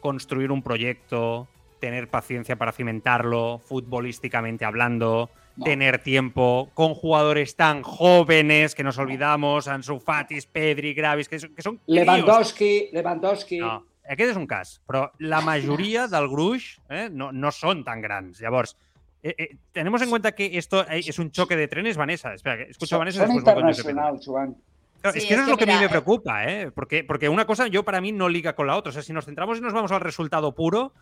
construir 0.00 0.52
un 0.52 0.62
proyecto, 0.62 1.48
tener 1.80 2.08
paciencia 2.08 2.56
para 2.56 2.72
cimentarlo, 2.72 3.60
futbolísticamente 3.64 4.64
hablando, 4.64 5.30
No. 5.58 5.64
tener 5.64 5.98
tiempo, 5.98 6.70
con 6.72 6.94
jugadores 6.94 7.56
tan 7.56 7.82
jóvenes 7.82 8.76
que 8.76 8.84
nos 8.84 8.96
olvidamos, 8.96 9.66
Ansu 9.66 9.98
Fatis, 9.98 10.46
Pedri, 10.46 10.94
Gravis, 10.94 11.28
que 11.28 11.40
son, 11.40 11.52
que 11.52 11.62
son 11.62 11.76
críos. 11.78 12.06
Lewandowski, 12.06 12.90
Lewandowski... 12.92 13.58
No, 13.58 13.82
aquest 14.08 14.30
és 14.30 14.38
un 14.38 14.46
cas, 14.46 14.76
però 14.86 15.08
la 15.18 15.40
majoria 15.42 16.06
del 16.08 16.28
gruix 16.30 16.76
eh, 16.88 17.08
no, 17.10 17.32
no 17.34 17.50
són 17.50 17.82
tan 17.84 18.00
grans. 18.00 18.38
Llavors, 18.40 18.76
eh, 19.22 19.34
eh, 19.36 19.48
tenemos 19.72 20.00
en 20.02 20.10
cuenta 20.10 20.32
que 20.32 20.56
esto 20.56 20.86
eh, 20.86 21.02
es 21.04 21.18
un 21.18 21.30
choque 21.30 21.56
de 21.56 21.66
trenes, 21.66 21.96
Vanessa. 21.96 22.32
Espera, 22.34 22.56
que 22.56 22.70
escucho 22.70 22.94
a 22.96 22.98
Vanessa 23.00 23.26
son 23.26 23.42
Joan. 24.24 24.56
Claro, 25.00 25.12
Sí, 25.12 25.18
es 25.20 25.26
que 25.26 25.34
es 25.34 25.40
eso 25.40 25.42
es 25.42 25.46
que 25.46 25.50
lo 25.50 25.56
que 25.56 25.64
a 25.64 25.74
mí 25.74 25.80
me 25.80 25.88
preocupa, 25.88 26.44
¿eh? 26.44 26.70
Porque, 26.72 27.04
porque 27.04 27.28
una 27.28 27.46
cosa 27.46 27.68
yo 27.68 27.84
para 27.84 28.00
mí 28.00 28.10
no 28.10 28.28
liga 28.28 28.54
con 28.54 28.66
la 28.66 28.76
otra. 28.76 28.90
O 28.90 28.92
sea, 28.92 29.02
si 29.02 29.12
nos 29.12 29.26
centramos 29.26 29.58
y 29.58 29.60
nos 29.60 29.72
vamos 29.72 29.92
al 29.92 30.00
resultado 30.00 30.54
puro, 30.54 30.92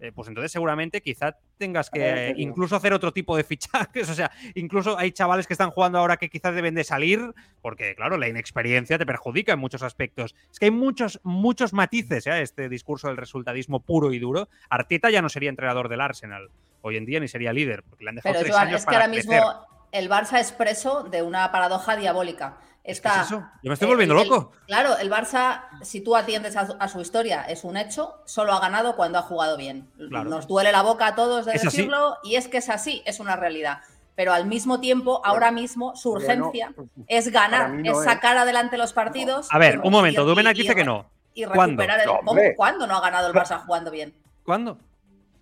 eh, 0.00 0.12
pues 0.14 0.28
entonces 0.28 0.52
seguramente 0.52 1.00
quizá 1.00 1.36
tengas 1.58 1.90
que 1.90 2.30
eh, 2.30 2.34
incluso 2.36 2.76
hacer 2.76 2.92
otro 2.92 3.12
tipo 3.12 3.36
de 3.36 3.44
fichajes. 3.44 4.08
O 4.08 4.14
sea, 4.14 4.30
incluso 4.54 4.98
hay 4.98 5.12
chavales 5.12 5.46
que 5.46 5.54
están 5.54 5.70
jugando 5.70 5.98
ahora 5.98 6.16
que 6.16 6.28
quizás 6.28 6.54
deben 6.54 6.74
de 6.74 6.84
salir, 6.84 7.34
porque 7.62 7.94
claro, 7.94 8.16
la 8.18 8.28
inexperiencia 8.28 8.98
te 8.98 9.06
perjudica 9.06 9.52
en 9.52 9.58
muchos 9.58 9.82
aspectos. 9.82 10.34
Es 10.50 10.58
que 10.58 10.66
hay 10.66 10.70
muchos, 10.70 11.20
muchos 11.22 11.72
matices 11.72 12.26
¿eh? 12.26 12.32
a 12.32 12.40
este 12.40 12.68
discurso 12.68 13.08
del 13.08 13.16
resultadismo 13.16 13.80
puro 13.80 14.12
y 14.12 14.18
duro. 14.18 14.48
Arteta 14.68 15.10
ya 15.10 15.22
no 15.22 15.28
sería 15.28 15.50
entrenador 15.50 15.88
del 15.88 16.00
Arsenal 16.00 16.50
hoy 16.82 16.96
en 16.96 17.04
día 17.04 17.18
ni 17.18 17.26
sería 17.28 17.52
líder, 17.52 17.82
porque 17.82 18.04
le 18.04 18.10
han 18.10 18.16
dejado 18.16 18.32
Pero 18.34 18.44
tres 18.44 18.54
Joan, 18.54 18.68
años 18.68 18.80
es 18.80 18.86
que 18.86 18.92
para 18.92 19.04
ahora 19.04 19.12
crecer. 19.12 19.30
mismo 19.30 19.66
el 19.92 20.10
Barça 20.10 20.38
es 20.38 20.52
preso 20.52 21.04
de 21.04 21.22
una 21.22 21.50
paradoja 21.50 21.96
diabólica. 21.96 22.58
¿Qué 22.86 22.92
Está, 22.92 23.22
es 23.22 23.26
eso? 23.26 23.40
Yo 23.64 23.68
me 23.68 23.74
estoy 23.74 23.86
eh, 23.86 23.90
volviendo 23.90 24.16
el- 24.20 24.28
loco. 24.28 24.52
Claro, 24.68 24.96
el 24.96 25.10
Barça, 25.10 25.64
si 25.82 26.00
tú 26.02 26.14
atiendes 26.14 26.56
a, 26.56 26.66
su- 26.66 26.76
a 26.78 26.86
su 26.88 27.00
historia, 27.00 27.42
es 27.42 27.64
un 27.64 27.76
hecho, 27.76 28.14
solo 28.26 28.52
ha 28.52 28.60
ganado 28.60 28.94
cuando 28.94 29.18
ha 29.18 29.22
jugado 29.22 29.56
bien. 29.56 29.90
Claro. 30.08 30.30
Nos 30.30 30.46
duele 30.46 30.70
la 30.70 30.82
boca 30.82 31.08
a 31.08 31.14
todos 31.16 31.46
de 31.46 31.52
Es 31.54 31.66
así. 31.66 31.78
decirlo 31.78 32.16
y 32.22 32.36
es 32.36 32.46
que 32.46 32.58
es 32.58 32.68
así, 32.70 33.02
es 33.04 33.18
una 33.18 33.34
realidad. 33.34 33.78
Pero 34.14 34.32
al 34.32 34.46
mismo 34.46 34.78
tiempo, 34.80 35.20
ahora 35.24 35.50
mismo, 35.50 35.96
su 35.96 36.12
Bueno, 36.12 36.46
urgencia 36.46 36.72
es 37.08 37.28
ganar, 37.32 37.70
no 37.70 37.90
es 37.92 37.98
es. 37.98 38.04
sacar 38.04 38.36
adelante 38.38 38.78
los 38.78 38.92
partidos. 38.92 39.48
A 39.50 39.58
ver, 39.58 39.80
un 39.80 39.90
momento. 39.90 40.22
y- 40.32 40.54
dice 40.54 40.74
que 40.76 40.84
no. 40.84 41.06
Y 41.34 41.44
¿Cuándo? 41.44 41.82
recuperar 41.82 42.00
el. 42.00 42.06
¿Cómo? 42.06 42.30
hombre. 42.30 42.54
¿Cuándo 42.56 42.86
no 42.86 42.96
ha 42.96 43.00
ganado 43.00 43.26
el 43.28 43.34
Barça 43.34 43.58
jugando 43.66 43.90
bien? 43.90 44.14
¿Cuándo? 44.44 44.78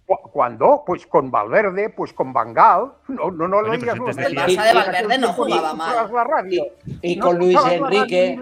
Cu- 0.07 0.19
¿Cuándo? 0.31 0.83
Pues 0.87 1.07
con 1.07 1.31
Valverde, 1.31 1.89
pues 1.89 2.13
con 2.13 2.33
Bangal. 2.33 2.93
No, 3.09 3.31
no, 3.31 3.49
no, 3.49 3.59
Oye, 3.59 3.81
si 3.81 3.87
los 3.87 4.17
El 4.19 4.37
Barça 4.37 4.65
de 4.67 4.73
Valverde 4.75 5.19
no 5.19 5.33
jugaba 5.33 5.73
mal. 5.75 6.13
la 6.13 6.25
radio. 6.25 6.65
Y 7.01 7.17
No 7.17 7.27
con 7.27 7.39
Luis 7.39 7.59
Enrique, 7.71 8.39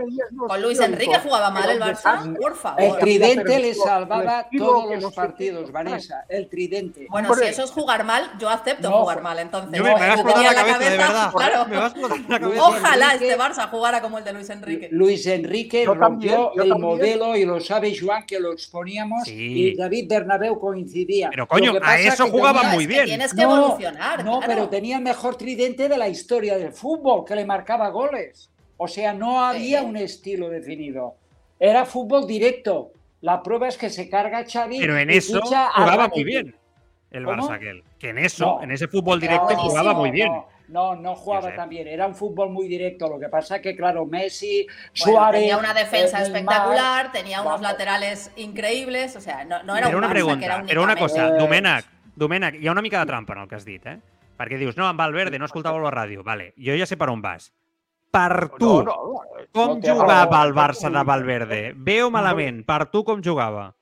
Con 0.49 0.63
Luis. 0.63 0.81
Enrique 0.81 1.19
jugaba 1.23 1.51
mal 1.51 1.71
el 1.71 1.79
Barça, 1.81 1.89
desastre. 1.89 2.35
por 2.41 2.55
favor. 2.57 2.81
el 2.83 2.97
tridente 2.99 3.59
le 3.61 3.75
salvaba 3.75 4.49
todos 4.57 4.91
no 4.91 5.01
los 5.01 5.11
sé 5.15 5.17
partidos, 5.17 5.71
Vanessa. 5.71 6.25
El 6.29 6.49
tridente. 6.49 7.07
Bueno, 7.11 7.33
si 7.35 7.45
eso 7.45 7.63
es 7.65 7.71
jugar 7.71 8.05
mal, 8.05 8.29
yo 8.41 8.49
acepto 8.49 8.91
No. 8.91 9.01
jugar 9.03 9.23
mal. 9.23 9.39
Entonces, 9.39 9.77
Yo 9.79 9.85
me, 9.85 9.91
la 9.91 10.17
tenía 10.25 10.55
cabeza, 10.55 10.79
de 10.79 10.97
verdad. 10.97 11.33
claro. 11.33 11.67
Me 11.69 11.77
va 11.77 11.85
a 11.85 11.89
explotar 11.89 12.19
la 12.21 12.27
cabeza. 12.41 12.47
Luis 12.49 12.61
Ojalá 12.61 13.13
Enrique- 13.15 13.31
este 13.33 13.39
Barça 13.43 13.69
jugara 13.71 14.01
como 14.03 14.19
el 14.19 14.25
de 14.25 14.33
Luis 14.33 14.51
Enrique. 14.51 14.89
Luis 14.91 15.27
Enrique 15.27 15.85
Yo 15.85 15.97
también, 15.97 16.35
rompió 16.35 16.57
yo 16.57 16.63
el 16.65 16.69
también. 16.71 16.89
modelo 16.89 17.37
y 17.37 17.45
lo 17.45 17.61
sabe 17.61 17.95
Joan 17.97 18.25
que 18.27 18.41
lo 18.41 18.53
exponíamos 18.53 19.25
Sí. 19.25 19.69
y 19.73 19.77
David 19.77 20.09
Bernabéu 20.09 20.59
coincidía. 20.59 21.29
Pero, 21.31 21.47
coño, 21.53 21.73
a 21.83 21.99
eso 21.99 22.25
que 22.25 22.31
jugaba 22.31 22.61
tenía- 22.61 22.75
muy 22.75 22.85
Es 22.85 22.89
que 22.89 22.95
bien. 22.95 23.07
Tienes 23.07 23.35
que 23.35 23.43
No, 23.43 23.57
evolucionar. 23.57 24.25
No, 24.25 24.39
claro. 24.39 24.45
pero 24.47 24.69
tenía 24.69 24.97
el 24.97 25.03
mejor 25.03 25.37
tridente 25.37 25.89
de 25.89 25.97
la 25.99 26.09
historia 26.09 26.57
del 26.59 26.73
fútbol, 26.73 27.25
que 27.25 27.35
le 27.37 27.45
marcaba 27.45 27.89
goles. 27.91 28.51
O 28.77 28.89
sea, 28.89 29.13
no 29.13 29.45
había 29.45 29.81
Sí. 29.81 29.85
un 29.87 29.97
estilo 29.97 30.49
definido. 30.49 31.15
Era 31.61 31.85
fútbol 31.87 32.27
directo. 32.27 32.91
La 33.21 33.43
prueba 33.43 33.69
es 33.69 33.77
que 33.79 33.89
se 33.91 34.09
carga 34.09 34.45
Xavi 34.45 34.81
Pero 34.81 34.99
en 34.99 35.11
eso 35.11 35.41
jugaba 35.41 36.09
muy 36.09 36.25
bien 36.25 36.57
el 37.13 37.25
¿Cómo? 37.25 37.37
Barça 37.49 37.55
aquel. 37.55 37.85
Que 37.99 38.09
en 38.09 38.19
eso, 38.19 38.45
No. 38.59 38.63
en 38.65 38.73
ese 38.73 38.89
fútbol 38.89 39.21
directo 39.21 39.55
jugaba 39.57 39.95
muy 39.95 40.11
bien. 40.11 40.33
No, 40.33 40.49
no, 40.73 40.97
no 40.97 41.15
jugaba 41.15 41.51
sé. 41.51 41.57
tan 41.57 41.69
bien. 41.69 41.87
Era 41.87 42.07
un 42.07 42.15
fútbol 42.15 42.51
muy 42.51 42.67
directo. 42.67 43.09
Lo 43.09 43.19
que 43.21 43.29
pasa 43.29 43.61
que, 43.61 43.77
claro, 43.77 44.07
Messi, 44.07 44.67
Bueno, 44.67 45.19
Suárez... 45.21 45.41
tenía 45.41 45.59
una 45.59 45.75
defensa 45.75 46.19
eh, 46.19 46.23
Neymar, 46.23 46.37
espectacular, 46.55 47.13
tenía 47.13 47.41
unos 47.43 47.53
vamos. 47.53 47.71
laterales 47.71 48.33
increíbles, 48.37 49.15
o 49.17 49.21
sea, 49.21 49.45
no, 49.45 49.63
no 49.63 49.77
era 49.77 49.87
Però 49.89 49.99
un 49.99 50.05
una 50.05 50.09
Barça 50.09 50.11
pregunta, 50.13 50.39
que 50.41 50.45
era 50.47 50.63
però 50.65 50.83
una 50.83 50.93
únicamente- 50.95 51.01
cosa, 51.01 51.29
Eh, 51.29 51.39
Domènec, 51.39 51.85
Domènec, 52.17 52.55
hi 52.61 52.67
ha 52.69 52.73
una 52.73 52.83
mica 52.83 52.99
de 53.01 53.07
trampa 53.07 53.33
en 53.35 53.39
el 53.41 53.49
que 53.49 53.55
has 53.55 53.65
dit, 53.65 53.87
eh? 53.87 53.99
Perquè 54.39 54.59
dius, 54.59 54.77
no, 54.77 54.87
amb 54.89 54.99
Valverde 54.99 55.39
no 55.39 55.45
escoltava 55.47 55.79
la 55.79 55.91
ràdio. 55.93 56.25
Vale, 56.25 56.53
jo 56.57 56.75
ja 56.77 56.87
sé 56.87 56.97
per 56.97 57.09
on 57.11 57.21
vas. 57.23 57.53
Per 58.11 58.51
tu, 58.59 58.83
No, 58.83 58.83
no, 58.83 58.97
no. 59.15 59.47
com 59.53 59.79
jugava 59.81 60.43
el 60.45 60.53
Barça 60.53 60.91
de 60.91 61.03
Valverde? 61.05 61.73
Bé 61.77 62.03
o 62.03 62.11
malament? 62.11 62.65
Per 62.67 62.87
tu 62.91 63.05
com 63.05 63.23
jugava? 63.23 63.75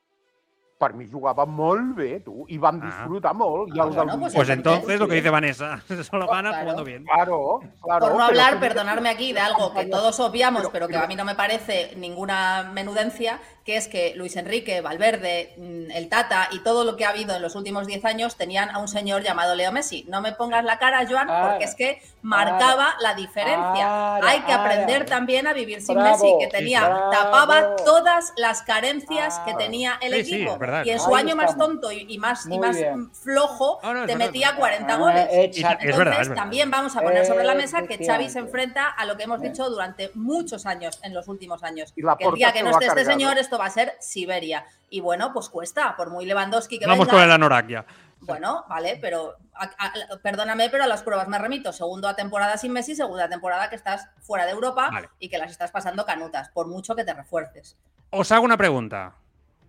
Per 0.81 0.95
mi 0.97 1.05
jugava 1.07 1.45
molt 1.45 1.91
bé, 1.95 2.21
tu, 2.25 2.43
i 2.49 2.57
vam 2.57 2.79
Ah. 2.81 2.85
disfrutar 2.87 3.35
molt. 3.35 3.69
I 3.69 3.79
Ah, 3.79 3.83
el 3.83 3.89
bueno, 3.91 4.19
pues 4.19 4.33
Pues 4.33 4.49
entonces- 4.49 4.99
lo 4.99 5.07
que 5.07 5.15
dice 5.15 5.29
Vanessa, 5.29 5.79
solo 6.09 6.25
gana 6.27 6.49
Claro. 6.49 6.63
jugando 6.63 6.83
bien. 6.83 7.03
Claro, 7.05 7.59
claro. 7.83 7.99
Por 7.99 8.09
no 8.13 8.15
pero 8.15 8.23
hablar, 8.23 8.53
que- 8.55 8.59
perdonarme 8.61 9.09
aquí, 9.09 9.31
de 9.31 9.41
algo 9.41 9.71
que 9.75 9.85
todos 9.85 10.19
obviamos, 10.19 10.61
Pero- 10.61 10.71
pero 10.71 10.87
que 10.87 10.93
pero- 10.93 11.05
a 11.05 11.07
mí 11.07 11.15
no 11.15 11.23
me 11.23 11.35
parece 11.35 11.93
ninguna 11.97 12.71
menudencia, 12.73 13.39
que 13.63 13.77
es 13.77 13.87
que 13.87 14.13
Luis 14.15 14.35
Enrique, 14.37 14.81
Valverde, 14.81 15.53
mm, 15.57 15.91
el 15.91 16.09
Tata 16.09 16.47
y 16.51 16.63
todo 16.63 16.83
lo 16.83 16.95
que 16.97 17.05
ha 17.05 17.09
habido 17.09 17.35
en 17.35 17.43
los 17.43 17.55
últimos 17.55 17.85
10 17.85 18.03
años 18.05 18.35
tenían 18.35 18.71
a 18.71 18.79
un 18.79 18.87
señor 18.87 19.21
llamado 19.21 19.53
Leo 19.53 19.71
Messi. 19.71 20.03
No 20.09 20.19
me 20.19 20.31
pongas 20.31 20.63
la 20.65 20.79
cara, 20.79 21.05
Joan, 21.07 21.29
Ara, 21.29 21.49
porque 21.49 21.65
es 21.65 21.75
que 21.75 22.01
marcaba 22.23 22.95
la 23.01 23.13
diferencia. 23.13 24.15
Ara, 24.15 24.27
Hay 24.29 24.39
que 24.41 24.51
aprender 24.51 25.03
ara. 25.03 25.05
también 25.05 25.45
a 25.45 25.53
vivir 25.53 25.81
sin 25.83 25.95
Bravo, 25.95 26.09
Messi, 26.11 26.33
que 26.39 26.47
tenía, 26.47 26.81
tapaba 27.11 27.75
todas 27.85 28.33
las 28.37 28.63
carencias 28.63 29.37
que 29.45 29.51
Ah. 29.51 29.57
tenía 29.57 29.97
el 30.01 30.13
Sí, 30.15 30.23
sí, 30.25 30.35
equipo. 30.37 30.53
es 30.53 30.59
verdad. 30.71 30.85
y 30.85 30.89
en 30.91 30.99
su 30.99 31.15
Ahí 31.15 31.23
año 31.23 31.35
más 31.35 31.57
tonto 31.57 31.91
y, 31.91 32.05
y 32.09 32.17
más, 32.17 32.45
y 32.47 32.57
más 32.59 32.75
bien. 32.75 33.11
flojo, 33.13 33.79
no, 33.83 34.05
te 34.05 34.15
metía 34.15 34.47
es 34.49 34.55
verdad. 34.57 34.59
40 34.59 34.93
Ah, 34.93 34.97
goles. 34.97 35.27
exacto. 35.31 35.85
Es 35.85 35.97
verdad, 35.97 35.99
Entonces, 35.99 36.21
es 36.21 36.29
verdad. 36.29 36.41
también 36.43 36.71
vamos 36.71 36.95
a 36.95 37.01
poner 37.01 37.25
sobre 37.25 37.43
la 37.43 37.55
mesa 37.55 37.83
que 37.87 38.03
Xavi 38.03 38.29
se 38.29 38.39
enfrenta 38.39 38.87
a 38.87 39.05
lo 39.05 39.17
que 39.17 39.23
hemos 39.23 39.41
dicho 39.41 39.69
durante 39.69 40.11
muchos 40.15 40.65
años, 40.65 40.99
en 41.03 41.13
los 41.13 41.27
últimos 41.27 41.63
años. 41.63 41.93
Y 41.95 42.01
la 42.01 42.15
Que 42.15 42.25
el 42.25 42.33
día 42.33 42.51
que 42.53 42.63
no 42.63 42.71
esté 42.71 42.85
este 42.87 43.05
señor, 43.05 43.37
esto 43.37 43.57
va 43.57 43.65
a 43.65 43.69
ser 43.69 43.93
Siberia. 43.99 44.65
Y 44.89 44.99
bueno, 45.01 45.31
pues 45.33 45.49
cuesta, 45.49 45.95
por 45.95 46.09
muy 46.09 46.25
Lewandowski 46.25 46.79
que 46.79 46.85
Vamos 46.85 47.07
venga. 47.07 47.11
con 47.19 47.23
el 47.23 47.31
Anorak 47.31 47.67
ya. 47.67 47.85
Bueno, 48.23 48.65
vale, 48.69 48.99
pero 49.01 49.35
a- 49.55 49.63
a- 49.79 50.17
perdóname, 50.21 50.69
pero 50.69 50.83
a 50.83 50.87
las 50.87 51.01
pruebas 51.01 51.27
me 51.27 51.39
remito. 51.39 51.73
Segunda 51.73 52.15
temporada 52.15 52.55
sin 52.57 52.71
Messi, 52.71 52.93
segunda 52.95 53.27
temporada 53.27 53.67
que 53.69 53.75
estás 53.75 54.07
fuera 54.19 54.45
de 54.45 54.51
Europa 54.51 54.89
Vale. 54.91 55.09
y 55.17 55.27
que 55.29 55.39
las 55.39 55.49
estás 55.49 55.71
pasando 55.71 56.05
canutas, 56.05 56.49
por 56.49 56.67
mucho 56.67 56.95
que 56.95 57.03
te 57.03 57.13
refuerces. 57.15 57.77
Os 58.11 58.31
hago 58.31 58.45
una 58.45 58.57
pregunta. 58.57 59.15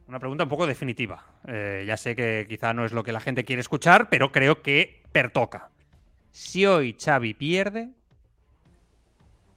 Una 0.08 0.18
pregunta 0.18 0.44
un 0.44 0.50
poco 0.50 0.66
definitiva. 0.66 1.22
Eh, 1.46 1.84
ya 1.86 1.96
sé 1.96 2.14
que 2.16 2.46
quizá 2.48 2.72
no 2.74 2.84
es 2.84 2.92
lo 2.92 3.02
que 3.02 3.12
la 3.12 3.20
gente 3.20 3.44
quiere 3.44 3.60
escuchar, 3.60 4.08
pero 4.10 4.32
creo 4.32 4.62
que 4.62 5.02
pertoca. 5.12 5.70
Si 6.32 6.66
hoy 6.66 6.96
Xavi 7.00 7.34
pierde, 7.34 7.90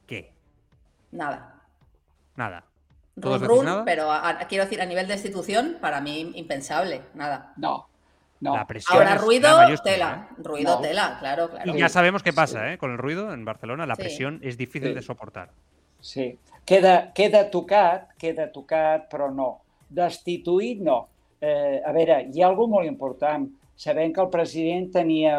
¿qué? 0.08 0.32
Nada. 1.12 1.62
Nada. 2.36 2.64
¿Todos 3.20 3.42
Run, 3.42 3.50
run, 3.50 3.66
nada? 3.66 3.86
pero 3.86 4.12
a- 4.12 4.30
a- 4.30 4.48
quiero 4.48 4.66
decir, 4.66 4.82
a 4.82 4.86
nivel 4.86 5.08
de 5.08 5.14
institución, 5.14 5.78
para 5.80 6.02
mí 6.02 6.32
impensable, 6.36 7.02
nada. 7.14 7.54
No, 7.56 7.88
no. 8.42 8.56
La 8.56 8.68
presión 8.68 8.98
Ahora, 8.98 9.16
ruido, 9.16 9.58
tela. 9.84 10.28
¿eh? 10.32 10.36
Ruido, 10.44 10.76
No. 10.76 10.82
tela, 10.82 11.18
claro, 11.20 11.50
claro. 11.50 11.74
Y 11.76 11.80
ya 11.80 11.88
sabemos 11.90 12.24
qué 12.24 12.34
pasa 12.34 12.74
¿eh? 12.74 12.78
con 12.78 12.92
el 12.92 12.98
ruido 12.98 13.34
en 13.34 13.46
Barcelona. 13.46 13.86
La 13.86 13.96
Sí. 13.96 14.02
presión 14.02 14.40
es 14.44 14.58
difícil 14.58 14.90
Sí. 14.90 14.96
de 14.96 15.02
soportar. 15.02 15.52
Sí, 16.02 16.38
queda, 16.66 17.14
queda 17.14 17.50
tocat, 17.50 18.12
queda 18.18 18.52
tocat, 18.52 19.10
però 19.10 19.32
no. 19.34 19.62
Destituït, 19.90 20.82
no. 20.84 21.06
Eh, 21.42 21.82
a 21.86 21.92
veure, 21.96 22.22
hi 22.32 22.42
ha 22.42 22.50
alguna 22.50 22.80
molt 22.80 22.90
important. 22.90 23.48
Sabem 23.78 24.14
que 24.14 24.24
el 24.24 24.32
president 24.34 24.90
tenia 24.94 25.36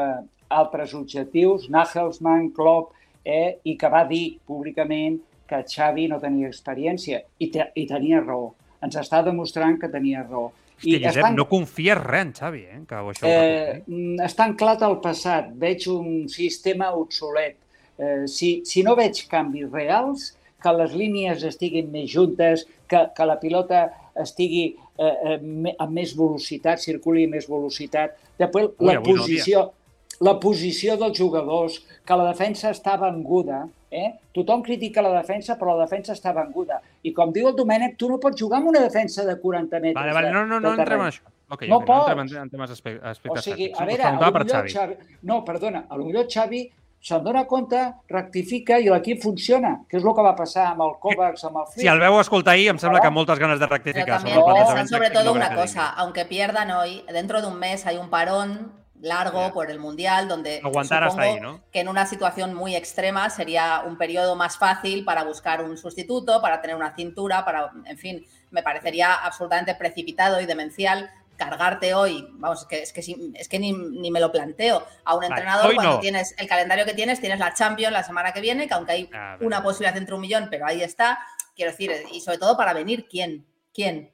altres 0.53 0.93
objectius, 0.95 1.71
Nagelsmann, 1.73 2.53
Klopp, 2.55 2.93
eh, 3.25 3.59
i 3.65 3.75
que 3.79 3.91
va 3.91 4.05
dir 4.07 4.39
públicament 4.47 5.19
que 5.47 5.63
Xavi 5.67 6.07
no 6.11 6.21
tenia 6.23 6.51
experiència. 6.51 7.23
I, 7.39 7.51
te, 7.51 7.71
i 7.75 7.87
tenia 7.91 8.23
raó. 8.23 8.53
Ens 8.85 8.99
està 9.01 9.23
demostrant 9.27 9.81
que 9.81 9.91
tenia 9.91 10.23
raó. 10.27 10.51
Hòstia, 10.77 10.99
Josep, 11.01 11.23
estan... 11.23 11.37
no 11.39 11.47
confies 11.49 11.99
res 12.03 12.27
en 12.27 12.33
Xavi, 12.37 12.65
eh? 12.69 12.81
Que 12.89 12.99
això 13.01 13.31
eh, 13.31 13.79
està 14.27 14.45
anclat 14.45 14.83
al 14.85 14.99
passat. 15.05 15.49
Veig 15.57 15.87
un 15.89 16.27
sistema 16.29 16.91
obsolet. 16.99 17.57
Eh, 17.97 18.27
si, 18.29 18.59
si 18.69 18.85
no 18.85 18.93
veig 18.99 19.23
canvis 19.31 19.71
reals, 19.73 20.35
que 20.63 20.75
les 20.77 20.93
línies 20.99 21.45
estiguin 21.49 21.89
més 21.93 22.11
juntes, 22.13 22.67
que, 22.89 23.03
que 23.17 23.27
la 23.29 23.39
pilota 23.41 23.87
estigui 24.23 24.67
eh, 24.73 25.07
eh, 25.07 25.39
amb 25.77 25.93
més 25.93 26.15
velocitat, 26.17 26.83
circuli 26.83 27.27
amb 27.27 27.39
més 27.39 27.49
velocitat. 27.51 28.17
Després, 28.39 28.73
Ui, 28.79 28.93
la 28.93 29.03
posició... 29.05 29.67
No, 29.67 29.83
la 30.25 30.39
posició 30.41 30.95
dels 30.97 31.19
jugadors, 31.19 31.75
que 32.07 32.17
la 32.17 32.31
defensa 32.31 32.71
està 32.73 32.95
venguda, 32.97 33.67
eh? 33.93 34.15
tothom 34.33 34.63
critica 34.65 35.05
la 35.05 35.13
defensa, 35.13 35.59
però 35.61 35.75
la 35.77 35.85
defensa 35.85 36.15
està 36.17 36.33
venguda. 36.37 36.79
I 37.05 37.13
com 37.17 37.35
diu 37.35 37.51
el 37.51 37.57
Domènec, 37.59 37.99
tu 38.01 38.09
no 38.09 38.17
pots 38.23 38.41
jugar 38.41 38.63
amb 38.63 38.71
una 38.73 38.81
defensa 38.87 39.27
de 39.29 39.37
40 39.43 39.83
metres. 39.83 39.99
Vale, 39.99 40.15
vale, 40.17 40.33
no, 40.33 40.47
no, 40.49 40.61
no 40.65 40.73
entrem 40.73 41.05
en 41.05 41.11
això. 41.11 41.35
Okay, 41.53 41.69
no 41.69 41.83
okay, 41.83 41.87
pots. 41.93 42.15
No 42.17 42.25
entrem 42.25 42.47
en 42.47 42.55
temes 42.55 42.73
aspectes. 42.75 43.21
O 43.29 43.45
sigui, 43.45 43.69
a 43.71 43.85
veure, 43.87 44.09
a 44.09 44.33
per 44.35 44.45
Xavi. 44.49 44.73
Xavi. 44.73 44.97
No, 45.29 45.43
perdona, 45.47 45.85
a 45.89 46.01
lo 46.01 46.09
millor 46.09 46.27
Xavi 46.33 46.65
se'n 47.07 47.23
dona 47.23 47.45
compte, 47.47 47.79
rectifica 48.11 48.81
i 48.83 48.89
l'equip 48.91 49.21
funciona, 49.23 49.77
que 49.87 50.01
és 50.01 50.07
el 50.07 50.15
que 50.17 50.25
va 50.27 50.33
passar 50.39 50.65
amb 50.73 50.83
el 50.89 50.97
Kovacs, 51.03 51.45
amb 51.47 51.61
el 51.61 51.69
Flip. 51.69 51.85
Si 51.85 51.91
el 51.93 52.03
veu 52.03 52.19
escoltar 52.19 52.57
ahir, 52.57 52.67
em 52.73 52.81
sembla 52.83 53.03
que 53.05 53.13
moltes 53.15 53.39
ganes 53.39 53.63
de 53.63 53.69
rectificar. 53.71 54.19
Pero 54.25 54.43
también, 54.43 54.67
sobre, 54.67 54.87
sobre 54.89 55.11
todo 55.11 55.33
una 55.33 55.55
cosa, 55.55 55.87
aunque 55.91 56.25
pierdan 56.25 56.73
hoy, 56.73 57.05
dentro 57.13 57.41
de 57.41 57.47
un 57.47 57.61
mes 57.61 57.87
hay 57.87 57.99
un 57.99 58.11
parón 58.11 58.73
largo 59.01 59.53
por 59.53 59.71
el 59.71 59.79
Mundial, 59.79 60.27
donde 60.27 60.61
Aguantar 60.65 61.05
hasta 61.05 61.23
ahí, 61.23 61.39
¿no? 61.39 61.61
que 61.71 61.81
en 61.81 61.89
una 61.89 62.07
situación 62.07 62.55
muy 62.55 62.75
extrema 62.75 63.31
sería 63.31 63.83
un 63.87 63.99
periodo 63.99 64.35
más 64.35 64.57
fácil 64.59 65.05
para 65.05 65.23
buscar 65.23 65.63
un 65.63 65.77
sustituto, 65.77 66.41
para 66.41 66.61
tener 66.61 66.75
una 66.75 66.95
cintura, 66.97 67.45
para, 67.45 67.71
en 67.85 67.99
fin, 67.99 68.27
me 68.51 68.65
parecería 68.65 69.15
absolutamente 69.15 69.75
precipitado 69.77 70.41
y 70.41 70.47
demencial 70.47 71.11
cargarte 71.37 71.95
hoy, 71.95 72.29
vamos, 72.33 72.63
es 72.63 72.67
que, 72.67 72.83
es 72.83 72.93
que, 72.93 73.17
es 73.35 73.49
que 73.49 73.59
ni, 73.59 73.73
ni, 73.73 74.11
me 74.11 74.21
lo 74.21 74.33
planteo, 74.33 74.87
a 75.05 75.15
un 75.15 75.25
entrenador 75.25 75.75
cuando 75.75 76.01
tienes 76.01 76.35
el 76.39 76.49
calendario 76.49 76.85
que 76.85 76.95
tienes, 76.95 77.21
tienes 77.21 77.39
la 77.39 77.55
Champions 77.55 77.93
la 77.93 78.03
semana 78.03 78.33
que 78.33 78.41
viene, 78.41 78.67
que 78.67 78.75
aunque 78.75 78.93
hay 78.93 79.11
una 79.41 79.63
posibilidad 79.63 79.97
entre 79.97 80.15
un 80.15 80.21
millón, 80.21 80.49
pero 80.51 80.67
ahí 80.67 80.83
está, 80.83 81.19
quiero 81.55 81.71
decir, 81.71 81.93
y 82.13 82.21
sobre 82.21 82.39
todo 82.39 82.57
para 82.57 82.73
venir, 82.73 83.07
¿quién? 83.09 83.47
¿Quién? 83.73 84.11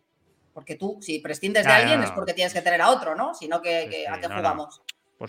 Porque 0.53 0.77
tú, 0.77 0.99
si 1.01 1.19
prescindes 1.21 1.65
de 1.65 1.73
alguien, 1.73 2.03
es 2.03 2.11
porque 2.11 2.35
tienes 2.35 2.53
que 2.53 2.61
tener 2.61 2.83
a 2.83 2.91
otro, 2.91 3.15
¿no? 3.15 3.35
Sino 3.35 3.63
que, 3.63 3.89
que 3.91 4.09
a 4.09 4.21
qué 4.21 4.29
jugamos. 4.29 4.83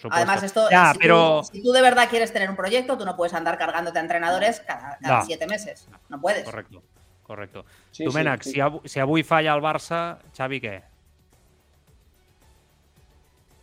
Además, 0.10 0.44
esto, 0.44 0.68
si, 0.68 1.00
pero... 1.00 1.41
tú, 1.41 1.50
si, 1.54 1.64
tú, 1.64 1.72
de 1.72 1.82
verdad 1.82 2.10
quieres 2.10 2.34
tener 2.34 2.50
un 2.50 2.56
proyecto, 2.56 2.98
tú 2.98 3.06
no 3.06 3.16
puedes 3.16 3.34
andar 3.34 3.58
cargándote 3.58 4.00
a 4.00 4.02
entrenadores 4.02 4.62
cada, 4.62 4.98
cada 5.00 5.20
no. 5.20 5.26
siete 5.26 5.46
meses. 5.48 5.88
No 6.10 6.20
puedes. 6.20 6.44
Correcto, 6.44 6.84
correcto. 7.22 7.66
Sí, 7.91 8.06
Domènec, 8.06 8.41
sí, 8.41 8.50
sí. 8.50 8.54
Si, 8.56 8.62
avui, 8.62 8.89
si 8.89 9.00
avui 9.00 9.24
falla 9.24 9.54
el 9.54 9.62
Barça, 9.62 10.18
Xavi 10.36 10.60
què? 10.64 10.82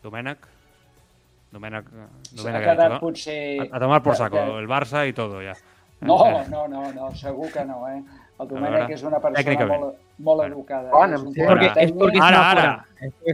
Domènec? 0.04 0.48
Domènec, 1.50 1.90
Domènec 2.38 2.62
ha 2.62 2.74
quedat 2.74 2.96
potser... 3.02 3.40
A, 3.66 3.76
a 3.76 3.80
tomar 3.82 4.00
por 4.04 4.16
saco, 4.16 4.38
el 4.60 4.68
Barça 4.70 5.02
i 5.08 5.14
tot, 5.16 5.34
ja. 5.42 5.56
No, 6.00 6.16
no, 6.48 6.66
no, 6.70 6.84
no, 6.94 7.10
segur 7.18 7.50
que 7.52 7.64
no, 7.66 7.82
eh? 7.90 7.98
El 8.40 8.48
Domènec 8.48 8.94
és 8.94 9.02
una 9.04 9.18
persona 9.20 9.66
molt, 9.68 9.98
molt 10.24 10.46
educada. 10.46 10.88
Bueno, 10.94 11.18
és 11.18 11.50
perquè, 11.50 11.72
és 11.82 11.92
perquè 11.92 12.22
ara, 12.24 12.46
ara. 12.54 12.70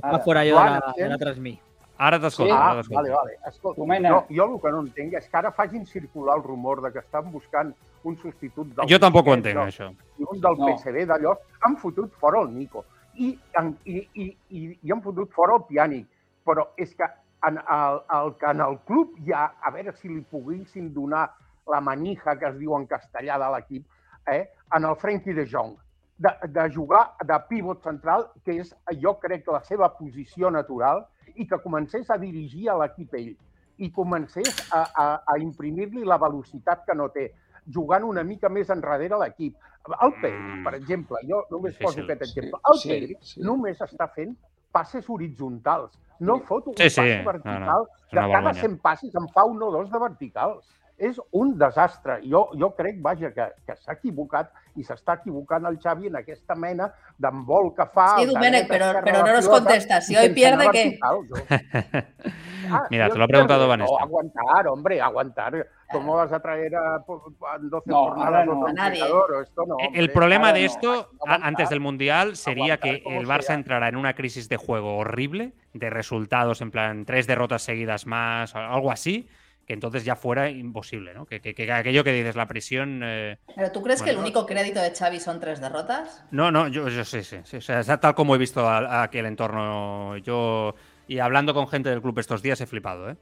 Està 0.00 0.18
fora 0.24 0.42
jo 0.48 0.56
de 0.58 0.72
la, 0.72 0.94
de 0.96 1.10
la 1.12 1.20
transmí. 1.20 1.54
Ara 1.96 2.18
t'escolto. 2.20 2.50
Sí? 2.50 2.58
Ah, 2.58 2.82
vale, 2.90 3.12
vale. 3.12 3.36
Escolta, 3.48 3.86
jo, 4.08 4.18
jo 4.36 4.48
el 4.48 4.58
que 4.60 4.72
no 4.74 4.82
entenc 4.84 5.14
és 5.20 5.28
que 5.30 5.38
ara 5.38 5.52
facin 5.56 5.86
circular 5.88 6.36
el 6.36 6.42
rumor 6.44 6.82
de 6.84 6.90
que 6.92 7.00
estan 7.00 7.30
buscant 7.32 7.72
un 8.04 8.18
substitut 8.20 8.74
del... 8.74 8.90
Jo 8.90 8.98
tampoc 9.00 9.30
ho 9.30 9.36
entenc, 9.38 9.62
això. 9.62 9.88
I 10.18 10.26
un 10.26 10.42
del 10.42 10.58
no. 10.60 10.72
PSV 10.74 11.06
d'allò. 11.12 11.36
Han 11.64 11.78
fotut 11.80 12.12
fora 12.20 12.42
el 12.42 12.52
Nico. 12.52 12.84
I, 13.14 13.30
i, 13.32 13.96
i, 13.96 14.26
i, 14.26 14.66
i 14.82 14.92
han 14.92 15.00
fotut 15.04 15.32
fora 15.32 15.56
el 15.56 15.64
Pianic. 15.70 16.10
Però 16.46 16.68
és 16.78 16.94
que 16.94 17.08
en 17.46 17.58
el, 17.58 18.00
el, 18.16 18.34
que 18.40 18.50
en 18.50 18.62
el 18.64 18.78
club 18.88 19.16
hi 19.24 19.34
ha, 19.34 19.48
a 19.60 19.72
veure 19.74 19.94
si 19.98 20.08
li 20.08 20.22
poguessin 20.30 20.92
donar 20.94 21.26
la 21.70 21.80
manija 21.82 22.36
que 22.38 22.48
es 22.48 22.56
diu 22.60 22.76
en 22.76 22.86
castellà 22.90 23.38
de 23.42 23.50
l'equip, 23.54 23.84
eh, 24.30 24.44
en 24.76 24.86
el 24.86 24.96
Frenkie 25.02 25.34
de 25.34 25.46
Jong 25.50 25.74
de, 26.18 26.30
de 26.48 26.70
jugar 26.74 27.12
de 27.24 27.38
pivot 27.48 27.82
central, 27.84 28.30
que 28.44 28.60
és, 28.62 28.72
jo 29.02 29.16
crec, 29.20 29.46
la 29.52 29.62
seva 29.66 29.90
posició 29.98 30.50
natural, 30.50 31.04
i 31.36 31.46
que 31.46 31.58
comencés 31.60 32.08
a 32.10 32.16
dirigir 32.18 32.70
a 32.70 32.78
l'equip 32.80 33.14
ell 33.18 33.34
i 33.76 33.90
comencés 33.92 34.48
a, 34.72 34.86
a, 34.88 35.06
a 35.28 35.34
imprimir-li 35.42 36.06
la 36.08 36.16
velocitat 36.16 36.86
que 36.86 36.94
no 36.96 37.10
té, 37.12 37.26
jugant 37.74 38.06
una 38.08 38.22
mica 38.24 38.48
més 38.48 38.70
enrere 38.72 39.18
l'equip. 39.20 39.56
El 39.86 40.14
Pedri, 40.22 40.38
mm. 40.38 40.62
per 40.64 40.72
exemple, 40.78 41.20
jo 41.28 41.42
només 41.50 41.74
Difícil. 41.74 41.86
poso 41.86 42.04
aquest 42.06 42.22
exemple, 42.24 42.60
el 42.72 42.80
sí, 42.80 42.88
Pedri 42.88 43.18
sí. 43.20 43.42
només 43.44 43.82
està 43.84 44.08
fent 44.14 44.32
passes 44.76 45.10
horitzontals, 45.10 45.96
no 46.20 46.38
fot 46.48 46.70
un 46.72 46.78
sí, 46.78 46.88
sí. 46.90 47.00
pas 47.00 47.24
vertical, 47.32 47.84
no, 47.84 48.20
no. 48.20 48.22
de 48.22 48.32
cada 48.32 48.54
100 48.62 48.80
passes 48.84 49.14
en 49.20 49.28
fa 49.32 49.44
un 49.48 49.62
o 49.62 49.72
dos 49.72 49.92
de 49.92 50.00
verticals 50.04 50.76
és 50.96 51.18
un 51.36 51.52
desastre. 51.58 52.20
Jo, 52.24 52.46
jo 52.56 52.70
crec, 52.76 53.00
vaja, 53.04 53.30
que, 53.34 53.46
que 53.68 53.76
s'ha 53.76 53.96
equivocat 53.98 54.48
i 54.80 54.84
s'està 54.84 55.18
equivocant 55.20 55.68
el 55.68 55.78
Xavi 55.82 56.10
en 56.10 56.16
aquesta 56.22 56.56
mena 56.56 56.88
d'envol 57.20 57.72
que 57.76 57.86
fa... 57.92 58.08
Sí, 58.20 58.28
Domènec, 58.30 58.68
però, 58.70 58.92
però 59.04 59.22
no 59.26 59.36
nos 59.36 59.48
contestas. 59.48 60.08
Si 60.08 60.16
hoy 60.16 60.32
pierde, 60.36 60.68
¿qué? 60.72 60.98
Ah, 62.70 62.86
Mira, 62.90 63.08
te 63.08 63.18
lo 63.18 63.24
ha 63.24 63.28
preguntado 63.28 63.68
Vanessa. 63.68 63.90
No, 63.90 63.98
aguantar, 63.98 64.66
hombre, 64.68 65.00
aguantar. 65.00 65.66
¿Cómo 65.90 66.16
vas 66.16 66.32
a 66.32 66.40
traer 66.40 66.74
a, 66.74 66.96
a 66.96 67.58
12 67.60 67.90
no, 67.90 67.96
jornadas 67.96 68.46
no, 68.46 68.60
otro 68.60 68.72
nadie. 68.72 69.02
Esto 69.02 69.66
no, 69.66 69.76
hombre, 69.76 70.00
el 70.00 70.10
problema 70.10 70.52
de 70.52 70.64
esto, 70.64 71.10
no, 71.24 71.32
antes 71.32 71.68
del 71.68 71.80
Mundial, 71.80 72.36
sería 72.36 72.74
aguantar, 72.74 73.02
que 73.02 73.16
el 73.16 73.26
Barça 73.26 73.42
sea. 73.42 73.54
entrará 73.54 73.88
en 73.88 73.96
una 73.96 74.14
crisis 74.14 74.48
de 74.48 74.56
juego 74.56 74.96
horrible, 74.96 75.52
de 75.74 75.90
resultados, 75.90 76.60
en 76.60 76.70
plan, 76.70 77.04
tres 77.04 77.26
derrotas 77.26 77.62
seguidas 77.62 78.06
más, 78.06 78.54
algo 78.56 78.90
así, 78.90 79.28
que 79.66 79.74
entonces 79.74 80.04
ya 80.04 80.14
fuera 80.16 80.48
imposible, 80.48 81.12
¿no? 81.12 81.26
Que, 81.26 81.40
que, 81.40 81.54
que 81.54 81.70
aquello 81.72 82.04
que 82.04 82.12
dices, 82.12 82.36
la 82.36 82.46
presión... 82.46 83.00
Eh... 83.02 83.38
¿Pero 83.54 83.72
tú 83.72 83.82
crees 83.82 84.00
bueno, 84.00 84.12
que 84.12 84.18
el 84.18 84.22
único 84.22 84.46
crédito 84.46 84.80
de 84.80 84.94
Xavi 84.94 85.18
son 85.18 85.40
tres 85.40 85.60
derrotas? 85.60 86.24
No, 86.30 86.52
no, 86.52 86.68
yo, 86.68 86.88
yo 86.88 87.04
sí, 87.04 87.24
sí, 87.24 87.38
sí. 87.42 87.56
O 87.56 87.60
sea, 87.60 87.82
tal 87.98 88.14
como 88.14 88.36
he 88.36 88.38
visto 88.38 88.66
a, 88.66 88.78
a 88.78 89.02
aquel 89.04 89.26
entorno, 89.26 90.16
yo... 90.18 90.74
Y 91.08 91.18
hablando 91.18 91.54
con 91.54 91.68
gente 91.68 91.88
del 91.88 92.02
club 92.02 92.18
estos 92.18 92.42
días 92.42 92.60
he 92.60 92.66
flipado, 92.66 93.10
¿eh? 93.10 93.16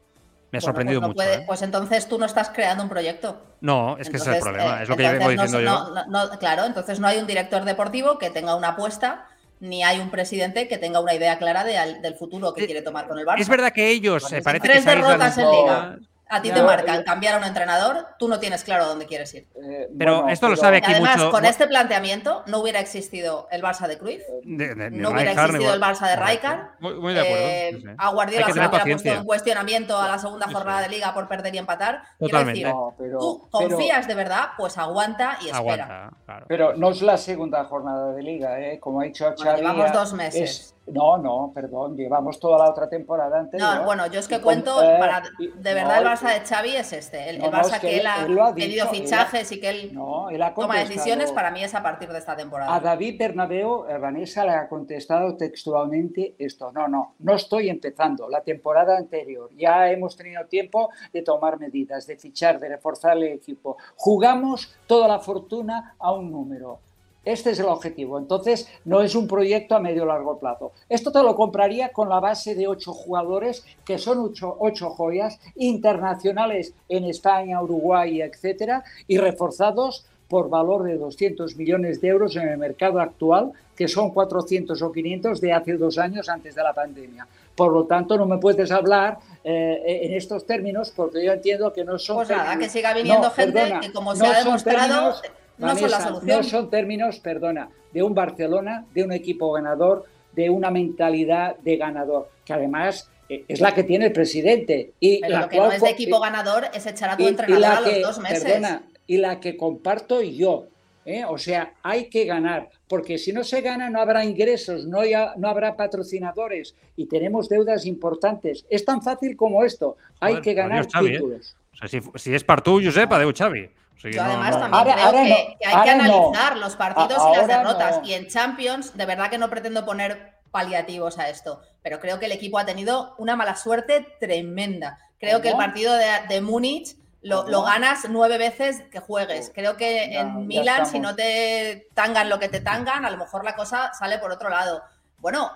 Me 0.50 0.58
ha 0.58 0.60
bueno, 0.60 0.66
sorprendido 0.66 1.00
pues 1.00 1.02
no 1.02 1.08
mucho. 1.08 1.16
Puede, 1.16 1.34
¿eh? 1.42 1.44
Pues 1.46 1.62
entonces 1.62 2.08
tú 2.08 2.18
no 2.18 2.26
estás 2.26 2.50
creando 2.50 2.84
un 2.84 2.88
proyecto. 2.88 3.42
No, 3.60 3.96
es 3.98 4.08
que 4.08 4.16
entonces, 4.16 4.22
ese 4.22 4.30
es 4.30 4.36
el 4.36 4.42
problema. 4.42 4.80
Eh, 4.80 4.82
es 4.84 4.88
lo 4.88 4.96
que 4.96 5.02
vengo 5.02 5.28
diciendo 5.30 5.60
no, 5.60 5.94
yo. 5.94 6.04
No, 6.06 6.38
claro, 6.38 6.64
entonces 6.64 7.00
no 7.00 7.08
hay 7.08 7.18
un 7.18 7.26
director 7.26 7.64
deportivo 7.64 8.18
que 8.18 8.30
tenga 8.30 8.54
una 8.54 8.68
apuesta 8.68 9.26
ni 9.60 9.82
hay 9.82 9.98
un 9.98 10.10
presidente 10.10 10.68
que 10.68 10.78
tenga 10.78 11.00
una 11.00 11.14
idea 11.14 11.38
clara 11.38 11.64
de, 11.64 12.00
del 12.00 12.14
futuro 12.14 12.52
que 12.52 12.66
quiere 12.66 12.82
tomar 12.82 13.08
con 13.08 13.18
el 13.18 13.26
Barça. 13.26 13.40
Es 13.40 13.48
verdad 13.48 13.72
que 13.72 13.88
ellos, 13.88 14.30
eh, 14.32 14.42
parece 14.42 14.68
tres 14.68 14.84
que 14.84 14.90
derrotas 14.90 15.38
en 15.38 15.50
Liga. 15.50 15.98
A 16.28 16.40
ti 16.40 16.50
te 16.50 16.62
marcan 16.62 17.02
cambiar 17.04 17.34
a 17.34 17.38
un 17.38 17.44
entrenador, 17.44 18.06
tú 18.18 18.28
no 18.28 18.40
tienes 18.40 18.64
claro 18.64 18.86
dónde 18.86 19.06
quieres 19.06 19.32
ir. 19.34 19.46
Eh, 19.62 19.88
pero 19.96 20.16
bueno, 20.16 20.30
esto 20.30 20.48
lo 20.48 20.56
sabe 20.56 20.78
aquí 20.78 20.90
además, 20.90 21.18
mucho... 21.18 21.30
con 21.30 21.44
este 21.44 21.66
planteamiento 21.66 22.42
no 22.46 22.60
hubiera 22.60 22.80
existido 22.80 23.46
el 23.50 23.62
Barça 23.62 23.86
de 23.86 23.98
Cruyff, 23.98 24.22
de, 24.42 24.68
de, 24.68 24.74
de 24.74 24.90
no 24.90 25.10
hubiera 25.10 25.30
Rijkaard, 25.30 25.50
existido 25.50 25.74
el 25.74 25.80
Barça 25.80 26.08
de 26.08 26.16
Rijkaard. 26.16 26.60
Muy, 26.80 26.94
muy 26.94 27.14
de 27.14 27.20
acuerdo. 27.20 27.46
Eh. 27.46 27.94
A 27.98 28.10
Guardiola 28.10 28.46
se 28.46 28.54
le 28.54 28.66
hubiera 28.66 28.84
puesto 28.84 29.08
en 29.08 29.24
cuestionamiento 29.24 30.00
a 30.00 30.08
la 30.08 30.18
segunda 30.18 30.46
jornada 30.50 30.80
de 30.82 30.88
Liga 30.88 31.12
por 31.12 31.28
perder 31.28 31.54
y 31.54 31.58
empatar. 31.58 32.02
Totalmente. 32.18 32.60
Decir, 32.60 32.74
no, 32.74 32.94
pero, 32.98 33.18
tú 33.18 33.48
confías 33.50 34.06
pero, 34.06 34.08
de 34.08 34.14
verdad, 34.14 34.48
pues 34.56 34.78
aguanta 34.78 35.38
y 35.42 35.50
espera. 35.50 35.84
Aguanta, 35.84 36.16
claro. 36.24 36.46
Pero 36.48 36.74
no 36.74 36.90
es 36.90 37.02
la 37.02 37.18
segunda 37.18 37.64
jornada 37.64 38.12
de 38.12 38.22
Liga, 38.22 38.60
¿eh? 38.60 38.80
como 38.80 39.00
ha 39.00 39.04
dicho 39.04 39.24
Xavi. 39.26 39.42
Bueno, 39.42 39.56
llevamos 39.56 39.92
dos 39.92 40.12
meses. 40.14 40.50
Es, 40.50 40.73
no, 40.86 41.16
no, 41.16 41.50
perdón, 41.54 41.96
llevamos 41.96 42.38
toda 42.38 42.58
la 42.58 42.70
otra 42.70 42.88
temporada 42.88 43.38
anterior. 43.38 43.76
No, 43.76 43.84
bueno, 43.84 44.06
yo 44.06 44.20
es 44.20 44.28
que 44.28 44.40
cuento, 44.40 44.74
con, 44.74 44.84
eh, 44.84 44.96
para, 44.98 45.22
de 45.38 45.74
verdad 45.74 46.02
no, 46.02 46.10
el 46.10 46.16
Barça 46.16 46.32
de 46.32 46.46
Xavi 46.46 46.76
es 46.76 46.92
este, 46.92 47.30
el, 47.30 47.38
no, 47.38 47.46
el 47.46 47.52
Barça 47.52 47.60
no, 47.60 47.66
es 47.68 47.80
que, 47.80 47.88
que, 47.88 47.98
él 48.00 48.06
ha, 48.06 48.26
él 48.26 48.38
ha 48.38 48.54
pedido 48.54 48.88
fichajes 48.88 49.50
él 49.50 49.58
y 49.58 49.60
que 49.60 49.70
él, 49.70 49.98
él 50.30 50.52
toma 50.54 50.78
decisiones, 50.78 51.32
para 51.32 51.50
mí 51.50 51.64
es 51.64 51.74
a 51.74 51.82
partir 51.82 52.10
de 52.10 52.18
esta 52.18 52.36
temporada. 52.36 52.74
A 52.74 52.80
David 52.80 53.18
Bernabeu, 53.18 53.86
eh, 53.88 53.98
Vanessa 53.98 54.44
le 54.44 54.52
ha 54.52 54.68
contestado 54.68 55.36
textualmente 55.36 56.34
esto, 56.38 56.70
no, 56.72 56.86
no, 56.86 57.14
no 57.18 57.34
estoy 57.34 57.70
empezando, 57.70 58.28
la 58.28 58.42
temporada 58.42 58.98
anterior, 58.98 59.50
ya 59.56 59.90
hemos 59.90 60.16
tenido 60.16 60.44
tiempo 60.46 60.90
de 61.12 61.22
tomar 61.22 61.58
medidas, 61.58 62.06
de 62.06 62.16
fichar, 62.16 62.60
de 62.60 62.68
reforzar 62.68 63.16
el 63.16 63.24
equipo, 63.24 63.78
jugamos 63.96 64.74
toda 64.86 65.08
la 65.08 65.18
fortuna 65.18 65.94
a 65.98 66.12
un 66.12 66.30
número. 66.30 66.80
Este 67.24 67.50
es 67.50 67.58
el 67.58 67.66
objetivo. 67.66 68.18
Entonces, 68.18 68.68
no 68.84 69.00
es 69.00 69.14
un 69.14 69.26
proyecto 69.26 69.74
a 69.74 69.80
medio 69.80 70.02
o 70.02 70.06
largo 70.06 70.38
plazo. 70.38 70.72
Esto 70.88 71.10
te 71.10 71.22
lo 71.22 71.34
compraría 71.34 71.88
con 71.90 72.08
la 72.08 72.20
base 72.20 72.54
de 72.54 72.66
ocho 72.68 72.92
jugadores, 72.92 73.64
que 73.84 73.98
son 73.98 74.18
ocho, 74.18 74.56
ocho 74.60 74.90
joyas 74.90 75.38
internacionales 75.56 76.72
en 76.88 77.04
España, 77.04 77.62
Uruguay, 77.62 78.20
etcétera, 78.22 78.84
y 79.06 79.18
reforzados 79.18 80.06
por 80.28 80.48
valor 80.48 80.84
de 80.84 80.96
200 80.96 81.54
millones 81.56 82.00
de 82.00 82.08
euros 82.08 82.34
en 82.36 82.48
el 82.48 82.58
mercado 82.58 82.98
actual, 82.98 83.52
que 83.76 83.88
son 83.88 84.10
400 84.10 84.80
o 84.82 84.90
500 84.92 85.40
de 85.40 85.52
hace 85.52 85.76
dos 85.76 85.98
años 85.98 86.28
antes 86.28 86.54
de 86.54 86.62
la 86.62 86.72
pandemia. 86.72 87.26
Por 87.54 87.72
lo 87.72 87.84
tanto, 87.84 88.16
no 88.16 88.26
me 88.26 88.38
puedes 88.38 88.70
hablar 88.72 89.18
eh, 89.44 90.00
en 90.02 90.14
estos 90.14 90.44
términos 90.46 90.92
porque 90.96 91.24
yo 91.24 91.32
entiendo 91.32 91.72
que 91.72 91.84
no 91.84 91.98
son... 91.98 92.16
Pues 92.16 92.30
nada, 92.30 92.50
términos- 92.50 92.64
que 92.72 92.78
siga 92.78 92.94
viniendo 92.94 93.28
No, 93.28 93.30
gente 93.30 93.52
perdona, 93.52 93.80
que 93.80 93.92
como 93.92 94.14
no 94.14 94.16
se 94.16 94.26
ha 94.26 94.38
demostrado 94.44 94.88
términos, 94.88 95.22
no 95.58 95.68
son 95.68 95.90
la 95.90 95.98
Vanessa, 95.98 96.08
solución. 96.08 96.36
No 96.36 96.42
son 96.42 96.70
términos, 96.70 97.20
perdona, 97.20 97.68
de 97.92 98.02
un 98.02 98.14
Barcelona, 98.14 98.84
de 98.94 99.02
un 99.04 99.12
equipo 99.12 99.52
ganador, 99.52 100.04
de 100.32 100.50
una 100.50 100.70
mentalidad 100.70 101.56
de 101.58 101.76
ganador, 101.76 102.28
que 102.44 102.52
además 102.52 103.08
eh, 103.28 103.44
es 103.48 103.60
la 103.60 103.72
que 103.74 103.84
tiene 103.84 104.06
el 104.06 104.12
presidente. 104.12 104.92
Y 105.00 105.20
Pero 105.20 105.32
la 105.32 105.40
lo 105.42 105.48
que 105.48 105.56
cual 105.56 105.68
no 105.68 105.74
es 105.76 105.82
de 105.82 105.90
equipo 105.90 106.20
ganador 106.20 106.64
es 106.74 106.84
echar 106.86 107.10
a 107.10 107.16
tu 107.16 107.22
y- 107.22 107.26
y 107.26 107.28
entrenador 107.28 107.60
la 107.60 107.76
a 107.76 107.80
los 107.80 107.90
que- 107.90 108.00
dos 108.02 108.18
meses. 108.18 108.44
Perdona, 108.44 108.82
y 109.06 109.16
la 109.18 109.40
que 109.40 109.56
comparto 109.56 110.20
yo. 110.22 110.66
¿eh? 111.06 111.22
O 111.28 111.36
sea, 111.38 111.74
hay 111.82 112.08
que 112.08 112.24
ganar, 112.24 112.70
porque 112.88 113.18
si 113.18 113.30
no 113.32 113.44
se 113.44 113.60
gana 113.60 113.90
no 113.90 114.00
habrá 114.00 114.24
ingresos, 114.24 114.86
no, 114.86 115.00
haya- 115.00 115.34
no 115.36 115.48
habrá 115.48 115.76
patrocinadores 115.76 116.74
y 116.96 117.06
tenemos 117.06 117.48
deudas 117.48 117.86
importantes. 117.86 118.64
Es 118.70 118.84
tan 118.84 119.02
fácil 119.02 119.36
como 119.36 119.64
esto. 119.64 119.96
Hay 120.20 120.32
Joder, 120.34 120.42
que 120.44 120.54
ganar 120.54 120.84
¿eh? 120.84 120.88
títulos. 121.12 121.56
O 121.82 121.86
sigui, 121.88 122.06
si, 122.14 122.18
si 122.18 122.34
és 122.34 122.44
per 122.44 122.60
tu, 122.62 122.80
Josep, 122.80 123.10
adéu, 123.12 123.32
Xavi. 123.34 123.68
Yo 124.02 124.22
además 124.22 124.50
no. 124.56 124.60
también 124.60 124.74
Ahora- 124.74 124.94
creo 124.94 125.06
ahora 125.06 125.22
que, 125.22 125.28
no, 125.30 125.36
que 125.36 125.42
hay 125.42 125.56
que 125.58 125.66
ahora 125.90 125.92
analizar 125.92 126.56
los 126.58 126.76
partidos 126.76 127.22
A- 127.22 127.30
y 127.32 127.36
las 127.36 127.46
derrotas. 127.46 127.98
no. 127.98 128.06
Y 128.06 128.14
en 128.14 128.28
Champions, 128.28 128.96
de 128.96 129.06
verdad 129.06 129.30
que 129.30 129.38
no 129.38 129.48
pretendo 129.48 129.84
poner 129.84 130.34
paliativos 130.50 131.18
a 131.18 131.28
esto, 131.28 131.62
pero 131.82 131.98
creo 132.00 132.18
que 132.18 132.26
el 132.26 132.32
equipo 132.32 132.58
ha 132.58 132.66
tenido 132.66 133.14
una 133.18 133.34
mala 133.36 133.56
suerte 133.56 134.06
tremenda. 134.20 134.98
Creo 135.18 135.40
que 135.40 135.48
el 135.50 135.56
partido 135.56 135.94
de, 135.94 136.06
de 136.28 136.40
Múnich 136.42 136.96
lo, 137.22 137.62
ganas 137.62 138.00
nueve 138.10 138.36
veces 138.36 138.82
que 138.92 139.00
juegues. 139.00 139.50
Creo 139.54 139.76
que 139.78 140.08
Ya, 140.08 140.12
ya 140.12 140.20
en 140.20 140.46
Milan, 140.46 140.84
si 140.86 141.00
no 141.00 141.14
te 141.16 141.88
tangan 141.94 142.28
lo 142.28 142.38
que 142.38 142.48
te 142.50 142.60
tangan, 142.60 143.04
a 143.06 143.10
lo 143.10 143.16
mejor 143.16 143.42
la 143.44 143.56
cosa 143.56 143.92
sale 143.98 144.18
por 144.18 144.30
otro 144.30 144.50
lado. 144.50 144.82
Bueno, 145.18 145.50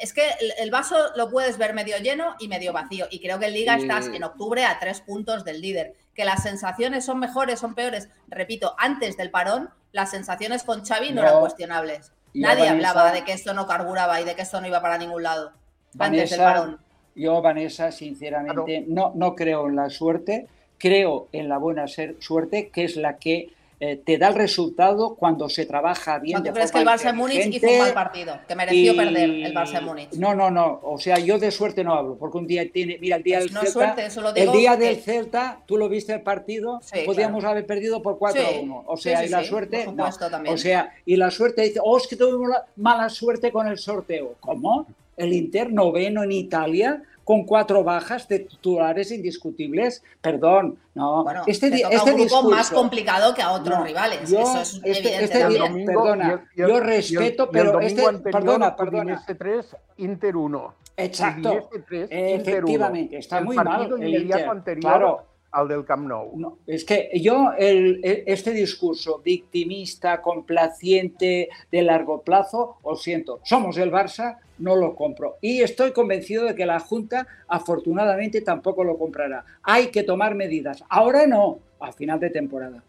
es 0.00 0.12
que 0.12 0.28
el, 0.40 0.52
el 0.58 0.70
vaso 0.70 0.96
lo 1.16 1.30
puedes 1.30 1.56
ver 1.56 1.72
medio 1.72 1.96
lleno 1.96 2.36
y 2.38 2.46
medio 2.48 2.74
vacío. 2.74 3.06
Y 3.10 3.20
creo 3.20 3.38
que 3.38 3.46
en 3.46 3.54
Liga 3.54 3.76
Sí. 3.76 3.82
estás 3.82 4.06
en 4.08 4.22
octubre 4.22 4.66
a 4.66 4.78
tres 4.78 5.00
puntos 5.00 5.44
del 5.44 5.62
líder. 5.62 5.94
Que 6.14 6.24
las 6.24 6.42
sensaciones 6.42 7.04
son 7.04 7.18
mejores, 7.18 7.58
son 7.60 7.74
peores. 7.74 8.08
Repito, 8.28 8.74
antes 8.78 9.16
del 9.16 9.30
parón, 9.30 9.70
las 9.92 10.10
sensaciones 10.10 10.62
con 10.62 10.84
Xavi 10.84 11.12
no, 11.12 11.22
eran 11.22 11.40
cuestionables. 11.40 12.12
yo, 12.32 12.42
Nadie 12.48 12.66
Vanessa- 12.66 12.90
hablaba 12.90 13.12
de 13.12 13.24
que 13.24 13.32
esto 13.32 13.54
no 13.54 13.66
carburaba 13.66 14.20
y 14.20 14.24
de 14.24 14.34
que 14.34 14.42
esto 14.42 14.60
no 14.60 14.66
iba 14.66 14.80
para 14.80 14.98
ningún 14.98 15.22
lado. 15.22 15.52
Antes 15.98 16.30
del 16.30 16.40
Vanessa, 16.40 16.44
parón. 16.60 16.78
Yo, 17.14 17.40
Vanessa, 17.42 17.92
sinceramente, 17.92 18.84
no, 18.88 19.12
no 19.14 19.34
creo 19.36 19.68
en 19.68 19.76
la 19.76 19.88
suerte, 19.90 20.48
creo 20.78 21.28
en 21.32 21.48
la 21.48 21.58
buena 21.58 21.86
ser- 21.86 22.16
suerte, 22.20 22.70
que 22.70 22.84
es 22.84 22.96
la 22.96 23.18
que 23.18 23.53
eh, 23.80 23.96
te 24.04 24.18
da 24.18 24.28
el 24.28 24.34
resultado 24.34 25.14
cuando 25.16 25.48
se 25.48 25.66
trabaja 25.66 26.18
bien. 26.18 26.38
¿No 26.38 26.42
de 26.42 26.50
tú 26.50 26.54
crees 26.54 26.72
que 26.72 26.78
el 26.78 26.86
Barça 26.86 27.12
Múnich 27.14 27.46
hizo 27.54 27.66
un 27.68 27.78
mal 27.78 27.92
partido? 27.92 28.38
Que 28.46 28.54
mereció 28.54 28.92
y- 28.92 28.96
perder 28.96 29.30
el 29.30 29.54
Barça 29.54 29.82
Múnich. 29.82 30.12
No, 30.14 30.34
no, 30.34 30.50
no. 30.50 30.80
O 30.84 30.98
sea, 30.98 31.18
yo 31.18 31.38
de 31.38 31.50
suerte 31.50 31.82
no 31.84 31.94
hablo, 31.94 32.16
porque 32.16 32.38
un 32.38 32.46
día 32.46 32.70
tiene. 32.72 32.98
Mira, 33.00 33.16
el 33.16 33.22
día 33.22 33.38
Pues 33.38 33.46
del 33.46 33.54
no 33.54 33.60
Celta. 33.60 33.72
suerte, 33.72 34.06
eso 34.06 34.20
lo 34.20 34.28
el 34.28 34.34
digo 34.34 34.52
día 34.52 34.78
que- 34.78 34.84
del 34.84 34.96
Celta, 34.96 35.60
tú 35.66 35.76
lo 35.76 35.88
viste 35.88 36.12
el 36.14 36.22
partido, 36.22 36.80
Sí, 36.82 37.00
podíamos 37.04 37.40
claro. 37.40 37.52
haber 37.52 37.66
perdido 37.66 38.02
por 38.02 38.18
4 38.18 38.40
a 38.40 38.44
Sí, 38.50 38.58
1. 38.62 38.84
O 38.86 38.96
sea, 38.96 39.18
sí, 39.20 39.26
y 39.26 39.28
la 39.28 39.44
suerte. 39.44 39.84
por 39.84 39.94
no. 39.94 40.04
supuesto, 40.04 40.30
también. 40.30 40.54
O 40.54 40.58
sea, 40.58 40.92
y 41.04 41.16
la 41.16 41.30
suerte 41.30 41.62
dice, 41.62 41.80
oh, 41.82 41.96
es 41.98 42.06
que 42.06 42.16
tuvimos 42.16 42.48
la 42.48 42.64
mala 42.76 43.08
suerte 43.08 43.50
con 43.50 43.66
el 43.66 43.78
sorteo. 43.78 44.34
¿Cómo? 44.40 44.86
El 45.16 45.32
Inter 45.32 45.72
noveno 45.72 46.22
en 46.24 46.32
Italia 46.32 47.02
con 47.24 47.44
cuatro 47.44 47.82
bajas 47.82 48.28
de 48.28 48.40
titulares 48.40 49.10
indiscutibles. 49.10 50.02
Perdón, 50.20 50.78
no. 50.94 51.24
Bueno, 51.24 51.42
este 51.46 51.70
te 51.70 51.76
di- 51.76 51.82
toca 51.82 51.94
este 51.96 52.12
un 52.12 52.20
grupo 52.20 52.42
más 52.50 52.70
complicado 52.70 53.34
que 53.34 53.42
a 53.42 53.50
otros 53.52 53.78
No, 53.78 53.84
rivales. 53.84 54.30
yo- 54.30 54.40
Eso 54.40 54.60
es 54.60 54.74
este- 54.74 54.90
evidente 54.90 55.24
este 55.24 55.38
también. 55.40 55.62
domingo, 55.62 55.86
perdona, 56.02 56.24
y 56.28 56.30
el- 56.30 56.38
y 56.38 56.62
el- 56.62 56.68
yo 56.68 56.68
y 56.68 56.76
el- 56.78 56.84
respeto, 56.84 57.42
y 57.44 57.46
el 57.46 57.50
pero 57.52 57.80
este- 57.80 58.06
anterior, 58.06 58.32
perdona, 58.32 58.76
perdona. 58.76 59.02
Udinese 59.14 59.34
3, 59.34 59.76
Inter 59.96 60.36
1. 60.36 60.74
Exacto. 60.96 61.48
Udinese 61.50 61.78
3, 61.88 62.02
Inter 62.02 62.12
1. 62.30 62.34
Efectivamente, 62.34 63.16
está 63.18 63.38
el 63.38 63.44
muy 63.46 63.56
mal 63.56 63.82
el 63.92 64.08
inmediato 64.08 64.50
anterior 64.50 64.80
Claro. 64.92 65.26
Al 65.54 65.68
del 65.68 65.84
Camp 65.84 66.06
Nou. 66.08 66.32
No, 66.36 66.58
es 66.66 66.84
que 66.84 67.10
yo, 67.14 67.52
el- 67.56 68.00
el- 68.02 68.24
este 68.26 68.50
discurso 68.50 69.20
victimista, 69.24 70.20
complaciente, 70.20 71.48
de 71.70 71.82
largo 71.82 72.22
plazo, 72.22 72.76
os 72.82 73.02
siento, 73.02 73.40
somos 73.44 73.76
el 73.78 73.90
Barça, 73.92 74.38
no 74.58 74.76
lo 74.76 74.94
compro. 74.94 75.36
Y 75.40 75.62
estoy 75.62 75.92
convencido 75.92 76.44
de 76.44 76.54
que 76.54 76.66
la 76.66 76.80
Junta, 76.80 77.26
afortunadamente, 77.48 78.40
tampoco 78.40 78.84
lo 78.84 78.98
comprará. 78.98 79.44
Hay 79.62 79.88
que 79.88 80.02
tomar 80.02 80.34
medidas. 80.34 80.82
Ahora 80.88 81.26
no, 81.26 81.58
a 81.80 81.92
final 81.92 82.18
de 82.20 82.30
temporada. 82.30 82.82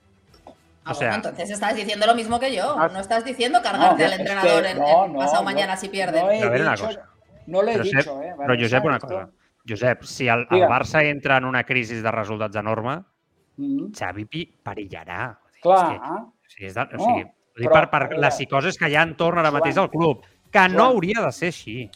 Ah, 0.84 0.92
O 0.92 0.94
sea- 0.94 1.08
bueno, 1.10 1.24
entonces 1.30 1.50
estás 1.50 1.76
diciendo 1.76 2.06
lo 2.06 2.14
mismo 2.16 2.40
que 2.40 2.54
yo. 2.56 2.76
Ah, 2.78 2.90
No 2.94 3.00
estás 3.00 3.26
diciendo 3.26 3.60
cargarte 3.64 4.04
No, 4.04 4.06
al 4.06 4.12
es 4.14 4.16
que 4.18 4.22
entrenador 4.22 4.66
en, 4.66 4.78
no, 4.78 5.06
en 5.06 5.14
no, 5.14 5.20
pasado 5.20 5.42
no, 5.42 5.46
mañana 5.46 5.78
si 5.78 5.90
pierden. 5.90 6.26
No, 6.26 6.32
he 6.32 6.42
A 6.44 6.50
ver 6.50 6.62
una 6.62 6.72
dicho- 6.72 6.86
cosa. 6.86 7.10
no 7.48 7.62
lo 7.64 7.70
he 7.70 7.74
Però, 7.74 7.84
dicho, 7.84 7.98
Josep, 7.98 8.24
eh, 8.24 8.34
però 8.36 8.48
Vanessa, 8.48 8.64
Josep, 8.64 8.86
una 8.86 8.96
esto- 8.96 9.08
cosa. 9.08 9.30
Josep, 9.68 10.04
si 10.04 10.28
el, 10.28 10.46
el. 10.52 10.64
Barça 10.70 11.04
entra 11.04 11.38
en 11.38 11.46
una 11.46 11.64
crisi 11.64 12.02
de 12.02 12.12
resultats 12.12 12.56
enorme, 12.56 13.02
Mm, 13.58 13.94
Xavi 13.96 14.26
pi- 14.26 14.50
perillarà. 14.64 15.38
clar, 15.62 15.94
És 15.94 16.00
que, 16.02 16.10
o 16.10 16.50
sigui, 16.50 16.66
és 16.68 16.74
de, 16.76 16.82
o 16.82 16.98
No, 16.98 17.04
sigui, 17.06 17.22
ho 17.24 17.60
dic 17.62 17.70
però, 17.70 17.90
per, 17.90 18.10
per 18.10 18.18
les 18.20 18.36
psicoses 18.36 18.78
que 18.78 18.90
hi 18.90 18.96
ha 18.98 19.04
entorn 19.08 19.40
ara 19.40 19.50
mateix 19.52 19.78
al 19.78 19.90
club, 19.90 20.26
que 20.52 20.68
no 20.68 20.76
Joan. 20.76 20.92
hauria 20.92 21.22
de 21.26 21.32
ser 21.32 21.48
així. 21.48 21.90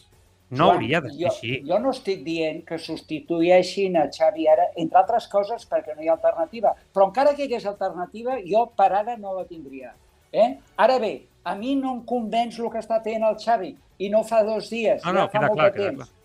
No 0.51 0.65
Joan, 0.65 0.75
hauria 0.77 1.01
de 1.01 1.09
ser 1.11 1.19
jo, 1.19 1.27
així. 1.27 1.63
Jo 1.67 1.79
no 1.79 1.89
estic 1.91 2.23
dient 2.23 2.63
que 2.65 2.77
substitueixin 2.79 3.97
a 3.97 4.07
Xavi 4.09 4.47
ara, 4.47 4.69
entre 4.77 4.99
altres 5.01 5.27
coses 5.27 5.67
perquè 5.69 5.95
no 5.95 6.01
hi 6.01 6.07
ha 6.07 6.13
alternativa. 6.15 6.73
Però 6.93 7.09
encara 7.09 7.35
que 7.35 7.43
hi 7.43 7.47
hagués 7.49 7.65
alternativa, 7.65 8.37
jo 8.45 8.65
per 8.75 8.91
ara 8.93 9.17
no 9.17 9.35
la 9.35 9.45
tindria. 9.45 9.93
Eh? 10.31 10.57
Ara 10.77 10.97
bé, 10.99 11.25
a 11.43 11.55
mi 11.55 11.75
no 11.75 11.93
em 11.97 12.01
convenç 12.05 12.57
el 12.59 12.69
que 12.71 12.79
està 12.79 13.01
fent 13.03 13.23
el 13.23 13.35
Xavi 13.37 13.75
i 13.99 14.09
no 14.09 14.23
fa 14.23 14.43
dos 14.43 14.69
dies, 14.69 15.03
No, 15.03 15.11
ja 15.11 15.13
no, 15.19 15.27
fa 15.27 15.31
queda 15.39 15.47
molt 15.47 15.59
clar, 15.59 15.71
de 15.73 15.83
temps. 15.83 15.97
clar. 16.09 16.18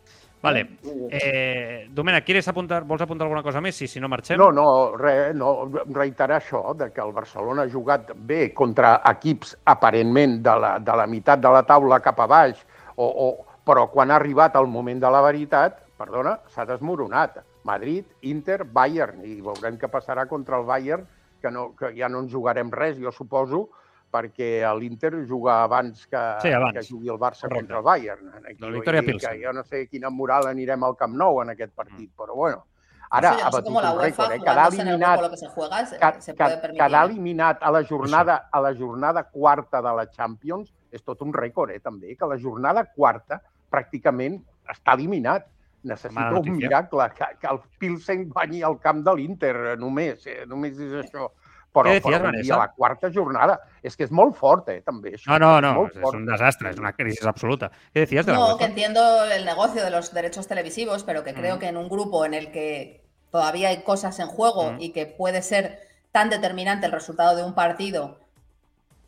Vale. 0.44 0.64
Eh, 1.08 1.88
Domènec, 1.88 2.26
¿quieres 2.26 2.48
apuntar, 2.48 2.82
vols 2.84 3.00
apuntar 3.00 3.24
alguna 3.24 3.42
cosa 3.42 3.62
més? 3.64 3.78
Sí, 3.80 3.88
si 3.88 4.00
no 4.00 4.10
marxem. 4.12 4.36
No, 4.36 4.50
no, 4.52 4.66
res, 5.00 5.32
no, 5.36 5.70
reiterar 5.88 6.36
això, 6.42 6.74
de 6.76 6.90
que 6.92 7.00
el 7.00 7.14
Barcelona 7.16 7.64
ha 7.64 7.72
jugat 7.72 8.12
bé 8.28 8.50
contra 8.52 8.98
equips 9.14 9.56
aparentment 9.72 10.42
de 10.44 10.56
la, 10.60 10.74
de 10.84 10.98
la 11.00 11.06
meitat 11.08 11.40
de 11.40 11.52
la 11.54 11.64
taula 11.64 12.02
cap 12.04 12.20
a 12.20 12.28
baix, 12.28 12.60
o, 12.96 13.08
o, 13.08 13.30
però 13.64 13.86
quan 13.92 14.12
ha 14.12 14.20
arribat 14.20 14.58
el 14.60 14.68
moment 14.68 15.00
de 15.00 15.10
la 15.10 15.22
veritat, 15.24 15.80
perdona, 15.96 16.36
s'ha 16.52 16.68
desmoronat. 16.68 17.40
Madrid, 17.64 18.04
Inter, 18.28 18.60
Bayern, 18.68 19.24
i 19.24 19.38
veurem 19.40 19.78
què 19.80 19.88
passarà 19.88 20.26
contra 20.28 20.60
el 20.60 20.68
Bayern, 20.68 21.08
que, 21.40 21.50
no, 21.52 21.70
que 21.78 21.94
ja 21.96 22.12
no 22.12 22.20
ens 22.24 22.32
jugarem 22.32 22.68
res, 22.72 23.00
jo 23.00 23.12
suposo, 23.12 23.70
perquè 24.14 24.50
l'Inter 24.78 25.12
juga 25.26 25.62
abans 25.64 26.06
que, 26.06 26.22
Sí, 26.44 26.52
abans. 26.54 26.76
que 26.76 26.84
jugui 26.86 27.10
el 27.10 27.18
Barça 27.18 27.48
Correcte. 27.48 27.58
contra 27.58 27.78
el 27.78 27.84
Bayern. 27.88 28.30
Aquí, 28.44 28.60
La 28.60 28.70
victòria 28.70 29.02
Pilsen. 29.02 29.42
Jo 29.42 29.52
no 29.52 29.64
sé 29.64 29.88
quina 29.88 30.10
moral 30.10 30.46
anirem 30.52 30.86
al 30.86 30.94
Camp 30.96 31.16
Nou 31.18 31.42
en 31.42 31.50
aquest 31.50 31.74
partit, 31.74 32.10
però 32.16 32.34
bueno. 32.34 32.64
Ara 33.10 33.30
ha 33.30 33.50
no 33.50 33.58
sé 33.58 33.62
cómo 33.62 33.78
batut 33.78 33.84
la 33.84 33.92
un 33.92 33.98
UEFA, 33.98 34.22
rècord, 34.22 34.32
eh? 34.32 34.38
Quedar 34.40 34.66
el 34.66 34.80
eliminat 34.80 35.20
lo 35.20 35.30
que 35.30 35.36
se 35.36 35.48
juega, 35.48 35.86
se, 35.86 36.34
quedar 36.34 37.04
eliminat 37.04 37.62
a 37.62 37.70
la 37.70 37.82
jornada 37.84 38.48
a 38.50 38.60
la 38.60 38.74
jornada 38.74 39.22
quarta 39.30 39.82
de 39.82 39.92
la 39.94 40.06
Champions 40.10 40.72
és 40.90 41.02
tot 41.04 41.22
un 41.22 41.32
rècord, 41.32 41.70
eh, 41.70 41.80
també, 41.80 42.16
que 42.16 42.26
la 42.26 42.38
jornada 42.38 42.84
quarta 42.94 43.40
pràcticament 43.70 44.40
està 44.70 44.94
eliminat. 44.94 45.46
Necessita 45.84 46.30
un 46.40 46.56
miracle, 46.56 47.10
que, 47.14 47.26
que 47.42 47.46
el 47.46 47.58
Pilsen 47.78 48.28
guanyi 48.30 48.62
el 48.64 48.78
camp 48.80 49.02
de 49.04 49.14
l'Inter, 49.14 49.54
eh, 49.74 49.76
només, 49.76 50.26
eh, 50.26 50.46
només 50.48 50.78
és 50.80 50.94
això. 51.04 51.28
Però, 51.74 51.90
Què 51.90 51.94
decías, 51.98 52.20
però 52.22 52.54
a 52.54 52.58
la 52.58 52.72
quarta 52.72 53.10
jornada. 53.12 53.58
És 53.82 53.96
que 53.96 54.04
és 54.04 54.10
molt 54.12 54.36
fort, 54.36 54.68
eh, 54.68 54.80
també. 54.86 55.14
Això. 55.16 55.26
No, 55.26 55.38
no, 55.60 55.60
no, 55.60 55.86
es 55.88 55.98
fort. 56.00 56.14
un 56.14 56.24
desastre, 56.26 56.70
es 56.70 56.78
una 56.78 56.92
crisis 56.92 57.24
absoluta. 57.26 57.70
¿Qué 57.92 58.00
decías 58.00 58.24
de 58.26 58.32
la 58.32 58.38
No, 58.38 58.46
UEFA? 58.46 58.58
que 58.58 58.64
entiendo 58.66 59.24
el 59.24 59.44
negocio 59.44 59.82
de 59.84 59.90
los 59.90 60.14
derechos 60.14 60.46
televisivos, 60.46 61.02
pero 61.02 61.24
que 61.24 61.34
creo 61.34 61.56
Mm. 61.56 61.58
que 61.58 61.66
en 61.66 61.76
un 61.76 61.88
grupo 61.88 62.24
en 62.24 62.34
el 62.34 62.52
que 62.52 63.02
todavía 63.32 63.70
hay 63.70 63.82
cosas 63.82 64.20
en 64.20 64.28
juego 64.28 64.72
Mm. 64.72 64.80
y 64.80 64.90
que 64.92 65.06
puede 65.06 65.42
ser 65.42 65.80
tan 66.12 66.30
determinante 66.30 66.86
el 66.86 66.92
resultado 66.92 67.34
de 67.34 67.42
un 67.42 67.54
partido 67.54 68.20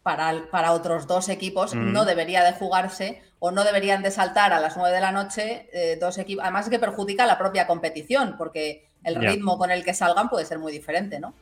para, 0.03 0.33
para 0.51 0.73
otros 0.73 1.07
dos 1.07 1.29
equipos, 1.29 1.75
Mm. 1.75 1.93
no 1.93 2.05
debería 2.05 2.43
de 2.45 2.53
jugarse 2.53 3.23
o 3.39 3.51
no 3.53 3.63
deberían 3.65 4.03
de 4.03 4.11
saltar 4.11 4.53
a 4.53 4.59
las 4.61 4.77
9 4.77 4.95
de 4.95 5.01
la 5.01 5.13
noche 5.13 5.69
eh, 5.73 5.97
dos 6.01 6.19
equipos. 6.19 6.43
Además 6.43 6.69
que 6.69 6.79
perjudica 6.81 7.27
la 7.27 7.39
propia 7.39 7.67
competición, 7.67 8.35
porque 8.39 8.89
el 9.05 9.15
ritmo 9.17 9.57
con 9.59 9.71
el 9.71 9.85
que 9.85 9.95
salgan 9.95 10.29
puede 10.29 10.45
ser 10.47 10.59
muy 10.59 10.73
diferente, 10.73 11.21
¿no? 11.21 11.33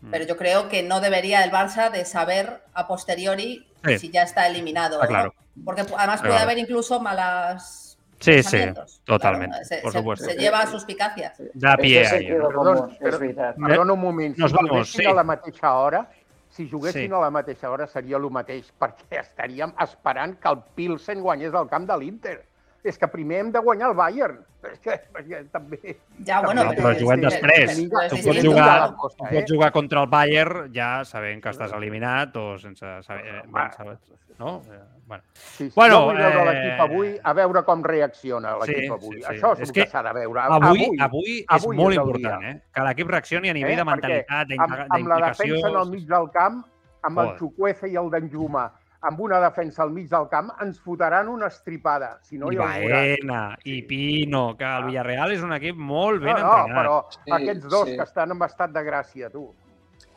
Mm. 0.00 0.10
Pero 0.10 0.24
yo 0.26 0.36
creo 0.36 0.68
que 0.68 0.82
no 0.82 1.00
debería 1.00 1.42
el 1.44 1.50
Barça 1.50 1.90
de 1.90 2.04
saber 2.04 2.62
a 2.74 2.86
posteriori 2.86 3.66
Sí. 3.84 3.98
si 3.98 4.10
ya 4.10 4.22
está 4.22 4.46
eliminado. 4.48 4.96
Está 5.02 5.04
o 5.04 5.06
no. 5.06 5.08
claro. 5.08 5.34
Porque 5.64 5.80
además 5.82 6.20
puede 6.20 6.32
claro. 6.34 6.44
haber 6.44 6.58
incluso 6.58 7.00
malas 7.00 7.84
Sí, 8.20 8.42
sí, 8.42 8.58
totalmente, 9.04 9.54
Claro, 9.54 9.64
se, 9.64 9.76
por 9.78 9.92
se- 9.92 9.98
supuesto. 9.98 10.24
se 10.24 10.34
lleva 10.34 10.60
a 10.62 10.66
suspicacias. 10.66 11.40
Da 11.54 11.76
pie 11.76 12.00
ahí, 12.00 12.06
sentido 12.06 12.50
¿no? 12.50 12.88
Perdón. 12.98 13.36
Perdona 13.64 13.92
un 13.92 14.00
moment, 14.00 14.34
si 14.34 14.40
Nos 14.42 14.52
vamos, 14.52 14.90
sí. 14.90 15.04
a 15.04 15.12
la 15.14 15.22
mateixa 15.22 15.72
hora, 15.74 16.10
si 16.50 16.68
juguessin 16.68 17.06
Sí. 17.08 17.12
a 17.14 17.20
la 17.20 17.30
mateixa 17.30 17.70
hora 17.70 17.86
seria 17.86 18.16
el 18.16 18.28
mateix, 18.28 18.72
perquè 18.80 19.20
estaríem 19.20 19.72
esperant 19.80 20.40
que 20.40 20.48
el 20.48 20.58
Pilsen 20.74 21.20
guanyés 21.22 21.54
el 21.54 21.68
camp 21.68 21.86
de 21.88 21.96
l'Inter. 21.96 22.44
És 22.84 22.96
que 22.98 23.08
primer 23.08 23.40
hem 23.40 23.52
de 23.52 23.58
guanyar 23.60 23.90
el 23.90 23.96
Bayern. 23.96 24.38
Que, 24.82 24.96
perquè 25.14 25.44
també... 25.52 25.78
Ja, 26.26 26.40
bueno, 26.42 26.64
No, 26.64 26.70
també 26.72 26.82
però 26.82 26.98
juguem 26.98 27.20
és- 27.24 27.32
després. 27.32 27.70
és- 27.70 27.76
Tu 28.10 28.16
és 28.18 28.24
pots 28.26 28.42
jugar, 28.42 28.68
a 28.68 28.80
la 28.80 28.88
tu 28.90 28.96
cosa, 28.96 29.16
pots 29.18 29.34
eh? 29.38 29.44
jugar 29.48 29.70
contra 29.72 30.00
el 30.02 30.08
Bayern 30.08 30.72
ja 30.74 31.04
sabent 31.04 31.42
que 31.42 31.50
estàs 31.50 31.72
eliminat 31.76 32.34
o 32.36 32.58
sense 32.58 32.84
saber... 33.06 33.24
eh, 33.26 33.42
ben 33.46 33.72
saber 33.76 33.98
no? 34.38 34.62
Eh, 34.70 34.80
Bueno, 35.08 35.22
Sí, 35.32 35.68
sí. 35.70 35.72
Bueno, 35.74 35.94
jo 36.00 36.04
vull 36.10 36.16
veure 36.18 36.40
eh, 36.40 36.44
l'equip 36.52 36.80
avui, 36.84 37.12
a 37.22 37.32
veure 37.32 37.62
com 37.64 37.82
reacciona 37.82 38.56
l'equip 38.58 38.76
Sí, 38.82 38.88
avui. 38.88 39.16
sí, 39.16 39.22
sí. 39.22 39.28
Això 39.32 39.52
és, 39.54 39.60
És 39.60 39.68
el 39.68 39.74
que 39.74 39.84
que 39.84 39.90
s'ha 39.90 40.02
de 40.02 40.12
veure. 40.12 40.40
avui, 40.40 40.88
avui, 41.00 41.38
és 41.38 41.44
avui 41.48 41.76
molt 41.76 41.92
és 41.94 41.98
el 41.98 42.04
important, 42.04 42.40
dia. 42.42 42.50
eh? 42.50 42.60
Que 42.74 42.82
l'equip 42.82 43.08
reaccioni 43.08 43.48
a 43.48 43.54
nivell 43.54 43.72
Eh? 43.72 43.76
de 43.76 43.82
Perquè 43.82 43.90
mentalitat, 43.94 44.38
amb, 44.40 44.48
d'implicació... 44.50 44.94
amb 44.98 45.08
la 45.08 45.20
defensa 45.28 45.68
en 45.68 45.76
el 45.80 45.90
mig 45.90 46.04
del 46.06 46.30
camp, 46.34 46.64
amb 47.02 47.18
el 47.18 47.24
Joder. 47.26 47.38
Chukwueze 47.38 47.88
i 47.88 47.96
el 47.96 48.10
Danjuma, 48.10 48.72
amb 49.00 49.20
una 49.20 49.38
defensa 49.40 49.82
al 49.84 49.90
mig 49.94 50.08
del 50.10 50.26
camp, 50.28 50.50
ens 50.60 50.80
fotran 50.80 51.28
una 51.28 51.46
estripada. 51.46 52.18
Si 52.22 52.36
no, 52.38 52.50
I. 52.52 52.56
Baena, 52.56 53.56
i 53.64 53.82
Pino, 53.82 54.56
que 54.56 54.64
el 54.64 54.84
Villarreal 54.90 55.32
és 55.32 55.42
un 55.42 55.52
equip 55.54 55.76
molt 55.76 56.20
ben 56.22 56.34
no, 56.34 56.40
no, 56.42 56.58
entrenat. 56.66 56.76
però 56.82 56.98
Sí, 57.14 57.30
aquests 57.30 57.68
dos 57.68 57.88
sí. 57.88 57.96
que 57.96 58.02
estan 58.02 58.30
en 58.32 58.42
estat 58.42 58.70
de 58.74 58.82
gràcia, 58.82 59.30
tu. 59.30 59.54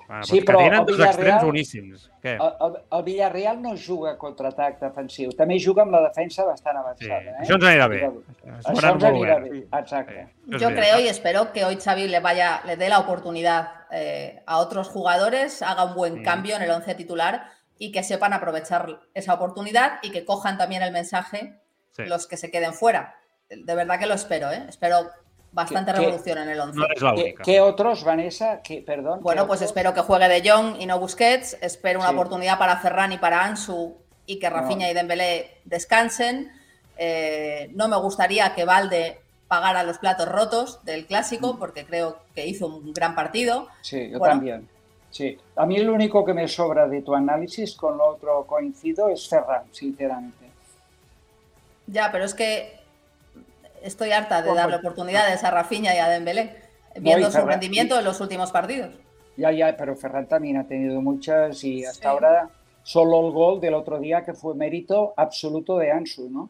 Bueno, 0.07 0.25
Sí, 0.25 0.39
doncs 0.41 0.47
però 0.49 0.57
tenen 0.57 0.79
el 0.79 0.85
dos 0.85 0.97
Villarreal- 0.97 1.13
extrems 1.13 1.43
boníssims. 1.43 2.09
Què? 2.21 2.33
El, 2.35 2.51
el, 2.65 2.73
el 2.97 3.03
Villarreal 3.03 3.61
no 3.61 3.75
juga 3.77 4.17
contra 4.17 4.49
atac 4.49 4.79
defensiu, 4.81 5.29
també 5.37 5.55
juga 5.63 5.83
amb 5.83 5.93
la 5.93 6.01
defensa 6.09 6.43
bastant 6.43 6.75
Sí, 6.75 6.81
avançada. 7.07 7.21
eh? 7.31 7.45
això 7.45 7.55
ens 7.55 7.63
anirà 7.69 7.87
bé. 7.87 8.01
Això 8.57 8.91
ens 8.93 9.03
anirà 9.05 9.39
bé, 9.39 9.67
exacte. 9.79 10.27
Yo 10.47 10.57
veritat. 10.67 10.73
creo 10.75 10.99
y 10.99 11.07
espero 11.07 11.53
que 11.53 11.63
hoy 11.63 11.77
Xavi 11.77 12.07
le 12.09 12.19
vaya, 12.19 12.61
le 12.65 12.75
dé 12.75 12.89
la 12.89 12.99
oportunidad 12.99 13.69
eh, 13.91 14.41
a 14.45 14.57
otros 14.57 14.89
jugadores, 14.89 15.61
haga 15.61 15.85
un 15.85 15.93
buen 15.95 16.19
Mm. 16.21 16.23
cambio 16.23 16.55
en 16.57 16.63
el 16.63 16.71
once 16.71 16.93
titular 16.95 17.43
y 17.81 17.91
que 17.91 18.03
sepan 18.03 18.31
aprovechar 18.31 18.99
esa 19.15 19.33
oportunidad 19.33 19.93
y 20.03 20.11
que 20.11 20.23
cojan 20.23 20.55
también 20.59 20.83
el 20.83 20.91
mensaje 20.91 21.59
Sí. 21.93 22.03
los 22.05 22.27
que 22.27 22.37
se 22.37 22.51
queden 22.51 22.75
fuera. 22.75 23.15
De 23.49 23.73
verdad 23.73 23.97
que 23.97 24.05
lo 24.05 24.13
espero, 24.13 24.51
¿eh? 24.51 24.65
Espero 24.69 25.09
bastante 25.51 25.91
¿Qué- 25.91 25.97
qué- 25.97 26.05
revolución 26.05 26.37
en 26.37 26.49
el 26.49 26.59
once. 26.59 26.77
No 26.77 26.85
és 26.93 27.01
la 27.01 27.15
¿Qué, 27.15 27.21
única. 27.23 27.43
qué 27.43 27.59
otros, 27.59 28.03
Vanessa? 28.03 28.61
¿Qué, 28.61 28.83
perdón. 28.85 29.17
¿qué 29.17 29.23
Bueno, 29.23 29.47
pues 29.47 29.57
otros? 29.61 29.69
espero 29.71 29.93
que 29.95 30.01
juegue 30.01 30.27
De 30.29 30.47
Jong 30.47 30.79
y 30.79 30.85
no 30.85 30.99
Busquets. 30.99 31.57
Espero 31.59 31.99
una 31.99 32.09
Sí. 32.09 32.13
oportunidad 32.13 32.59
para 32.59 32.77
Ferran 32.77 33.11
y 33.13 33.17
para 33.17 33.43
Ansu 33.43 33.97
y 34.27 34.37
que 34.37 34.47
Rafinha 34.49 34.85
No. 34.85 34.91
y 34.91 34.93
Dembélé 34.93 35.57
descansen. 35.65 36.51
Eh, 36.97 37.69
no 37.73 37.87
me 37.87 37.97
gustaría 37.97 38.53
que 38.53 38.63
Valde 38.63 39.19
pagara 39.47 39.81
los 39.83 39.97
platos 39.97 40.29
rotos 40.29 40.85
del 40.85 41.01
Mm. 41.01 41.07
clásico 41.07 41.57
porque 41.57 41.85
creo 41.85 42.19
que 42.35 42.45
hizo 42.45 42.67
un 42.67 42.93
gran 42.93 43.15
partido. 43.15 43.67
Sí, 43.81 44.11
yo 44.11 44.19
Bueno. 44.19 44.35
también. 44.35 44.69
Sí. 45.11 45.37
A 45.57 45.65
mí 45.65 45.77
lo 45.79 45.93
único 45.93 46.23
que 46.25 46.33
me 46.33 46.47
sobra 46.47 46.87
de 46.87 47.01
tu 47.01 47.13
análisis, 47.13 47.75
con 47.75 47.97
lo 47.97 48.07
otro 48.07 48.45
coincido, 48.47 49.09
es 49.09 49.27
Ferran, 49.27 49.63
sinceramente. 49.71 50.49
Ya, 51.87 52.11
pero 52.11 52.23
es 52.23 52.33
que 52.33 52.79
estoy 53.83 54.11
harta 54.11 54.41
de 54.41 54.53
darle 54.53 54.77
pues- 54.77 54.85
oportunidades 54.85 55.43
a 55.43 55.51
Rafinha 55.51 55.93
y 55.93 55.97
a 55.97 56.07
Dembélé, 56.07 56.55
viendo 56.95 57.29
su 57.29 57.37
Ferran- 57.37 57.47
rendimiento 57.47 57.99
en 57.99 58.05
los 58.05 58.21
últimos 58.21 58.51
partidos. 58.51 58.95
Ya, 59.37 59.51
ya, 59.51 59.75
pero 59.77 59.95
Ferran 59.95 60.27
también 60.27 60.57
ha 60.57 60.65
tenido 60.67 61.01
muchas 61.01 61.63
y 61.63 61.83
hasta 61.85 62.01
Sí. 62.03 62.07
ahora 62.07 62.49
solo 62.83 63.25
el 63.27 63.31
gol 63.33 63.59
del 63.61 63.73
otro 63.73 63.99
día 63.99 64.23
que 64.23 64.33
fue 64.33 64.55
mérito 64.55 65.13
absoluto 65.17 65.77
de 65.77 65.91
Ansu, 65.91 66.29
¿no? 66.29 66.49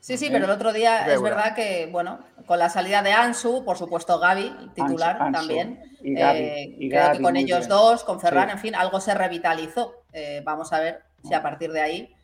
Sí, 0.00 0.16
sí, 0.16 0.28
pero 0.30 0.46
el 0.46 0.50
otro 0.50 0.72
día 0.72 1.00
es 1.00 1.06
Veure. 1.20 1.30
verdad 1.30 1.54
que, 1.54 1.88
bueno, 1.92 2.20
con 2.46 2.58
la 2.58 2.68
salida 2.70 3.02
de 3.02 3.12
Ansu, 3.12 3.64
por 3.64 3.76
supuesto 3.76 4.18
Gaby, 4.18 4.70
titular 4.74 5.16
Ansu, 5.20 5.24
Ansu 5.24 5.38
también, 5.38 5.82
y 6.00 6.14
Gavi, 6.14 6.38
eh, 6.38 6.74
y 6.78 6.88
creo 6.88 7.02
Gavi, 7.02 7.16
que 7.18 7.22
con 7.22 7.36
ellos 7.36 7.58
bien. 7.60 7.68
dos, 7.68 8.04
con 8.04 8.18
Ferran, 8.18 8.46
Sí. 8.48 8.52
en 8.52 8.58
fin, 8.58 8.74
algo 8.74 8.98
se 9.00 9.14
revitalizó. 9.14 10.04
Eh, 10.12 10.42
vamos 10.44 10.72
a 10.72 10.80
ver 10.80 11.02
si 11.22 11.34
a 11.34 11.42
partir 11.42 11.70
de 11.70 11.80
ahí 11.80 12.14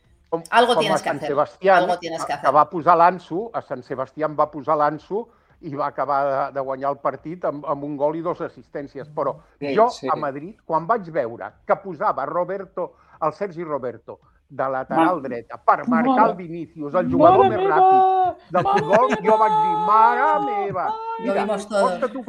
Algo 0.49 0.73
com 0.73 0.81
tienes 0.81 1.01
que 1.01 1.09
hacer. 1.09 1.27
Sebastián, 1.29 1.77
Algo 1.77 1.99
tienes 1.99 2.21
que 2.21 2.27
que 2.27 2.33
hacer. 2.33 2.53
va 2.53 2.69
posar 2.69 2.97
l'Anso, 2.97 3.49
a 3.53 3.61
Sant 3.61 3.83
Sebastián 3.83 4.35
va 4.37 4.49
posar 4.51 4.75
l'Anso 4.75 5.29
i 5.61 5.73
va 5.73 5.87
acabar 5.87 6.47
de, 6.49 6.53
de 6.59 6.59
guanyar 6.65 6.91
el 6.91 6.97
partit 6.97 7.45
amb, 7.45 7.63
amb 7.65 7.83
un 7.85 7.95
gol 7.95 8.17
i 8.17 8.21
dues 8.21 8.41
assistències. 8.41 9.07
Però 9.07 9.37
Sí, 9.59 9.73
jo, 9.75 9.87
sí. 9.89 10.07
a 10.11 10.15
Madrid, 10.17 10.57
quan 10.65 10.85
vaig 10.85 11.07
veure 11.11 11.47
que 11.65 11.75
posava 11.77 12.25
Roberto, 12.25 12.95
el 13.21 13.31
Sergi 13.33 13.63
Roberto, 13.63 14.19
de 14.49 14.69
lateral 14.69 15.15
Ma- 15.17 15.21
dreta, 15.21 15.57
per 15.57 15.87
marcar 15.87 16.15
Mare- 16.15 16.29
el 16.31 16.35
Vinícius, 16.37 16.93
el 16.93 17.11
jugador 17.11 17.37
Mare 17.45 17.49
més 17.49 17.59
meva! 17.67 17.75
ràpid 17.77 18.51
del 18.55 18.63
futbol, 18.67 19.09
jo 19.25 19.37
vaig 19.37 19.51
dir, 19.63 19.75
mare 19.87 20.27
meva! 20.45 20.85
Vimos 21.19 21.67
vols 21.69 21.99
que 21.99 22.07
tu, 22.13 22.21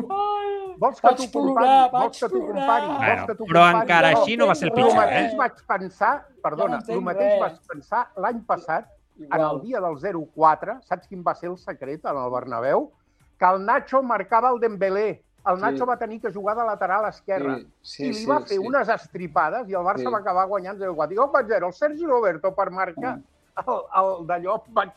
vols 0.79 1.01
que 1.01 1.09
plorar, 1.09 1.31
compari, 1.31 1.91
vols 1.93 2.19
que 2.21 2.29
tu 2.29 2.39
plorar. 2.39 2.55
compari, 2.55 2.87
Bueno, 2.87 2.99
vols 3.15 3.27
que 3.29 3.35
tu 3.35 3.45
però 3.45 3.63
compari. 3.63 3.81
encara 3.83 4.11
No, 4.13 4.19
així 4.19 4.37
no 4.37 4.47
va 4.49 4.55
ser 4.55 4.67
el 4.67 4.73
el 4.73 4.75
pitjor, 4.75 4.91
res. 4.91 5.01
mateix 5.01 5.33
eh? 5.33 5.37
vaig 5.37 5.53
pensar, 5.67 6.27
perdona, 6.43 6.69
No 6.71 6.77
entenc 6.79 6.99
el 6.99 7.05
mateix 7.05 7.31
res. 7.33 7.41
vaig 7.41 7.57
pensar 7.69 8.11
l'any 8.17 8.43
passat, 8.45 8.89
en 9.19 9.25
Igual. 9.25 9.57
el 9.57 9.61
dia 9.63 9.81
del 9.81 9.97
0-4, 9.99 10.81
saps 10.83 11.07
quin 11.09 11.23
va 11.27 11.35
ser 11.35 11.51
el 11.51 11.57
secret 11.59 12.05
en 12.05 12.17
el 12.17 12.31
Bernabéu? 12.31 12.91
Que 13.39 13.45
el 13.47 13.65
Nacho 13.65 14.03
marcava 14.03 14.51
el 14.51 14.59
Dembélé. 14.61 15.23
El 15.47 15.61
Nacho 15.61 15.85
Sí. 15.85 15.89
va 15.89 15.97
tenir 15.97 16.21
que 16.21 16.33
jugar 16.33 16.57
de 16.57 16.65
lateral 16.65 17.09
esquerra. 17.09 17.59
Sí, 17.59 17.67
sí, 17.83 18.05
I 18.05 18.09
li 18.09 18.15
sí, 18.15 18.27
va 18.27 18.41
fer 18.41 18.49
sí. 18.49 18.59
unes 18.59 18.89
estripades 18.89 19.69
i 19.69 19.73
el 19.75 19.81
Barça 19.87 19.99
Sí. 20.05 20.13
va 20.13 20.19
acabar 20.19 20.47
guanyant 20.47 20.79
0-4. 20.79 21.13
I 21.13 21.17
jo 21.17 21.29
vaig 21.33 21.47
veure 21.47 21.67
el 21.67 21.73
Sergi 21.73 22.05
Roberto 22.07 22.55
per 22.55 22.71
marcar 22.71 23.19
el, 23.19 23.81
el 24.03 24.27
d'allò, 24.27 24.63
vaig, 24.69 24.91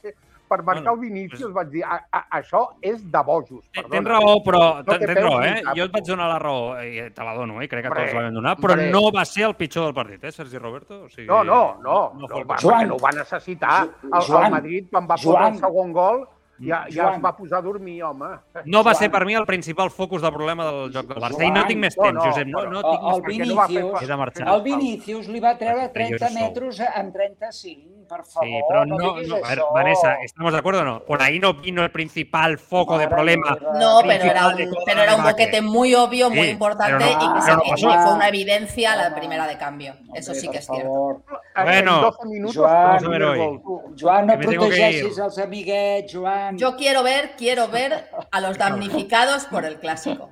per 0.51 0.63
marcar 0.63 0.83
Bueno, 0.83 0.91
el 0.93 0.99
Vinícius, 0.99 1.53
vaig 1.53 1.69
dir, 1.69 1.83
a, 1.85 2.01
a, 2.11 2.25
això 2.41 2.73
és 2.81 2.99
de 3.09 3.21
bojos, 3.23 3.63
perdona. 3.73 3.89
Tens 3.93 4.07
raó, 4.09 4.33
però 4.43 4.83
No 4.85 4.97
tens 4.97 5.15
raó, 5.15 5.41
eh? 5.41 5.63
Jo 5.77 5.85
et 5.85 5.91
vaig 5.93 6.03
donar 6.05 6.27
la 6.27 6.39
raó, 6.39 6.75
i 6.83 7.09
te 7.15 7.23
la 7.23 7.33
dono, 7.33 7.61
eh? 7.61 7.69
Crec 7.69 7.83
que 7.83 7.87
Hombre, 7.87 8.03
tots 8.03 8.13
la 8.15 8.21
vam 8.23 8.33
donar, 8.33 8.57
però 8.57 8.73
hombre. 8.73 8.91
no 8.91 9.11
va 9.15 9.23
ser 9.23 9.45
el 9.47 9.55
pitjor 9.55 9.85
del 9.85 9.93
partit, 9.93 10.23
eh, 10.25 10.31
Sergi 10.33 10.57
Roberto? 10.57 11.03
O 11.05 11.09
sigui, 11.09 11.27
No, 11.27 11.43
no, 11.45 11.77
no, 11.81 12.11
no 12.19 12.27
no, 12.27 12.43
va, 12.45 12.57
perquè 12.57 12.87
no 12.87 12.95
ho 12.95 12.99
va 12.99 13.11
necessitar. 13.11 13.85
Jo- 13.87 13.93
El, 14.03 14.13
el 14.19 14.27
Joan, 14.27 14.51
Madrid, 14.51 14.87
quan 14.91 15.07
va 15.09 15.15
Joan. 15.17 15.35
posar 15.35 15.53
el 15.53 15.59
segon 15.59 15.93
gol, 15.93 16.27
ja, 16.61 16.85
ja 16.89 17.03
Joan. 17.03 17.15
es 17.15 17.23
va 17.23 17.31
posar 17.37 17.57
a 17.59 17.61
dormir, 17.61 18.03
home. 18.03 18.27
No 18.65 18.83
va 18.83 18.91
Joan. 18.91 18.95
ser 18.95 19.11
per 19.11 19.25
mi 19.25 19.33
el 19.35 19.45
principal 19.45 19.89
focus 19.91 20.21
de 20.21 20.31
problema 20.31 20.65
del 20.71 20.91
joc 20.93 21.07
del 21.07 21.17
Barça. 21.23 21.43
I 21.45 21.51
no 21.51 21.65
tinc 21.67 21.79
més 21.79 21.97
no, 21.97 22.03
temps, 22.03 22.15
no, 22.19 22.23
Josep, 22.29 22.47
no, 22.47 22.65
no 22.69 22.81
tinc 22.81 23.01
més 23.01 23.15
el 23.15 23.21
temps. 23.23 23.25
perquè 23.25 23.47
no 23.47 23.55
va 23.55 23.67
fer 23.67 23.75
Vinícius, 23.83 24.01
He 24.03 24.07
de 24.07 24.17
marxar. 24.17 24.47
el 24.55 24.61
Vinícius 24.63 25.27
li 25.27 25.39
va 25.39 25.57
treure 25.57 25.89
Perquè 25.93 26.09
jo 26.11 26.17
30 26.17 26.29
sou. 26.29 26.39
metres 26.39 26.79
en 26.95 27.11
35, 27.13 28.00
favor. 28.25 28.47
Sí, 28.47 28.59
però 28.67 28.85
no, 28.85 28.97
diguis 29.15 29.27
no, 29.29 29.35
a 29.37 29.49
ver, 29.49 29.59
això. 29.59 29.73
Vanessa, 29.73 30.15
¿estamos 30.23 30.51
de 30.53 30.59
acuerdo 30.59 30.81
o 30.81 30.83
no? 30.83 30.99
Por 31.05 31.21
ahí 31.21 31.39
no 31.39 31.53
vino 31.53 31.83
el 31.83 31.91
principal 31.91 32.57
foco 32.59 32.97
de 32.97 33.07
problema. 33.07 33.57
No, 33.79 34.01
pero 34.05 34.23
era, 34.25 34.47
un, 34.49 34.55
pero 34.85 35.01
era 35.03 35.15
boquete 35.15 35.61
muy 35.61 35.95
obvio, 35.95 36.29
muy 36.29 36.41
Sí, 36.43 36.49
importante 36.49 36.93
pero 36.97 37.05
no- 37.05 37.11
y 37.11 37.15
que, 37.15 37.41
pero 37.65 37.77
se- 37.77 37.85
fue 38.03 38.13
una 38.13 38.27
evidencia 38.27 38.95
la 38.95 39.15
primera 39.15 39.47
de 39.47 39.57
cambio. 39.57 39.93
Hombre, 39.99 40.19
Eso 40.19 40.33
sí 40.33 40.47
que 40.49 40.57
es 40.57 40.65
cierto. 40.67 41.23
Bueno, 41.55 41.95
en 41.95 42.01
12 42.01 42.25
minuts, 42.27 42.55
Joan, 42.57 42.75
el 42.75 42.83
vamos 42.87 43.03
a 43.03 43.09
ver 43.09 43.23
hoy. 43.23 43.61
Joan, 43.99 44.27
no 44.27 44.39
protegeixis 44.39 45.17
ir. 45.17 45.23
els 45.23 45.37
amiguets, 45.37 46.13
Joan. 46.13 46.57
Yo 46.57 46.75
quiero 46.75 47.03
ver, 47.03 47.31
quiero 47.37 47.67
ver 47.67 48.09
a 48.31 48.41
los 48.41 48.57
damnificados 48.57 49.45
por 49.45 49.65
el 49.65 49.77
clásico. 49.79 50.29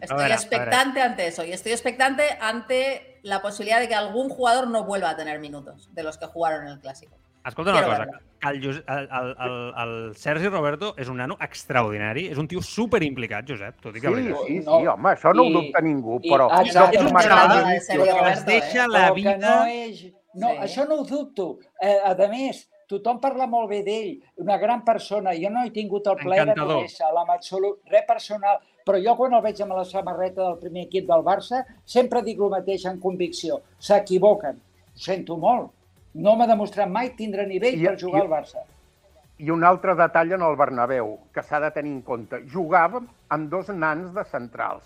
Estoy 0.00 0.18
ver. 0.18 0.32
expectante 0.32 1.00
ante 1.02 1.26
eso 1.26 1.44
y 1.44 1.52
estoy 1.52 1.72
expectante 1.72 2.22
ante 2.40 3.13
la 3.24 3.42
posibilidad 3.42 3.80
de 3.80 3.88
que 3.88 3.94
algún 3.94 4.28
jugador 4.28 4.68
no 4.68 4.84
vuelva 4.84 5.10
a 5.10 5.16
tener 5.16 5.38
minutos 5.40 5.88
de 5.92 6.02
los 6.02 6.16
que 6.18 6.26
jugaron 6.26 6.62
en 6.66 6.72
el 6.74 6.78
clásico. 6.80 7.16
Escolta 7.44 7.72
una 7.72 7.80
Quiero 7.82 7.96
cosa, 7.96 8.20
que 8.40 8.48
el, 8.48 8.64
el, 8.64 9.36
el, 9.40 9.74
el, 10.08 10.16
Sergi 10.16 10.48
Roberto 10.48 10.94
és 10.96 11.08
un 11.12 11.18
nano 11.20 11.36
extraordinari, 11.44 12.26
és 12.32 12.38
un 12.40 12.46
tio 12.48 12.62
superimplicat, 12.64 13.44
Josep, 13.48 13.82
t'ho 13.84 13.92
dic 13.92 14.00
Sí, 14.04 14.08
de 14.08 14.14
veritat. 14.14 14.46
sí, 14.46 14.58
sí, 14.60 14.64
No. 14.64 14.78
home, 14.94 15.10
això 15.12 15.34
no 15.36 15.42
ho 15.42 15.50
I- 15.50 15.52
dubta 15.52 15.82
ningú, 15.84 16.18
i- 16.22 16.30
però... 16.30 16.46
exacte. 16.62 16.96
no 17.02 17.04
És 17.04 17.12
un 17.12 17.18
xaval 17.20 17.48
de 17.58 17.64
que 17.74 18.30
es 18.32 18.46
deixa 18.46 18.84
eh? 18.84 18.88
la 18.88 19.02
Però 19.10 19.14
vida... 19.14 19.32
que 19.34 19.38
no 19.44 19.66
és... 19.66 20.04
No, 20.34 20.48
Sí. 20.50 20.56
això 20.66 20.88
no 20.88 20.94
ho 21.00 21.04
dubto. 21.04 21.58
Eh, 21.80 21.98
a 22.04 22.14
més, 22.28 22.64
tothom 22.88 23.20
parla 23.20 23.46
molt 23.46 23.68
bé 23.70 23.82
d'ell, 23.84 24.16
una 24.36 24.56
gran 24.58 24.82
persona. 24.84 25.30
Jo 25.36 25.48
no 25.50 25.62
he 25.64 25.70
tingut 25.70 26.06
el 26.08 26.16
plaer 26.16 26.44
de 26.46 26.50
Encantador. 26.52 26.80
conèixer 26.82 27.06
amb 27.06 27.30
absolut, 27.30 27.78
res 27.86 28.04
personal, 28.08 28.58
però 28.84 28.98
jo 29.00 29.14
quan 29.16 29.32
el 29.32 29.42
veig 29.44 29.60
amb 29.64 29.72
la 29.78 29.84
samarreta 29.88 30.42
del 30.44 30.58
primer 30.60 30.82
equip 30.86 31.06
del 31.08 31.22
Barça 31.24 31.62
sempre 31.88 32.20
dic 32.22 32.40
el 32.44 32.50
mateix 32.52 32.84
en 32.90 32.98
convicció. 33.00 33.62
S'equivoquen. 33.80 34.58
Ho 34.60 35.00
sento 35.06 35.36
molt. 35.40 35.70
No 36.14 36.36
m'ha 36.36 36.46
demostrat 36.46 36.88
mai 36.92 37.14
tindre 37.16 37.46
nivell 37.48 37.80
I- 37.80 37.86
per 37.86 37.96
jugar 37.98 38.20
i- 38.20 38.22
al 38.26 38.28
Barça. 38.30 38.60
I 39.38 39.50
un 39.50 39.64
altre 39.64 39.94
detall 39.98 40.32
en 40.32 40.42
el 40.42 40.54
Bernabéu, 40.56 41.18
que 41.32 41.42
s'ha 41.42 41.58
de 41.60 41.70
tenir 41.70 41.90
en 41.92 42.02
compte. 42.02 42.44
Jugàvem 42.46 43.08
amb 43.30 43.50
dos 43.50 43.68
nans 43.70 44.12
de 44.14 44.22
centrals. 44.24 44.84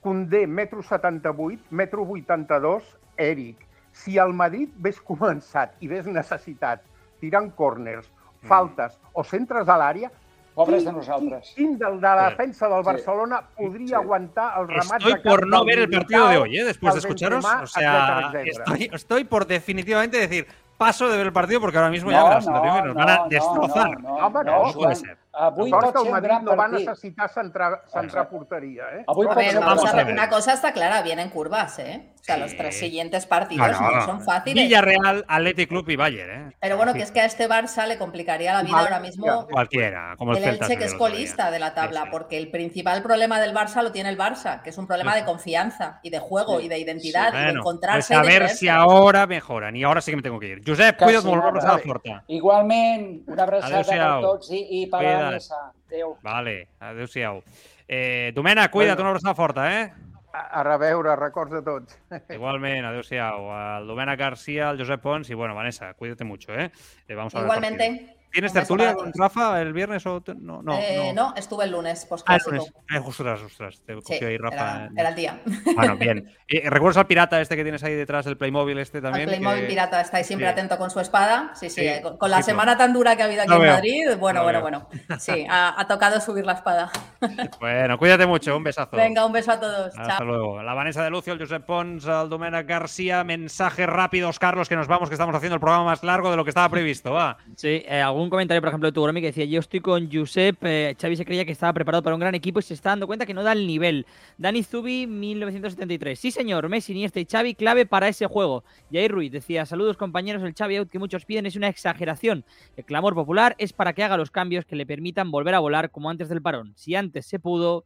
Condé, 0.00 0.46
metro 0.46 0.82
78, 0.82 1.62
metro 1.70 2.02
82, 2.02 2.82
Eric. 3.16 3.56
Si 3.92 4.16
el 4.18 4.32
Madrid 4.32 4.70
hagués 4.80 4.98
començat 5.00 5.70
i 5.80 5.86
hagués 5.86 6.06
necessitat 6.06 6.80
tirant 7.20 7.50
corners, 7.54 8.10
faltes 8.42 8.98
o 9.14 9.22
centres 9.24 9.68
a 9.68 9.76
l'àrea, 9.78 10.10
Pobres 10.56 10.86
de 10.86 10.92
nosaltres. 10.92 11.52
Quin 11.54 11.76
del 11.78 11.96
de 12.00 12.08
la 12.08 12.24
Sí. 12.24 12.30
defensa 12.30 12.66
del 12.68 12.78
Sí. 12.82 12.86
Barcelona 12.86 13.42
podria 13.56 13.86
Sí. 13.88 13.94
aguantar 13.94 14.58
el 14.60 14.68
remat 14.68 15.00
Estoy 15.00 15.12
de 15.12 15.20
por 15.20 15.46
no 15.46 15.64
ver 15.66 15.78
el 15.80 15.90
partido 15.90 16.28
de 16.28 16.38
hoy, 16.38 16.58
¿eh? 16.58 16.64
después 16.64 16.94
de 16.94 17.00
escucharos. 17.00 17.44
Benzema, 17.44 17.62
O 17.62 17.66
sea, 17.66 17.92
etcétera, 17.92 18.40
etcétera. 18.42 18.64
estoy, 18.64 18.90
estoy 18.96 19.24
por 19.24 19.46
definitivamente 19.46 20.16
decir, 20.16 20.46
paso 20.78 21.08
de 21.10 21.18
ver 21.18 21.26
el 21.26 21.32
partido 21.34 21.60
porque 21.60 21.76
ahora 21.76 21.90
mismo 21.90 22.10
No, 22.10 22.16
ya 22.16 22.22
me 22.24 22.28
la 22.30 22.40
no, 22.40 22.62
que 22.74 22.82
nos 22.88 22.94
van 22.94 23.08
a 23.10 23.16
no, 23.18 23.28
destrozar. 23.28 24.00
no, 24.00 24.30
no, 24.30 24.42
no, 24.44 24.66
no 24.66 24.72
puede 24.72 24.94
ser. 24.94 25.18
Avui 25.38 25.70
que 25.70 25.76
el 26.02 26.10
Madrid 26.10 26.38
no 26.42 26.56
va 26.56 26.66
necessitar 26.68 27.28
centrar, 27.28 27.82
centrar 27.92 28.28
porteria, 28.30 28.84
eh? 28.94 29.04
Avui 29.06 29.26
A 29.30 29.34
ver, 29.34 29.50
ser 29.50 29.60
vamos 29.60 29.84
a 29.84 30.00
a 30.00 30.04
una 30.06 30.28
cosa 30.30 30.54
está 30.54 30.72
clara, 30.72 31.02
vienen 31.02 31.28
curvas, 31.28 31.78
¿eh? 31.78 32.12
O 32.20 32.24
sea, 32.26 32.36
Sí. 32.36 32.40
los 32.40 32.56
tres 32.56 32.76
siguientes 32.78 33.24
partidos 33.26 33.70
No, 33.70 33.80
no. 33.80 33.96
no 33.96 34.04
son 34.04 34.20
fáciles. 34.22 34.64
Villarreal, 34.64 35.24
Athletic 35.28 35.68
Club 35.68 35.88
y 35.90 35.96
Bayern, 35.96 36.48
¿eh? 36.50 36.56
Pero 36.60 36.76
bueno, 36.76 36.92
Sí. 36.92 36.98
que 36.98 37.04
es 37.04 37.12
que 37.12 37.20
a 37.20 37.24
este 37.26 37.48
Barça 37.48 37.86
le 37.86 37.98
complicaría 37.98 38.52
la 38.54 38.62
vida 38.62 38.78
ahora 38.78 38.98
mismo 38.98 39.46
Cualquiera, 39.46 40.14
como 40.16 40.32
el, 40.32 40.38
el 40.38 40.44
Celta. 40.44 40.64
Elche, 40.64 40.74
que 40.76 40.84
del 40.84 40.92
es 40.92 40.98
colista 40.98 41.50
de 41.50 41.58
la 41.60 41.74
tabla, 41.74 42.00
Sí, 42.00 42.06
sí. 42.06 42.10
porque 42.12 42.38
el 42.38 42.50
principal 42.50 43.02
problema 43.02 43.38
del 43.38 43.54
Barça 43.54 43.82
lo 43.82 43.92
tiene 43.92 44.08
el 44.08 44.18
Barça, 44.18 44.62
que 44.62 44.70
es 44.70 44.78
un 44.78 44.86
problema 44.88 45.12
Sí. 45.12 45.20
de 45.20 45.24
confianza 45.26 46.00
y 46.02 46.10
de 46.10 46.18
juego 46.18 46.58
Sí. 46.58 46.64
y 46.66 46.68
de 46.68 46.78
identidad 46.78 47.32
y 47.32 47.36
de 47.36 47.44
Bueno, 47.44 47.60
encontrarse. 47.60 48.14
pues 48.14 48.18
a 48.18 48.24
y 48.24 48.32
de 48.32 48.38
ver 48.40 48.48
si 48.48 48.68
ahora 48.68 49.26
mejoran. 49.26 49.76
Y 49.76 49.84
ahora 49.84 50.00
sí 50.00 50.10
que 50.10 50.16
me 50.16 50.22
tengo 50.22 50.40
que 50.40 50.48
ir. 50.48 50.62
Josep, 50.66 50.96
cuida't 50.96 51.24
molt, 51.24 51.42
una 51.42 51.48
abraçada 51.50 51.78
forta. 51.78 52.24
Igualment, 52.26 53.22
una 53.28 53.42
abraçada 53.44 53.84
per 53.84 54.20
tots 54.22 54.50
i, 54.50 54.82
i 54.82 54.86
per 54.86 55.00
Cuida't. 55.28 55.74
Adéu. 55.88 56.16
Vale, 56.22 56.68
adéu-siau. 56.80 57.42
Eh, 57.88 58.32
Domènec, 58.34 58.70
cuida't, 58.70 58.96
Bueno. 58.96 59.02
una 59.02 59.10
abraçada 59.10 59.34
forta, 59.34 59.82
eh? 59.82 59.92
A, 60.32 60.60
a 60.60 60.62
reveure, 60.62 61.16
records 61.16 61.50
de 61.52 61.62
tots. 61.62 61.98
Igualment, 62.30 62.84
adéu-siau. 62.84 63.46
El 63.80 63.86
Domènec 63.86 64.18
García, 64.18 64.70
el 64.70 64.78
Josep 64.78 65.00
Pons 65.00 65.30
y 65.30 65.34
bueno, 65.34 65.54
Vanessa, 65.54 65.94
cuídate 65.94 66.24
mucho, 66.24 66.52
¿eh? 66.54 66.70
Eh, 67.08 67.14
vamos 67.14 67.34
a 67.34 67.38
ver. 67.38 67.46
Igualmente. 67.46 68.15
¿Tienes 68.32 68.52
tertulia 68.52 68.94
con. 68.94 69.12
Rafa 69.14 69.60
el 69.62 69.72
viernes 69.72 70.04
o 70.06 70.20
te- 70.20 70.34
no? 70.34 70.62
No, 70.62 70.76
Eh, 70.78 71.12
no. 71.14 71.28
no, 71.30 71.34
estuve 71.36 71.64
el 71.64 71.70
lunes, 71.72 72.06
Ah, 72.26 72.36
el 72.36 72.42
lunes. 72.44 72.72
Eh, 72.94 72.98
ostras, 73.04 73.40
ostras, 73.42 73.80
te 73.86 73.94
Sí, 73.94 74.00
cogió 74.02 74.28
ahí 74.28 74.36
Rafa. 74.36 74.56
era, 74.56 74.90
era 74.96 75.08
el 75.08 75.14
día. 75.14 75.40
Bueno, 75.74 75.96
bien. 75.98 76.30
Eh, 76.48 76.68
¿Recuerdas 76.68 76.98
al 76.98 77.06
pirata 77.06 77.40
este 77.40 77.56
que 77.56 77.62
tienes 77.62 77.82
ahí 77.82 77.94
detrás 77.94 78.24
del 78.26 78.36
Playmobil 78.36 78.78
este 78.78 78.98
El 78.98 79.04
también? 79.04 79.28
Playmobil 79.28 79.62
Que- 79.62 79.66
pirata 79.68 80.00
está 80.00 80.18
ahí 80.18 80.24
siempre 80.24 80.46
sí. 80.46 80.52
atento 80.52 80.76
con 80.78 80.90
su 80.90 81.00
espada. 81.00 81.52
Sí, 81.54 81.70
sí, 81.70 81.80
Sí, 81.80 81.86
eh, 81.88 82.00
con, 82.02 82.16
con 82.18 82.30
la 82.30 82.42
semana 82.42 82.76
tan 82.76 82.92
dura 82.92 83.16
que 83.16 83.22
ha 83.22 83.24
habido 83.26 83.42
aquí 83.42 83.50
Lo 83.50 83.56
en 83.56 83.62
veo, 83.62 83.72
Madrid. 83.72 84.02
Bueno, 84.18 84.40
lo 84.40 84.44
bueno, 84.44 84.62
veo. 84.64 84.88
bueno. 84.90 85.18
Sí, 85.20 85.46
ha, 85.48 85.80
ha 85.80 85.86
tocado 85.86 86.20
subir 86.20 86.44
la 86.44 86.52
espada. 86.52 86.90
Bueno, 87.60 87.98
cuídate 87.98 88.26
mucho, 88.26 88.56
un 88.56 88.64
besazo. 88.64 88.96
Venga, 88.96 89.24
un 89.24 89.32
beso 89.32 89.52
a 89.52 89.60
todos. 89.60 89.96
Hasta 89.98 90.18
Chao. 90.18 90.26
luego. 90.26 90.62
La 90.62 90.74
Vanessa 90.74 91.02
de 91.02 91.10
Lucio, 91.10 91.32
el 91.32 91.38
Josep 91.38 91.64
Pons, 91.64 92.04
el 92.04 92.28
Domènec 92.28 92.66
García. 92.66 93.24
Mensajes 93.24 93.86
rápidos, 93.86 94.38
Carlos, 94.38 94.68
que 94.68 94.76
nos 94.76 94.86
vamos, 94.88 95.08
que 95.08 95.14
estamos 95.14 95.34
haciendo 95.34 95.54
el 95.54 95.60
programa 95.60 95.84
más 95.84 96.02
largo 96.02 96.30
de 96.30 96.36
lo 96.36 96.44
que 96.44 96.50
estaba 96.50 96.68
previsto. 96.68 97.12
Va. 97.12 97.36
Sí, 97.56 97.82
eh, 97.86 98.00
algún 98.16 98.30
comentario, 98.30 98.60
por 98.60 98.68
ejemplo, 98.68 98.88
de 98.88 98.92
tu 98.92 99.02
Gromi 99.02 99.20
que 99.20 99.28
decía: 99.28 99.44
Yo 99.44 99.60
estoy 99.60 99.80
con 99.80 100.10
Josep. 100.10 100.56
eh, 100.62 100.96
Xavi 101.00 101.16
se 101.16 101.24
creía 101.24 101.44
que 101.44 101.52
estaba 101.52 101.72
preparado 101.72 102.02
para 102.02 102.14
un 102.14 102.20
gran 102.20 102.34
equipo 102.34 102.58
y 102.58 102.62
se 102.62 102.74
está 102.74 102.90
dando 102.90 103.06
cuenta 103.06 103.26
que 103.26 103.34
no 103.34 103.42
da 103.42 103.52
el 103.52 103.66
nivel. 103.66 104.06
Dani 104.38 104.62
Zubi, 104.62 105.06
1973. 105.06 106.18
Sí, 106.18 106.30
señor, 106.30 106.68
Messi, 106.68 106.92
Iniesta 106.92 107.20
y 107.20 107.26
Xavi, 107.26 107.54
clave 107.54 107.86
para 107.86 108.08
ese 108.08 108.26
juego. 108.26 108.64
Jair 108.92 109.10
Ruiz 109.10 109.30
decía: 109.30 109.66
Saludos, 109.66 109.96
compañeros. 109.96 110.42
El 110.42 110.54
Xavi 110.54 110.76
out 110.76 110.90
que 110.90 110.98
muchos 110.98 111.24
piden 111.24 111.46
es 111.46 111.56
una 111.56 111.68
exageración. 111.68 112.44
El 112.76 112.84
clamor 112.84 113.14
popular 113.14 113.54
es 113.58 113.72
para 113.72 113.92
que 113.92 114.02
haga 114.02 114.16
los 114.16 114.30
cambios 114.30 114.64
que 114.64 114.76
le 114.76 114.86
permitan 114.86 115.30
volver 115.30 115.54
a 115.54 115.60
volar 115.60 115.90
como 115.90 116.10
antes 116.10 116.28
del 116.28 116.42
parón. 116.42 116.72
Si 116.76 116.94
antes 116.94 117.26
se 117.26 117.38
pudo. 117.38 117.84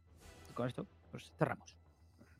Y 0.49 0.53
con 0.53 0.67
esto, 0.67 0.85
pues 1.11 1.31
cerramos. 1.37 1.80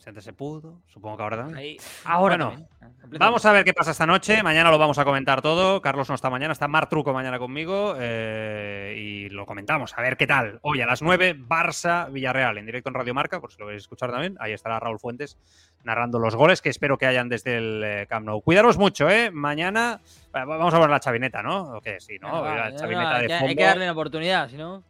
Si 0.02 0.10
antes 0.10 0.24
se 0.24 0.34
pudo, 0.34 0.82
supongo 0.88 1.16
que 1.18 1.24
ahora 1.24 1.38
también. 1.38 1.58
Ahí, 1.60 1.78
ahora. 2.06 2.34
Ah, 2.34 2.48
completamente. 2.48 3.18
Vamos 3.20 3.46
a 3.46 3.52
ver 3.52 3.64
qué 3.64 3.72
pasa 3.72 3.92
esta 3.92 4.08
noche. 4.08 4.42
Mañana 4.42 4.72
lo 4.72 4.80
vamos 4.80 4.98
a 4.98 5.06
comentar 5.06 5.44
todo. 5.44 5.80
Carlos 5.80 6.10
no 6.10 6.16
está 6.16 6.32
mañana, 6.32 6.54
está 6.54 6.68
Mar 6.68 6.90
Truco 6.90 7.14
mañana 7.14 7.38
conmigo. 7.38 7.94
eh, 8.00 8.96
y 8.98 9.30
lo 9.30 9.46
comentamos. 9.46 9.96
A 9.96 10.02
ver 10.02 10.18
qué 10.18 10.26
tal. 10.26 10.58
Hoy 10.64 10.82
a 10.82 10.88
las 10.88 11.04
9, 11.04 11.36
Barça 11.38 12.12
Villarreal, 12.12 12.58
en 12.58 12.66
directo 12.66 12.90
en 12.90 12.96
Radio 12.96 13.14
Marca, 13.14 13.40
por 13.40 13.52
si 13.52 13.60
lo 13.60 13.68
queréis 13.68 13.84
escuchar 13.84 14.10
también. 14.10 14.38
Ahí 14.40 14.54
estará 14.54 14.80
Raúl 14.80 15.00
Fuentes 15.00 15.38
narrando 15.84 16.18
los 16.18 16.36
goles 16.36 16.64
que 16.64 16.70
espero 16.70 16.98
que 16.98 17.06
hayan 17.06 17.30
desde 17.30 17.58
el 17.58 17.84
eh, 17.84 18.08
Camp 18.10 18.26
Nou. 18.26 18.42
Cuidaros 18.42 18.80
mucho, 18.80 19.08
¿eh? 19.08 19.30
Mañana 19.30 20.02
vamos 20.34 20.74
a 20.74 20.80
ver 20.80 20.90
la 20.90 21.00
chavineta, 21.00 21.44
¿no? 21.44 21.78
¿O 21.78 21.82
qué? 21.82 22.00
Sí, 22.00 22.18
¿no? 22.20 22.44
La 22.44 22.76
chavineta 22.76 23.18
no, 23.18 23.20
de 23.20 23.30
fondo. 23.30 23.48
hay 23.48 23.56
que 23.56 23.64
darle 23.64 23.84
una 23.84 23.92
oportunidad, 23.92 24.50
si 24.50 24.58
no. 24.58 24.82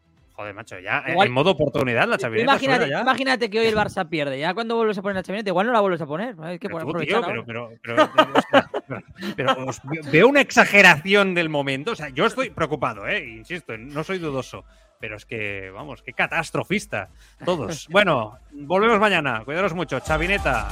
Joder, 0.42 0.56
macho, 0.56 0.80
ya 0.80 1.04
eh, 1.06 1.12
Igual- 1.12 1.28
en 1.28 1.34
modo 1.34 1.52
oportunidad 1.52 2.08
la 2.08 2.18
chavineta. 2.18 2.52
Imagínate, 2.52 2.80
suena 2.86 2.98
ya. 2.98 3.02
imagínate 3.04 3.50
que 3.52 3.60
hoy 3.60 3.68
el 3.68 3.76
Barça 3.76 4.10
pierde. 4.10 4.40
Ya 4.40 4.56
cuando 4.56 4.76
vuelves 4.76 4.98
a 4.98 5.02
poner 5.04 5.16
la 5.18 5.22
chavineta, 5.24 5.50
igual 5.52 5.68
no 5.68 5.74
la 5.74 5.82
vuelves 5.82 6.02
a 6.02 6.08
poner. 6.08 6.36
Hay 6.42 6.58
que 6.58 6.68
Pero, 6.68 6.80
tú, 6.84 6.94
tío, 6.94 7.22
pero, 7.22 7.26
ahora. 7.26 7.44
pero, 7.46 7.70
pero, 7.84 8.04
o 8.04 8.42
sea, 8.50 8.70
pero- 8.88 9.02
pero 9.36 9.66
os 9.68 9.80
ve- 9.84 10.02
veo 10.12 10.28
una 10.28 10.42
exageración 10.42 11.36
del 11.36 11.50
momento. 11.50 11.92
O 11.92 11.96
sea, 11.96 12.10
yo 12.10 12.26
estoy 12.26 12.50
preocupado, 12.50 13.08
¿eh? 13.08 13.24
Insisto, 13.24 13.78
no 13.78 14.04
soy 14.04 14.18
dudoso. 14.18 14.66
Pero 15.00 15.16
es 15.18 15.26
que, 15.28 15.70
vamos, 15.72 16.02
qué 16.02 16.14
catastrofista. 16.14 17.10
Todos. 17.46 17.88
Bueno, 17.92 18.40
volvemos 18.52 19.00
mañana. 19.00 19.44
Cuidaros 19.46 19.74
mucho. 19.76 20.00
Chavineta. 20.00 20.70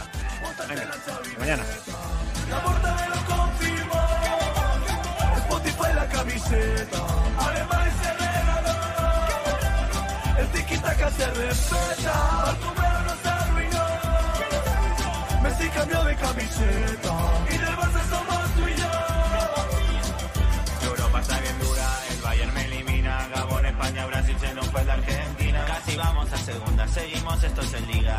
Venga, 0.67 0.83
mañana. 1.39 1.63
La 2.49 2.59
portada 2.63 3.07
lo 3.07 3.35
confirmó. 3.35 3.93
Spotify 5.37 5.93
la 5.95 6.07
camiseta. 6.07 6.97
Además. 7.37 8.08
El 10.51 10.61
tiki-taka 10.61 11.11
se 11.11 11.25
respeta. 11.31 12.13
Bartomeu 12.45 13.03
nos 13.05 13.25
arruinó. 13.25 13.85
Messi 15.43 15.69
cambió 15.69 16.03
de 16.03 16.15
camiseta. 16.15 17.13
Y 17.49 17.57
del 17.57 17.75
Barça 17.77 18.01
somos 18.09 18.55
tú 18.55 18.67
y. 18.67 18.75
Europa 20.85 21.19
está 21.21 21.39
bien 21.39 21.59
dura, 21.59 21.87
el 22.09 22.21
Bayern 22.21 22.53
me 22.53 22.65
elimina, 22.65 23.27
Gabón, 23.35 23.65
España, 23.65 24.05
Brasil 24.07 24.35
se 24.39 24.53
nos 24.55 24.67
fue 24.67 24.83
la 24.85 24.93
Argentina. 24.93 25.65
Casi 25.67 25.95
vamos 25.95 26.33
a 26.33 26.37
segunda, 26.37 26.87
seguimos, 26.87 27.43
esto 27.43 27.61
es 27.61 27.73
en 27.73 27.87
liga. 27.87 28.17